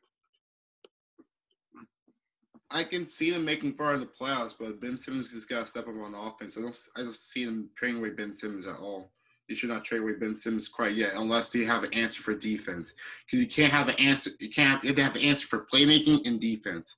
I 2.70 2.84
can 2.84 3.06
see 3.06 3.30
them 3.30 3.44
making 3.44 3.74
far 3.74 3.94
in 3.94 4.00
the 4.00 4.06
playoffs, 4.06 4.54
but 4.58 4.80
Ben 4.80 4.96
Simmons 4.96 5.28
just 5.32 5.48
got 5.48 5.60
to 5.60 5.66
step 5.66 5.88
up 5.88 5.94
on 5.94 6.14
offense. 6.14 6.58
I 6.58 6.60
don't, 6.60 6.78
I 6.96 7.00
don't 7.02 7.14
see 7.14 7.44
them 7.44 7.70
trading 7.74 7.98
away 7.98 8.10
Ben 8.10 8.36
Simmons 8.36 8.66
at 8.66 8.76
all. 8.76 9.10
You 9.48 9.56
should 9.56 9.70
not 9.70 9.84
trade 9.84 10.02
away 10.02 10.12
Ben 10.12 10.36
Simmons 10.36 10.68
quite 10.68 10.94
yet, 10.94 11.12
unless 11.14 11.54
you 11.54 11.66
have 11.66 11.84
an 11.84 11.94
answer 11.94 12.22
for 12.22 12.34
defense. 12.34 12.92
Because 13.24 13.40
you 13.40 13.48
can't 13.48 13.72
have 13.72 13.88
an 13.88 13.94
answer. 13.98 14.30
You 14.40 14.50
can't. 14.50 14.82
You 14.82 14.88
have 14.88 14.96
to 14.96 15.02
have 15.04 15.16
an 15.16 15.22
answer 15.22 15.46
for 15.46 15.66
playmaking 15.72 16.26
and 16.26 16.40
defense 16.40 16.96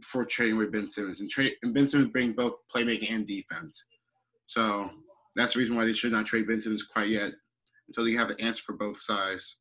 before 0.00 0.24
trading 0.24 0.58
with 0.58 0.72
Ben 0.72 0.88
Simmons. 0.88 1.20
And 1.20 1.30
trade 1.30 1.54
and 1.62 1.74
Ben 1.74 1.86
Simmons 1.86 2.10
bring 2.10 2.32
both 2.32 2.54
playmaking 2.74 3.12
and 3.12 3.26
defense. 3.26 3.86
So 4.46 4.90
that's 5.36 5.54
the 5.54 5.60
reason 5.60 5.76
why 5.76 5.84
they 5.84 5.92
should 5.92 6.12
not 6.12 6.26
trade 6.26 6.48
Ben 6.48 6.60
Simmons 6.60 6.82
quite 6.82 7.08
yet 7.08 7.32
until 7.88 8.08
you 8.08 8.18
have 8.18 8.30
an 8.30 8.40
answer 8.40 8.62
for 8.62 8.74
both 8.74 8.98
sides. 8.98 9.56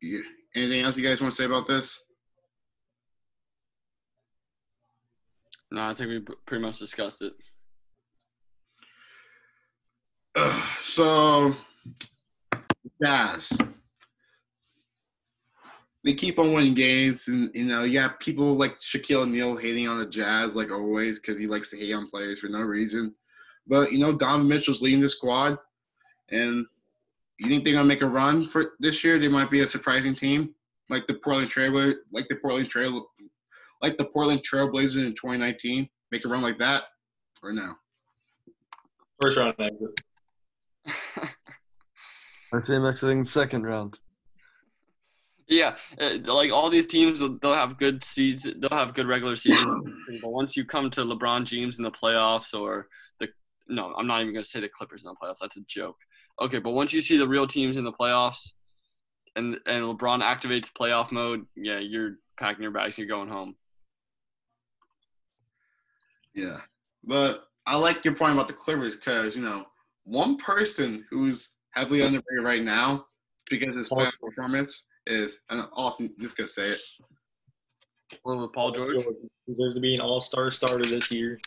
Yeah. 0.00 0.20
Anything 0.54 0.84
else 0.84 0.96
you 0.96 1.04
guys 1.04 1.20
want 1.20 1.32
to 1.32 1.36
say 1.36 1.44
about 1.44 1.66
this? 1.66 1.98
No, 5.70 5.82
I 5.82 5.94
think 5.94 6.08
we 6.08 6.34
pretty 6.46 6.62
much 6.62 6.78
discussed 6.78 7.20
it. 7.22 7.34
Ugh, 10.34 10.62
so, 10.80 11.54
Jazz. 13.02 13.58
They 16.08 16.14
keep 16.14 16.38
on 16.38 16.54
winning 16.54 16.72
games, 16.72 17.28
and 17.28 17.50
you 17.54 17.66
know, 17.66 17.84
you 17.84 18.00
got 18.00 18.18
people 18.18 18.56
like 18.56 18.78
Shaquille 18.78 19.24
O'Neal 19.24 19.58
hating 19.58 19.88
on 19.88 19.98
the 19.98 20.06
Jazz, 20.06 20.56
like 20.56 20.70
always, 20.70 21.20
because 21.20 21.36
he 21.36 21.46
likes 21.46 21.68
to 21.68 21.76
hate 21.76 21.92
on 21.92 22.08
players 22.08 22.40
for 22.40 22.48
no 22.48 22.62
reason. 22.62 23.14
But 23.66 23.92
you 23.92 23.98
know, 23.98 24.16
Donovan 24.16 24.48
Mitchell's 24.48 24.80
leading 24.80 25.00
the 25.00 25.08
squad, 25.10 25.58
and 26.30 26.64
you 27.38 27.50
think 27.50 27.62
they're 27.62 27.74
gonna 27.74 27.84
make 27.84 28.00
a 28.00 28.08
run 28.08 28.46
for 28.46 28.70
this 28.80 29.04
year? 29.04 29.18
They 29.18 29.28
might 29.28 29.50
be 29.50 29.60
a 29.60 29.68
surprising 29.68 30.14
team, 30.14 30.54
like 30.88 31.06
the 31.06 31.12
Portland 31.12 31.50
Trail, 31.50 31.74
like 32.10 32.26
the 32.28 32.36
Portland 32.36 32.70
Trail, 32.70 33.06
like 33.82 33.98
the 33.98 34.06
Portland 34.06 34.40
Trailblazers 34.50 35.04
in 35.06 35.14
2019. 35.14 35.90
Make 36.10 36.24
a 36.24 36.28
run 36.28 36.40
like 36.40 36.56
that, 36.58 36.84
or 37.42 37.52
no? 37.52 37.74
First 39.20 39.36
round 39.36 39.56
exit. 39.58 40.00
I 42.54 42.60
see 42.60 42.76
him 42.76 42.86
exiting 42.86 43.26
second 43.26 43.64
round. 43.64 43.98
Yeah, 45.48 45.76
uh, 45.98 46.18
like 46.24 46.52
all 46.52 46.68
these 46.68 46.86
teams, 46.86 47.20
they'll 47.20 47.54
have 47.54 47.78
good 47.78 48.04
seeds. 48.04 48.42
They'll 48.42 48.78
have 48.78 48.92
good 48.92 49.06
regular 49.06 49.34
seasons. 49.36 49.88
but 50.22 50.30
once 50.30 50.56
you 50.56 50.64
come 50.64 50.90
to 50.90 51.00
LeBron 51.00 51.44
James 51.44 51.78
in 51.78 51.84
the 51.84 51.90
playoffs, 51.90 52.52
or 52.52 52.88
the 53.18 53.28
no, 53.66 53.94
I'm 53.96 54.06
not 54.06 54.20
even 54.20 54.34
gonna 54.34 54.44
say 54.44 54.60
the 54.60 54.68
Clippers 54.68 55.04
in 55.04 55.10
the 55.10 55.16
playoffs. 55.16 55.38
That's 55.40 55.56
a 55.56 55.62
joke. 55.66 55.96
Okay, 56.40 56.58
but 56.58 56.72
once 56.72 56.92
you 56.92 57.00
see 57.00 57.16
the 57.16 57.26
real 57.26 57.46
teams 57.46 57.78
in 57.78 57.84
the 57.84 57.92
playoffs, 57.92 58.52
and 59.36 59.58
and 59.64 59.84
LeBron 59.84 60.22
activates 60.22 60.70
playoff 60.70 61.10
mode, 61.10 61.46
yeah, 61.56 61.78
you're 61.78 62.16
packing 62.38 62.62
your 62.62 62.72
bags 62.72 62.98
you're 62.98 63.06
going 63.06 63.30
home. 63.30 63.56
Yeah, 66.34 66.58
but 67.04 67.48
I 67.66 67.76
like 67.76 68.04
your 68.04 68.14
point 68.14 68.34
about 68.34 68.48
the 68.48 68.54
Clippers 68.54 68.96
because 68.96 69.34
you 69.34 69.42
know 69.42 69.64
one 70.04 70.36
person 70.36 71.06
who's 71.08 71.54
heavily 71.70 72.02
underrated 72.02 72.44
right 72.44 72.62
now 72.62 73.06
because 73.48 73.68
of 73.68 73.76
his 73.76 73.88
playoff 73.88 74.12
performance 74.20 74.84
is 75.08 75.40
and 75.50 75.66
Austin. 75.72 76.14
Just 76.20 76.36
gonna 76.36 76.48
say 76.48 76.70
it. 76.70 76.80
What 78.22 78.40
with 78.40 78.52
Paul 78.52 78.72
George? 78.72 79.02
deserves 79.46 79.74
to 79.74 79.80
be 79.80 79.94
an 79.94 80.00
all 80.00 80.20
star 80.20 80.50
starter 80.50 80.84
this 80.84 81.10
year. 81.10 81.40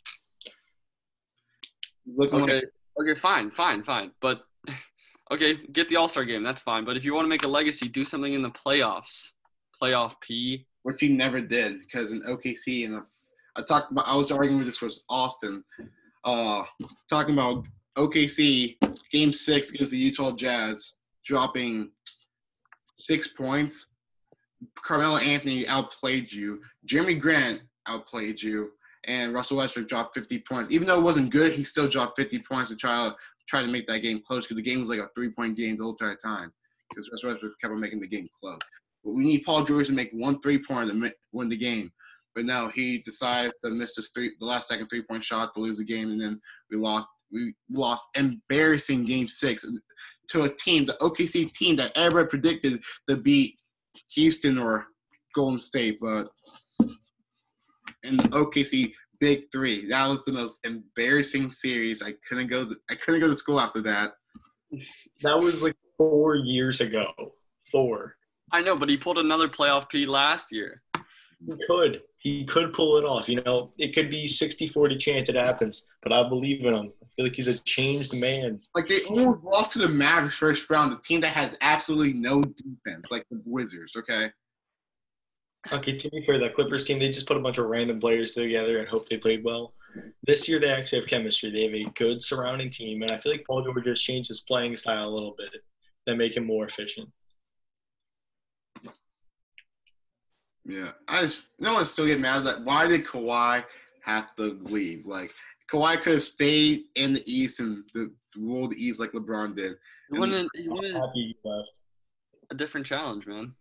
Looking 2.05 2.39
like 2.39 2.49
Okay, 2.49 2.61
okay, 2.99 3.19
fine, 3.19 3.51
fine, 3.51 3.83
fine. 3.83 4.11
But 4.21 4.43
okay, 5.31 5.55
get 5.71 5.89
the 5.89 5.95
All 5.95 6.07
Star 6.07 6.25
game. 6.25 6.43
That's 6.43 6.61
fine. 6.61 6.83
But 6.85 6.97
if 6.97 7.05
you 7.05 7.13
want 7.13 7.25
to 7.25 7.29
make 7.29 7.43
a 7.43 7.47
legacy, 7.47 7.87
do 7.87 8.03
something 8.03 8.33
in 8.33 8.41
the 8.41 8.51
playoffs. 8.51 9.31
Playoff 9.81 10.15
P. 10.21 10.67
which 10.83 10.99
he 10.99 11.09
never 11.09 11.41
did 11.41 11.79
because 11.79 12.11
in 12.11 12.21
OKC 12.21 12.85
and 12.85 13.01
I 13.55 13.61
talked 13.63 13.91
about 13.91 14.07
I 14.07 14.15
was 14.15 14.31
arguing 14.31 14.57
with 14.59 14.67
this 14.67 14.81
was 14.81 15.05
Austin, 15.09 15.63
uh, 16.23 16.63
talking 17.09 17.33
about 17.33 17.65
OKC 17.97 18.77
game 19.11 19.33
six 19.33 19.71
against 19.71 19.91
the 19.91 19.97
Utah 19.97 20.31
Jazz 20.31 20.95
dropping 21.25 21.91
six 23.01 23.27
points. 23.27 23.87
Carmelo 24.75 25.17
Anthony 25.17 25.67
outplayed 25.67 26.31
you. 26.31 26.61
Jerami 26.87 27.19
Grant 27.19 27.61
outplayed 27.87 28.41
you, 28.41 28.71
and 29.05 29.33
Russell 29.33 29.57
Westbrook 29.57 29.87
dropped 29.87 30.15
50 30.15 30.39
points. 30.39 30.71
Even 30.71 30.87
though 30.87 30.99
it 30.99 31.03
wasn't 31.03 31.31
good, 31.31 31.53
he 31.53 31.63
still 31.63 31.87
dropped 31.87 32.19
50 32.19 32.39
points 32.39 32.69
to 32.69 32.75
try 32.75 33.09
to 33.09 33.15
try 33.47 33.61
to 33.61 33.67
make 33.67 33.87
that 33.87 33.99
game 33.99 34.21
close 34.25 34.45
because 34.45 34.57
the 34.57 34.69
game 34.69 34.79
was 34.79 34.89
like 34.89 34.99
a 34.99 35.09
three 35.15 35.29
point 35.29 35.57
game 35.57 35.77
the 35.77 35.83
whole 35.83 35.93
entire 35.93 36.17
time 36.23 36.51
because 36.89 37.09
Russell 37.11 37.29
Westbrook 37.29 37.59
kept 37.59 37.71
on 37.71 37.81
making 37.81 38.01
the 38.01 38.07
game 38.07 38.27
close. 38.39 38.59
But 39.03 39.13
we 39.13 39.23
need 39.23 39.43
Paul 39.43 39.65
George 39.65 39.87
to 39.87 39.93
make 39.93 40.11
one 40.11 40.41
three 40.41 40.59
pointer 40.59 40.93
to 40.93 41.13
win 41.31 41.49
the 41.49 41.57
game. 41.57 41.91
But 42.35 42.45
no, 42.45 42.69
he 42.69 42.99
decides 42.99 43.59
to 43.59 43.69
miss 43.69 43.95
this 43.95 44.11
three, 44.13 44.31
the 44.39 44.45
last 44.45 44.67
second 44.67 44.87
three 44.87 45.01
point 45.01 45.23
shot 45.23 45.53
to 45.55 45.61
lose 45.61 45.77
the 45.77 45.83
game, 45.83 46.11
and 46.11 46.21
then 46.21 46.39
we 46.69 46.77
lost. 46.77 47.09
We 47.33 47.55
lost 47.71 48.09
embarrassing 48.15 49.05
game 49.05 49.25
six 49.25 49.63
to 50.31 50.43
a 50.43 50.49
team, 50.49 50.85
the 50.85 50.97
OKC 51.01 51.51
team 51.53 51.75
that 51.77 51.91
everybody 51.95 52.29
predicted 52.29 52.81
to 53.07 53.17
beat 53.17 53.57
Houston 54.13 54.57
or 54.57 54.87
Golden 55.35 55.59
State, 55.59 55.99
but 56.01 56.29
and 58.03 58.19
OKC 58.31 58.93
big 59.19 59.43
three. 59.51 59.87
That 59.87 60.07
was 60.07 60.23
the 60.25 60.31
most 60.31 60.65
embarrassing 60.65 61.51
series. 61.51 62.01
I 62.01 62.13
couldn't 62.27 62.47
go. 62.47 62.65
To, 62.65 62.75
I 62.89 62.95
couldn't 62.95 63.21
go 63.21 63.27
to 63.27 63.35
school 63.35 63.59
after 63.59 63.81
that. 63.81 64.13
That 65.21 65.37
was 65.37 65.61
like 65.61 65.75
four 65.97 66.35
years 66.35 66.81
ago. 66.81 67.07
Four. 67.71 68.15
I 68.51 68.61
know, 68.61 68.75
but 68.75 68.89
he 68.89 68.97
pulled 68.97 69.17
another 69.17 69.47
playoff 69.47 69.89
P 69.89 70.05
last 70.05 70.51
year. 70.51 70.81
He 71.45 71.53
could. 71.67 72.01
He 72.21 72.45
could 72.45 72.71
pull 72.73 72.97
it 72.97 73.03
off. 73.03 73.27
You 73.27 73.41
know, 73.41 73.71
it 73.79 73.95
could 73.95 74.11
be 74.11 74.27
60-40 74.27 74.99
chance 74.99 75.27
it 75.27 75.35
happens, 75.35 75.85
but 76.03 76.13
I 76.13 76.27
believe 76.29 76.63
in 76.63 76.75
him. 76.75 76.93
I 77.01 77.07
feel 77.15 77.25
like 77.25 77.33
he's 77.33 77.47
a 77.47 77.57
changed 77.59 78.13
man. 78.13 78.61
Like 78.75 78.85
they 78.85 79.01
almost 79.09 79.43
lost 79.43 79.73
to 79.73 79.79
the 79.79 79.89
Mavericks 79.89 80.37
first 80.37 80.69
round, 80.69 80.91
the 80.91 80.97
team 80.97 81.21
that 81.21 81.33
has 81.33 81.57
absolutely 81.61 82.13
no 82.13 82.43
defense, 82.43 83.05
like 83.09 83.25
the 83.31 83.41
Wizards. 83.43 83.95
Okay. 83.95 84.31
Okay, 85.73 85.97
to 85.97 86.09
be 86.11 86.23
fair, 86.23 86.37
that 86.39 86.53
Clippers 86.53 86.85
team, 86.85 86.99
they 86.99 87.07
just 87.07 87.25
put 87.25 87.37
a 87.37 87.39
bunch 87.39 87.57
of 87.57 87.65
random 87.65 87.99
players 87.99 88.35
together 88.35 88.77
and 88.77 88.87
hope 88.87 89.09
they 89.09 89.17
played 89.17 89.43
well. 89.43 89.73
This 90.23 90.47
year, 90.47 90.59
they 90.59 90.69
actually 90.69 90.99
have 90.99 91.09
chemistry. 91.09 91.49
They 91.49 91.63
have 91.63 91.73
a 91.73 91.91
good 91.95 92.21
surrounding 92.21 92.69
team, 92.69 93.01
and 93.01 93.11
I 93.11 93.17
feel 93.17 93.31
like 93.31 93.45
Paul 93.47 93.63
George 93.63 93.87
has 93.87 94.01
changed 94.01 94.27
his 94.29 94.41
playing 94.41 94.75
style 94.75 95.09
a 95.09 95.09
little 95.09 95.35
bit 95.37 95.49
that 96.05 96.17
make 96.17 96.37
him 96.37 96.45
more 96.45 96.65
efficient. 96.65 97.09
Yeah, 100.65 100.91
I 101.07 101.21
just 101.21 101.47
no 101.59 101.73
one 101.73 101.85
still 101.85 102.05
get 102.05 102.19
mad 102.19 102.45
at 102.45 102.63
why 102.63 102.87
did 102.87 103.05
Kawhi 103.05 103.63
have 104.03 104.35
to 104.35 104.59
leave? 104.63 105.05
Like 105.05 105.33
Kawhi 105.71 106.01
could 106.01 106.13
have 106.13 106.23
stayed 106.23 106.83
in 106.95 107.13
the 107.13 107.23
East 107.31 107.59
and 107.59 107.83
the 107.93 108.11
rule 108.37 108.67
the 108.67 108.75
East 108.75 108.99
like 108.99 109.11
LeBron 109.11 109.55
did. 109.55 109.73
He 110.11 110.19
wanted, 110.19 110.47
he 110.55 110.67
wanted 110.67 110.93
Happy 110.95 111.11
he 111.13 111.37
left. 111.43 111.81
a 112.51 112.55
different 112.55 112.85
challenge, 112.85 113.25
man. 113.25 113.53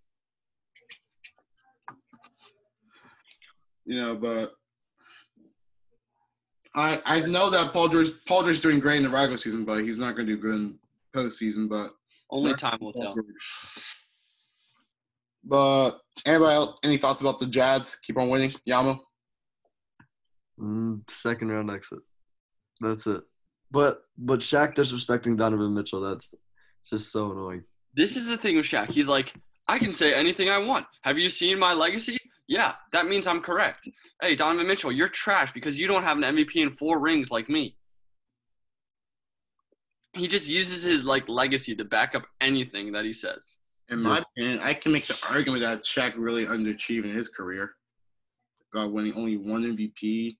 You 3.87 3.97
know, 3.97 4.15
but 4.17 4.55
I 6.75 7.01
I 7.05 7.21
know 7.21 7.51
that 7.51 7.73
Paul 7.73 7.89
George 7.89 8.09
Paul 8.27 8.43
George 8.43 8.57
is 8.57 8.61
doing 8.61 8.79
great 8.79 8.99
in 8.99 9.05
the 9.05 9.11
regular 9.11 9.39
season, 9.39 9.65
but 9.65 9.83
he's 9.83 9.99
not 9.99 10.17
going 10.17 10.27
to 10.27 10.37
do 10.37 10.41
good 10.41 10.55
in 10.55 10.79
postseason. 11.15 11.69
But 11.69 11.93
Only 12.31 12.55
time 12.55 12.79
will 12.81 12.93
tell. 12.93 13.17
But 15.51 15.99
anybody 16.25 16.55
else, 16.55 16.79
any 16.85 16.97
thoughts 16.97 17.21
about 17.23 17.41
the 17.41 17.47
Jazz? 17.47 17.97
Keep 18.05 18.19
on 18.19 18.31
winning, 18.31 18.55
Yama. 18.65 19.01
Mm, 20.61 21.11
second 21.11 21.51
round 21.51 21.73
exit. 21.73 21.99
That's 22.81 23.09
it. 23.09 23.25
But 23.73 24.03
but 24.17 24.39
Shaq 24.39 24.77
disrespecting 24.77 25.37
Donovan 25.37 25.75
Mitchell. 25.75 26.03
That's 26.03 26.37
just 26.89 27.11
so 27.11 27.33
annoying. 27.33 27.65
This 27.95 28.17
is 28.17 28.27
the 28.27 28.39
thing 28.39 28.57
with 28.57 28.65
Shaq. 28.65 28.91
He's 28.91 29.09
like, 29.09 29.35
I 29.67 29.77
can 29.81 29.93
say 29.93 30.15
anything 30.15 30.49
I 30.49 30.59
want. 30.59 30.87
Have 31.03 31.19
you 31.19 31.29
seen 31.29 31.59
my 31.59 31.73
legacy? 31.73 32.17
Yeah, 32.47 32.75
that 32.93 33.09
means 33.09 33.27
I'm 33.27 33.41
correct. 33.41 33.89
Hey, 34.23 34.37
Donovan 34.37 34.69
Mitchell, 34.69 34.93
you're 34.93 35.09
trash 35.09 35.53
because 35.53 35.81
you 35.81 35.89
don't 35.89 36.05
have 36.05 36.17
an 36.17 36.23
MVP 36.23 36.63
and 36.63 36.79
four 36.79 37.01
rings 37.01 37.33
like 37.33 37.49
me. 37.49 37.77
He 40.13 40.29
just 40.29 40.49
uses 40.49 40.85
his 40.85 41.03
like 41.03 41.29
legacy 41.29 41.75
to 41.75 41.85
back 41.85 42.15
up 42.15 42.23
anything 42.41 42.93
that 42.93 43.05
he 43.05 43.13
says. 43.13 43.60
In 43.91 44.03
my 44.03 44.19
opinion, 44.19 44.61
I 44.61 44.75
can 44.75 44.93
make 44.93 45.07
the 45.07 45.19
argument 45.31 45.63
that 45.63 45.83
Shaq 45.83 46.15
really 46.17 46.47
underachieved 46.47 47.05
in 47.05 47.13
his 47.13 47.29
career. 47.29 47.73
Got 48.73 48.93
winning 48.93 49.15
only 49.15 49.37
one 49.37 49.65
MVP, 49.65 50.37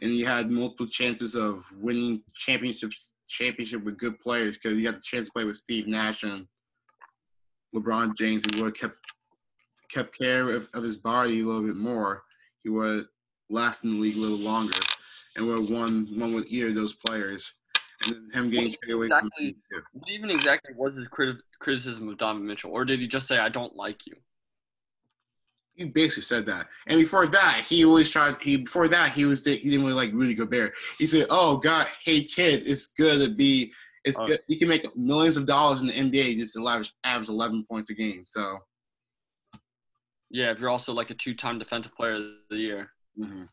and 0.00 0.10
he 0.10 0.22
had 0.22 0.48
multiple 0.48 0.86
chances 0.86 1.34
of 1.34 1.64
winning 1.76 2.22
championships 2.36 3.12
championship 3.28 3.82
with 3.82 3.98
good 3.98 4.20
players 4.20 4.56
because 4.56 4.76
he 4.76 4.84
got 4.84 4.94
the 4.94 5.02
chance 5.02 5.26
to 5.26 5.32
play 5.32 5.44
with 5.44 5.56
Steve 5.56 5.88
Nash 5.88 6.22
and 6.22 6.46
LeBron 7.74 8.16
James. 8.16 8.44
He 8.44 8.60
would 8.60 8.66
have 8.66 8.80
kept 8.80 8.98
kept 9.90 10.16
care 10.16 10.50
of, 10.50 10.68
of 10.72 10.84
his 10.84 10.96
body 10.96 11.40
a 11.40 11.44
little 11.44 11.66
bit 11.66 11.76
more. 11.76 12.22
He 12.62 12.70
would 12.70 13.06
last 13.50 13.82
in 13.82 13.94
the 13.94 14.00
league 14.00 14.16
a 14.16 14.20
little 14.20 14.38
longer, 14.38 14.78
and 15.36 15.46
would 15.46 15.62
have 15.62 15.70
won 15.70 16.08
one 16.16 16.32
with 16.32 16.46
either 16.48 16.68
of 16.68 16.76
those 16.76 16.94
players. 16.94 17.52
And 18.04 18.14
then 18.14 18.30
him 18.32 18.50
getting 18.50 18.72
traded 18.72 18.94
away 18.94 19.08
from 19.08 19.30
Exactly. 19.38 19.56
What 19.92 20.10
even 20.10 20.30
exactly 20.30 20.74
was 20.76 20.94
his 20.94 21.08
crit- 21.08 21.36
criticism 21.64 22.08
of 22.08 22.18
Donovan 22.18 22.46
Mitchell, 22.46 22.70
or 22.70 22.84
did 22.84 23.00
he 23.00 23.08
just 23.08 23.26
say, 23.26 23.38
"I 23.38 23.48
don't 23.48 23.74
like 23.74 24.06
you"? 24.06 24.14
He 25.74 25.86
basically 25.86 26.22
said 26.22 26.46
that. 26.46 26.68
And 26.86 27.00
before 27.00 27.26
that, 27.26 27.64
he 27.66 27.84
always 27.84 28.08
tried. 28.10 28.36
He 28.40 28.58
before 28.58 28.86
that, 28.88 29.12
he 29.12 29.24
was 29.24 29.44
he 29.44 29.56
didn't 29.58 29.80
really 29.84 29.92
like 29.94 30.12
Rudy 30.12 30.34
Gobert. 30.34 30.72
He 30.98 31.06
said, 31.06 31.26
"Oh 31.30 31.56
God, 31.56 31.88
hey 32.04 32.22
kid, 32.24 32.66
it's 32.66 32.86
good 32.86 33.26
to 33.26 33.34
be. 33.34 33.72
It's 34.04 34.18
Oh. 34.18 34.26
good. 34.26 34.40
You 34.48 34.58
can 34.58 34.68
make 34.68 34.84
millions 34.96 35.36
of 35.36 35.46
dollars 35.46 35.80
in 35.80 35.86
the 35.88 35.94
NBA 35.94 36.36
just 36.38 36.56
average 36.56 36.92
average 37.02 37.28
11 37.28 37.64
points 37.68 37.90
a 37.90 37.94
game." 37.94 38.24
So, 38.28 38.58
Yeah, 40.30 40.50
if 40.52 40.58
you're 40.58 40.70
also 40.70 40.92
like 40.92 41.10
a 41.10 41.14
two-time 41.14 41.58
defensive 41.58 41.94
player 41.94 42.14
of 42.14 42.24
the 42.50 42.56
year, 42.56 42.92
mhm. 43.18 43.48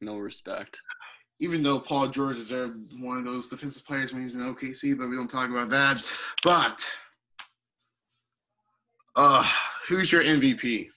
no 0.00 0.16
respect. 0.18 0.80
Even 1.40 1.62
though 1.62 1.78
Paul 1.80 2.08
George 2.08 2.36
deserved 2.36 2.92
one 3.00 3.18
of 3.18 3.24
those 3.24 3.48
defensive 3.48 3.84
players 3.86 4.12
when 4.12 4.20
he 4.20 4.24
was 4.24 4.34
in 4.36 4.42
OKC, 4.42 4.96
but 4.96 5.08
we 5.08 5.16
don't 5.16 5.30
talk 5.30 5.48
about 5.50 5.70
that. 5.70 6.02
But, 6.44 6.86
uh, 9.16 9.44
who's 9.88 10.12
your 10.12 10.22
MVP? 10.22 10.88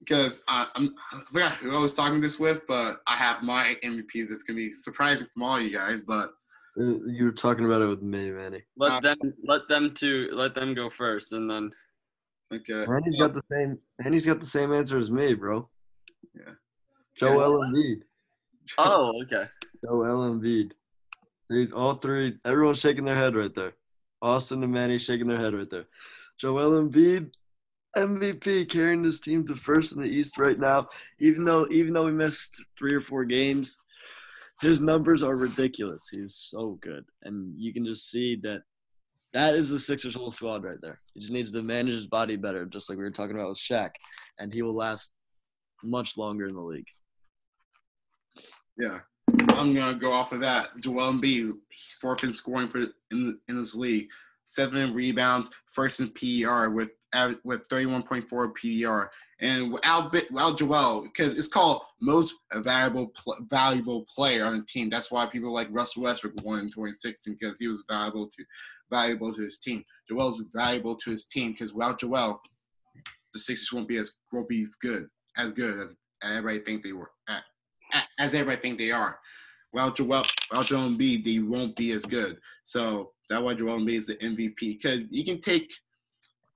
Because 0.00 0.42
I, 0.48 0.66
I'm, 0.74 0.94
I 1.12 1.20
forgot 1.32 1.52
who 1.52 1.74
I 1.74 1.78
was 1.80 1.94
talking 1.94 2.20
this 2.20 2.38
with, 2.38 2.66
but 2.66 2.96
I 3.06 3.16
have 3.16 3.42
my 3.42 3.76
MVPs. 3.82 4.28
That's 4.28 4.42
gonna 4.42 4.56
be 4.58 4.70
surprising 4.70 5.26
from 5.32 5.42
all 5.44 5.58
you 5.58 5.70
guys, 5.74 6.02
but 6.02 6.32
You 6.76 7.24
were 7.24 7.32
talking 7.32 7.64
about 7.64 7.80
it 7.80 7.86
with 7.86 8.02
me, 8.02 8.30
Manny. 8.30 8.62
Let 8.76 8.92
Uh, 8.92 9.00
them 9.00 9.34
let 9.44 9.66
them 9.68 9.94
to 9.94 10.28
let 10.32 10.54
them 10.54 10.74
go 10.74 10.90
first, 10.90 11.32
and 11.32 11.48
then 11.48 11.70
okay. 12.52 12.84
Manny's 12.86 13.16
got 13.16 13.32
the 13.32 13.40
same. 13.50 13.78
Manny's 14.02 14.26
got 14.26 14.40
the 14.40 14.46
same 14.46 14.74
answer 14.74 14.98
as 14.98 15.10
me, 15.10 15.32
bro. 15.32 15.70
Yeah. 16.34 16.52
Joel 17.16 17.60
Embiid. 17.64 18.02
Oh, 18.78 19.22
okay. 19.22 19.48
Joel 19.84 20.30
Embiid. 20.30 20.72
Dude, 21.50 21.72
all 21.72 21.94
three. 21.94 22.38
Everyone's 22.44 22.80
shaking 22.80 23.04
their 23.04 23.14
head 23.14 23.36
right 23.36 23.54
there. 23.54 23.74
Austin 24.22 24.62
and 24.62 24.72
Manny 24.72 24.98
shaking 24.98 25.26
their 25.26 25.38
head 25.38 25.54
right 25.54 25.68
there. 25.70 25.84
Joel 26.38 26.82
Embiid, 26.82 27.30
MVP, 27.96 28.68
carrying 28.68 29.02
this 29.02 29.20
team 29.20 29.46
to 29.46 29.54
first 29.54 29.94
in 29.94 30.02
the 30.02 30.08
East 30.08 30.38
right 30.38 30.58
now. 30.58 30.88
Even 31.20 31.44
though, 31.44 31.66
even 31.70 31.92
though 31.92 32.06
we 32.06 32.12
missed 32.12 32.64
three 32.78 32.94
or 32.94 33.00
four 33.00 33.24
games, 33.24 33.76
his 34.60 34.80
numbers 34.80 35.22
are 35.22 35.36
ridiculous. 35.36 36.08
He's 36.10 36.34
so 36.34 36.78
good, 36.80 37.04
and 37.22 37.54
you 37.56 37.72
can 37.72 37.84
just 37.84 38.10
see 38.10 38.36
that. 38.42 38.62
That 39.32 39.56
is 39.56 39.68
the 39.68 39.80
Sixers 39.80 40.14
whole 40.14 40.30
squad 40.30 40.62
right 40.62 40.78
there. 40.80 41.00
He 41.12 41.20
just 41.20 41.32
needs 41.32 41.52
to 41.52 41.62
manage 41.62 41.94
his 41.94 42.06
body 42.06 42.36
better, 42.36 42.64
just 42.66 42.88
like 42.88 42.98
we 42.98 43.04
were 43.04 43.10
talking 43.10 43.34
about 43.34 43.48
with 43.48 43.58
Shaq, 43.58 43.90
and 44.38 44.54
he 44.54 44.62
will 44.62 44.76
last 44.76 45.12
much 45.82 46.16
longer 46.16 46.46
in 46.46 46.54
the 46.54 46.60
league. 46.60 46.86
Yeah, 48.76 49.00
I'm 49.50 49.74
gonna 49.74 49.94
go 49.94 50.10
off 50.10 50.32
of 50.32 50.40
that. 50.40 50.76
Joel 50.80 51.12
Embiid, 51.12 51.52
he's 51.68 51.96
fourth 52.00 52.24
in 52.24 52.34
scoring 52.34 52.68
for 52.68 52.86
in 53.10 53.38
in 53.48 53.58
this 53.58 53.74
league, 53.74 54.08
seven 54.44 54.92
rebounds, 54.92 55.48
first 55.66 56.00
in 56.00 56.10
PER 56.10 56.70
with 56.70 56.90
with 57.44 57.68
31.4 57.68 58.54
PER, 58.54 59.10
and 59.40 59.72
without 59.72 60.12
without 60.12 60.58
Joel 60.58 61.02
because 61.02 61.38
it's 61.38 61.48
called 61.48 61.82
most 62.00 62.34
valuable 62.56 63.08
pl- 63.08 63.46
valuable 63.48 64.04
player 64.12 64.44
on 64.44 64.58
the 64.58 64.66
team. 64.66 64.90
That's 64.90 65.10
why 65.10 65.26
people 65.26 65.52
like 65.52 65.68
Russell 65.70 66.02
Westbrook 66.02 66.34
won 66.42 66.58
in 66.58 66.66
2016 66.66 67.36
because 67.38 67.58
he 67.58 67.68
was 67.68 67.84
valuable 67.88 68.28
to 68.28 68.44
valuable 68.90 69.32
to 69.34 69.42
his 69.42 69.58
team. 69.58 69.84
Joel's 70.08 70.42
valuable 70.52 70.96
to 70.96 71.10
his 71.10 71.26
team 71.26 71.52
because 71.52 71.72
without 71.72 72.00
Joel, 72.00 72.40
the 73.32 73.38
Sixers 73.40 73.72
won't 73.72 73.88
be 73.88 73.98
as 73.98 74.16
won't 74.32 74.48
be 74.48 74.62
as 74.62 74.74
good 74.74 75.06
as 75.36 75.52
good 75.52 75.78
as 75.80 75.96
everybody 76.22 76.60
think 76.60 76.82
they 76.82 76.92
were 76.92 77.10
as 78.18 78.34
everybody 78.34 78.60
think 78.60 78.78
they 78.78 78.90
are. 78.90 79.18
Without 79.72 79.96
Joel, 79.96 80.24
without 80.50 80.66
Joel 80.66 80.90
Embiid, 80.90 81.24
they 81.24 81.40
won't 81.40 81.76
be 81.76 81.92
as 81.92 82.04
good. 82.04 82.38
So 82.64 83.10
that's 83.28 83.42
why 83.42 83.54
Joel 83.54 83.78
Embiid 83.78 83.98
is 83.98 84.06
the 84.06 84.16
MVP. 84.16 84.58
Because 84.58 85.04
you 85.10 85.24
can 85.24 85.40
take 85.40 85.72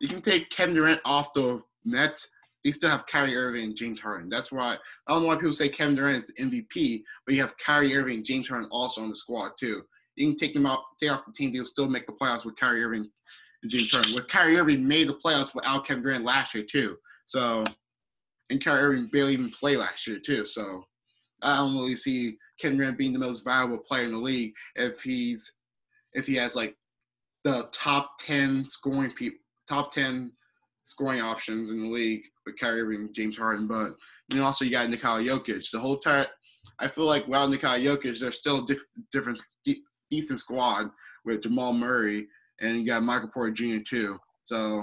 you 0.00 0.08
can 0.08 0.22
take 0.22 0.50
Kevin 0.50 0.74
Durant 0.74 1.00
off 1.04 1.32
the 1.34 1.60
Nets. 1.84 2.28
They 2.64 2.72
still 2.72 2.90
have 2.90 3.06
Kyrie 3.06 3.36
Irving 3.36 3.64
and 3.64 3.76
James 3.76 4.00
Harden. 4.00 4.28
That's 4.28 4.52
why 4.52 4.76
I 5.06 5.12
don't 5.12 5.22
know 5.22 5.28
why 5.28 5.36
people 5.36 5.52
say 5.52 5.68
Kevin 5.68 5.94
Durant 5.94 6.18
is 6.18 6.26
the 6.26 6.34
MVP, 6.34 7.02
but 7.24 7.34
you 7.34 7.40
have 7.40 7.56
Kyrie 7.58 7.96
Irving 7.96 8.16
and 8.16 8.24
James 8.24 8.48
Harden 8.48 8.68
also 8.70 9.00
on 9.00 9.10
the 9.10 9.16
squad 9.16 9.52
too. 9.58 9.82
You 10.16 10.28
can 10.28 10.36
take 10.36 10.54
them 10.54 10.66
out, 10.66 10.80
take 11.00 11.12
off 11.12 11.24
the 11.24 11.32
team. 11.32 11.52
They'll 11.52 11.64
still 11.64 11.88
make 11.88 12.06
the 12.06 12.12
playoffs 12.12 12.44
with 12.44 12.56
Kyrie 12.56 12.82
Irving 12.82 13.08
and 13.62 13.70
James 13.70 13.90
Harden. 13.90 14.14
With 14.14 14.28
Kyrie 14.28 14.56
Irving 14.56 14.86
made 14.86 15.08
the 15.08 15.14
playoffs 15.14 15.54
without 15.54 15.86
Kevin 15.86 16.02
Durant 16.02 16.24
last 16.24 16.54
year 16.54 16.64
too. 16.64 16.96
So, 17.26 17.64
and 18.50 18.62
Kyrie 18.62 18.82
Irving 18.82 19.06
barely 19.06 19.34
even 19.34 19.50
played 19.50 19.78
last 19.78 20.06
year 20.06 20.18
too. 20.18 20.44
So, 20.44 20.84
I 21.42 21.56
don't 21.56 21.74
really 21.74 21.96
see 21.96 22.36
Kevin 22.60 22.78
Durant 22.78 22.98
being 22.98 23.12
the 23.12 23.18
most 23.18 23.44
valuable 23.44 23.78
player 23.78 24.04
in 24.04 24.12
the 24.12 24.18
league 24.18 24.52
if 24.76 25.02
he's 25.02 25.52
if 26.14 26.26
he 26.26 26.34
has 26.36 26.56
like 26.56 26.76
the 27.44 27.68
top 27.72 28.18
ten 28.18 28.64
scoring 28.64 29.12
people, 29.12 29.38
top 29.68 29.92
ten 29.92 30.32
scoring 30.84 31.20
options 31.20 31.70
in 31.70 31.82
the 31.82 31.88
league 31.88 32.22
with 32.46 32.58
Kyrie 32.58 32.80
Irving, 32.82 33.00
and 33.00 33.14
James 33.14 33.36
Harden. 33.36 33.66
But 33.66 33.90
you 34.28 34.36
know, 34.38 34.44
also 34.44 34.64
you 34.64 34.70
got 34.70 34.90
Nikola 34.90 35.20
Jokic. 35.20 35.70
The 35.70 35.78
whole 35.78 35.98
time, 35.98 36.26
I 36.78 36.88
feel 36.88 37.04
like 37.04 37.26
without 37.26 37.50
Nikola 37.50 37.78
Jokic, 37.78 38.18
there's 38.18 38.38
still 38.38 38.64
a 38.64 38.66
diff- 38.66 38.84
different, 39.12 39.40
de- 39.64 39.82
decent 40.10 40.40
squad 40.40 40.90
with 41.24 41.42
Jamal 41.42 41.72
Murray 41.72 42.26
and 42.60 42.78
you 42.78 42.86
got 42.86 43.02
Michael 43.02 43.28
Porter 43.28 43.52
Jr. 43.52 43.82
too. 43.86 44.18
So 44.44 44.82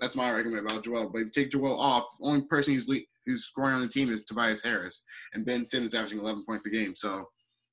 that's 0.00 0.16
my 0.16 0.30
argument 0.30 0.66
about 0.66 0.84
Joel. 0.84 1.10
But 1.10 1.22
if 1.22 1.26
you 1.26 1.44
take 1.44 1.52
Joel 1.52 1.78
off, 1.78 2.04
the 2.18 2.26
only 2.26 2.42
person 2.42 2.74
who's 2.74 2.88
le- 2.88 2.96
who's 3.26 3.44
scoring 3.44 3.74
on 3.74 3.82
the 3.82 3.88
team 3.88 4.10
is 4.10 4.24
Tobias 4.24 4.62
Harris, 4.62 5.02
and 5.34 5.44
Ben 5.44 5.66
Simmons 5.66 5.94
averaging 5.94 6.20
11 6.20 6.44
points 6.46 6.66
a 6.66 6.70
game. 6.70 6.94
So 6.96 7.26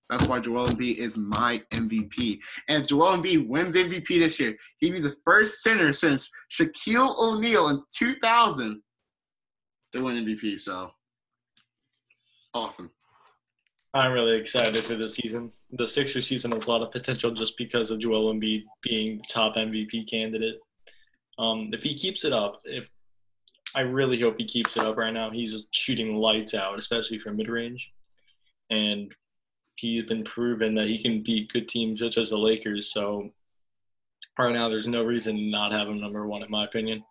that's 0.09 0.27
why 0.27 0.39
Joel 0.39 0.67
Embiid 0.67 0.97
is 0.97 1.17
my 1.17 1.61
MVP. 1.71 2.39
And 2.69 2.83
if 2.83 2.89
Joel 2.89 3.17
Embiid 3.17 3.47
wins 3.47 3.75
MVP 3.75 4.07
this 4.07 4.39
year, 4.39 4.55
he'd 4.79 4.91
be 4.91 4.99
the 4.99 5.15
first 5.25 5.63
center 5.63 5.93
since 5.93 6.29
Shaquille 6.51 7.15
O'Neal 7.17 7.69
in 7.69 7.81
2000 7.95 8.81
to 9.93 10.03
win 10.03 10.25
MVP. 10.25 10.59
So 10.59 10.91
awesome. 12.53 12.91
I'm 13.95 14.11
really 14.11 14.37
excited 14.37 14.83
for 14.83 14.95
this 14.95 15.15
season. 15.15 15.51
The 15.71 15.87
Sixers 15.87 16.27
season 16.27 16.51
has 16.51 16.65
a 16.65 16.69
lot 16.69 16.81
of 16.81 16.91
potential 16.91 17.31
just 17.31 17.57
because 17.57 17.91
of 17.91 17.99
Joel 17.99 18.33
Embiid 18.33 18.63
being 18.81 19.21
top 19.29 19.55
MVP 19.55 20.09
candidate. 20.09 20.59
Um, 21.37 21.69
if 21.71 21.83
he 21.83 21.95
keeps 21.95 22.25
it 22.25 22.33
up, 22.33 22.59
if 22.65 22.89
I 23.75 23.81
really 23.81 24.19
hope 24.19 24.35
he 24.37 24.45
keeps 24.45 24.77
it 24.77 24.83
up 24.83 24.97
right 24.97 25.13
now, 25.13 25.29
he's 25.29 25.51
just 25.51 25.73
shooting 25.73 26.15
lights 26.15 26.53
out, 26.53 26.77
especially 26.77 27.17
from 27.17 27.37
mid 27.37 27.49
range, 27.49 27.91
and 28.69 29.13
he's 29.75 30.03
been 30.03 30.23
proven 30.23 30.75
that 30.75 30.87
he 30.87 31.01
can 31.01 31.23
beat 31.23 31.51
good 31.51 31.67
teams 31.67 31.99
such 31.99 32.17
as 32.17 32.29
the 32.29 32.37
Lakers. 32.37 32.91
So 32.93 33.29
right 34.37 34.53
now, 34.53 34.69
there's 34.69 34.87
no 34.87 35.03
reason 35.03 35.35
to 35.35 35.41
not 35.41 35.71
have 35.71 35.87
him 35.87 35.99
number 35.99 36.27
one, 36.27 36.43
in 36.43 36.51
my 36.51 36.65
opinion. 36.65 37.03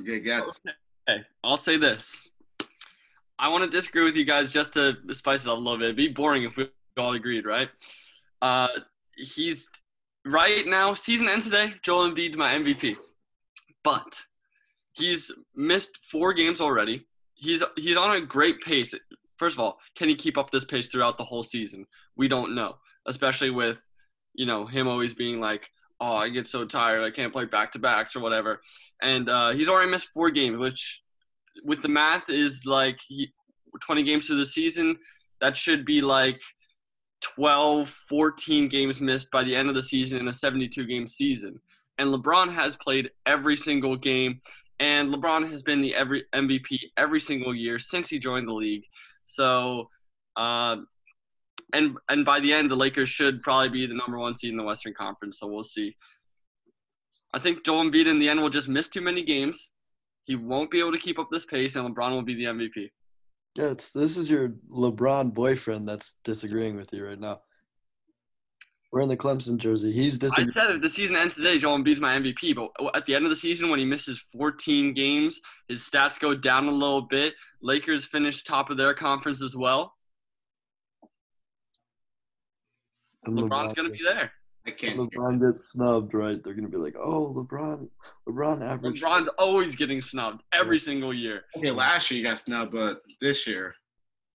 Okay, 0.00 0.20
guys. 0.20 0.60
Okay, 1.08 1.22
I'll 1.44 1.56
say 1.56 1.76
this. 1.76 2.28
I 3.38 3.48
want 3.48 3.64
to 3.64 3.70
disagree 3.70 4.04
with 4.04 4.16
you 4.16 4.24
guys 4.24 4.52
just 4.52 4.72
to 4.74 4.96
spice 5.12 5.42
it 5.42 5.48
up 5.48 5.56
a 5.56 5.60
little 5.60 5.78
bit. 5.78 5.86
It'd 5.86 5.96
be 5.96 6.08
boring 6.08 6.44
if 6.44 6.56
we 6.56 6.68
all 6.96 7.12
agreed, 7.14 7.44
right? 7.44 7.68
Uh, 8.40 8.68
he's 9.16 9.68
right 10.24 10.66
now. 10.66 10.94
Season 10.94 11.28
ends 11.28 11.44
today. 11.44 11.74
Joel 11.82 12.10
Embiid's 12.10 12.36
my 12.36 12.54
MVP, 12.54 12.96
but 13.84 14.22
he's 14.92 15.30
missed 15.54 15.98
four 16.10 16.32
games 16.32 16.60
already. 16.60 17.06
He's 17.34 17.62
he's 17.76 17.96
on 17.96 18.16
a 18.16 18.20
great 18.24 18.60
pace. 18.60 18.94
First 19.38 19.56
of 19.56 19.60
all, 19.60 19.78
can 19.96 20.08
he 20.08 20.14
keep 20.14 20.38
up 20.38 20.50
this 20.50 20.64
pace 20.64 20.88
throughout 20.88 21.18
the 21.18 21.24
whole 21.24 21.42
season? 21.42 21.86
We 22.16 22.28
don't 22.28 22.54
know, 22.54 22.76
especially 23.06 23.50
with 23.50 23.80
you 24.34 24.46
know 24.46 24.66
him 24.66 24.86
always 24.88 25.14
being 25.14 25.40
like, 25.40 25.68
"Oh, 26.00 26.14
I 26.14 26.28
get 26.28 26.46
so 26.46 26.64
tired. 26.64 27.02
I 27.02 27.10
can't 27.10 27.32
play 27.32 27.46
back 27.46 27.72
to 27.72 27.78
backs 27.78 28.14
or 28.14 28.20
whatever." 28.20 28.60
And 29.02 29.28
uh, 29.28 29.50
he's 29.50 29.68
already 29.68 29.90
missed 29.90 30.10
four 30.14 30.30
games, 30.30 30.58
which 30.58 31.02
with 31.64 31.82
the 31.82 31.88
math 31.88 32.28
is 32.28 32.64
like 32.64 32.98
he, 33.06 33.32
20 33.80 34.02
games 34.04 34.26
through 34.26 34.38
the 34.38 34.46
season. 34.46 34.96
That 35.40 35.56
should 35.56 35.84
be 35.84 36.00
like 36.00 36.40
12, 37.22 37.88
14 37.88 38.68
games 38.68 39.00
missed 39.00 39.30
by 39.30 39.42
the 39.42 39.54
end 39.54 39.68
of 39.68 39.74
the 39.74 39.82
season 39.82 40.20
in 40.20 40.28
a 40.28 40.32
72 40.32 40.86
game 40.86 41.06
season. 41.06 41.60
And 42.02 42.12
LeBron 42.12 42.52
has 42.52 42.74
played 42.74 43.12
every 43.26 43.56
single 43.56 43.96
game, 43.96 44.40
and 44.80 45.10
LeBron 45.10 45.48
has 45.48 45.62
been 45.62 45.80
the 45.80 45.94
every 45.94 46.24
MVP 46.34 46.80
every 46.96 47.20
single 47.20 47.54
year 47.54 47.78
since 47.78 48.10
he 48.10 48.18
joined 48.18 48.48
the 48.48 48.52
league. 48.52 48.82
So, 49.24 49.88
uh, 50.34 50.78
and 51.72 51.96
and 52.08 52.24
by 52.24 52.40
the 52.40 52.52
end, 52.52 52.72
the 52.72 52.74
Lakers 52.74 53.08
should 53.08 53.40
probably 53.40 53.68
be 53.68 53.86
the 53.86 53.94
number 53.94 54.18
one 54.18 54.34
seed 54.34 54.50
in 54.50 54.56
the 54.56 54.64
Western 54.64 54.94
Conference. 54.94 55.38
So 55.38 55.46
we'll 55.46 55.62
see. 55.62 55.96
I 57.32 57.38
think 57.38 57.64
Joel 57.64 57.84
Embiid 57.84 58.08
in 58.08 58.18
the 58.18 58.28
end 58.28 58.40
will 58.42 58.50
just 58.50 58.68
miss 58.68 58.88
too 58.88 59.00
many 59.00 59.22
games. 59.22 59.70
He 60.24 60.34
won't 60.34 60.72
be 60.72 60.80
able 60.80 60.92
to 60.92 60.98
keep 60.98 61.20
up 61.20 61.28
this 61.30 61.44
pace, 61.44 61.76
and 61.76 61.88
LeBron 61.88 62.10
will 62.10 62.22
be 62.22 62.34
the 62.34 62.46
MVP. 62.46 62.90
Yeah, 63.54 63.74
this 63.74 64.16
is 64.16 64.28
your 64.28 64.48
LeBron 64.68 65.32
boyfriend 65.32 65.86
that's 65.86 66.16
disagreeing 66.24 66.74
with 66.74 66.92
you 66.92 67.06
right 67.06 67.20
now. 67.20 67.42
We're 68.92 69.00
in 69.00 69.08
the 69.08 69.16
Clemson 69.16 69.56
jersey. 69.56 69.90
He's 69.90 70.22
I 70.22 70.28
said 70.28 70.48
if 70.54 70.82
the 70.82 70.90
season 70.90 71.16
ends 71.16 71.34
today, 71.34 71.58
Joel 71.58 71.78
Embiid's 71.78 72.00
my 72.00 72.18
MVP. 72.18 72.54
But 72.54 72.94
at 72.94 73.06
the 73.06 73.14
end 73.14 73.24
of 73.24 73.30
the 73.30 73.36
season, 73.36 73.70
when 73.70 73.78
he 73.78 73.86
misses 73.86 74.22
14 74.36 74.92
games, 74.92 75.40
his 75.68 75.80
stats 75.80 76.20
go 76.20 76.34
down 76.34 76.66
a 76.66 76.70
little 76.70 77.00
bit. 77.00 77.32
Lakers 77.62 78.04
finish 78.04 78.44
top 78.44 78.68
of 78.68 78.76
their 78.76 78.92
conference 78.92 79.42
as 79.42 79.56
well. 79.56 79.94
And 83.24 83.38
LeBron's 83.38 83.72
gonna 83.72 83.88
be 83.88 84.02
there. 84.04 84.30
I 84.66 84.70
can't. 84.72 84.98
LeBron 84.98 85.40
gets 85.40 85.72
snubbed, 85.72 86.12
right? 86.12 86.42
They're 86.44 86.54
gonna 86.54 86.68
be 86.68 86.76
like, 86.76 86.96
"Oh, 86.98 87.32
LeBron, 87.34 87.88
LeBron 88.28 88.62
averaged." 88.62 89.02
LeBron's 89.02 89.30
always 89.38 89.74
getting 89.74 90.02
snubbed 90.02 90.42
every 90.52 90.78
single 90.78 91.14
year. 91.14 91.44
Okay, 91.56 91.70
last 91.70 92.10
year 92.10 92.18
you 92.18 92.26
got 92.26 92.40
snubbed, 92.40 92.72
but 92.72 93.00
this 93.20 93.46
year, 93.46 93.74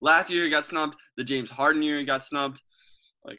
Last 0.00 0.30
year 0.30 0.44
he 0.44 0.50
got 0.50 0.64
snubbed. 0.64 0.96
The 1.16 1.24
James 1.24 1.50
Harden 1.50 1.82
year 1.82 1.98
he 1.98 2.04
got 2.04 2.24
snubbed. 2.24 2.62
uh, 3.28 3.32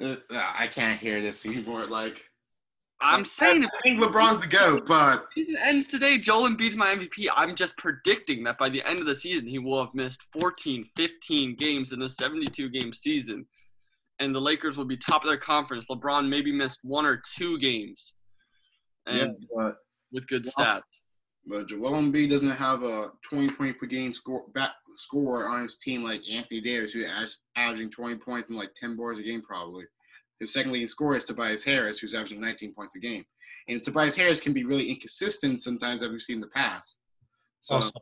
Uh, 0.00 0.16
uh, 0.30 0.52
I 0.56 0.66
can't 0.66 0.98
hear 1.00 1.22
this 1.22 1.46
anymore. 1.46 1.84
Like, 1.84 2.24
I'm 3.00 3.24
saying 3.24 3.64
I 3.64 3.68
think 3.82 4.00
LeBron's 4.00 4.40
the 4.40 4.46
goat, 4.46 4.86
but 4.86 5.26
season 5.34 5.56
ends 5.62 5.88
today, 5.88 6.18
Joel 6.18 6.48
Embiid's 6.48 6.76
my 6.76 6.94
MVP. 6.94 7.28
I'm 7.34 7.54
just 7.54 7.76
predicting 7.76 8.44
that 8.44 8.58
by 8.58 8.68
the 8.68 8.82
end 8.88 9.00
of 9.00 9.06
the 9.06 9.14
season, 9.14 9.46
he 9.46 9.58
will 9.58 9.84
have 9.84 9.94
missed 9.94 10.24
14, 10.32 10.88
15 10.96 11.56
games 11.56 11.92
in 11.92 12.02
a 12.02 12.08
72 12.08 12.70
game 12.70 12.92
season. 12.92 13.46
And 14.20 14.34
the 14.34 14.40
Lakers 14.40 14.76
will 14.76 14.84
be 14.84 14.96
top 14.96 15.22
of 15.22 15.28
their 15.28 15.38
conference. 15.38 15.86
LeBron 15.90 16.28
maybe 16.28 16.52
missed 16.52 16.80
one 16.82 17.04
or 17.04 17.20
two 17.36 17.58
games. 17.58 18.14
And 19.06 19.36
yeah, 19.54 19.72
with 20.12 20.26
good 20.28 20.44
stats. 20.44 20.82
But 21.46 21.68
Joel 21.68 21.92
Embiid 21.92 22.30
doesn't 22.30 22.50
have 22.50 22.82
a 22.82 23.12
20 23.22 23.50
point 23.50 23.78
per 23.78 23.86
game 23.86 24.12
score 24.14 24.44
back 24.54 24.70
score 24.96 25.48
on 25.48 25.62
his 25.62 25.76
team 25.76 26.02
like 26.02 26.20
Anthony 26.30 26.60
Davis, 26.60 26.92
who's 26.92 27.38
averaging 27.56 27.90
20 27.90 28.16
points 28.16 28.48
and 28.48 28.58
like 28.58 28.74
10 28.74 28.96
boards 28.96 29.20
a 29.20 29.22
game 29.22 29.42
probably. 29.42 29.84
His 30.40 30.52
second 30.52 30.72
leading 30.72 30.88
scorer 30.88 31.16
is 31.16 31.24
Tobias 31.24 31.64
Harris, 31.64 31.98
who's 31.98 32.14
averaging 32.14 32.40
19 32.40 32.74
points 32.74 32.96
a 32.96 32.98
game. 32.98 33.24
And 33.68 33.82
Tobias 33.82 34.16
Harris 34.16 34.40
can 34.40 34.52
be 34.52 34.64
really 34.64 34.90
inconsistent 34.90 35.62
sometimes, 35.62 36.02
as 36.02 36.10
we've 36.10 36.20
seen 36.20 36.36
in 36.36 36.40
the 36.40 36.48
past. 36.48 36.96
So 37.60 37.76
Also, 37.76 37.92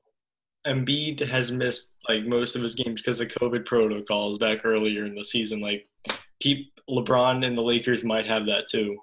Embiid 0.66 1.20
has 1.20 1.52
missed 1.52 1.92
like 2.08 2.24
most 2.24 2.56
of 2.56 2.62
his 2.62 2.74
games 2.74 3.02
because 3.02 3.20
of 3.20 3.28
COVID 3.28 3.64
protocols 3.64 4.38
back 4.38 4.64
earlier 4.64 5.04
in 5.04 5.14
the 5.14 5.24
season. 5.24 5.60
Like, 5.60 5.86
peop 6.40 6.72
LeBron 6.88 7.46
and 7.46 7.56
the 7.56 7.62
Lakers 7.62 8.02
might 8.02 8.26
have 8.26 8.46
that 8.46 8.68
too. 8.68 8.96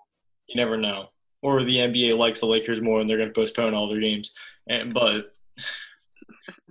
You 0.48 0.56
never 0.56 0.76
know. 0.76 1.07
Or 1.41 1.64
the 1.64 1.78
NBA 1.78 2.18
likes 2.18 2.41
the 2.41 2.45
Lakers 2.45 2.82
more 2.82 2.99
and 2.99 3.10
they're 3.10 3.18
going 3.18 3.30
to 3.30 3.34
postpone 3.34 3.74
all 3.74 3.88
their 3.88 4.02
games. 4.02 4.34
And 4.68 4.94
but 4.94 5.28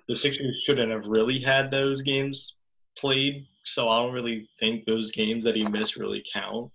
the 0.08 0.16
Sixers 0.16 0.62
shouldn't 0.64 0.92
have 0.92 1.06
really 1.06 1.38
had 1.38 1.70
those 1.70 2.02
games 2.02 2.56
played. 2.96 3.46
So 3.64 3.88
I 3.88 4.02
don't 4.02 4.14
really 4.14 4.48
think 4.58 4.84
those 4.84 5.10
games 5.10 5.44
that 5.44 5.56
he 5.56 5.64
missed 5.64 5.96
really 5.96 6.24
count. 6.32 6.70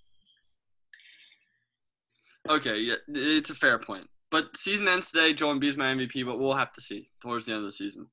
Okay, 2.50 2.80
yeah, 2.80 2.96
it's 3.08 3.50
a 3.50 3.56
fair 3.56 3.80
point. 3.80 4.08
But 4.30 4.58
season 4.58 4.88
ends 4.88 5.12
today. 5.12 5.34
Joel 5.34 5.56
Embiid's 5.56 5.78
my 5.78 5.94
MVP, 5.94 6.26
but 6.26 6.40
we'll 6.40 6.56
have 6.56 6.74
to 6.74 6.82
see 6.82 7.10
towards 7.22 7.46
the 7.46 7.54
end 7.54 7.60
of 7.60 7.66
the 7.66 7.72
season. 7.72 8.08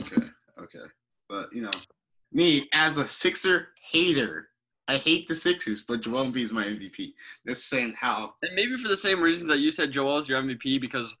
Okay, 0.00 0.26
okay. 0.58 0.84
But 1.28 1.52
you 1.52 1.62
know, 1.62 1.70
me 2.32 2.68
as 2.72 2.98
a 2.98 3.08
Sixer 3.08 3.68
hater, 3.90 4.49
I 4.90 4.96
hate 4.96 5.28
the 5.28 5.36
Sixers, 5.36 5.82
but 5.82 6.00
Joel 6.00 6.24
Embiid 6.24 6.42
is 6.42 6.52
my 6.52 6.64
MVP. 6.64 7.14
That's 7.44 7.64
saying 7.64 7.94
how. 7.96 8.34
And 8.42 8.56
maybe 8.56 8.76
for 8.82 8.88
the 8.88 8.96
same 8.96 9.20
reason 9.20 9.46
that 9.46 9.58
you 9.58 9.70
said 9.70 9.92
Joel 9.92 10.18
is 10.18 10.28
your 10.28 10.42
MVP 10.42 10.80
because 10.80 11.14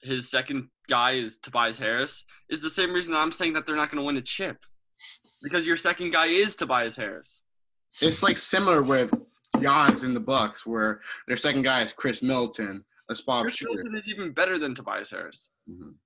his 0.00 0.30
second 0.30 0.68
guy 0.88 1.12
is 1.12 1.38
Tobias 1.38 1.76
Harris, 1.76 2.24
is 2.48 2.62
the 2.62 2.70
same 2.70 2.94
reason 2.94 3.14
I'm 3.14 3.32
saying 3.32 3.52
that 3.52 3.66
they're 3.66 3.76
not 3.76 3.90
going 3.90 4.00
to 4.00 4.06
win 4.06 4.16
a 4.16 4.22
chip. 4.22 4.64
Because 5.42 5.66
your 5.66 5.76
second 5.76 6.10
guy 6.12 6.28
is 6.28 6.56
Tobias 6.56 6.96
Harris. 6.96 7.42
It's 8.00 8.22
like 8.22 8.38
similar 8.38 8.82
with 8.82 9.12
Giannis 9.56 10.02
in 10.02 10.14
the 10.14 10.20
Bucks, 10.20 10.64
where 10.64 11.02
their 11.28 11.36
second 11.36 11.64
guy 11.64 11.82
is 11.82 11.92
Khris 11.92 12.22
Middleton, 12.22 12.82
a 13.10 13.14
spot 13.14 13.42
Chris 13.42 13.56
shooter. 13.56 13.74
Middleton 13.74 13.98
is 13.98 14.04
even 14.08 14.32
better 14.32 14.58
than 14.58 14.74
Tobias 14.74 15.10
Harris. 15.10 15.50
Mhm. 15.70 15.96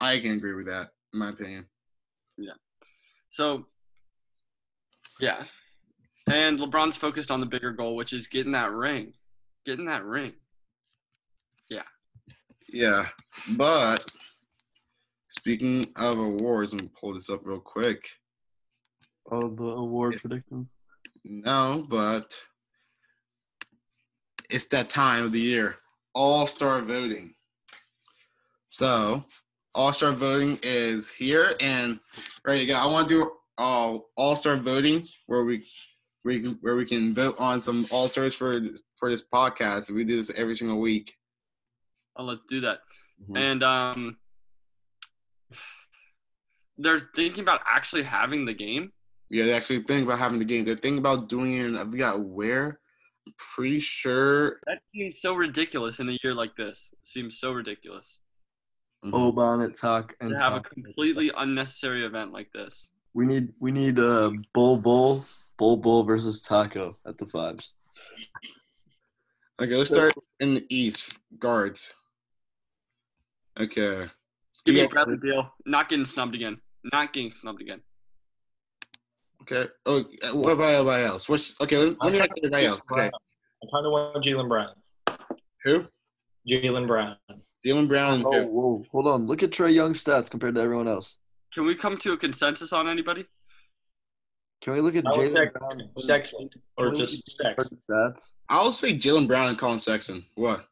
I 0.00 0.18
can 0.18 0.32
agree 0.32 0.54
with 0.54 0.66
that, 0.66 0.88
in 1.12 1.20
my 1.20 1.28
opinion. 1.28 1.68
Yeah. 2.36 2.54
So, 3.30 3.66
yeah. 5.20 5.44
And 6.26 6.58
LeBron's 6.58 6.96
focused 6.96 7.30
on 7.30 7.40
the 7.40 7.46
bigger 7.46 7.72
goal, 7.72 7.96
which 7.96 8.12
is 8.12 8.26
getting 8.26 8.52
that 8.52 8.72
ring. 8.72 9.12
Getting 9.66 9.86
that 9.86 10.04
ring. 10.04 10.32
Yeah, 11.68 11.82
Yeah. 12.68 13.08
but 13.56 14.10
speaking 15.30 15.92
of 15.96 16.18
awards, 16.18 16.72
let 16.72 16.82
me 16.82 16.90
pull 16.98 17.14
this 17.14 17.28
up 17.30 17.40
real 17.44 17.60
quick. 17.60 18.08
Oh, 19.30 19.48
the 19.48 19.64
award 19.64 20.18
predictions. 20.20 20.76
No, 21.24 21.86
but 21.88 22.34
it's 24.50 24.66
that 24.66 24.90
time 24.90 25.24
of 25.24 25.32
the 25.32 25.40
year. 25.40 25.76
All 26.14 26.46
star 26.46 26.82
voting. 26.82 27.34
So, 28.70 29.24
all 29.74 29.92
star 29.92 30.12
voting 30.12 30.58
is 30.62 31.10
here, 31.10 31.54
and 31.60 31.98
right, 32.46 32.60
you 32.60 32.66
go. 32.66 32.74
I 32.74 32.86
want 32.86 33.08
to 33.08 33.14
do 33.14 33.30
uh, 33.56 33.98
all 34.16 34.36
star 34.36 34.56
voting 34.58 35.08
where 35.26 35.44
we 35.44 35.66
where, 36.24 36.34
we 36.34 36.40
can, 36.42 36.58
where 36.62 36.76
we 36.76 36.86
can 36.86 37.14
vote 37.14 37.36
on 37.38 37.60
some 37.60 37.86
all 37.90 38.08
stars 38.08 38.34
for 38.34 38.60
for 38.96 39.10
this 39.10 39.22
podcast. 39.32 39.90
We 39.90 40.04
do 40.04 40.16
this 40.16 40.30
every 40.34 40.56
single 40.56 40.80
week. 40.80 41.14
I'll 42.16 42.26
let's 42.26 42.40
do 42.48 42.60
that. 42.62 42.78
Mhm. 43.30 43.38
And 43.38 43.62
um, 43.62 44.16
they're 46.78 47.10
thinking 47.14 47.40
about 47.42 47.60
actually 47.66 48.02
having 48.02 48.44
the 48.44 48.54
game. 48.54 48.92
Yeah, 49.30 49.44
they 49.44 49.52
actually 49.52 49.82
think 49.82 50.04
about 50.06 50.18
having 50.18 50.38
the 50.38 50.44
game. 50.44 50.64
They're 50.64 50.74
thinking 50.76 50.98
about 50.98 51.28
doing 51.28 51.54
it. 51.54 51.66
In, 51.66 51.76
I 51.76 51.84
forgot 51.84 52.20
where. 52.20 52.80
pretty 53.56 53.78
sure. 53.80 54.60
That 54.66 54.80
seems 54.94 55.20
so 55.20 55.34
ridiculous 55.34 55.98
in 55.98 56.08
a 56.10 56.18
year 56.22 56.34
like 56.34 56.54
this. 56.56 56.90
seems 57.04 57.38
so 57.38 57.52
ridiculous 57.52 58.20
Mhm. 59.04 59.12
Oban 59.14 59.60
at 59.62 59.76
Tuck 59.76 60.14
and 60.20 60.30
to 60.30 60.38
have 60.38 60.54
a 60.54 60.60
completely 60.60 61.30
unnecessary 61.36 62.04
event 62.04 62.32
like 62.32 62.50
this. 62.52 62.88
We 63.14 63.26
need 63.26 63.52
we 63.60 63.70
need 63.70 63.98
uh 63.98 64.30
Bull 64.52 64.76
Bull 64.78 65.24
Bull 65.58 65.76
Bull 65.76 66.04
versus 66.04 66.42
Taco 66.42 66.96
at 67.06 67.18
the 67.18 67.26
fives. 67.26 67.74
Okay, 69.60 69.74
let's 69.74 69.90
start 69.90 70.12
in 70.40 70.54
the 70.54 70.66
East. 70.68 71.16
Guards. 71.38 71.92
Okay. 73.58 74.08
Give 74.64 74.74
me 74.74 74.80
Yeah. 74.80 74.86
Bradley 74.88 75.16
Beal. 75.16 75.52
Not 75.64 75.88
getting 75.88 76.06
snubbed 76.06 76.34
again. 76.34 76.60
Not 76.92 77.12
getting 77.12 77.30
snubbed 77.30 77.60
again. 77.60 77.80
Okay. 79.42 79.70
Oh, 79.86 80.00
uh, 80.22 80.34
what 80.36 80.52
about 80.52 80.70
everybody 80.70 81.04
else? 81.04 81.28
What's 81.28 81.54
okay? 81.60 81.76
Let, 81.76 82.02
let 82.02 82.12
me 82.12 82.20
ask 82.20 82.30
everybody 82.38 82.66
else. 82.66 82.80
Okay. 82.90 83.06
I 83.06 83.66
kind 83.72 83.86
of 83.86 83.92
want 83.92 84.24
Jaylen 84.24 84.48
Brown. 84.48 84.74
Who? 85.64 85.84
Jaylen 86.48 86.86
Brown. 86.86 87.16
Jaylen 87.64 87.88
Brown. 87.88 88.24
Oh 88.26 88.44
whoa, 88.46 88.84
hold 88.90 89.08
on. 89.08 89.26
Look 89.26 89.42
at 89.42 89.50
Trae 89.50 89.72
Young's 89.72 90.02
stats 90.02 90.30
compared 90.30 90.54
to 90.56 90.60
everyone 90.60 90.88
else. 90.88 91.18
Can 91.52 91.64
we 91.64 91.74
come 91.74 91.96
to 91.98 92.12
a 92.12 92.16
consensus 92.16 92.72
on 92.72 92.88
anybody? 92.88 93.26
Can 94.64 94.72
we 94.72 94.80
look 94.80 94.96
at 94.96 95.06
I 95.06 95.10
Jalen 95.12 95.28
say 95.28 95.46
Brown 95.48 95.90
Sexton 95.98 96.48
or 96.78 96.90
just 96.94 97.38
look 97.44 97.54
Sex. 97.60 97.74
stats? 97.88 98.32
I'll 98.48 98.72
say 98.72 98.96
Jaylen 98.96 99.28
Brown 99.28 99.48
and 99.50 99.58
Collin 99.58 99.78
Sexton. 99.78 100.24
What? 100.36 100.64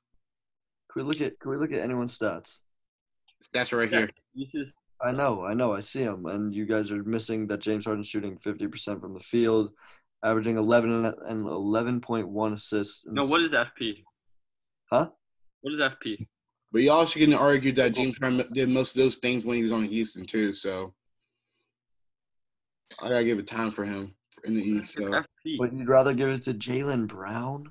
Can 0.90 1.02
we 1.02 1.02
look 1.02 1.20
at 1.20 1.39
can 1.39 1.51
we 1.51 1.59
look 1.59 1.73
at 1.73 1.81
anyone's 1.81 2.19
stats? 2.19 2.60
Stats 3.44 3.70
are 3.73 3.77
right 3.77 3.90
Yeah. 3.93 4.06
here. 4.35 4.64
I 5.05 5.12
know, 5.12 5.44
I 5.44 5.52
know, 5.52 5.74
I 5.74 5.81
see 5.81 6.05
them, 6.05 6.24
and 6.27 6.55
you 6.55 6.64
guys 6.64 6.90
are 6.90 7.02
missing 7.05 7.47
that 7.48 7.60
James 7.60 7.85
Harden 7.85 8.02
shooting 8.05 8.39
fifty 8.39 8.66
percent 8.66 9.01
from 9.02 9.12
the 9.12 9.20
field, 9.20 9.73
averaging 10.24 10.56
eleven 10.56 11.05
and- 11.05 11.14
and 11.27 11.47
eleven 11.47 12.01
point 12.01 12.28
one 12.28 12.55
assists. 12.55 13.05
and 13.05 13.14
no. 13.14 13.27
What 13.27 13.43
is 13.43 13.51
FP? 13.52 14.05
Huh? 14.90 15.10
What 15.60 15.74
is 15.74 15.81
FP? 15.81 16.27
But 16.70 16.81
you 16.81 16.90
also 16.93 17.19
can 17.20 17.35
argue 17.35 17.73
that 17.73 17.93
James 17.93 18.16
Harden 18.19 18.48
did 18.55 18.70
most 18.70 18.97
of 18.97 19.02
those 19.02 19.19
things 19.19 19.44
when 19.44 19.59
he 19.59 19.62
was 19.62 19.73
on 19.73 19.85
Houston 19.85 20.24
too. 20.27 20.55
So 20.55 20.94
I 23.01 23.09
gotta 23.09 23.24
give 23.24 23.39
it 23.39 23.47
time 23.47 23.70
for 23.70 23.85
him 23.85 24.14
in 24.44 24.55
the 24.55 24.62
East. 24.62 24.94
So 24.94 25.02
FP. 25.02 25.59
But 25.59 25.73
you'd 25.73 25.89
rather 25.89 26.14
give 26.14 26.28
it 26.28 26.43
to 26.43 26.55
Jaylen 26.55 27.06
Brown? 27.06 27.70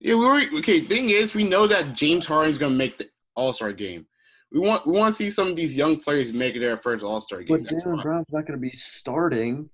yeah, 0.00 0.14
we 0.14 0.24
were 0.24 0.58
okay. 0.58 0.86
Thing 0.86 1.10
is, 1.10 1.34
we 1.34 1.44
know 1.44 1.66
that 1.66 1.94
James 1.94 2.26
Harden's 2.26 2.58
gonna 2.58 2.74
make 2.74 2.98
the 2.98 3.08
All 3.36 3.52
Star 3.52 3.72
game. 3.72 4.06
We 4.50 4.60
want 4.60 4.86
we 4.86 4.92
want 4.92 5.16
to 5.16 5.22
see 5.22 5.30
some 5.30 5.48
of 5.48 5.56
these 5.56 5.74
young 5.74 5.98
players 5.98 6.32
make 6.32 6.54
it 6.56 6.60
their 6.60 6.76
first 6.76 7.02
All 7.02 7.20
Star 7.20 7.42
game. 7.42 7.64
But 7.64 7.72
Jalen 7.72 7.96
why. 7.96 8.02
Brown's 8.02 8.26
not 8.32 8.46
going 8.46 8.58
to 8.58 8.62
be 8.62 8.72
starting 8.72 9.70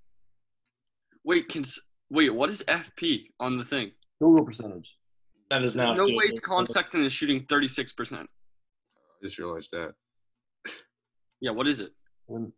Wait, 1.28 1.46
can 1.50 1.62
wait. 2.10 2.30
What 2.30 2.48
is 2.48 2.62
FP 2.68 3.26
on 3.38 3.58
the 3.58 3.64
thing? 3.66 3.92
field 4.18 4.36
goal 4.36 4.46
percentage. 4.46 4.96
That 5.50 5.62
is 5.62 5.76
now. 5.76 5.92
no 5.92 6.04
way. 6.04 6.30
Collin 6.42 6.66
Sexton 6.66 7.04
is 7.04 7.12
shooting 7.12 7.44
thirty 7.50 7.68
six 7.68 7.92
percent. 7.92 8.22
I 8.22 9.26
just 9.26 9.38
realized 9.38 9.70
that. 9.72 9.92
Yeah. 11.40 11.50
What 11.50 11.68
is 11.68 11.80
it? 11.80 11.92
When, 12.26 12.50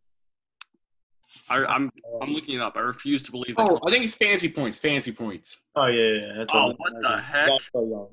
I, 1.49 1.65
I'm 1.65 1.91
I'm 2.23 2.31
looking 2.31 2.57
it 2.57 2.61
up. 2.61 2.75
I 2.77 2.81
refuse 2.81 3.23
to 3.25 3.31
believe. 3.31 3.55
Oh, 3.59 3.79
I 3.87 3.91
think 3.93 4.05
it's 4.05 4.15
fancy 4.15 4.49
points. 4.51 4.81
Fancy 4.81 5.13
points. 5.13 5.59
Oh 5.77 5.87
yeah, 5.87 6.03
yeah. 6.03 6.27
yeah. 6.27 6.33
That's 6.39 6.51
Oh, 6.55 6.75
what 6.77 6.93
the 7.01 7.19
heck? 7.21 7.49
That's 7.49 7.71
so. 7.73 8.11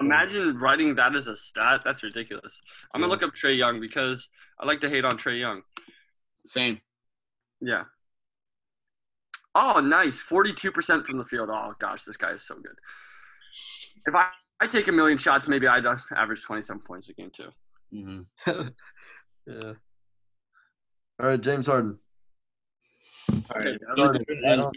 Imagine 0.00 0.56
writing 0.56 0.94
that 0.96 1.14
as 1.14 1.28
a 1.28 1.36
stat. 1.36 1.82
That's 1.84 2.02
ridiculous. 2.02 2.60
I'm 2.94 3.00
gonna 3.00 3.08
Yeah. 3.10 3.14
look 3.14 3.22
up 3.22 3.34
Trae 3.34 3.56
Young 3.56 3.80
because 3.80 4.28
I 4.58 4.66
like 4.66 4.80
to 4.80 4.88
hate 4.88 5.04
on 5.04 5.12
Trae 5.12 5.38
Young. 5.38 5.62
Same. 6.46 6.80
Yeah. 7.60 7.84
Oh, 9.54 9.80
nice. 9.80 10.18
42% 10.20 11.04
from 11.04 11.18
the 11.18 11.24
field. 11.26 11.50
Oh, 11.52 11.74
gosh, 11.78 12.04
this 12.04 12.16
guy 12.16 12.30
is 12.30 12.42
so 12.42 12.54
good. 12.54 12.74
If 14.06 14.14
I, 14.14 14.28
I 14.60 14.66
take 14.66 14.88
a 14.88 14.92
million 14.92 15.18
shots, 15.18 15.46
maybe 15.46 15.66
I'd 15.68 15.84
uh, 15.84 15.96
average 16.16 16.42
27 16.42 16.80
points 16.86 17.10
a 17.10 17.12
game, 17.12 17.30
too. 17.30 17.50
Mm-hmm. 17.94 18.22
yeah. 19.46 19.72
All 21.20 21.28
right, 21.28 21.40
James 21.40 21.66
Harden. 21.66 21.98
All 23.32 23.60
right. 23.60 23.78
Harden. 23.96 24.24
I 24.46 24.56
don't, 24.56 24.76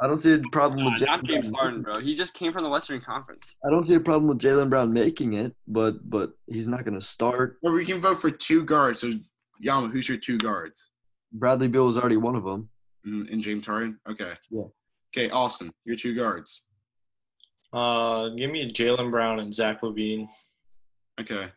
I 0.00 0.06
don't 0.06 0.18
see 0.20 0.34
a 0.34 0.40
problem 0.52 0.84
with 0.84 1.00
not 1.00 1.24
James 1.24 1.48
Brown. 1.48 1.54
Harden, 1.54 1.82
bro. 1.82 2.00
He 2.00 2.14
just 2.14 2.34
came 2.34 2.52
from 2.52 2.62
the 2.62 2.68
Western 2.68 3.00
Conference. 3.00 3.56
I 3.64 3.70
don't 3.70 3.86
see 3.86 3.94
a 3.94 4.00
problem 4.00 4.28
with 4.28 4.38
Jaylen 4.38 4.70
Brown 4.70 4.92
making 4.92 5.34
it, 5.34 5.54
but 5.66 6.08
but 6.08 6.32
he's 6.46 6.68
not 6.68 6.84
going 6.84 6.98
to 6.98 7.04
start. 7.04 7.58
Or 7.62 7.72
we 7.72 7.84
can 7.84 8.00
vote 8.00 8.20
for 8.20 8.30
two 8.30 8.64
guards. 8.64 9.00
So, 9.00 9.12
Yama, 9.58 9.88
who's 9.88 10.08
your 10.08 10.18
two 10.18 10.38
guards? 10.38 10.90
Bradley 11.32 11.68
Beal 11.68 11.86
was 11.86 11.98
already 11.98 12.16
one 12.16 12.36
of 12.36 12.44
them. 12.44 12.68
Mm, 13.06 13.32
and 13.32 13.42
James 13.42 13.66
Harden. 13.66 13.98
Okay. 14.08 14.32
Yeah. 14.50 14.62
Okay, 15.16 15.30
Austin, 15.30 15.72
your 15.84 15.96
two 15.96 16.14
guards. 16.14 16.62
Uh, 17.72 18.28
give 18.30 18.50
me 18.50 18.70
Jaylen 18.70 19.10
Brown 19.10 19.40
and 19.40 19.54
Zach 19.54 19.80
LaVine. 19.82 20.28
Okay. 21.20 21.48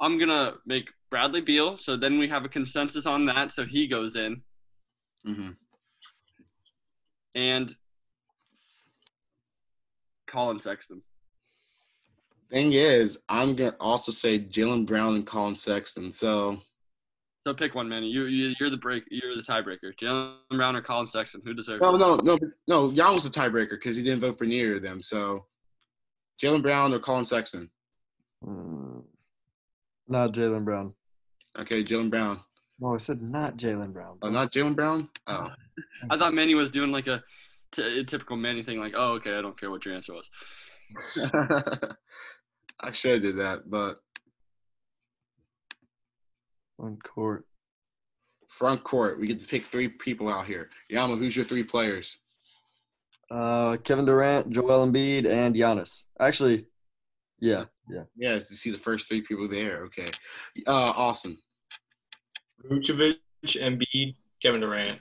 I'm 0.00 0.18
going 0.18 0.28
to 0.30 0.54
make 0.66 0.88
Bradley 1.10 1.40
Beal, 1.40 1.76
so 1.76 1.96
then 1.96 2.18
we 2.18 2.26
have 2.28 2.44
a 2.44 2.48
consensus 2.48 3.06
on 3.06 3.26
that, 3.26 3.52
so 3.52 3.64
he 3.64 3.86
goes 3.86 4.16
in. 4.16 4.42
Hmm 5.24 5.50
And 7.34 7.74
Collin 10.28 10.60
Sexton. 10.60 11.02
Thing 12.50 12.72
is, 12.72 13.18
I'm 13.28 13.54
gonna 13.56 13.76
also 13.80 14.12
say 14.12 14.38
Jaylen 14.38 14.86
Brown 14.86 15.14
and 15.14 15.26
Collin 15.26 15.56
Sexton. 15.56 16.12
So 16.12 16.58
So 17.46 17.54
pick 17.54 17.74
one, 17.74 17.88
man. 17.88 18.02
You, 18.02 18.24
you 18.24 18.54
you're 18.58 18.70
the 18.70 18.76
break. 18.76 19.04
You're 19.10 19.36
the 19.36 19.42
tiebreaker. 19.42 19.92
Jaylen 20.00 20.36
Brown 20.50 20.76
or 20.76 20.82
Collin 20.82 21.06
Sexton? 21.06 21.42
Who 21.44 21.54
deserves 21.54 21.80
no, 21.82 21.94
it? 21.94 21.98
no, 21.98 22.16
no, 22.16 22.38
no. 22.66 22.92
Jan 22.92 23.14
was 23.14 23.24
the 23.24 23.30
tiebreaker 23.30 23.70
because 23.70 23.96
he 23.96 24.02
didn't 24.02 24.20
vote 24.20 24.38
for 24.38 24.44
neither 24.44 24.76
of 24.76 24.82
them. 24.82 25.02
So 25.02 25.46
Jaylen 26.42 26.62
Brown 26.62 26.92
or 26.92 26.98
Collin 26.98 27.24
Sexton. 27.24 27.70
Hmm. 28.44 29.00
Not 30.08 30.32
Jaylen 30.32 30.64
Brown. 30.64 30.94
Okay, 31.58 31.84
Jaylen 31.84 32.10
Brown. 32.10 32.40
No, 32.82 32.96
I 32.96 32.98
said 32.98 33.22
not 33.22 33.56
Jaylen 33.58 33.92
Brown. 33.92 34.18
Oh, 34.22 34.28
not 34.28 34.52
Jaylen 34.52 34.74
Brown. 34.74 35.08
Oh, 35.28 35.52
I 36.10 36.18
thought 36.18 36.34
Manny 36.34 36.56
was 36.56 36.68
doing 36.68 36.90
like 36.90 37.06
a, 37.06 37.22
t- 37.70 38.00
a 38.00 38.02
typical 38.02 38.36
Manny 38.36 38.64
thing, 38.64 38.80
like, 38.80 38.94
oh, 38.96 39.12
okay, 39.12 39.38
I 39.38 39.40
don't 39.40 39.58
care 39.58 39.70
what 39.70 39.84
your 39.84 39.94
answer 39.94 40.12
was. 40.12 40.28
I 42.80 42.90
should 42.90 43.12
have 43.12 43.22
did 43.22 43.38
that, 43.38 43.70
but 43.70 44.00
on 46.80 46.98
court. 47.04 47.46
front 48.48 48.82
court, 48.82 49.20
we 49.20 49.28
get 49.28 49.38
to 49.38 49.46
pick 49.46 49.66
three 49.66 49.86
people 49.86 50.28
out 50.28 50.46
here. 50.46 50.68
Yama, 50.90 51.14
who's 51.14 51.36
your 51.36 51.44
three 51.44 51.62
players? 51.62 52.18
Uh, 53.30 53.76
Kevin 53.76 54.06
Durant, 54.06 54.50
Joel 54.50 54.88
Embiid, 54.88 55.24
and 55.28 55.54
Giannis. 55.54 56.06
Actually, 56.18 56.66
yeah, 57.38 57.66
yeah. 57.88 58.02
Yeah, 58.16 58.40
to 58.40 58.56
see 58.56 58.72
the 58.72 58.78
first 58.78 59.06
three 59.06 59.20
people 59.22 59.48
there. 59.48 59.84
Okay, 59.84 60.08
uh, 60.66 60.92
Austin. 60.96 61.38
Vucevic, 62.68 63.16
Embiid, 63.44 64.14
Kevin 64.40 64.60
Durant. 64.60 64.98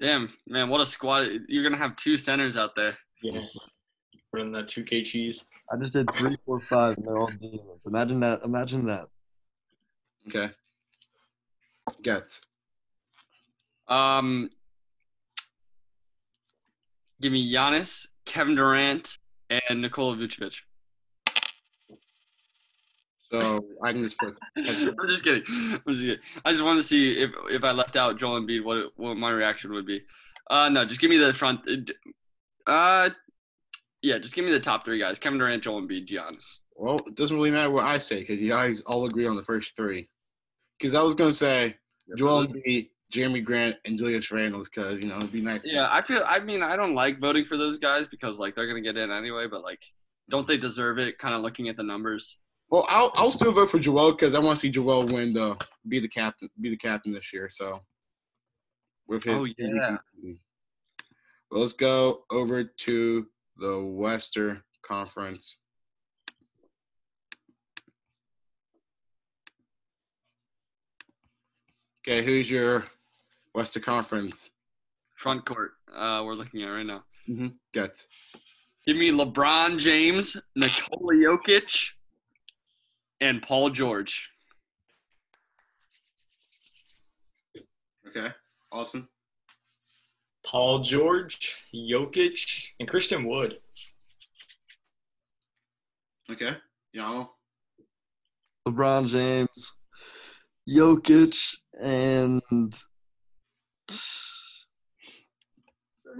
Damn, 0.00 0.32
man, 0.46 0.68
what 0.68 0.80
a 0.80 0.86
squad! 0.86 1.28
You're 1.48 1.62
gonna 1.62 1.76
have 1.76 1.96
two 1.96 2.16
centers 2.16 2.56
out 2.56 2.74
there. 2.74 2.96
Yes. 3.22 3.56
Running 4.32 4.52
that 4.52 4.66
2K 4.66 5.04
cheese. 5.04 5.44
I 5.72 5.76
just 5.76 5.92
did 5.92 6.10
three, 6.12 6.36
four, 6.46 6.60
five, 6.60 6.96
and 6.96 7.06
they're 7.06 7.18
all 7.18 7.30
demons. 7.40 7.84
Imagine 7.86 8.20
that. 8.20 8.40
Imagine 8.44 8.86
that. 8.86 9.08
Okay. 10.28 10.50
Gets. 12.02 12.40
Um, 13.88 14.50
give 17.20 17.32
me 17.32 17.52
Giannis, 17.52 18.06
Kevin 18.24 18.54
Durant, 18.54 19.18
and 19.50 19.82
Nikola 19.82 20.16
Vucevic. 20.16 20.60
So 23.30 23.64
I 23.82 23.92
can 23.92 24.02
just 24.02 24.18
put. 24.18 24.36
I'm 24.56 24.64
just 25.08 25.24
kidding. 25.24 25.44
I'm 25.48 25.82
just 25.94 26.02
kidding. 26.02 26.18
I 26.44 26.52
just 26.52 26.64
wanted 26.64 26.82
to 26.82 26.88
see 26.88 27.12
if 27.12 27.30
if 27.48 27.62
I 27.62 27.70
left 27.70 27.96
out 27.96 28.18
Joel 28.18 28.40
Embiid, 28.40 28.64
what 28.64 28.76
it, 28.78 28.92
what 28.96 29.16
my 29.16 29.30
reaction 29.30 29.72
would 29.72 29.86
be. 29.86 30.02
Uh, 30.50 30.68
no, 30.68 30.84
just 30.84 31.00
give 31.00 31.10
me 31.10 31.16
the 31.16 31.32
front. 31.32 31.60
Uh, 32.66 33.10
yeah, 34.02 34.18
just 34.18 34.34
give 34.34 34.44
me 34.44 34.50
the 34.50 34.60
top 34.60 34.84
three 34.84 34.98
guys: 34.98 35.18
Kevin 35.18 35.38
Durant, 35.38 35.62
Joel 35.62 35.82
Embiid, 35.82 36.08
Giannis. 36.08 36.44
Well, 36.74 36.96
it 37.06 37.14
doesn't 37.14 37.36
really 37.36 37.50
matter 37.50 37.70
what 37.70 37.84
I 37.84 37.98
say 37.98 38.20
because 38.20 38.40
you 38.40 38.48
guys 38.48 38.80
all 38.82 39.04
agree 39.04 39.26
on 39.26 39.36
the 39.36 39.42
first 39.42 39.76
three. 39.76 40.08
Because 40.78 40.94
I 40.94 41.02
was 41.02 41.14
gonna 41.14 41.32
say 41.32 41.76
Joel 42.16 42.48
Embiid, 42.48 42.90
Jerami 43.12 43.44
Grant, 43.44 43.76
and 43.84 43.96
Julius 43.96 44.32
Randle 44.32 44.64
because 44.64 44.98
you 45.00 45.08
know 45.08 45.18
it'd 45.18 45.30
be 45.30 45.40
nice. 45.40 45.70
Yeah, 45.70 45.86
I 45.88 46.02
feel. 46.02 46.24
I 46.26 46.40
mean, 46.40 46.64
I 46.64 46.74
don't 46.74 46.96
like 46.96 47.20
voting 47.20 47.44
for 47.44 47.56
those 47.56 47.78
guys 47.78 48.08
because 48.08 48.40
like 48.40 48.56
they're 48.56 48.66
gonna 48.66 48.80
get 48.80 48.96
in 48.96 49.12
anyway. 49.12 49.46
But 49.46 49.62
like, 49.62 49.82
don't 50.28 50.48
they 50.48 50.56
deserve 50.56 50.98
it? 50.98 51.18
Kind 51.18 51.34
of 51.34 51.42
looking 51.42 51.68
at 51.68 51.76
the 51.76 51.84
numbers. 51.84 52.38
Well, 52.70 52.86
I'll 52.88 53.10
I'll 53.16 53.32
still 53.32 53.52
vote 53.52 53.70
for 53.70 53.80
Joel 53.80 54.12
because 54.12 54.34
I 54.34 54.38
want 54.38 54.58
to 54.58 54.60
see 54.60 54.70
Joel 54.70 55.06
win 55.06 55.32
the 55.32 55.56
be 55.88 55.98
the 55.98 56.08
captain 56.08 56.48
be 56.60 56.70
the 56.70 56.76
captain 56.76 57.12
this 57.12 57.32
year. 57.32 57.48
So 57.50 57.80
with 59.08 59.24
his 59.24 59.34
Oh, 59.36 59.44
yeah. 59.44 59.96
Well, 61.50 61.62
let's 61.62 61.72
go 61.72 62.22
over 62.30 62.62
to 62.62 63.26
the 63.56 63.82
Western 63.82 64.62
Conference. 64.82 65.56
Okay, 72.06 72.24
who's 72.24 72.48
your 72.48 72.84
Western 73.52 73.82
Conference? 73.82 74.50
Front 75.16 75.44
court. 75.44 75.72
Uh, 75.92 76.22
we're 76.24 76.34
looking 76.34 76.62
at 76.62 76.68
right 76.68 76.86
now. 76.86 77.02
Mm-hmm. 77.28 77.48
Gets. 77.74 78.06
Give 78.86 78.96
me 78.96 79.10
LeBron 79.10 79.78
James, 79.78 80.36
Nikola 80.56 81.14
Jokic, 81.14 81.90
and 83.20 83.42
Paul 83.42 83.70
George. 83.70 84.30
Okay, 88.08 88.28
awesome. 88.72 89.08
Paul 90.44 90.80
George, 90.80 91.58
Jokic, 91.74 92.64
and 92.80 92.88
Christian 92.88 93.24
Wood. 93.24 93.58
Okay, 96.30 96.56
y'all. 96.92 97.34
LeBron 98.66 99.06
James, 99.08 99.74
Jokic, 100.68 101.56
and 101.80 102.42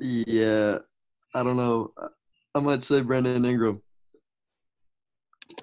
yeah, 0.01 0.79
I 1.35 1.43
don't 1.43 1.57
know. 1.57 1.93
I 2.55 2.61
might 2.61 2.83
say 2.83 3.01
Brandon 3.01 3.45
Ingram. 3.45 3.83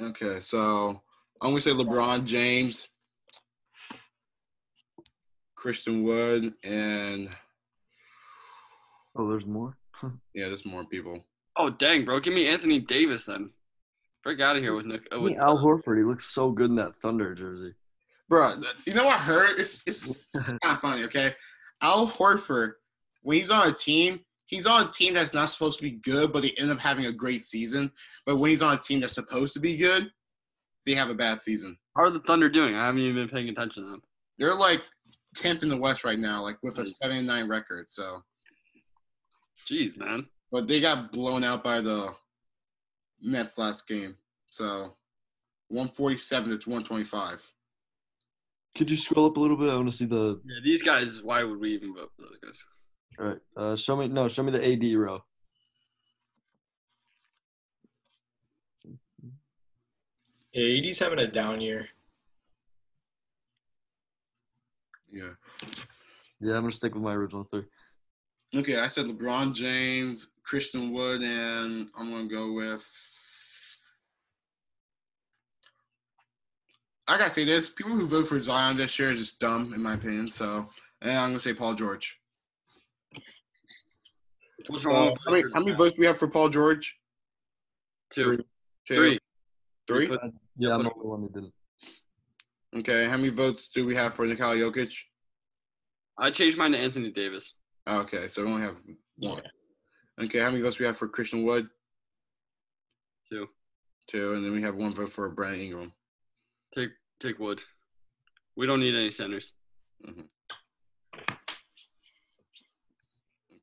Okay, 0.01 0.39
so 0.39 1.01
I'm 1.41 1.51
gonna 1.51 1.61
say 1.61 1.71
LeBron 1.71 2.25
James, 2.25 2.87
Christian 5.55 6.03
Wood, 6.03 6.53
and 6.63 7.29
Oh, 9.15 9.29
there's 9.29 9.45
more. 9.45 9.75
yeah, 10.33 10.47
there's 10.47 10.65
more 10.65 10.85
people. 10.85 11.25
Oh 11.55 11.69
dang, 11.69 12.05
bro! 12.05 12.19
Give 12.19 12.33
me 12.33 12.47
Anthony 12.47 12.79
Davis 12.79 13.25
then. 13.25 13.51
Break 14.23 14.39
out 14.41 14.55
of 14.57 14.61
here 14.61 14.75
with 14.75 14.85
Nick. 14.85 15.07
uh, 15.15 15.19
With, 15.19 15.37
Al 15.37 15.57
Horford. 15.57 15.97
He 15.97 16.03
looks 16.03 16.25
so 16.25 16.51
good 16.51 16.69
in 16.69 16.75
that 16.75 16.95
Thunder 16.97 17.33
jersey. 17.33 17.73
Bro, 18.29 18.55
you 18.85 18.93
know 18.93 19.05
what 19.05 19.15
I 19.19 19.23
heard? 19.23 19.59
It's 19.59 19.83
it's, 19.87 20.09
it's 20.33 20.53
kind 20.63 20.75
of 20.75 20.81
funny. 20.81 21.03
Okay, 21.05 21.33
Al 21.81 22.07
Horford, 22.07 22.73
when 23.21 23.37
he's 23.37 23.49
on 23.51 23.69
a 23.69 23.73
team, 23.73 24.19
he's 24.45 24.65
on 24.67 24.87
a 24.87 24.91
team 24.91 25.13
that's 25.15 25.33
not 25.33 25.49
supposed 25.49 25.77
to 25.79 25.83
be 25.83 25.91
good, 25.91 26.31
but 26.33 26.41
they 26.43 26.51
end 26.51 26.69
up 26.71 26.79
having 26.79 27.05
a 27.05 27.11
great 27.11 27.41
season. 27.43 27.91
But 28.25 28.37
when 28.37 28.51
he's 28.51 28.61
on 28.61 28.75
a 28.75 28.81
team 28.81 28.99
that's 28.99 29.13
supposed 29.15 29.53
to 29.53 29.59
be 29.59 29.77
good, 29.77 30.11
they 30.87 30.95
have 30.95 31.09
a 31.09 31.13
bad 31.13 31.41
season. 31.41 31.77
how 31.95 32.03
are 32.03 32.09
the 32.09 32.21
Thunder 32.21 32.49
doing? 32.49 32.73
I 32.73 32.85
haven't 32.85 33.01
even 33.01 33.15
been 33.15 33.29
paying 33.29 33.49
attention 33.49 33.83
to 33.83 33.89
them. 33.91 34.01
They're 34.39 34.55
like 34.55 34.81
tenth 35.35 35.61
in 35.61 35.69
the 35.69 35.77
West 35.77 36.03
right 36.05 36.17
now, 36.17 36.41
like 36.41 36.57
with 36.63 36.79
a 36.79 36.85
seven 36.85 37.17
and 37.17 37.27
nine 37.27 37.47
record. 37.49 37.87
So, 37.89 38.23
Jeez, 39.69 39.97
man. 39.97 40.25
but 40.51 40.67
they 40.67 40.79
got 40.79 41.11
blown 41.11 41.43
out 41.43 41.63
by 41.63 41.81
the 41.81 42.15
Mets 43.21 43.57
last 43.57 43.87
game. 43.87 44.15
So, 44.49 44.95
one 45.67 45.89
forty 45.89 46.17
seven 46.17 46.57
to 46.57 46.69
one 46.69 46.83
twenty 46.83 47.03
five. 47.03 47.45
Could 48.77 48.89
you 48.89 48.95
scroll 48.97 49.25
up 49.25 49.37
a 49.37 49.39
little 49.39 49.57
bit? 49.57 49.69
I 49.69 49.75
want 49.75 49.89
to 49.91 49.95
see 49.95 50.05
the. 50.05 50.39
Yeah, 50.45 50.59
these 50.63 50.83
guys. 50.83 51.21
Why 51.21 51.43
would 51.43 51.59
we 51.59 51.73
even 51.73 51.93
vote 51.93 52.11
for 52.15 52.21
those 52.21 52.39
guys? 52.41 52.63
All 53.19 53.25
right. 53.25 53.37
Uh, 53.57 53.75
show 53.75 53.97
me. 53.97 54.07
No, 54.07 54.29
show 54.29 54.43
me 54.43 54.51
the 54.53 54.65
AD 54.73 54.97
row. 54.97 55.21
Yeah, 60.57 60.89
AD's 60.89 60.97
having 60.97 61.19
a 61.19 61.27
down 61.27 61.61
year. 61.61 61.87
Yeah. 65.11 65.29
Yeah, 66.41 66.55
I'm 66.55 66.61
gonna 66.61 66.71
stick 66.71 66.95
with 66.95 67.03
my 67.03 67.13
original 67.13 67.43
three. 67.43 67.65
Okay, 68.55 68.79
I 68.79 68.87
said 68.87 69.05
LeBron 69.05 69.53
James, 69.53 70.29
Christian 70.41 70.91
Wood, 70.91 71.21
and 71.21 71.89
I'm 71.95 72.09
gonna 72.09 72.27
go 72.27 72.53
with. 72.53 72.89
I 77.07 77.19
gotta 77.19 77.29
say 77.29 77.45
this: 77.45 77.69
people 77.69 77.91
who 77.91 78.07
vote 78.07 78.27
for 78.27 78.39
Zion 78.39 78.77
this 78.77 78.97
year 78.97 79.11
is 79.11 79.19
just 79.19 79.39
dumb, 79.39 79.75
in 79.75 79.83
my 79.83 79.93
opinion. 79.93 80.31
So, 80.31 80.67
and 81.03 81.11
I'm 81.11 81.29
gonna 81.29 81.39
say 81.39 81.53
Paul 81.53 81.75
George. 81.75 82.17
What's 84.69 84.85
wrong? 84.85 85.11
with 85.11 85.19
How 85.23 85.31
many, 85.31 85.43
how 85.53 85.59
many 85.59 85.77
votes 85.77 85.93
do 85.93 85.99
we 85.99 86.07
have 86.07 86.17
for 86.17 86.27
Paul 86.27 86.49
George? 86.49 86.95
Two, 88.09 88.37
Two? 88.87 88.95
three. 88.95 89.19
Three? 89.87 90.07
Put- 90.07 90.19
Yeah, 90.57 90.73
I'm 90.75 90.83
the 90.83 90.91
only 90.93 91.07
one 91.07 91.21
who 91.21 91.29
didn't. 91.29 91.53
Okay. 92.75 93.05
How 93.05 93.17
many 93.17 93.29
votes 93.29 93.69
do 93.73 93.85
we 93.85 93.95
have 93.95 94.13
for 94.13 94.25
Nikola 94.25 94.55
Jokic? 94.55 94.93
I 96.17 96.31
changed 96.31 96.57
mine 96.57 96.71
to 96.71 96.77
Anthony 96.77 97.11
Davis. 97.11 97.53
Okay, 97.87 98.27
so 98.27 98.43
we 98.43 98.49
only 98.51 98.61
have 98.63 98.77
Yeah. 99.17 99.31
one. 99.31 99.43
Okay, 100.19 100.39
how 100.39 100.49
many 100.49 100.61
votes 100.61 100.77
do 100.77 100.83
we 100.83 100.87
have 100.87 100.97
for 100.97 101.07
Christian 101.07 101.43
Wood? 101.43 101.69
Two. 103.29 103.47
Two, 104.07 104.33
and 104.33 104.43
then 104.43 104.51
we 104.51 104.61
have 104.61 104.75
one 104.75 104.93
vote 104.93 105.11
for 105.11 105.29
Brandon 105.29 105.61
Ingram. 105.61 105.93
Take 106.73 106.91
take 107.19 107.39
Wood. 107.39 107.61
We 108.55 108.65
don't 108.65 108.79
need 108.79 108.95
any 108.95 109.11
centers. 109.11 109.53
Mm-hmm. 110.05 110.25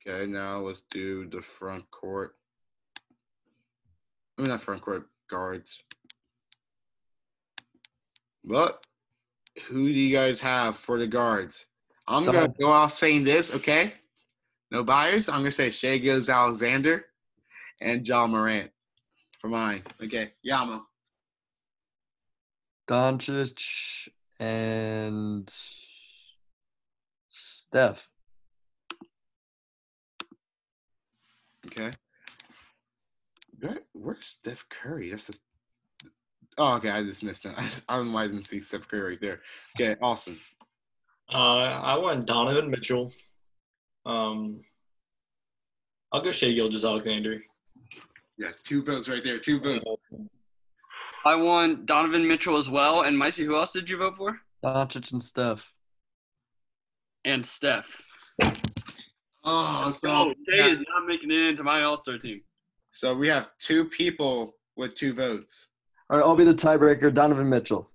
Okay, 0.07 0.27
now 0.27 0.59
let's 0.61 0.83
do 0.91 1.29
the 1.29 1.43
front 1.43 1.91
court. 1.91 2.37
I 4.39 4.43
mean, 4.43 4.51
not 4.51 4.61
front 4.61 4.83
court, 4.83 5.09
guards. 5.31 5.83
But 8.45 8.85
who 9.67 9.89
do 9.89 9.95
you 9.99 10.15
guys 10.15 10.41
have 10.41 10.77
for 10.77 10.99
the 10.99 11.07
guards? 11.07 11.65
I'm 12.07 12.27
going 12.27 12.53
to 12.53 12.55
go 12.61 12.69
off 12.69 12.93
saying 12.93 13.25
this, 13.25 13.55
okay? 13.55 13.95
No 14.71 14.85
bias. 14.85 15.29
I'm 15.29 15.41
going 15.41 15.47
to 15.47 15.51
say 15.51 15.71
Shai 15.71 15.99
Gilgeous-Alexander 15.99 17.07
and 17.81 18.07
Ja 18.07 18.27
Morant 18.27 18.71
for 19.39 19.49
mine. 19.49 19.83
Okay, 20.03 20.33
Yama. 20.43 20.85
Doncic 22.87 24.09
and 24.39 25.51
Steph. 27.31 28.07
Okay. 31.67 31.93
Where's 33.95 34.27
Steph 34.27 34.69
Curry? 34.69 35.11
That's 35.11 35.31
a. 35.31 35.33
Oh, 36.59 36.75
okay. 36.77 36.91
I 36.91 37.03
just 37.03 37.23
missed 37.23 37.45
it. 37.47 37.53
I, 37.59 37.63
just, 37.63 37.83
I 37.89 37.97
don't 37.97 38.13
know 38.13 38.19
I 38.19 38.27
didn't 38.27 38.45
see 38.45 38.61
Steph 38.61 38.89
Curry 38.89 39.11
right 39.11 39.21
there. 39.21 39.41
Okay, 39.79 39.95
awesome. 40.01 40.39
Uh, 41.33 41.37
I 41.83 41.97
want 41.99 42.27
Donovan 42.27 42.71
Mitchell. 42.71 43.13
Um, 44.07 44.63
I'll 46.13 46.23
go 46.23 46.31
Shai 46.33 46.53
Gilgeous-Alexander. 46.53 47.41
Yes, 48.39 48.59
two 48.63 48.83
votes 48.85 49.09
right 49.09 49.25
there. 49.25 49.39
Two 49.39 49.59
votes. 49.61 49.85
I 51.25 51.35
want 51.35 51.87
Donovan 51.87 52.27
Mitchell 52.29 52.57
as 52.59 52.69
well. 52.69 53.03
And 53.03 53.17
Micey, 53.17 53.45
who 53.45 53.57
else 53.57 53.73
did 53.73 53.89
you 53.89 53.97
vote 53.97 54.17
for? 54.17 54.39
Doncic 54.65 55.13
and 55.13 55.23
Steph. 55.23 55.73
And 57.25 57.45
Steph. 57.45 57.89
Oh, 59.45 59.91
so, 60.03 60.09
Oh, 60.11 60.35
Jay 60.49 60.57
yeah. 60.59 60.67
is 60.69 60.79
not 60.79 61.07
making 61.07 61.31
it 61.31 61.41
into 61.41 61.63
my 61.65 61.83
All 61.83 61.97
Star 61.97 62.19
team. 62.19 62.43
so 62.93 63.15
we 63.15 63.29
have 63.29 63.51
two 63.59 63.87
people 63.87 64.55
with 64.77 64.95
two 64.95 65.15
votes. 65.15 65.69
All 66.15 66.21
right, 66.21 66.27
I'll 66.29 66.37
be 66.37 66.45
the 66.45 66.55
tiebreaker. 66.55 67.13
Donovan 67.13 67.49
Mitchell. 67.51 67.91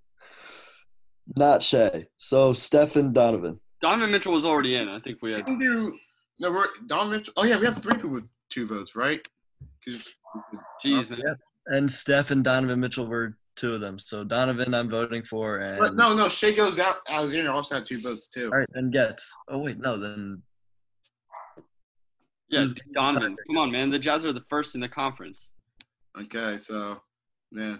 Not 1.38 1.64
Shai. 1.64 2.08
So 2.18 2.52
Steph 2.52 2.98
and 2.98 3.14
Donovan. 3.14 3.62
Donovan 3.80 4.12
Mitchell 4.12 4.34
was 4.34 4.44
already 4.44 4.76
in. 4.76 4.90
I 4.90 5.00
think 5.00 5.20
we 5.22 5.30
We 5.30 5.36
had. 5.38 5.46
can 5.46 5.58
do. 5.58 5.98
No, 6.38 6.52
we're 6.52 6.66
Don 6.88 7.10
Mitchell. 7.12 7.34
Oh 7.38 7.46
yeah, 7.46 7.58
we 7.58 7.64
have 7.66 7.82
three 7.82 7.94
people 7.94 8.10
with 8.10 8.26
two 8.50 8.66
votes, 8.66 8.94
right? 8.98 9.26
Jeez, 9.88 11.10
man. 11.10 11.22
Yeah. 11.26 11.34
And 11.68 11.90
Steph 11.90 12.32
and 12.32 12.44
Donovan 12.44 12.82
Mitchell 12.82 13.08
were 13.08 13.38
two 13.56 13.74
of 13.76 13.80
them. 13.80 13.98
So 13.98 14.26
Donovan, 14.26 14.74
I'm 14.74 14.90
voting 14.90 15.24
for. 15.24 15.60
And 15.60 15.80
But 15.80 15.96
no, 15.96 16.14
no. 16.14 16.28
Shai 16.28 16.52
goes 16.52 16.78
out. 16.78 16.98
Alexander 17.08 17.52
also 17.52 17.76
had 17.76 17.86
two 17.86 18.02
votes 18.02 18.28
too. 18.28 18.50
All 18.52 18.60
right, 18.60 18.68
and 18.74 18.92
gets. 18.92 19.34
Oh 19.48 19.60
wait, 19.60 19.80
no, 19.80 19.98
then 19.98 20.42
Yeah, 22.50 22.66
Donovan. 22.94 23.38
Come 23.48 23.58
on, 23.58 23.72
man. 23.72 23.90
The 23.90 24.00
Jazz 24.00 24.26
are 24.26 24.34
the 24.34 24.44
first 24.50 24.76
in 24.76 24.82
the 24.82 24.90
conference. 24.90 25.52
Okay, 26.20 26.58
so 26.58 27.00
yeah, 27.54 27.78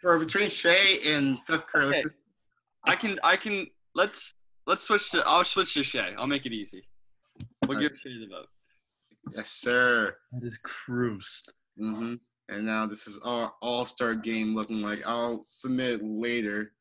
for 0.00 0.18
between 0.18 0.48
Shai 0.50 0.98
and 1.04 1.38
Steph 1.38 1.66
Curry, 1.66 1.86
Okay. 1.86 2.02
just, 2.02 2.14
I 2.84 2.94
can, 2.96 3.18
I 3.24 3.36
can. 3.36 3.66
Let's 3.94 4.34
let's 4.66 4.82
switch 4.84 5.10
to. 5.10 5.20
I'll 5.26 5.44
switch 5.44 5.74
to 5.74 5.82
Shai. 5.82 6.12
I'll 6.18 6.26
make 6.26 6.46
it 6.46 6.52
easy. 6.52 6.86
We'll 7.66 7.80
give 7.80 7.92
Shai 7.98 8.10
the 8.20 8.26
vote. 8.28 8.48
yes, 9.36 9.50
sir. 9.50 10.16
that 10.32 10.44
is 10.44 10.58
cruised. 10.58 11.52
hmm 11.78 12.14
And 12.48 12.64
now 12.66 12.86
this 12.86 13.06
is 13.06 13.18
our 13.24 13.52
all-star 13.60 14.14
game 14.14 14.54
looking 14.54 14.82
like. 14.82 15.02
I'll 15.06 15.40
submit 15.42 16.00
later. 16.04 16.72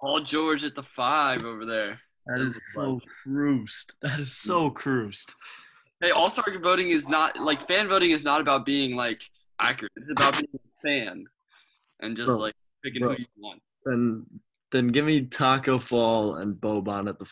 Paul 0.00 0.22
George 0.22 0.62
at 0.64 0.74
the 0.76 0.82
five 0.84 1.42
over 1.44 1.64
there. 1.66 2.00
That 2.26 2.40
is 2.40 2.60
so 2.74 3.00
cruised. 3.22 3.94
That 4.02 4.20
is 4.20 4.36
so 4.36 4.70
cruised. 4.70 5.34
Hey, 6.00 6.10
All 6.10 6.30
Star 6.30 6.44
voting 6.62 6.90
is 6.90 7.08
not 7.08 7.40
like 7.40 7.66
fan 7.66 7.88
voting 7.88 8.12
is 8.12 8.22
not 8.22 8.40
about 8.40 8.64
being 8.64 8.94
like 8.94 9.22
accurate. 9.58 9.90
It's 9.96 10.10
about 10.20 10.34
being 10.34 10.48
a 10.54 10.80
fan 10.86 11.24
and 12.00 12.16
just 12.16 12.28
Bro, 12.28 12.38
like 12.38 12.54
picking 12.84 13.02
bro. 13.02 13.14
who 13.14 13.18
you 13.20 13.26
want. 13.36 13.62
Then 13.84 14.26
then 14.70 14.88
give 14.88 15.06
me 15.06 15.22
Taco 15.22 15.78
Fall 15.78 16.36
and 16.36 16.54
Boban 16.54 17.08
at 17.08 17.18
the 17.18 17.30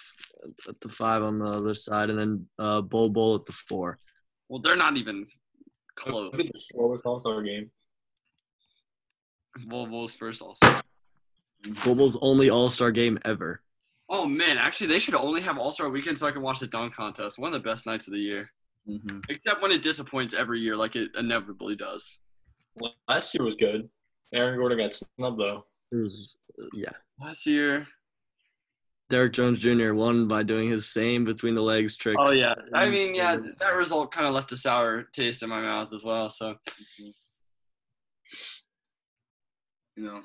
at 0.69 0.81
the 0.81 0.89
five 0.89 1.23
on 1.23 1.39
the 1.39 1.45
other 1.47 1.75
side, 1.75 2.11
and 2.11 2.19
then 2.19 2.47
uh, 2.59 2.81
Bol 2.81 3.09
Bol 3.11 3.35
at 3.37 3.45
the 3.45 3.53
four. 3.53 3.99
Well, 4.49 4.61
they're 4.61 4.77
not 4.77 4.97
even 4.97 5.27
close. 5.97 6.33
Look 6.33 6.41
at 6.47 6.53
the 6.53 6.59
slowest 6.59 7.05
All 7.05 7.21
Star 7.21 7.43
game. 7.43 7.71
Bol 9.67 9.87
Bol's 9.87 10.15
first 10.15 10.43
All 10.43 10.55
Star. 10.55 10.83
Bol 11.85 11.95
Bol's 11.95 12.17
only 12.21 12.51
All 12.51 12.71
Star 12.71 12.91
game 12.91 13.19
ever. 13.25 13.63
Oh 14.09 14.25
man, 14.27 14.57
actually, 14.57 14.87
they 14.87 14.99
should 14.99 15.15
only 15.15 15.41
have 15.41 15.59
All 15.59 15.73
Star 15.73 15.89
weekend 15.89 16.17
so 16.17 16.27
I 16.27 16.31
can 16.33 16.43
watch 16.43 16.61
the 16.61 16.67
dunk 16.69 16.95
contest. 16.95 17.39
One 17.39 17.53
of 17.53 17.63
the 17.63 17.69
best 17.69 17.87
nights 17.87 18.07
of 18.07 18.13
the 18.13 18.21
year, 18.21 18.51
hmm 18.87 19.19
except 19.29 19.63
when 19.63 19.73
it 19.73 19.83
disappoints 19.83 20.33
every 20.33 20.61
year, 20.61 20.77
like 20.77 20.97
it 20.97 21.11
inevitably 21.19 21.77
does. 21.77 22.19
Last 23.09 23.35
year 23.35 23.45
was 23.45 23.57
good. 23.57 23.89
Aaron 24.35 24.59
Gordon 24.59 24.79
got 24.79 24.95
snubbed 24.95 25.39
though. 25.39 25.65
It 25.93 25.97
was, 25.97 26.37
yeah. 26.75 26.91
Last 27.21 27.47
year. 27.47 27.87
Derrick 29.09 29.33
Jones 29.35 29.61
Jr. 29.61 29.93
won 29.95 30.27
by 30.27 30.43
doing 30.43 30.69
his 30.69 30.89
same 30.89 31.25
between 31.25 31.55
the 31.55 31.63
legs 31.63 31.97
tricks. 31.97 32.21
Oh 32.27 32.33
yeah. 32.33 32.55
I 32.75 32.89
mean, 32.89 33.15
yeah, 33.15 33.37
that 33.61 33.69
result 33.77 34.11
kind 34.11 34.27
of 34.27 34.35
left 34.35 34.51
a 34.51 34.57
sour 34.57 35.05
taste 35.13 35.45
in 35.45 35.49
my 35.49 35.61
mouth 35.61 35.93
as 35.93 36.03
well. 36.03 36.29
So, 36.29 36.57
You 39.97 40.05
know, 40.05 40.23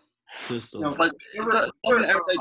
Just 0.48 0.74
a- 0.76 0.80
No, 0.80 0.96
but 0.96 1.12
doesn't 1.36 2.06
everybody, 2.06 2.38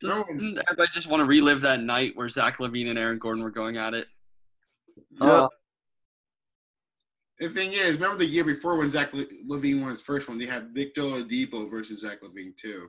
doesn't 0.00 0.58
everybody 0.68 0.90
just 0.92 1.06
want 1.08 1.20
to 1.20 1.24
relive 1.24 1.60
that 1.62 1.80
night 1.80 2.16
where 2.16 2.28
Zach 2.28 2.58
LaVine 2.58 2.90
and 2.90 2.98
Aaron 2.98 3.18
Gordon 3.18 3.42
were 3.44 3.50
going 3.50 3.76
at 3.76 3.94
it? 3.94 4.06
Uh, 5.20 5.48
The 7.38 7.48
thing 7.48 7.72
is, 7.72 7.94
remember 7.94 8.18
the 8.18 8.26
year 8.26 8.44
before 8.44 8.76
when 8.76 8.90
Zach 8.90 9.12
LaVine 9.12 9.80
won 9.80 9.92
his 9.92 10.00
first 10.00 10.28
one, 10.28 10.38
they 10.38 10.46
had 10.46 10.70
Victor 10.74 11.02
Oladipo 11.02 11.70
versus 11.70 12.00
Zach 12.00 12.20
LaVine 12.22 12.56
too. 12.56 12.88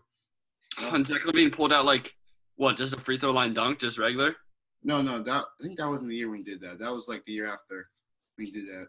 And 0.79 1.05
Zach 1.07 1.21
LaVine 1.21 1.51
pulled 1.51 1.71
out 1.71 1.85
like 1.85 2.15
what, 2.55 2.75
just 2.75 2.93
a 2.93 2.99
free 2.99 3.17
throw 3.17 3.31
line 3.31 3.53
dunk, 3.53 3.79
just 3.79 3.99
regular. 3.99 4.35
No, 4.83 5.01
no, 5.01 5.21
that 5.21 5.43
I 5.59 5.63
think 5.63 5.77
that 5.77 5.89
wasn't 5.89 6.09
the 6.09 6.15
year 6.15 6.29
when 6.29 6.39
he 6.39 6.43
did 6.43 6.61
that. 6.61 6.79
That 6.79 6.91
was 6.91 7.07
like 7.07 7.23
the 7.25 7.33
year 7.33 7.51
after 7.51 7.89
we 8.37 8.49
did 8.49 8.65
that. 8.65 8.87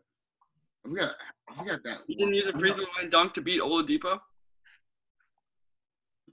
I 0.85 0.89
forgot. 0.89 1.15
I 1.51 1.55
forgot 1.55 1.81
that. 1.85 1.99
He 2.07 2.15
didn't 2.15 2.35
use 2.35 2.47
a 2.47 2.53
free 2.53 2.73
throw 2.73 2.85
line 2.97 3.11
dunk 3.11 3.35
to 3.35 3.43
beat 3.43 3.61
Oladipo. 3.61 4.19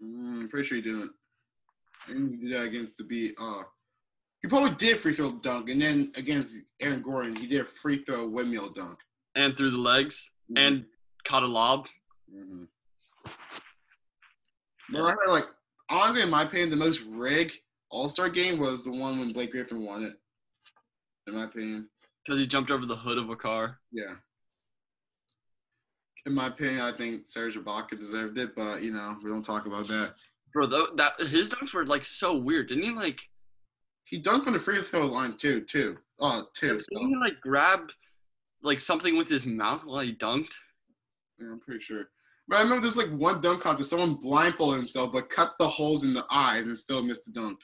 Mm, 0.02 0.42
I'm 0.42 0.50
pretty 0.50 0.68
sure 0.68 0.78
he 0.78 0.82
didn't. 0.84 1.12
I 2.08 2.14
think 2.14 2.32
he 2.32 2.48
did 2.48 2.56
that 2.56 2.66
against 2.66 2.98
the 2.98 3.04
beat. 3.04 3.36
Uh, 3.42 3.64
he 4.42 4.48
probably 4.48 4.76
did 4.76 5.00
free 5.00 5.14
throw 5.14 5.34
dunk, 5.34 5.70
and 5.70 5.82
then 5.82 6.12
against 6.16 6.56
Aaron 6.80 7.02
Gordon, 7.02 7.36
he 7.36 7.48
did 7.48 7.62
a 7.62 7.66
free 7.66 8.04
throw 8.04 8.28
windmill 8.28 8.72
dunk. 8.72 9.00
And 9.38 9.56
through 9.56 9.72
the 9.72 9.78
legs 9.78 10.32
and 10.56 10.84
caught 11.24 11.44
a 11.44 11.48
lob. 11.48 11.88
Mm-hmm. 12.34 12.64
But 14.92 15.02
I 15.04 15.12
heard, 15.12 15.30
like, 15.30 15.46
honestly, 15.90 16.22
in 16.24 16.30
my 16.30 16.44
opinion, 16.44 16.70
the 16.70 16.76
most 16.78 17.02
rigged 17.10 17.58
All 17.90 18.10
Star 18.10 18.30
game 18.30 18.58
was 18.60 18.84
the 18.84 18.92
one 18.92 19.20
when 19.20 19.32
Blake 19.34 19.52
Griffin 19.52 19.86
won 19.86 20.04
it. 20.04 20.14
In 21.28 21.36
my 21.36 21.44
opinion, 21.44 21.90
Because 22.26 22.40
he 22.40 22.48
jumped 22.48 22.72
over 22.72 22.86
the 22.86 22.96
hood 22.96 23.18
of 23.18 23.30
a 23.30 23.36
car. 23.36 23.80
yeah. 23.92 24.16
In 26.26 26.34
my 26.34 26.48
opinion, 26.48 26.82
I 26.82 26.92
think 26.92 27.26
Serge 27.26 27.56
Ibaka 27.56 27.98
deserved 27.98 28.38
it, 28.38 28.54
but 28.54 28.82
you 28.82 28.92
know, 28.92 29.16
we 29.24 29.30
don't 29.30 29.44
talk 29.46 29.66
about 29.66 29.88
that. 29.88 30.16
Bro, 30.54 30.68
tho- 30.68 30.96
that 30.98 31.14
his 31.22 31.50
dunks 31.50 31.74
were 31.74 31.86
like 31.86 32.04
so 32.04 32.36
weird. 32.36 32.68
Didn't 32.68 32.84
he 32.84 32.90
like 32.92 33.22
He 34.04 34.22
dunked 34.22 34.44
from 34.44 34.52
the 34.54 34.60
free 34.60 34.82
throw 34.82 35.06
line 35.06 35.38
too, 35.38 35.62
too. 35.62 35.98
Oh, 36.20 36.44
two. 36.54 36.80
So, 36.80 36.86
didn't 36.92 37.10
he 37.10 37.16
like 37.18 37.40
grab 37.42 37.92
like 38.64 38.80
something 38.80 39.18
with 39.18 39.30
his 39.30 39.46
mouth 39.46 39.86
while 39.86 40.02
he 40.02 40.14
dunked? 40.14 40.54
yeah, 41.40 41.48
I'm 41.52 41.60
pretty 41.60 41.82
sure. 41.82 42.10
But 42.48 42.58
I 42.58 42.62
remember 42.62 42.82
there's 42.82 42.98
like 42.98 43.10
one 43.10 43.42
dunk 43.42 43.62
contest. 43.62 43.90
Someone 43.90 44.16
blindfolded 44.16 44.78
himself, 44.78 45.12
but 45.12 45.30
cut 45.30 45.54
the 45.60 45.68
holes 45.68 46.04
in 46.04 46.14
the 46.14 46.26
eyes 46.32 46.66
and 46.66 46.78
still 46.78 47.04
missed 47.04 47.26
the 47.26 47.32
dunk. 47.32 47.60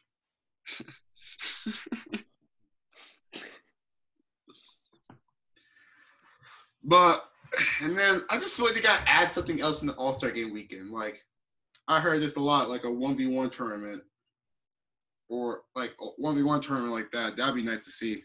But 6.83 7.29
and 7.81 7.97
then 7.97 8.21
I 8.29 8.37
just 8.37 8.55
feel 8.55 8.65
like 8.65 8.75
they 8.75 8.81
gotta 8.81 9.09
add 9.09 9.33
something 9.33 9.61
else 9.61 9.81
in 9.81 9.87
the 9.87 9.93
All 9.93 10.13
Star 10.13 10.31
Game 10.31 10.53
weekend. 10.53 10.91
Like 10.91 11.23
I 11.87 11.99
heard 11.99 12.21
this 12.21 12.35
a 12.35 12.41
lot, 12.41 12.69
like 12.69 12.83
a 12.83 12.91
one 12.91 13.15
v 13.15 13.27
one 13.27 13.49
tournament, 13.49 14.03
or 15.29 15.61
like 15.75 15.93
a 16.01 16.05
one 16.17 16.35
v 16.35 16.43
one 16.43 16.61
tournament 16.61 16.93
like 16.93 17.11
that. 17.11 17.37
That'd 17.37 17.55
be 17.55 17.63
nice 17.63 17.85
to 17.85 17.91
see. 17.91 18.23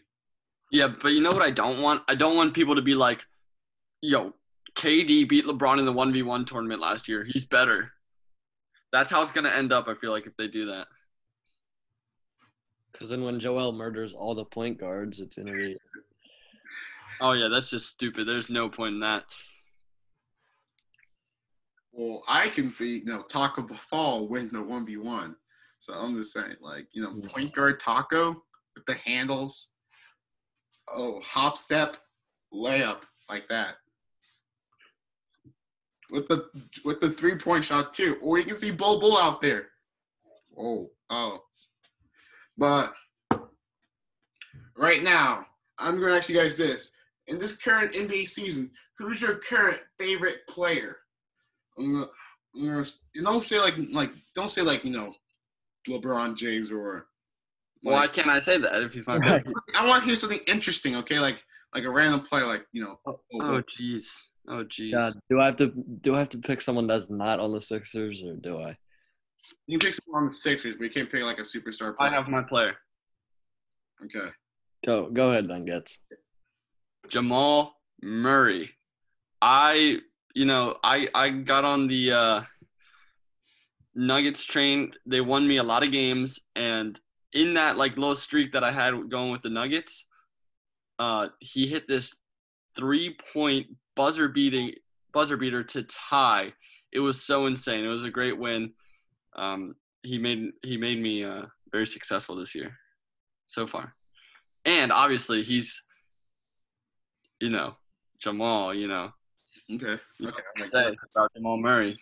Yeah, 0.71 0.87
but 1.01 1.09
you 1.09 1.21
know 1.21 1.31
what 1.31 1.41
I 1.41 1.51
don't 1.51 1.81
want? 1.81 2.03
I 2.07 2.15
don't 2.15 2.35
want 2.35 2.53
people 2.53 2.75
to 2.75 2.81
be 2.81 2.93
like, 2.93 3.25
yo, 4.01 4.33
KD 4.77 5.27
beat 5.27 5.45
LeBron 5.45 5.79
in 5.79 5.85
the 5.85 5.93
1v1 5.93 6.45
tournament 6.45 6.79
last 6.79 7.07
year. 7.07 7.25
He's 7.27 7.45
better. 7.45 7.91
That's 8.91 9.09
how 9.09 9.21
it's 9.21 9.31
going 9.31 9.45
to 9.45 9.55
end 9.55 9.71
up, 9.71 9.87
I 9.87 9.95
feel 9.95 10.11
like, 10.11 10.27
if 10.27 10.35
they 10.37 10.47
do 10.47 10.67
that. 10.67 10.85
Because 12.91 13.09
then 13.09 13.23
when 13.23 13.39
Joel 13.39 13.71
murders 13.71 14.13
all 14.13 14.35
the 14.35 14.45
point 14.45 14.79
guards, 14.79 15.19
it's 15.19 15.35
gonna 15.35 15.53
be 15.53 15.77
Oh, 17.21 17.33
yeah, 17.33 17.49
that's 17.49 17.69
just 17.69 17.89
stupid. 17.89 18.27
There's 18.27 18.49
no 18.49 18.69
point 18.69 18.95
in 18.95 18.99
that. 19.01 19.25
Well, 21.91 22.23
I 22.27 22.47
can 22.47 22.71
see 22.71 22.99
you 22.99 23.05
know 23.05 23.23
Taco 23.23 23.67
Fall 23.89 24.27
win 24.27 24.49
the 24.53 24.61
one 24.61 24.85
v 24.85 24.97
one. 24.97 25.35
So 25.79 25.93
I'm 25.93 26.15
just 26.15 26.33
saying, 26.33 26.55
like 26.61 26.87
you 26.93 27.03
know, 27.03 27.11
hmm. 27.11 27.27
point 27.27 27.53
guard 27.53 27.79
Taco 27.79 28.41
with 28.75 28.85
the 28.85 28.93
handles. 28.95 29.71
Oh, 30.93 31.19
hop 31.21 31.57
step, 31.57 31.97
layup 32.53 33.03
like 33.29 33.47
that. 33.49 33.75
With 36.11 36.27
the 36.27 36.49
with 36.83 36.99
the 37.01 37.11
three 37.11 37.35
point 37.35 37.63
shot 37.63 37.93
too, 37.93 38.17
or 38.21 38.39
you 38.39 38.45
can 38.45 38.55
see 38.55 38.71
Bol 38.71 38.99
Bol 38.99 39.17
out 39.17 39.41
there. 39.41 39.67
Oh, 40.57 40.87
oh. 41.09 41.43
But 42.57 42.91
right 44.75 45.03
now, 45.03 45.45
I'm 45.79 45.99
to 45.99 46.07
ask 46.07 46.29
you 46.29 46.35
guys 46.35 46.57
this: 46.57 46.89
in 47.27 47.37
this 47.37 47.55
current 47.55 47.93
NBA 47.93 48.27
season, 48.27 48.71
who's 48.97 49.21
your 49.21 49.35
current 49.35 49.79
favorite 49.99 50.47
player? 50.47 50.97
I'm 51.77 51.93
gonna, 51.93 52.07
I'm 52.55 52.67
gonna, 52.67 52.85
don't 53.21 53.43
say 53.43 53.59
like 53.59 53.75
like 53.91 54.11
don't 54.33 54.49
say 54.51 54.63
like 54.63 54.83
you 54.83 54.91
know 54.91 55.13
LeBron 55.87 56.35
James 56.35 56.71
or. 56.71 57.05
Why 57.81 58.07
can't 58.07 58.29
I 58.29 58.39
say 58.39 58.57
that 58.57 58.81
if 58.83 58.93
he's 58.93 59.07
my 59.07 59.17
Right. 59.17 59.43
favorite? 59.45 59.63
I 59.77 59.87
want 59.87 60.01
to 60.03 60.05
hear 60.05 60.15
something 60.15 60.39
interesting, 60.47 60.95
okay? 60.97 61.19
Like 61.19 61.43
like 61.73 61.83
a 61.83 61.89
random 61.89 62.21
player, 62.21 62.45
like 62.47 62.65
you 62.71 62.83
know. 62.83 62.99
Oh, 63.05 63.19
oh, 63.35 63.61
jeez. 63.61 64.05
Oh, 64.47 64.63
jeez. 64.65 64.91
God, 64.91 65.13
do 65.29 65.39
I 65.39 65.45
have 65.45 65.57
to 65.57 65.71
do 66.01 66.15
I 66.15 66.19
have 66.19 66.29
to 66.29 66.39
pick 66.39 66.61
someone 66.61 66.87
that's 66.87 67.09
not 67.09 67.39
on 67.39 67.51
the 67.53 67.61
Sixers 67.61 68.23
or 68.23 68.35
do 68.35 68.57
I? 68.59 68.75
you 69.67 69.77
can 69.77 69.87
pick 69.87 69.99
someone 70.03 70.23
on 70.23 70.29
the 70.29 70.35
Sixers, 70.35 70.75
but 70.75 70.83
you 70.83 70.89
can't 70.89 71.09
pick 71.11 71.23
like 71.23 71.39
a 71.39 71.43
superstar 71.43 71.95
player. 71.95 72.09
I 72.09 72.09
have 72.09 72.27
my 72.27 72.41
player. 72.41 72.75
Okay. 74.03 74.29
Go 74.85 75.09
go 75.09 75.29
ahead, 75.29 75.47
then, 75.47 75.65
Nuggets. 75.65 75.99
Jamal 77.07 77.75
Murray. 78.01 78.71
I, 79.41 79.97
you 80.33 80.45
know, 80.45 80.77
I 80.83 81.07
I 81.13 81.29
got 81.29 81.65
on 81.65 81.87
the 81.87 82.11
uh, 82.11 82.41
Nuggets 83.95 84.43
train. 84.43 84.91
They 85.05 85.21
won 85.21 85.47
me 85.47 85.57
a 85.57 85.63
lot 85.63 85.83
of 85.83 85.91
games, 85.91 86.39
and 86.55 86.99
in 87.33 87.53
that 87.55 87.77
like 87.77 87.97
little 87.97 88.15
streak 88.15 88.53
that 88.53 88.63
I 88.63 88.71
had 88.71 89.09
going 89.09 89.31
with 89.31 89.41
the 89.41 89.49
Nuggets, 89.49 90.07
uh, 90.97 91.27
he 91.39 91.67
hit 91.67 91.87
this 91.87 92.17
three 92.75 93.17
point 93.33 93.67
buzzer 93.95 94.27
beating 94.27 94.73
buzzer 95.13 95.37
beater 95.37 95.63
to 95.63 95.83
tie. 95.83 96.53
It 96.91 96.99
was 96.99 97.23
so 97.23 97.45
insane. 97.45 97.85
It 97.85 97.89
was 97.89 98.05
a 98.05 98.11
great 98.11 98.37
win. 98.37 98.73
Um, 99.35 99.75
he 100.01 100.17
made 100.17 100.51
he 100.63 100.77
made 100.77 101.01
me 101.01 101.23
uh, 101.23 101.43
very 101.71 101.87
successful 101.87 102.35
this 102.35 102.55
year, 102.55 102.75
so 103.45 103.67
far, 103.67 103.93
and 104.65 104.91
obviously 104.91 105.43
he's 105.43 105.83
you 107.39 107.49
know, 107.49 107.73
Jamal, 108.19 108.73
you 108.73 108.89
know, 108.89 109.13
Okay. 109.71 109.97
Okay. 110.21 110.41
I 110.57 110.61
like 110.61 110.71
say 110.71 110.83
that. 110.83 110.95
about 111.15 111.31
Jamal 111.35 111.57
Murray. 111.57 111.97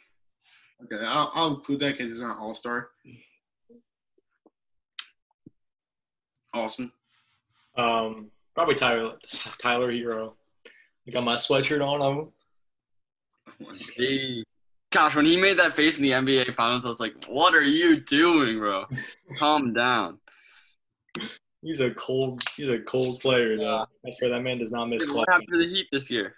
Okay. 0.84 1.04
I'll, 1.06 1.32
I'll 1.34 1.56
include 1.56 1.82
that 1.82 1.98
because 1.98 2.08
he's 2.08 2.20
not 2.20 2.38
All 2.38 2.56
Star. 2.56 2.90
Awesome. 6.58 6.92
Um, 7.78 8.32
probably 8.56 8.76
Tyler 8.76 9.14
Tyler 9.60 9.92
Herro. 9.92 10.34
I 11.08 11.12
got 11.12 11.24
my 11.24 11.36
sweatshirt 11.36 11.82
on. 11.86 12.02
I'm, 12.02 13.76
Gee. 13.96 14.44
Gosh, 14.92 15.16
when 15.16 15.26
he 15.26 15.38
made 15.38 15.60
that 15.60 15.76
face 15.76 15.98
in 15.98 16.04
the 16.04 16.12
NBA 16.12 16.56
Finals, 16.56 16.86
I 16.86 16.88
was 16.88 17.00
like, 17.00 17.14
"What 17.28 17.54
are 17.54 17.64
you 17.64 18.00
doing, 18.02 18.58
bro? 18.58 18.86
Calm 19.38 19.74
down." 19.74 20.20
he's 21.62 21.80
a 21.80 21.92
cold. 21.92 22.42
He's 22.56 22.70
a 22.70 22.80
cold 22.80 23.20
player 23.20 23.58
though. 23.58 23.86
I 24.06 24.10
swear 24.10 24.32
that 24.32 24.42
man 24.42 24.58
does 24.58 24.72
not 24.72 24.86
miss 24.90 25.04
Dude, 25.04 25.12
clutch. 25.12 25.28
What 25.28 25.34
happened 25.34 25.50
to 25.52 25.58
the 25.60 25.68
Heat 25.68 25.88
this 25.92 26.10
year? 26.10 26.36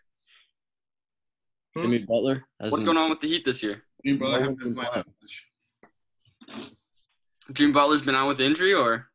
Hmm? 1.75 1.83
Jimmy 1.83 1.99
Butler. 1.99 2.43
What's 2.57 2.83
going 2.83 2.97
on 2.97 3.09
with 3.09 3.21
the 3.21 3.27
Heat 3.27 3.45
this 3.45 3.63
year? 3.63 3.83
Me 4.03 4.11
and 4.11 4.19
brother 4.19 4.33
No 4.33 4.39
have 4.39 4.47
one 4.49 4.55
been 4.55 4.65
can 4.65 4.75
playing 4.75 4.91
play. 4.91 5.03
that 6.47 6.57
much. 6.57 6.65
Jimmy 7.53 7.71
Butler's 7.73 8.01
been 8.01 8.15
out 8.15 8.27
with 8.27 8.39
injury, 8.41 8.73
or 8.73 9.07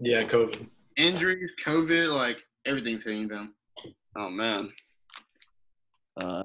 Yeah, 0.00 0.22
COVID. 0.24 0.66
Injuries, 0.96 1.52
COVID, 1.64 2.14
like 2.14 2.38
everything's 2.64 3.02
hitting 3.04 3.28
them. 3.28 3.54
oh 4.16 4.28
man, 4.30 4.72
Uh, 6.16 6.42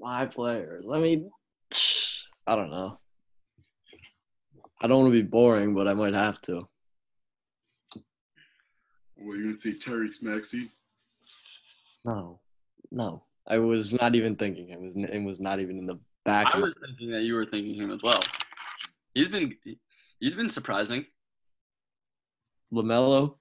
my 0.00 0.26
players. 0.26 0.84
Let 0.84 1.00
me. 1.00 1.28
I 2.46 2.56
don't 2.56 2.70
know. 2.70 2.98
I 4.80 4.86
don't 4.86 5.02
want 5.02 5.12
to 5.12 5.22
be 5.22 5.28
boring, 5.28 5.74
but 5.74 5.86
I 5.86 5.94
might 5.94 6.14
have 6.14 6.40
to. 6.42 6.66
Well, 9.16 9.36
you're 9.36 9.46
gonna 9.46 9.58
say 9.58 9.74
Terry 9.74 10.08
Maxey? 10.22 10.66
No, 12.04 12.40
no. 12.90 13.24
I 13.46 13.58
was 13.58 13.92
not 13.92 14.14
even 14.14 14.36
thinking. 14.36 14.70
It 14.70 14.80
was. 14.80 14.94
It 14.96 15.22
was 15.22 15.38
not 15.40 15.60
even 15.60 15.78
in 15.78 15.86
the 15.86 15.98
back. 16.24 16.46
I 16.46 16.50
of 16.50 16.56
my- 16.60 16.64
was 16.64 16.74
thinking 16.84 17.10
that 17.12 17.22
you 17.22 17.34
were 17.34 17.44
thinking 17.44 17.74
him 17.74 17.90
as 17.90 18.02
well. 18.02 18.20
He's 19.14 19.28
been 19.28 19.54
he's 20.20 20.34
been 20.34 20.50
surprising. 20.50 21.04
LaMelo. 22.72 23.36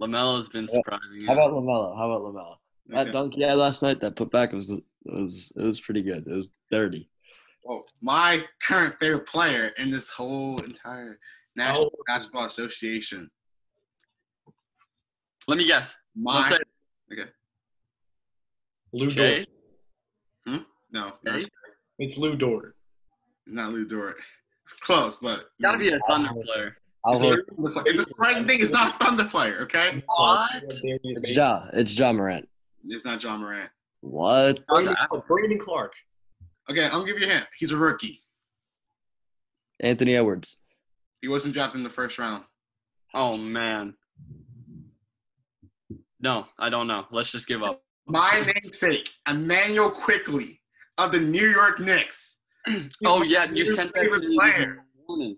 LaMelo's 0.00 0.48
been 0.48 0.64
Yeah. 0.70 0.74
surprising. 0.76 1.24
How 1.26 1.32
about 1.34 1.52
LaMelo? 1.52 1.96
How 1.96 2.10
about 2.10 2.22
LaMelo? 2.34 2.56
That 2.86 3.00
Okay. 3.08 3.12
dunk 3.12 3.34
he 3.34 3.42
had 3.42 3.54
last 3.58 3.82
night, 3.82 4.00
that 4.00 4.14
putback 4.16 4.52
was 4.52 4.70
It 4.70 4.82
was 5.04 5.52
it 5.54 5.62
was 5.62 5.80
pretty 5.80 6.02
good. 6.02 6.26
It 6.26 6.32
was 6.32 6.48
dirty. 6.70 7.08
Well, 7.62 7.86
my 8.02 8.44
current 8.60 8.98
favorite 8.98 9.26
player 9.26 9.68
in 9.78 9.88
this 9.90 10.08
whole 10.08 10.60
entire 10.62 11.20
National 11.54 11.86
Oh. 11.96 12.02
Basketball 12.08 12.44
Association. 12.44 13.30
Let 15.48 15.58
me 15.58 15.66
guess. 15.66 15.94
My 16.16 16.48
Don't 17.08 17.30
Lou 18.92 19.06
Jay. 19.10 19.44
Dort. 19.44 19.48
Hmm? 20.46 20.64
no, 20.90 21.18
Okay. 21.26 21.46
It's 21.98 22.16
Lu 22.18 22.36
Dort. 22.36 22.76
not 23.46 23.72
Lu 23.72 23.86
Dort. 23.86 24.20
It's 24.64 24.72
close, 24.74 25.18
but 25.18 25.50
Gotta 25.62 25.78
be 25.78 25.88
a 25.92 25.98
Thunder 26.08 26.30
player. 26.42 26.76
I'll 27.06 27.18
hold, 27.18 27.32
there- 27.32 27.84
It's 27.86 28.04
the 28.16 28.24
same 28.24 28.46
thing. 28.46 28.60
It's 28.60 28.72
not 28.72 29.00
a 29.00 29.04
Thunder 29.04 29.24
player, 29.24 29.58
okay? 29.62 30.02
What? 30.06 30.50
it's 30.82 31.30
Ja. 31.30 31.68
It's 31.72 31.96
Ja 31.96 32.12
Morant. 32.12 32.48
It's 32.88 33.04
not 33.04 33.22
Ja 33.22 33.36
Morant. 33.36 33.70
What? 34.00 34.66
Brandon, 34.66 34.94
Brandon 35.28 35.58
Clarke. 35.58 35.92
Okay, 36.70 36.84
I'm 36.84 36.90
gonna 36.90 37.06
give 37.06 37.18
you 37.20 37.26
a 37.26 37.30
hint. 37.30 37.46
He's 37.56 37.70
a 37.70 37.76
rookie. 37.76 38.20
Anthony 39.80 40.16
Edwards. 40.16 40.56
He 41.22 41.28
wasn't 41.28 41.54
drafted 41.54 41.78
in 41.78 41.84
the 41.84 41.90
first 41.90 42.18
round. 42.18 42.44
Oh 43.14 43.36
man. 43.36 43.94
No, 46.20 46.46
I 46.58 46.70
don't 46.70 46.86
know. 46.88 47.04
Let's 47.10 47.30
just 47.30 47.46
give 47.46 47.62
up. 47.62 47.82
My 48.06 48.52
namesake, 48.64 49.12
Immanuel 49.28 49.90
Quickley 49.90 50.60
of 50.98 51.12
the 51.12 51.20
New 51.20 51.48
York 51.50 51.78
Knicks. 51.78 52.38
He's 52.66 52.90
oh 53.04 53.22
yeah, 53.22 53.44
you 53.52 53.66
sent 53.66 53.94
that 53.94 54.10
to 54.12 54.18
me 54.20 54.26
this 54.26 54.36
player. 54.36 54.84
morning. 55.08 55.36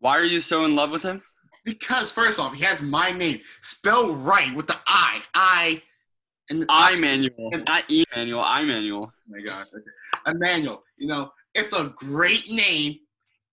Why 0.00 0.16
are 0.16 0.24
you 0.24 0.40
so 0.40 0.64
in 0.64 0.76
love 0.76 0.90
with 0.90 1.02
him? 1.02 1.22
Because 1.64 2.12
first 2.12 2.38
off, 2.38 2.54
he 2.54 2.64
has 2.64 2.82
my 2.82 3.10
name 3.10 3.40
spelled 3.62 4.16
right 4.18 4.54
with 4.54 4.66
the 4.66 4.76
I. 4.86 5.22
I 5.34 5.82
and 6.50 6.64
I 6.68 6.94
manual, 6.96 7.50
not 7.66 7.84
E 7.90 8.04
manual. 8.14 8.40
I 8.40 8.62
manual. 8.62 9.12
Oh 9.12 9.22
my 9.28 9.40
God. 9.40 9.66
Emmanuel, 10.26 10.82
you 10.96 11.06
know, 11.06 11.30
it's 11.54 11.72
a 11.72 11.92
great 11.96 12.50
name. 12.50 12.98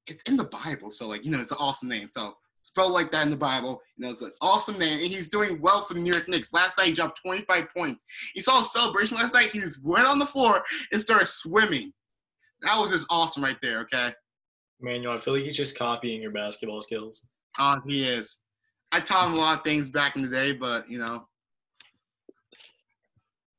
It's 0.07 0.21
in 0.23 0.37
the 0.37 0.45
Bible, 0.45 0.91
so 0.91 1.07
like, 1.07 1.25
you 1.25 1.31
know, 1.31 1.39
it's 1.39 1.51
an 1.51 1.57
awesome 1.59 1.89
name. 1.89 2.09
So 2.11 2.35
spelled 2.61 2.93
like 2.93 3.11
that 3.11 3.25
in 3.25 3.31
the 3.31 3.37
Bible, 3.37 3.81
you 3.97 4.03
know, 4.03 4.11
it's 4.11 4.21
an 4.21 4.31
awesome 4.41 4.77
name, 4.77 4.99
and 4.99 5.11
he's 5.11 5.29
doing 5.29 5.59
well 5.61 5.85
for 5.85 5.93
the 5.93 5.99
New 5.99 6.11
York 6.11 6.27
Knicks. 6.27 6.53
Last 6.53 6.77
night 6.77 6.87
he 6.87 6.93
dropped 6.93 7.21
25 7.21 7.67
points. 7.75 8.05
He 8.33 8.41
saw 8.41 8.61
a 8.61 8.63
celebration 8.63 9.17
last 9.17 9.33
night. 9.33 9.51
He 9.51 9.59
just 9.59 9.83
went 9.83 10.05
on 10.05 10.19
the 10.19 10.25
floor 10.25 10.63
and 10.91 11.01
started 11.01 11.27
swimming. 11.27 11.91
That 12.61 12.79
was 12.79 12.91
just 12.91 13.07
awesome 13.09 13.43
right 13.43 13.57
there. 13.61 13.79
Okay, 13.81 14.13
Manuel, 14.81 15.13
I 15.13 15.17
feel 15.17 15.33
like 15.33 15.43
he's 15.43 15.57
just 15.57 15.77
copying 15.77 16.21
your 16.21 16.31
basketball 16.31 16.81
skills. 16.81 17.25
oh, 17.59 17.75
he 17.87 18.07
is. 18.07 18.37
I 18.91 18.99
taught 18.99 19.27
him 19.27 19.33
a 19.33 19.37
lot 19.37 19.57
of 19.57 19.63
things 19.63 19.89
back 19.89 20.15
in 20.15 20.21
the 20.21 20.27
day, 20.29 20.53
but 20.53 20.89
you 20.89 20.97
know, 20.99 21.27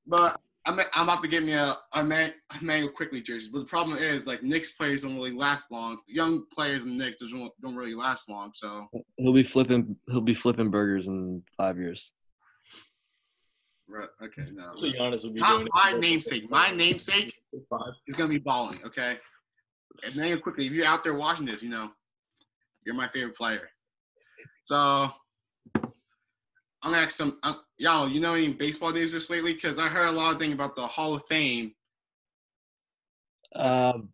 but 0.06 0.40
I'm 0.64 0.78
I'm 0.94 1.08
about 1.08 1.22
to 1.22 1.28
get 1.28 1.42
me 1.44 1.52
a 1.52 1.74
a 1.94 2.02
man 2.04 2.32
a 2.58 2.64
manual 2.64 2.90
quickly 2.90 3.20
jersey. 3.20 3.50
But 3.52 3.60
the 3.60 3.64
problem 3.66 3.98
is 3.98 4.26
like 4.26 4.42
Knicks 4.42 4.70
players 4.70 5.02
don't 5.02 5.16
really 5.16 5.32
last 5.32 5.70
long. 5.70 5.98
Young 6.06 6.44
players 6.52 6.84
in 6.84 6.96
the 6.96 7.04
Knicks 7.04 7.16
don't 7.20 7.52
don't 7.62 7.76
really 7.76 7.94
last 7.94 8.28
long. 8.28 8.52
So 8.54 8.88
He'll 9.18 9.32
be 9.34 9.44
flipping. 9.44 9.96
He'll 10.08 10.20
be 10.20 10.34
flipping 10.34 10.70
burgers 10.70 11.06
in 11.06 11.42
five 11.56 11.76
years. 11.78 12.12
right, 13.88 14.08
okay, 14.22 14.50
no. 14.52 14.72
So 14.74 14.86
Giannis 14.90 15.24
would 15.24 15.34
be 15.34 15.40
Not 15.40 15.58
doing. 15.58 15.68
my 15.72 15.92
namesake. 15.98 16.50
My 16.50 16.70
namesake 16.70 17.34
Five. 17.70 17.80
is 18.06 18.16
gonna 18.16 18.28
be 18.30 18.38
balling. 18.38 18.80
Okay, 18.84 19.18
and 20.04 20.16
manual 20.16 20.40
quickly. 20.40 20.66
If 20.66 20.72
you're 20.72 20.86
out 20.86 21.04
there 21.04 21.14
watching 21.14 21.46
this, 21.46 21.62
you 21.62 21.70
know, 21.70 21.90
you're 22.84 22.94
my 22.94 23.08
favorite 23.08 23.36
player. 23.36 23.68
So 24.64 25.10
I'm 25.74 26.92
gonna 26.92 26.98
ask 26.98 27.10
some 27.10 27.38
uh, 27.42 27.54
y'all. 27.78 28.08
You 28.08 28.20
know 28.20 28.34
any 28.34 28.52
baseball 28.52 28.92
news 28.92 29.12
this 29.12 29.30
lately? 29.30 29.54
Because 29.54 29.78
I 29.78 29.88
heard 29.88 30.08
a 30.08 30.12
lot 30.12 30.32
of 30.32 30.38
things 30.38 30.54
about 30.54 30.76
the 30.76 30.86
Hall 30.86 31.14
of 31.14 31.22
Fame. 31.28 31.72
Um, 33.54 34.10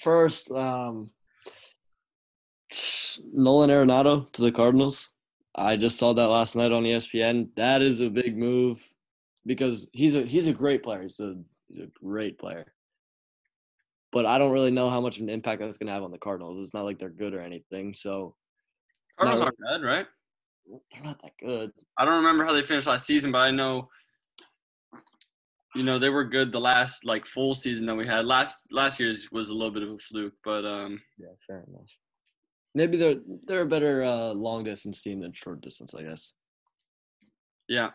first, 0.00 0.50
um, 0.50 1.10
Nolan 3.32 3.70
Arenado 3.70 4.30
to 4.32 4.42
the 4.42 4.52
Cardinals. 4.52 5.12
I 5.54 5.76
just 5.76 5.98
saw 5.98 6.12
that 6.12 6.28
last 6.28 6.54
night 6.54 6.70
on 6.70 6.84
ESPN. 6.84 7.48
That 7.56 7.82
is 7.82 8.00
a 8.00 8.08
big 8.08 8.36
move 8.36 8.82
because 9.46 9.88
he's 9.92 10.14
a 10.14 10.22
he's 10.22 10.46
a 10.46 10.52
great 10.52 10.82
player. 10.82 11.02
He's 11.02 11.20
a 11.20 11.36
he's 11.68 11.82
a 11.82 11.88
great 12.04 12.38
player. 12.38 12.66
But 14.12 14.24
I 14.26 14.38
don't 14.38 14.52
really 14.52 14.70
know 14.70 14.88
how 14.88 15.00
much 15.00 15.18
of 15.18 15.22
an 15.24 15.28
impact 15.28 15.60
that's 15.60 15.76
going 15.76 15.88
to 15.88 15.92
have 15.92 16.02
on 16.02 16.10
the 16.10 16.18
Cardinals. 16.18 16.62
It's 16.64 16.72
not 16.74 16.84
like 16.84 16.98
they're 16.98 17.10
good 17.10 17.34
or 17.34 17.40
anything. 17.40 17.92
So 17.94 18.34
Cardinals 19.18 19.40
No. 19.40 19.46
aren't 19.46 19.58
bad, 19.82 19.86
right? 19.86 20.06
they're 20.92 21.02
not 21.02 21.20
that 21.22 21.32
good. 21.40 21.72
I 21.98 22.04
don't 22.04 22.16
remember 22.16 22.44
how 22.44 22.52
they 22.52 22.62
finished 22.62 22.86
last 22.86 23.06
season, 23.06 23.32
but 23.32 23.38
I 23.38 23.50
know, 23.50 23.88
you 25.74 25.82
know, 25.82 25.98
they 25.98 26.10
were 26.10 26.24
good 26.24 26.52
the 26.52 26.60
last 26.60 27.04
like 27.06 27.24
full 27.26 27.54
season 27.54 27.86
that 27.86 27.94
we 27.94 28.06
had. 28.06 28.26
Last 28.26 28.58
last 28.70 29.00
year's 29.00 29.30
was 29.32 29.48
a 29.48 29.54
little 29.54 29.70
bit 29.70 29.82
of 29.82 29.90
a 29.90 29.98
fluke, 29.98 30.34
but 30.44 30.64
um, 30.66 31.00
Yeah, 31.18 31.28
fair 31.46 31.64
enough. 31.68 31.88
Maybe 32.74 32.96
they're 32.98 33.16
they're 33.46 33.62
a 33.62 33.66
better 33.66 34.04
uh, 34.04 34.32
long 34.34 34.62
distance 34.64 35.00
team 35.02 35.20
than 35.20 35.32
short 35.32 35.62
distance, 35.62 35.94
I 35.94 36.02
guess. 36.02 36.32
yeah. 37.66 37.90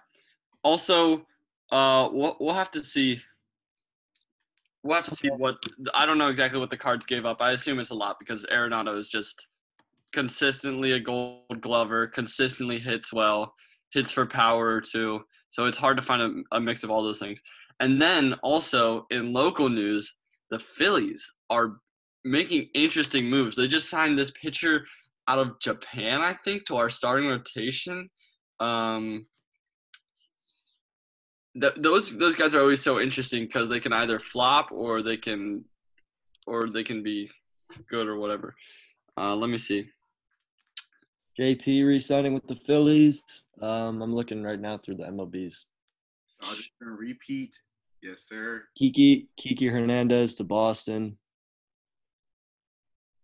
Also, 0.64 1.28
uh, 1.72 2.10
we'll 2.12 2.38
we'll 2.40 2.56
have 2.56 2.72
to 2.72 2.84
see. 2.84 3.22
We'll 4.84 4.96
have 4.96 5.06
to 5.06 5.16
see 5.16 5.30
what 5.30 5.56
I 5.94 6.06
don't 6.06 6.18
know 6.18 6.28
exactly 6.28 6.60
what 6.60 6.70
the 6.70 6.78
Cards 6.78 7.06
gave 7.06 7.26
up. 7.26 7.42
I 7.42 7.52
assume 7.52 7.80
it's 7.80 7.92
a 7.92 7.96
lot 7.96 8.18
because 8.20 8.46
Arenado 8.52 8.98
is 8.98 9.08
just 9.08 9.48
consistently 10.14 10.92
a 10.92 11.00
Gold 11.00 11.62
Glover, 11.62 12.08
consistently 12.08 12.80
hits 12.80 13.14
well, 13.14 13.54
hits 13.94 14.12
for 14.12 14.26
power 14.26 14.82
too. 14.82 15.22
So 15.52 15.66
it's 15.66 15.78
hard 15.78 15.98
to 15.98 16.04
find 16.04 16.22
a, 16.22 16.58
a 16.58 16.60
mix 16.60 16.84
of 16.84 16.90
all 16.90 17.04
those 17.04 17.20
things. 17.20 17.42
And 17.80 18.02
then 18.02 18.34
also 18.44 19.06
in 19.10 19.34
local 19.34 19.70
news, 19.70 20.16
the 20.52 20.60
Phillies 20.60 21.26
are 21.50 21.78
making 22.26 22.70
interesting 22.76 23.30
moves. 23.30 23.56
They 23.56 23.68
just 23.68 23.90
signed 23.90 24.18
this 24.18 24.32
pitcher 24.32 24.86
out 25.28 25.40
of 25.40 25.60
Japan, 25.60 26.22
I 26.22 26.36
think, 26.44 26.66
to 26.66 26.76
our 26.76 26.90
starting 26.90 27.28
rotation. 27.28 28.10
Um, 28.60 29.26
th- 31.60 31.74
those 31.78 32.16
those 32.18 32.36
guys 32.36 32.56
are 32.56 32.62
always 32.62 32.82
so 32.82 33.00
interesting 33.00 33.46
because 33.46 33.70
they 33.70 33.80
can 33.80 33.94
either 33.94 34.20
flop 34.20 34.72
or 34.72 35.02
they 35.02 35.18
can, 35.18 35.64
or 36.48 36.70
they 36.70 36.84
can 36.84 37.04
be 37.04 37.30
good 37.90 38.08
or 38.08 38.18
whatever. 38.18 38.56
Uh, 39.18 39.36
let 39.36 39.50
me 39.50 39.58
see. 39.58 39.90
JT 41.40 41.86
re-signing 41.86 42.34
with 42.34 42.46
the 42.48 42.56
Phillies. 42.56 43.24
Um, 43.62 44.02
I'm 44.02 44.14
looking 44.14 44.44
right 44.44 44.60
now 44.60 44.78
through 44.78 44.96
the 44.96 45.06
MLBs. 45.06 45.66
Dodgers 46.42 46.70
gonna 46.80 46.96
repeat. 46.96 47.60
Yes, 48.02 48.22
sir. 48.28 48.66
Kiki 48.78 49.30
Kiki 49.38 49.68
Hernandez 49.68 50.36
to 50.36 50.44
Boston. 50.44 51.18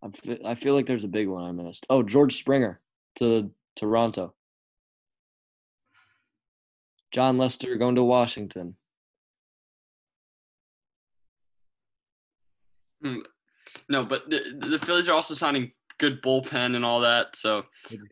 I 0.02 0.08
feel, 0.10 0.38
I 0.46 0.54
feel 0.54 0.74
like 0.74 0.86
there's 0.86 1.04
a 1.04 1.08
big 1.08 1.28
one 1.28 1.44
I 1.44 1.52
missed. 1.52 1.86
Oh, 1.90 2.02
George 2.02 2.38
Springer 2.38 2.80
to 3.16 3.50
Toronto. 3.76 4.34
Jon 7.12 7.38
Lester 7.38 7.76
going 7.76 7.96
to 7.96 8.04
Washington. 8.04 8.76
Hmm. 13.02 13.20
No, 13.88 14.02
but 14.02 14.28
the, 14.28 14.40
the 14.70 14.78
Phillies 14.78 15.08
are 15.08 15.14
also 15.14 15.34
signing 15.34 15.72
good 15.98 16.22
bullpen 16.22 16.76
and 16.76 16.84
all 16.84 17.00
that, 17.00 17.36
so 17.36 17.64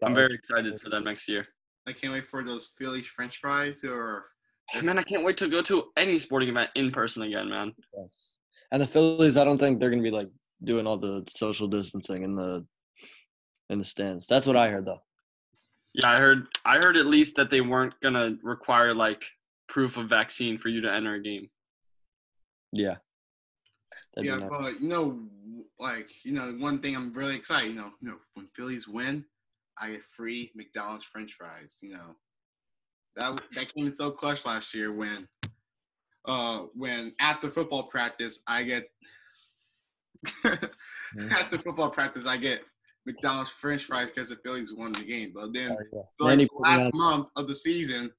I'm 0.03 0.15
very 0.15 0.35
excited 0.35 0.81
for 0.81 0.91
them 0.91 1.05
next 1.05 1.29
year. 1.29 1.47
I 1.87 1.93
can't 1.93 2.13
wait 2.13 2.27
for 2.27 2.45
those 2.45 2.73
Phillies 2.79 3.07
French 3.07 3.39
fries 3.39 3.83
or 3.85 4.27
man, 4.83 4.99
I 4.99 5.03
can't 5.03 5.25
wait 5.25 5.39
to 5.39 5.49
go 5.49 5.63
to 5.63 5.85
any 5.97 6.19
sporting 6.19 6.51
event 6.51 6.71
in 6.75 6.91
person 6.91 7.23
again, 7.23 7.49
man. 7.49 7.73
Yes. 7.97 8.37
And 8.71 8.83
the 8.83 8.87
Phillies, 8.87 9.37
I 9.37 9.45
don't 9.45 9.59
think 9.59 9.81
they're 9.81 9.91
gonna 9.91 10.03
be 10.03 10.11
like 10.11 10.29
doing 10.63 10.87
all 10.87 10.99
the 10.99 11.25
social 11.29 11.69
distancing 11.69 12.23
in 12.23 12.35
the 12.35 12.67
in 13.71 13.79
the 13.79 13.85
stands. 13.85 14.27
That's 14.27 14.47
what 14.47 14.57
I 14.57 14.69
heard 14.69 14.85
though. 14.85 15.01
Yeah, 15.99 16.13
I 16.13 16.19
heard 16.19 16.47
I 16.65 16.77
heard 16.77 16.97
at 16.97 17.07
least 17.07 17.35
that 17.37 17.51
they 17.51 17.61
weren't 17.61 17.95
gonna 18.01 18.37
require 18.45 18.95
like 18.95 19.25
proof 19.69 19.97
of 19.97 20.09
vaccine 20.09 20.57
for 20.57 20.69
you 20.69 20.81
to 20.81 20.93
enter 20.93 21.15
a 21.15 21.21
game. 21.21 21.51
Yeah. 22.73 22.97
That'd 24.15 24.23
be 24.23 24.29
yeah, 24.29 24.37
nice. 24.37 24.49
but 24.49 24.81
you 24.81 24.89
know, 24.89 25.19
like 25.81 26.09
you 26.25 26.33
know, 26.33 26.55
one 26.59 26.79
thing 26.79 26.95
I'm 26.95 27.13
really 27.13 27.35
excited. 27.35 27.71
You 27.71 27.75
know, 27.75 27.91
you 28.01 28.09
know, 28.11 28.17
when 28.35 28.47
Phillies 28.55 28.87
win, 28.87 29.25
I 29.77 29.91
get 29.91 30.05
free 30.05 30.53
McDonald's 30.55 31.05
French 31.05 31.35
fries. 31.35 31.79
You 31.83 31.95
know, 31.95 32.15
that 33.17 33.41
that 33.57 33.75
came 33.75 33.87
in 33.87 33.93
so 33.93 34.13
clutch 34.13 34.47
last 34.47 34.73
year 34.75 34.93
when, 34.93 35.27
uh, 36.27 36.67
when 36.75 37.13
after 37.19 37.51
football 37.51 37.89
practice 37.89 38.41
I 38.47 38.63
get 38.63 38.89
after 41.31 41.59
football 41.59 41.91
practice 41.91 42.25
I 42.25 42.37
get 42.37 42.63
McDonald's 43.09 43.51
French 43.51 43.85
fries 43.87 44.11
because 44.11 44.29
the 44.29 44.37
Phillies 44.37 44.73
won 44.73 44.93
the 44.93 45.03
game. 45.05 45.33
But 45.35 45.53
then 45.55 45.73
Oh, 45.73 45.77
yeah. 45.93 46.03
for, 46.19 46.25
like, 46.25 46.31
Manny 46.33 46.45
the 46.45 46.49
put 46.51 46.63
me 46.63 46.69
last 46.69 46.91
on- 46.93 46.99
month 46.99 47.29
of 47.37 47.47
the 47.49 47.55
season, 47.55 48.13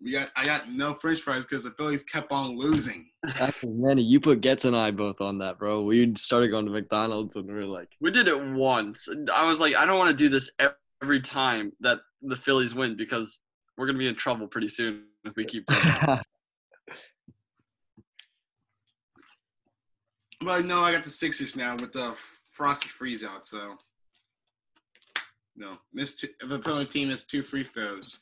we 0.00 0.12
got 0.12 0.28
I 0.36 0.44
got 0.44 0.70
no 0.70 0.94
French 0.94 1.20
fries 1.20 1.42
because 1.44 1.64
the 1.64 1.70
Phillies 1.72 2.02
kept 2.02 2.30
on 2.30 2.56
losing. 2.56 3.10
Actually, 3.40 3.72
Manny, 3.72 4.02
you 4.02 4.20
put 4.20 4.40
Getz 4.40 4.64
and 4.66 4.76
I 4.76 4.90
both 4.90 5.20
on 5.20 5.38
that, 5.38 5.58
bro. 5.58 5.82
We 5.82 6.14
started 6.16 6.48
going 6.48 6.66
to 6.66 6.70
McDonald's 6.72 7.36
and 7.36 7.46
we 7.46 7.54
were 7.54 7.64
like, 7.64 7.88
We 8.00 8.10
did 8.10 8.28
it 8.28 8.38
once. 8.52 9.08
I 9.32 9.44
was 9.46 9.60
like, 9.60 9.74
I 9.74 9.84
don't 9.86 9.98
want 9.98 10.10
to 10.10 10.16
do 10.16 10.28
this 10.28 10.50
every 11.02 11.20
time 11.20 11.72
that 11.80 11.98
the 12.22 12.36
Phillies 12.36 12.74
win 12.74 12.96
because 12.96 13.42
we're 13.76 13.86
gonna 13.86 13.98
be 13.98 14.06
in 14.08 14.14
trouble 14.14 14.46
pretty 14.46 14.68
soon 14.68 15.04
if 15.24 15.34
we 15.36 15.44
keep. 15.44 15.66
doing. 15.66 16.18
But 20.40 20.64
no, 20.66 20.80
I 20.80 20.92
got 20.92 21.04
the 21.04 21.10
Sixers 21.10 21.56
now 21.56 21.76
with 21.76 21.92
the 21.92 22.14
frosty 22.50 22.88
freeze 22.88 23.24
out. 23.24 23.46
So 23.46 23.76
no, 25.56 25.78
miss 25.92 26.16
two, 26.16 26.28
if 26.40 26.48
the 26.48 26.56
opponent 26.56 26.90
team 26.90 27.10
has 27.10 27.24
two 27.24 27.42
free 27.42 27.64
throws, 27.64 28.18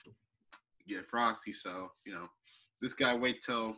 you 0.85 0.97
get 0.97 1.07
frosty. 1.07 1.53
So 1.53 1.91
you 2.05 2.13
know, 2.13 2.29
this 2.81 2.95
guy 2.95 3.15
wait 3.15 3.43
till 3.43 3.77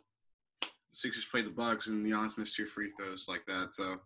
the 0.60 0.68
Sixers 0.93 1.24
play 1.24 1.43
the 1.43 1.51
Bucks 1.51 1.86
and 1.86 2.05
Giannis 2.05 2.39
missed 2.39 2.56
two 2.56 2.66
free 2.66 2.90
throws 2.98 3.26
like 3.28 3.44
that. 3.47 3.74
So 3.74 3.97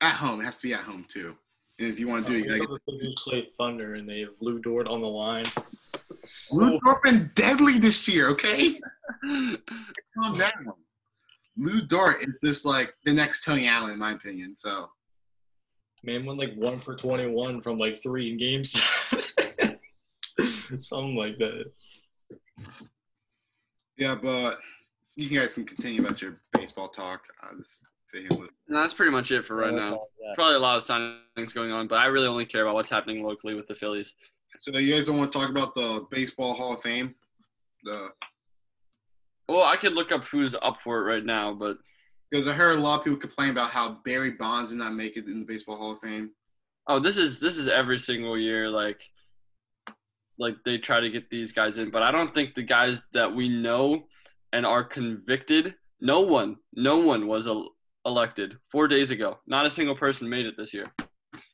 at 0.00 0.14
home, 0.14 0.40
it 0.40 0.44
has 0.44 0.56
to 0.56 0.62
be 0.62 0.74
at 0.74 0.80
home 0.80 1.06
too. 1.08 1.34
And 1.78 1.88
if 1.88 1.98
you 1.98 2.08
want 2.08 2.26
to 2.26 2.32
do 2.32 2.36
oh, 2.36 2.40
it, 2.40 2.44
you 2.44 2.66
gotta 2.66 2.78
get 2.78 2.86
the 2.86 3.14
play 3.18 3.48
Thunder 3.56 3.94
and 3.94 4.08
they 4.08 4.20
have 4.20 4.34
Lu 4.40 4.60
Dort 4.60 4.86
on 4.86 5.00
the 5.00 5.08
line. 5.08 5.46
Lu 6.50 6.78
Dort 6.84 7.02
been 7.02 7.30
deadly 7.34 7.78
this 7.78 8.06
year. 8.06 8.28
Okay, 8.28 8.78
calm 9.22 10.38
down. 10.38 10.72
Lu 11.56 11.80
Dort 11.80 12.22
is 12.22 12.38
just 12.44 12.66
like 12.66 12.92
the 13.04 13.12
next 13.12 13.44
Tony 13.44 13.66
Allen, 13.66 13.92
in 13.92 13.98
my 13.98 14.12
opinion. 14.12 14.54
So 14.56 14.90
Man 16.02 16.24
went 16.24 16.38
like 16.38 16.54
one 16.54 16.78
for 16.78 16.94
21 16.94 17.60
from 17.60 17.78
like 17.78 18.02
three 18.02 18.30
in 18.30 18.38
games. 18.38 18.72
Something 20.78 21.16
like 21.16 21.36
that. 21.38 21.70
yeah, 23.98 24.14
but 24.14 24.58
you 25.16 25.28
guys 25.38 25.54
can 25.54 25.64
continue 25.64 26.00
about 26.00 26.22
your 26.22 26.40
baseball 26.52 26.88
talk. 26.88 27.24
I'll 27.42 27.56
just 27.56 27.84
sit 28.06 28.22
here 28.22 28.38
with. 28.38 28.50
And 28.68 28.76
that's 28.76 28.94
pretty 28.94 29.12
much 29.12 29.30
it 29.30 29.44
for 29.44 29.56
right 29.56 29.74
now. 29.74 30.00
Probably 30.34 30.54
a 30.54 30.58
lot 30.58 30.76
of 30.76 30.84
signings 30.84 31.54
going 31.54 31.70
on, 31.72 31.86
but 31.86 31.96
I 31.96 32.06
really 32.06 32.28
only 32.28 32.46
care 32.46 32.62
about 32.62 32.74
what's 32.74 32.88
happening 32.88 33.22
locally 33.22 33.54
with 33.54 33.66
the 33.68 33.74
Phillies. 33.74 34.14
So 34.58 34.76
you 34.78 34.92
guys 34.92 35.06
don't 35.06 35.18
want 35.18 35.32
to 35.32 35.38
talk 35.38 35.50
about 35.50 35.74
the 35.74 36.06
baseball 36.10 36.54
Hall 36.54 36.74
of 36.74 36.82
Fame? 36.82 37.14
The 37.84 38.08
Well, 39.48 39.62
I 39.62 39.76
could 39.76 39.92
look 39.92 40.12
up 40.12 40.24
who's 40.24 40.54
up 40.54 40.78
for 40.78 40.98
it 40.98 41.12
right 41.12 41.24
now, 41.24 41.54
but 41.54 41.78
because 42.30 42.46
I 42.46 42.52
heard 42.52 42.78
a 42.78 42.80
lot 42.80 42.98
of 42.98 43.04
people 43.04 43.18
complain 43.18 43.50
about 43.50 43.70
how 43.70 43.98
Barry 44.04 44.30
Bonds 44.30 44.70
did 44.70 44.78
not 44.78 44.94
make 44.94 45.16
it 45.16 45.26
in 45.26 45.40
the 45.40 45.46
baseball 45.46 45.76
Hall 45.76 45.92
of 45.92 46.00
Fame. 46.00 46.30
oh, 46.86 46.98
this 46.98 47.16
is 47.16 47.40
this 47.40 47.56
is 47.56 47.68
every 47.68 47.98
single 47.98 48.38
year. 48.38 48.68
Like, 48.68 49.00
like 50.38 50.56
they 50.64 50.78
try 50.78 51.00
to 51.00 51.10
get 51.10 51.28
these 51.30 51.52
guys 51.52 51.78
in, 51.78 51.90
but 51.90 52.02
I 52.02 52.10
don't 52.10 52.32
think 52.32 52.54
the 52.54 52.62
guys 52.62 53.02
that 53.12 53.34
we 53.34 53.48
know 53.48 54.04
and 54.52 54.64
are 54.64 54.84
convicted. 54.84 55.74
No 56.00 56.20
one, 56.20 56.56
no 56.74 56.96
one 56.98 57.26
was 57.26 57.46
el- 57.46 57.74
elected 58.06 58.56
four 58.72 58.88
days 58.88 59.10
ago. 59.10 59.38
Not 59.46 59.66
a 59.66 59.70
single 59.70 59.94
person 59.94 60.28
made 60.28 60.46
it 60.46 60.54
this 60.56 60.72
year, 60.72 60.86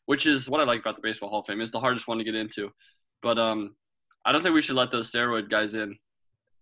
which 0.07 0.27
is 0.27 0.49
what 0.49 0.61
I 0.61 0.65
like 0.65 0.81
about 0.81 0.97
the 0.97 1.03
baseball 1.03 1.31
Hall 1.31 1.41
of 1.41 1.47
Fame. 1.47 1.61
It's 1.61 1.73
the 1.73 1.81
hardest 1.81 2.07
one 2.07 2.19
to 2.19 2.25
get 2.25 2.37
into, 2.37 2.71
but 3.23 3.39
um, 3.39 3.75
I 4.25 4.33
don't 4.33 4.43
think 4.43 4.55
we 4.55 4.63
should 4.63 4.77
let 4.77 4.93
those 4.93 5.11
steroid 5.11 5.51
guys 5.51 5.75
in. 5.75 5.99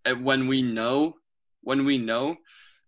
And 0.03 0.25
when 0.25 0.47
we 0.47 0.61
know, 0.61 1.15
when 1.61 1.85
we 1.85 1.97
know, 1.97 2.35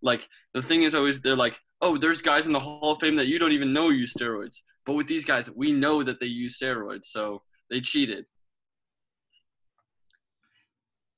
like 0.02 0.28
the 0.54 0.62
thing 0.62 0.84
is 0.84 0.96
always 0.96 1.22
they're 1.22 1.36
like, 1.36 1.58
oh, 1.82 1.98
there's 1.98 2.22
guys 2.22 2.46
in 2.46 2.54
the 2.54 2.60
Hall 2.60 2.94
of 2.94 3.00
Fame 3.00 3.16
that 3.16 3.28
you 3.28 3.40
don't 3.40 3.52
even 3.52 3.74
know 3.74 3.90
use 3.90 4.14
steroids. 4.14 4.58
But 4.86 4.94
with 4.94 5.08
these 5.08 5.26
guys, 5.26 5.50
we 5.52 5.72
know 5.72 6.04
that 6.04 6.20
they 6.20 6.28
use 6.28 6.58
steroids, 6.58 7.06
so 7.06 7.42
they 7.70 7.82
cheated. 7.82 8.26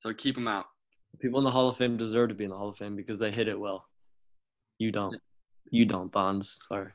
So 0.01 0.13
keep 0.13 0.35
them 0.35 0.47
out. 0.47 0.65
People 1.19 1.39
in 1.39 1.43
the 1.43 1.51
Hall 1.51 1.69
of 1.69 1.77
Fame 1.77 1.97
deserve 1.97 2.29
to 2.29 2.35
be 2.35 2.45
in 2.45 2.49
the 2.49 2.57
Hall 2.57 2.69
of 2.69 2.77
Fame 2.77 2.95
because 2.95 3.19
they 3.19 3.31
hit 3.31 3.47
it 3.47 3.59
well. 3.59 3.85
You 4.77 4.91
don't. 4.91 5.15
You 5.71 5.85
don't, 5.85 6.11
Bonds. 6.11 6.65
Sorry. 6.67 6.91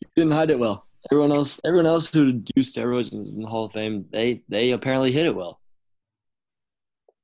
You 0.00 0.08
didn't 0.16 0.32
hide 0.32 0.50
it 0.50 0.58
well. 0.58 0.86
Everyone 1.10 1.32
else 1.32 1.60
everyone 1.64 1.86
else 1.86 2.12
who 2.12 2.32
do 2.32 2.60
steroids 2.60 3.12
in 3.12 3.40
the 3.40 3.48
Hall 3.48 3.66
of 3.66 3.72
Fame, 3.72 4.04
they 4.10 4.42
they 4.48 4.72
apparently 4.72 5.12
hit 5.12 5.26
it 5.26 5.34
well. 5.34 5.60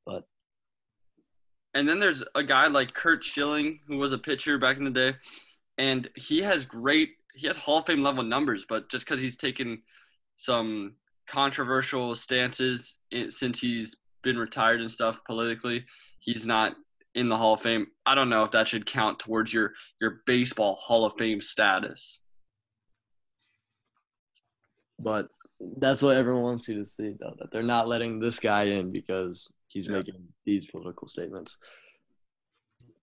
But 0.06 0.24
And 1.76 1.86
then 1.86 2.00
there's 2.00 2.24
a 2.34 2.42
guy 2.42 2.66
like 2.68 2.94
Curt 2.94 3.22
Schilling 3.22 3.80
who 3.86 3.98
was 3.98 4.12
a 4.12 4.18
pitcher 4.18 4.58
back 4.58 4.78
in 4.78 4.84
the 4.84 4.90
day, 4.90 5.14
and 5.78 6.08
he 6.16 6.42
has 6.42 6.64
great 6.64 7.10
he 7.34 7.46
has 7.46 7.58
Hall 7.58 7.80
of 7.80 7.86
Fame 7.86 8.02
level 8.02 8.22
numbers, 8.24 8.64
but 8.66 8.88
just 8.88 9.04
because 9.04 9.20
he's 9.20 9.36
taken 9.36 9.82
some 10.38 10.94
controversial 11.28 12.14
stances 12.14 12.98
in, 13.10 13.30
since 13.30 13.60
he's 13.60 13.94
been 14.22 14.38
retired 14.38 14.80
and 14.80 14.90
stuff 14.90 15.20
politically, 15.26 15.84
he's 16.18 16.46
not 16.46 16.74
in 17.14 17.28
the 17.28 17.36
Hall 17.36 17.54
of 17.54 17.60
Fame. 17.60 17.88
I 18.06 18.14
don't 18.14 18.30
know 18.30 18.42
if 18.42 18.52
that 18.52 18.68
should 18.68 18.86
count 18.86 19.18
towards 19.18 19.52
your 19.52 19.74
your 20.00 20.22
baseball 20.26 20.76
Hall 20.76 21.04
of 21.04 21.12
Fame 21.18 21.42
status. 21.42 22.22
but 24.98 25.28
that's 25.78 26.02
what 26.02 26.16
everyone 26.16 26.42
wants 26.42 26.68
you 26.68 26.78
to 26.78 26.86
see 26.86 27.14
though, 27.18 27.34
that 27.38 27.50
they're 27.50 27.62
not 27.62 27.88
letting 27.88 28.18
this 28.18 28.40
guy 28.40 28.64
in 28.64 28.92
because 28.92 29.50
he's 29.68 29.86
Yeah. 29.88 29.98
making 29.98 30.28
these 30.44 30.66
political 30.66 31.08
statements. 31.08 31.58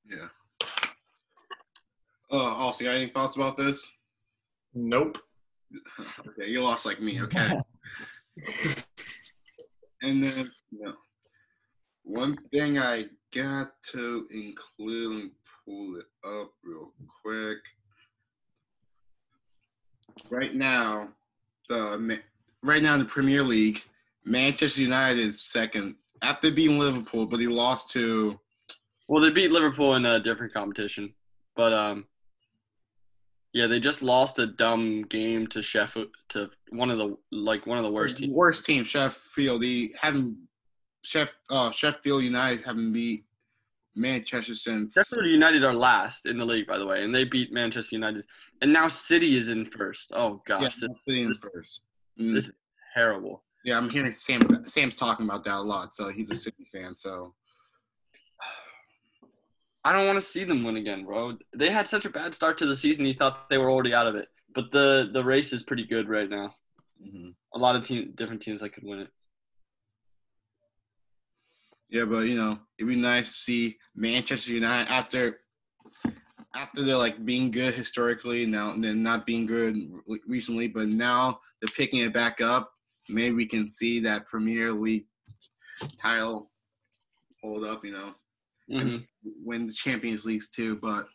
Yeah. 0.06 0.28
Uh, 2.32 2.38
also, 2.38 2.84
you 2.84 2.90
got 2.90 2.98
any 2.98 3.08
thoughts 3.10 3.36
about 3.36 3.58
this? 3.58 3.92
Nope. 4.74 5.18
okay, 6.28 6.48
you 6.48 6.62
lost 6.62 6.86
like 6.86 7.00
me. 7.02 7.22
Okay. 7.22 7.60
and 10.02 10.24
then, 10.24 10.52
no. 10.72 10.94
One 12.04 12.38
thing 12.52 12.78
I 12.80 13.06
got 13.34 13.72
to 13.92 14.28
include 14.32 15.22
and 15.22 15.32
pull 15.66 15.98
it 15.98 16.06
up 16.26 16.52
real 16.64 16.94
quick. 17.24 17.60
Right 20.30 20.54
now, 20.54 21.10
the 21.70 22.20
right 22.62 22.82
now 22.84 22.94
in 22.94 23.00
the 23.00 23.06
Premier 23.06 23.42
League, 23.44 23.84
Manchester 24.26 24.82
United 24.82 25.20
is 25.20 25.42
second 25.42 25.96
after 26.24 26.52
beating 26.52 26.80
Liverpool, 26.80 27.26
but 27.26 27.40
he 27.40 27.48
lost 27.48 27.92
to 27.92 28.40
Well, 29.08 29.22
they 29.22 29.30
beat 29.30 29.52
Liverpool 29.52 29.96
in 29.96 30.06
a 30.06 30.20
different 30.20 30.54
competition, 30.54 31.14
but 31.56 31.74
um, 31.74 32.06
yeah, 33.54 33.68
they 33.68 33.80
just 33.80 34.02
lost 34.02 34.40
a 34.40 34.48
dumb 34.48 35.04
game 35.04 35.46
to 35.48 35.62
Sheffield 35.62 36.08
to 36.30 36.50
one 36.70 36.90
of 36.90 36.98
the 36.98 37.16
like 37.32 37.68
one 37.68 37.78
of 37.78 37.84
the 37.84 37.92
worst 37.92 38.18
teams. 38.18 38.34
Worst 38.34 38.66
team, 38.66 38.84
Sheffield. 38.84 39.64
He 39.64 39.94
haven't 40.00 40.38
Sheff, 41.06 41.30
uh, 41.50 41.72
Sheffield 41.72 42.24
United 42.24 42.66
haven't 42.66 42.94
beat 42.94 43.26
Manchester 43.96 44.56
since. 44.56 44.94
Sheffield 44.94 45.26
United 45.26 45.64
are 45.64 45.74
last 45.74 46.26
in 46.26 46.38
the 46.38 46.46
league, 46.46 46.66
by 46.66 46.78
the 46.78 46.86
way, 46.86 47.04
and 47.04 47.14
they 47.14 47.26
beat 47.26 47.52
Manchester 47.52 47.96
United, 47.96 48.24
and 48.62 48.72
now 48.72 48.88
City 48.88 49.38
is 49.38 49.50
in 49.50 49.66
first. 49.66 50.14
Oh 50.16 50.42
yeah, 50.48 50.60
gosh, 50.60 50.78
this, 50.78 51.04
City 51.04 51.24
in 51.24 51.36
first. 51.36 51.82
Mm, 52.20 52.34
this 52.34 52.46
is 52.46 52.54
terrible. 52.94 53.44
Yeah, 53.64 53.78
I'm 53.78 53.90
hearing 53.90 54.12
Sam. 54.12 54.42
Sam's 54.66 54.96
talking 54.96 55.26
about 55.26 55.44
that 55.46 55.56
a 55.56 55.62
lot, 55.62 55.96
so 55.96 56.10
he's 56.12 56.32
a 56.32 56.36
City 56.36 56.66
fan. 56.72 56.96
So 56.98 57.34
I 59.86 59.92
don't 59.92 60.08
want 60.08 60.18
to 60.18 60.22
see 60.26 60.44
them 60.44 60.64
win 60.64 60.78
again, 60.78 61.06
bro. 61.06 61.38
They 61.56 61.70
had 61.70 61.88
such 61.88 62.06
a 62.06 62.10
bad 62.10 62.34
start 62.34 62.58
to 62.60 62.66
the 62.66 62.76
season. 62.76 63.06
You 63.06 63.14
thought 63.14 63.50
they 63.50 63.58
were 63.58 63.72
already 63.72 63.94
out 63.94 64.08
of 64.08 64.16
it, 64.16 64.28
but 64.54 64.72
the 64.72 65.10
the 65.14 65.24
race 65.24 65.54
is 65.54 65.64
pretty 65.64 65.86
good 65.86 66.10
right 66.10 66.30
now. 66.30 66.54
mhm. 67.02 67.36
A 67.54 67.58
lot 67.58 67.76
of 67.76 67.86
team, 67.86 68.12
different 68.16 68.42
teams 68.42 68.62
that 68.62 68.74
could 68.74 68.84
win 68.84 69.00
it. 69.00 69.10
yeah, 71.90 72.06
but 72.06 72.28
you 72.28 72.36
know, 72.36 72.58
it'd 72.80 72.90
be 72.90 73.00
nice 73.00 73.28
to 73.32 73.38
see 73.38 73.78
Manchester 73.96 74.54
United 74.54 74.92
after 74.92 75.40
after 76.56 76.84
they're 76.84 76.98
like 76.98 77.24
being 77.26 77.52
good 77.52 77.74
historically 77.74 78.46
now 78.46 78.72
and 78.72 78.84
then 78.84 79.04
not 79.04 79.26
being 79.26 79.46
good 79.46 79.76
recently, 80.28 80.68
but 80.68 80.88
now 80.88 81.40
they're 81.62 81.74
picking 81.76 82.00
it 82.00 82.14
back 82.14 82.42
up. 82.42 82.72
Maybe 83.10 83.36
we 83.36 83.46
can 83.46 83.70
see 83.70 84.00
that 84.02 84.28
Premier 84.28 84.72
League 84.72 85.06
title 86.00 86.52
hold 87.42 87.66
up. 87.66 87.84
You 87.86 87.92
know. 87.92 88.16
hmm 88.70 88.98
win 89.46 89.68
the 89.68 89.74
Champions 89.74 90.26
Leagues 90.26 90.50
too, 90.50 90.76
but 90.82 91.06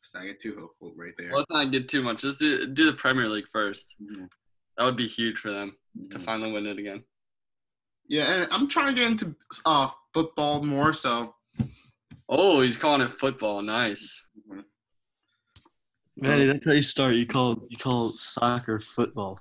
let's 0.00 0.14
not 0.14 0.24
get 0.24 0.40
too 0.40 0.56
hopeful 0.58 0.92
right 0.96 1.12
there. 1.18 1.32
Let's 1.34 1.50
not 1.50 1.70
get 1.72 1.88
too 1.88 2.02
much. 2.02 2.24
Let's 2.24 2.38
do, 2.38 2.66
do 2.66 2.86
the 2.86 2.92
Premier 2.94 3.28
League 3.28 3.48
first. 3.48 3.96
Mhm. 4.02 4.28
That 4.76 4.84
would 4.84 4.96
be 4.96 5.06
huge 5.06 5.38
for 5.38 5.50
them 5.50 5.76
to 6.10 6.18
Mhm. 6.18 6.22
finally 6.22 6.52
win 6.52 6.66
it 6.66 6.78
again. 6.78 7.04
Yeah, 8.08 8.42
and 8.42 8.52
I'm 8.52 8.68
trying 8.68 8.94
to 8.94 9.00
get 9.00 9.10
into 9.10 9.34
uh, 9.64 9.90
football 10.12 10.62
more, 10.62 10.92
so 10.92 11.34
Oh, 12.28 12.62
he's 12.62 12.78
calling 12.78 13.02
it 13.02 13.12
football. 13.12 13.60
Nice. 13.60 14.26
Manny, 16.16 16.46
that's 16.46 16.64
how 16.64 16.72
you 16.72 16.82
start. 16.82 17.14
You 17.16 17.26
call 17.26 17.66
you 17.68 17.76
call 17.76 18.10
soccer 18.16 18.80
football. 18.80 19.38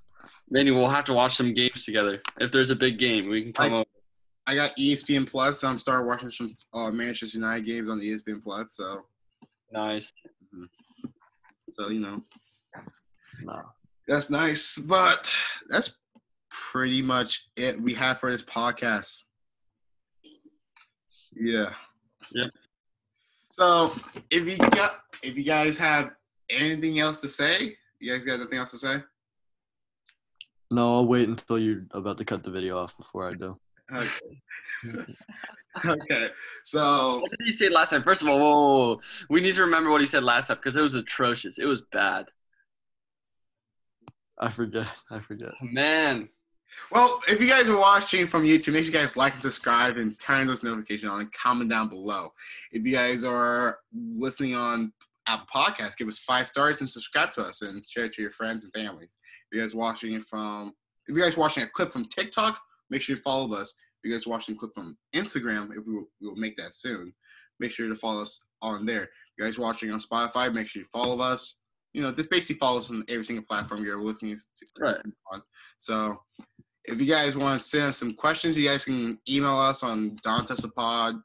Maybe 0.49 0.71
we'll 0.71 0.89
have 0.89 1.05
to 1.05 1.13
watch 1.13 1.35
some 1.35 1.53
games 1.53 1.83
together. 1.83 2.21
If 2.39 2.51
there's 2.51 2.69
a 2.69 2.75
big 2.75 2.97
game, 2.99 3.29
we 3.29 3.41
can 3.43 3.53
come 3.53 3.73
I- 3.73 3.75
over. 3.77 3.85
I 4.45 4.55
got 4.55 4.75
ESPN 4.77 5.25
Plus. 5.25 5.61
So 5.61 5.69
I'm 5.69 5.79
starting 5.79 6.05
watching 6.05 6.29
some 6.29 6.53
uh, 6.73 6.91
Manchester 6.91 7.37
United 7.37 7.65
games 7.65 7.89
on 7.89 7.97
the 7.99 8.09
ESPN 8.13 8.43
Plus. 8.43 8.75
So, 8.75 9.05
Nice. 9.71 10.11
so 11.71 11.89
you 11.89 12.01
know, 12.01 12.21
No. 13.41 13.61
that's 14.07 14.29
nice. 14.29 14.77
But 14.77 15.31
that's 15.69 15.95
pretty 16.49 17.01
much 17.01 17.47
it 17.55 17.81
we 17.81 17.93
have 17.93 18.19
for 18.19 18.31
this 18.31 18.43
podcast. 18.43 19.21
Yeah. 21.35 21.71
Yep. 22.33 22.51
So 23.51 23.95
if 24.29 24.47
you 24.49 24.57
got 24.71 24.99
if 25.21 25.37
you 25.37 25.43
guys 25.43 25.77
have 25.77 26.11
anything 26.49 26.99
else 26.99 27.21
to 27.21 27.29
say, 27.29 27.77
you 27.99 28.11
guys 28.11 28.25
got 28.25 28.41
anything 28.41 28.59
else 28.59 28.71
to 28.71 28.77
say? 28.77 28.97
No, 30.73 30.95
I'll 30.95 31.05
wait 31.05 31.29
until 31.29 31.59
you're 31.59 31.85
about 31.91 32.17
to 32.17 32.25
cut 32.25 32.43
the 32.43 32.49
video 32.51 32.77
off 32.79 32.97
before 32.97 33.29
I 33.29 33.33
do. 33.35 33.59
Okay. 33.93 34.09
okay. 35.85 36.29
So 36.63 37.19
What 37.19 37.31
did 37.31 37.45
he 37.45 37.51
say 37.51 37.69
last 37.69 37.91
time? 37.91 38.03
First 38.03 38.23
of 38.23 38.27
all, 38.27 38.39
whoa, 38.39 38.49
whoa, 38.49 38.87
whoa. 38.95 39.01
we 39.29 39.39
need 39.41 39.55
to 39.55 39.61
remember 39.61 39.91
what 39.91 40.01
he 40.01 40.07
said 40.07 40.23
last 40.23 40.47
time 40.47 40.57
because 40.57 40.75
it 40.75 40.81
was 40.81 40.95
atrocious. 40.95 41.59
It 41.59 41.65
was 41.65 41.83
bad. 41.91 42.25
I 44.39 44.51
forget. 44.51 44.87
I 45.11 45.19
forget. 45.19 45.49
Oh, 45.61 45.65
man, 45.65 46.27
Well, 46.91 47.21
if 47.27 47.39
you 47.39 47.47
guys 47.47 47.67
are 47.67 47.77
watching 47.77 48.25
from 48.25 48.43
YouTube, 48.43 48.73
make 48.73 48.83
sure 48.85 48.93
you 48.93 48.99
guys 48.99 49.15
like 49.15 49.33
and 49.33 49.41
subscribe 49.41 49.97
and 49.97 50.17
turn 50.19 50.47
those 50.47 50.63
notifications 50.63 51.11
on 51.11 51.19
and 51.21 51.31
comment 51.33 51.69
down 51.69 51.87
below. 51.89 52.33
If 52.71 52.83
you 52.85 52.93
guys 52.93 53.23
are 53.23 53.77
listening 53.93 54.55
on 54.55 54.91
Apple 55.27 55.47
Podcast, 55.53 55.97
give 55.97 56.07
us 56.07 56.19
five 56.19 56.47
stars 56.47 56.81
and 56.81 56.89
subscribe 56.89 57.33
to 57.33 57.41
us 57.41 57.61
and 57.61 57.83
share 57.87 58.05
it 58.05 58.13
to 58.13 58.21
your 58.21 58.31
friends 58.31 58.63
and 58.63 58.73
families. 58.73 59.17
If 59.51 59.55
you 59.57 59.61
guys 59.61 59.73
watching 59.75 60.13
it 60.13 60.23
from, 60.23 60.73
if 61.07 61.15
you 61.15 61.21
guys 61.23 61.37
watching 61.37 61.63
a 61.63 61.67
clip 61.69 61.91
from 61.91 62.05
TikTok, 62.05 62.59
make 62.89 63.01
sure 63.01 63.15
you 63.15 63.21
follow 63.21 63.53
us. 63.55 63.73
If 64.03 64.09
you 64.09 64.15
guys 64.15 64.27
watching 64.27 64.55
a 64.55 64.57
clip 64.57 64.71
from 64.73 64.97
Instagram, 65.15 65.69
if 65.77 65.85
we 65.85 65.93
will, 65.95 66.05
we 66.21 66.27
will 66.27 66.35
make 66.35 66.57
that 66.57 66.75
soon, 66.75 67.13
make 67.59 67.71
sure 67.71 67.87
to 67.87 67.95
follow 67.95 68.21
us 68.21 68.39
on 68.61 68.85
there. 68.85 69.03
If 69.03 69.09
you 69.37 69.45
guys 69.45 69.57
watching 69.57 69.91
on 69.91 70.01
Spotify, 70.01 70.53
make 70.53 70.67
sure 70.67 70.81
you 70.81 70.87
follow 70.91 71.19
us. 71.21 71.59
You 71.93 72.01
know, 72.01 72.11
this 72.11 72.27
basically 72.27 72.55
follows 72.55 72.89
on 72.91 73.03
every 73.07 73.23
single 73.23 73.45
platform 73.45 73.83
you're 73.83 74.01
listening 74.01 74.35
to 74.35 74.65
Right. 74.79 74.97
on. 75.31 75.41
So 75.79 76.21
if 76.85 76.99
you 76.99 77.05
guys 77.05 77.37
want 77.37 77.61
to 77.61 77.67
send 77.67 77.83
us 77.85 77.97
some 77.97 78.13
questions, 78.13 78.57
you 78.57 78.67
guys 78.67 78.83
can 78.83 79.19
email 79.29 79.57
us 79.57 79.83
on 79.83 80.17
dontestapod 80.25 81.21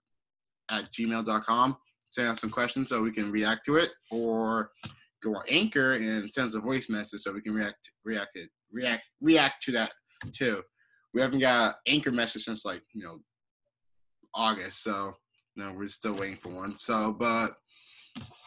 at 0.71 0.93
gmail.com. 0.93 1.77
Send 2.11 2.29
us 2.29 2.41
some 2.41 2.51
questions 2.51 2.89
so 2.89 3.03
we 3.03 3.13
can 3.13 3.31
react 3.31 3.67
to 3.67 3.77
it, 3.77 3.91
or 4.11 4.71
go 5.23 5.35
on 5.35 5.43
Anchor 5.49 5.95
and 5.95 6.31
send 6.31 6.49
us 6.49 6.55
a 6.55 6.61
voice 6.61 6.89
message 6.89 7.21
so 7.21 7.33
we 7.33 7.41
can 7.41 7.55
react 7.55 7.91
react 8.05 8.37
it 8.37 8.49
react 8.73 9.03
react 9.21 9.63
to 9.65 9.73
that 9.73 9.93
too. 10.33 10.63
We 11.15 11.21
haven't 11.21 11.41
got 11.41 11.77
Anchor 11.87 12.13
message 12.13 12.45
since 12.45 12.65
like 12.65 12.83
you 12.95 13.05
know 13.05 13.19
August, 14.35 14.83
so 14.83 15.15
no, 15.57 15.73
we're 15.77 15.87
still 15.89 16.15
waiting 16.15 16.37
for 16.37 16.51
one. 16.51 16.77
So, 16.79 17.13
but 17.19 17.53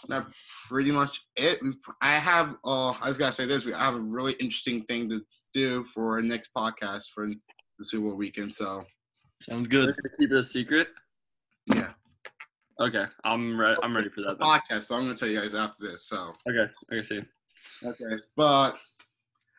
that's 0.07 0.27
pretty 0.67 0.91
much 0.91 1.21
it. 1.35 1.59
I 2.01 2.17
have. 2.17 2.55
Uh, 2.65 2.89
I 2.91 3.09
was 3.09 3.17
gotta 3.17 3.31
say 3.33 3.45
this. 3.45 3.65
We 3.65 3.73
have 3.73 3.95
a 3.95 3.99
really 3.99 4.33
interesting 4.33 4.83
thing 4.83 5.09
to 5.09 5.21
do 5.53 5.83
for 5.83 6.15
our 6.15 6.21
next 6.21 6.51
podcast 6.55 7.09
for 7.13 7.27
the 7.27 7.85
Super 7.85 8.05
Bowl 8.07 8.15
weekend. 8.15 8.55
So 8.55 8.83
Sounds 9.41 9.67
good. 9.67 9.95
keep 10.19 10.31
it 10.31 10.37
a 10.37 10.43
secret. 10.43 10.87
yeah, 11.73 11.89
Okay, 12.79 13.05
I'm 13.23 13.59
ready. 13.59 13.79
I'm 13.83 13.95
ready 13.95 14.09
for 14.09 14.21
that. 14.21 14.39
Then. 14.39 14.47
podcast. 14.47 14.87
But 14.89 14.95
I'm 14.95 15.03
gonna 15.03 15.15
tell 15.15 15.27
you 15.27 15.39
guys 15.39 15.53
after 15.53 15.87
this. 15.87 16.05
So 16.05 16.33
Okay, 16.49 16.71
okay, 16.91 17.03
see. 17.05 17.21
okay, 17.85 18.15
but 18.35 18.77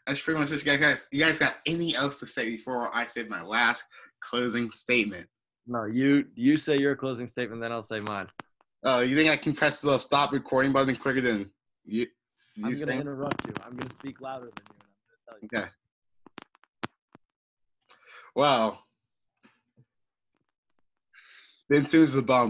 that's 0.06 0.20
pretty 0.20 0.40
much 0.40 0.50
it, 0.50 0.64
guys. 0.64 1.08
You 1.12 1.20
guys 1.20 1.38
got 1.38 1.56
anything 1.66 1.94
else 1.94 2.18
to 2.20 2.26
say 2.26 2.50
before 2.50 2.94
I 2.94 3.04
say 3.04 3.24
my 3.24 3.42
last 3.42 3.84
closing 4.20 4.70
statement? 4.70 5.28
No, 5.66 5.84
you 5.84 6.26
you 6.34 6.56
say 6.56 6.76
your 6.76 6.96
closing 6.96 7.28
statement, 7.28 7.60
then 7.60 7.70
I'll 7.70 7.84
say 7.84 8.00
mine. 8.00 8.26
Uh, 8.84 9.04
you 9.06 9.14
think 9.14 9.30
I 9.30 9.36
can 9.36 9.52
press 9.52 9.80
the 9.80 9.98
stop 9.98 10.32
recording 10.32 10.72
button 10.72 10.96
quicker 10.96 11.20
than 11.20 11.50
you? 11.84 12.06
you 12.56 12.66
I'm 12.66 12.74
gonna 12.74 12.92
interrupt 12.92 13.46
you. 13.46 13.54
I'm 13.64 13.76
gonna 13.76 13.94
speak 13.94 14.20
louder 14.20 14.46
than 14.46 14.64
you. 14.68 14.74
And 14.80 15.42
I'm 15.42 15.48
gonna 15.48 15.50
tell 15.50 15.60
you. 15.60 15.66
Okay. 15.66 15.70
Wow. 18.34 18.78
Ben 21.68 21.86
Simmons 21.86 22.10
is 22.10 22.16
a 22.16 22.22
bum. 22.22 22.40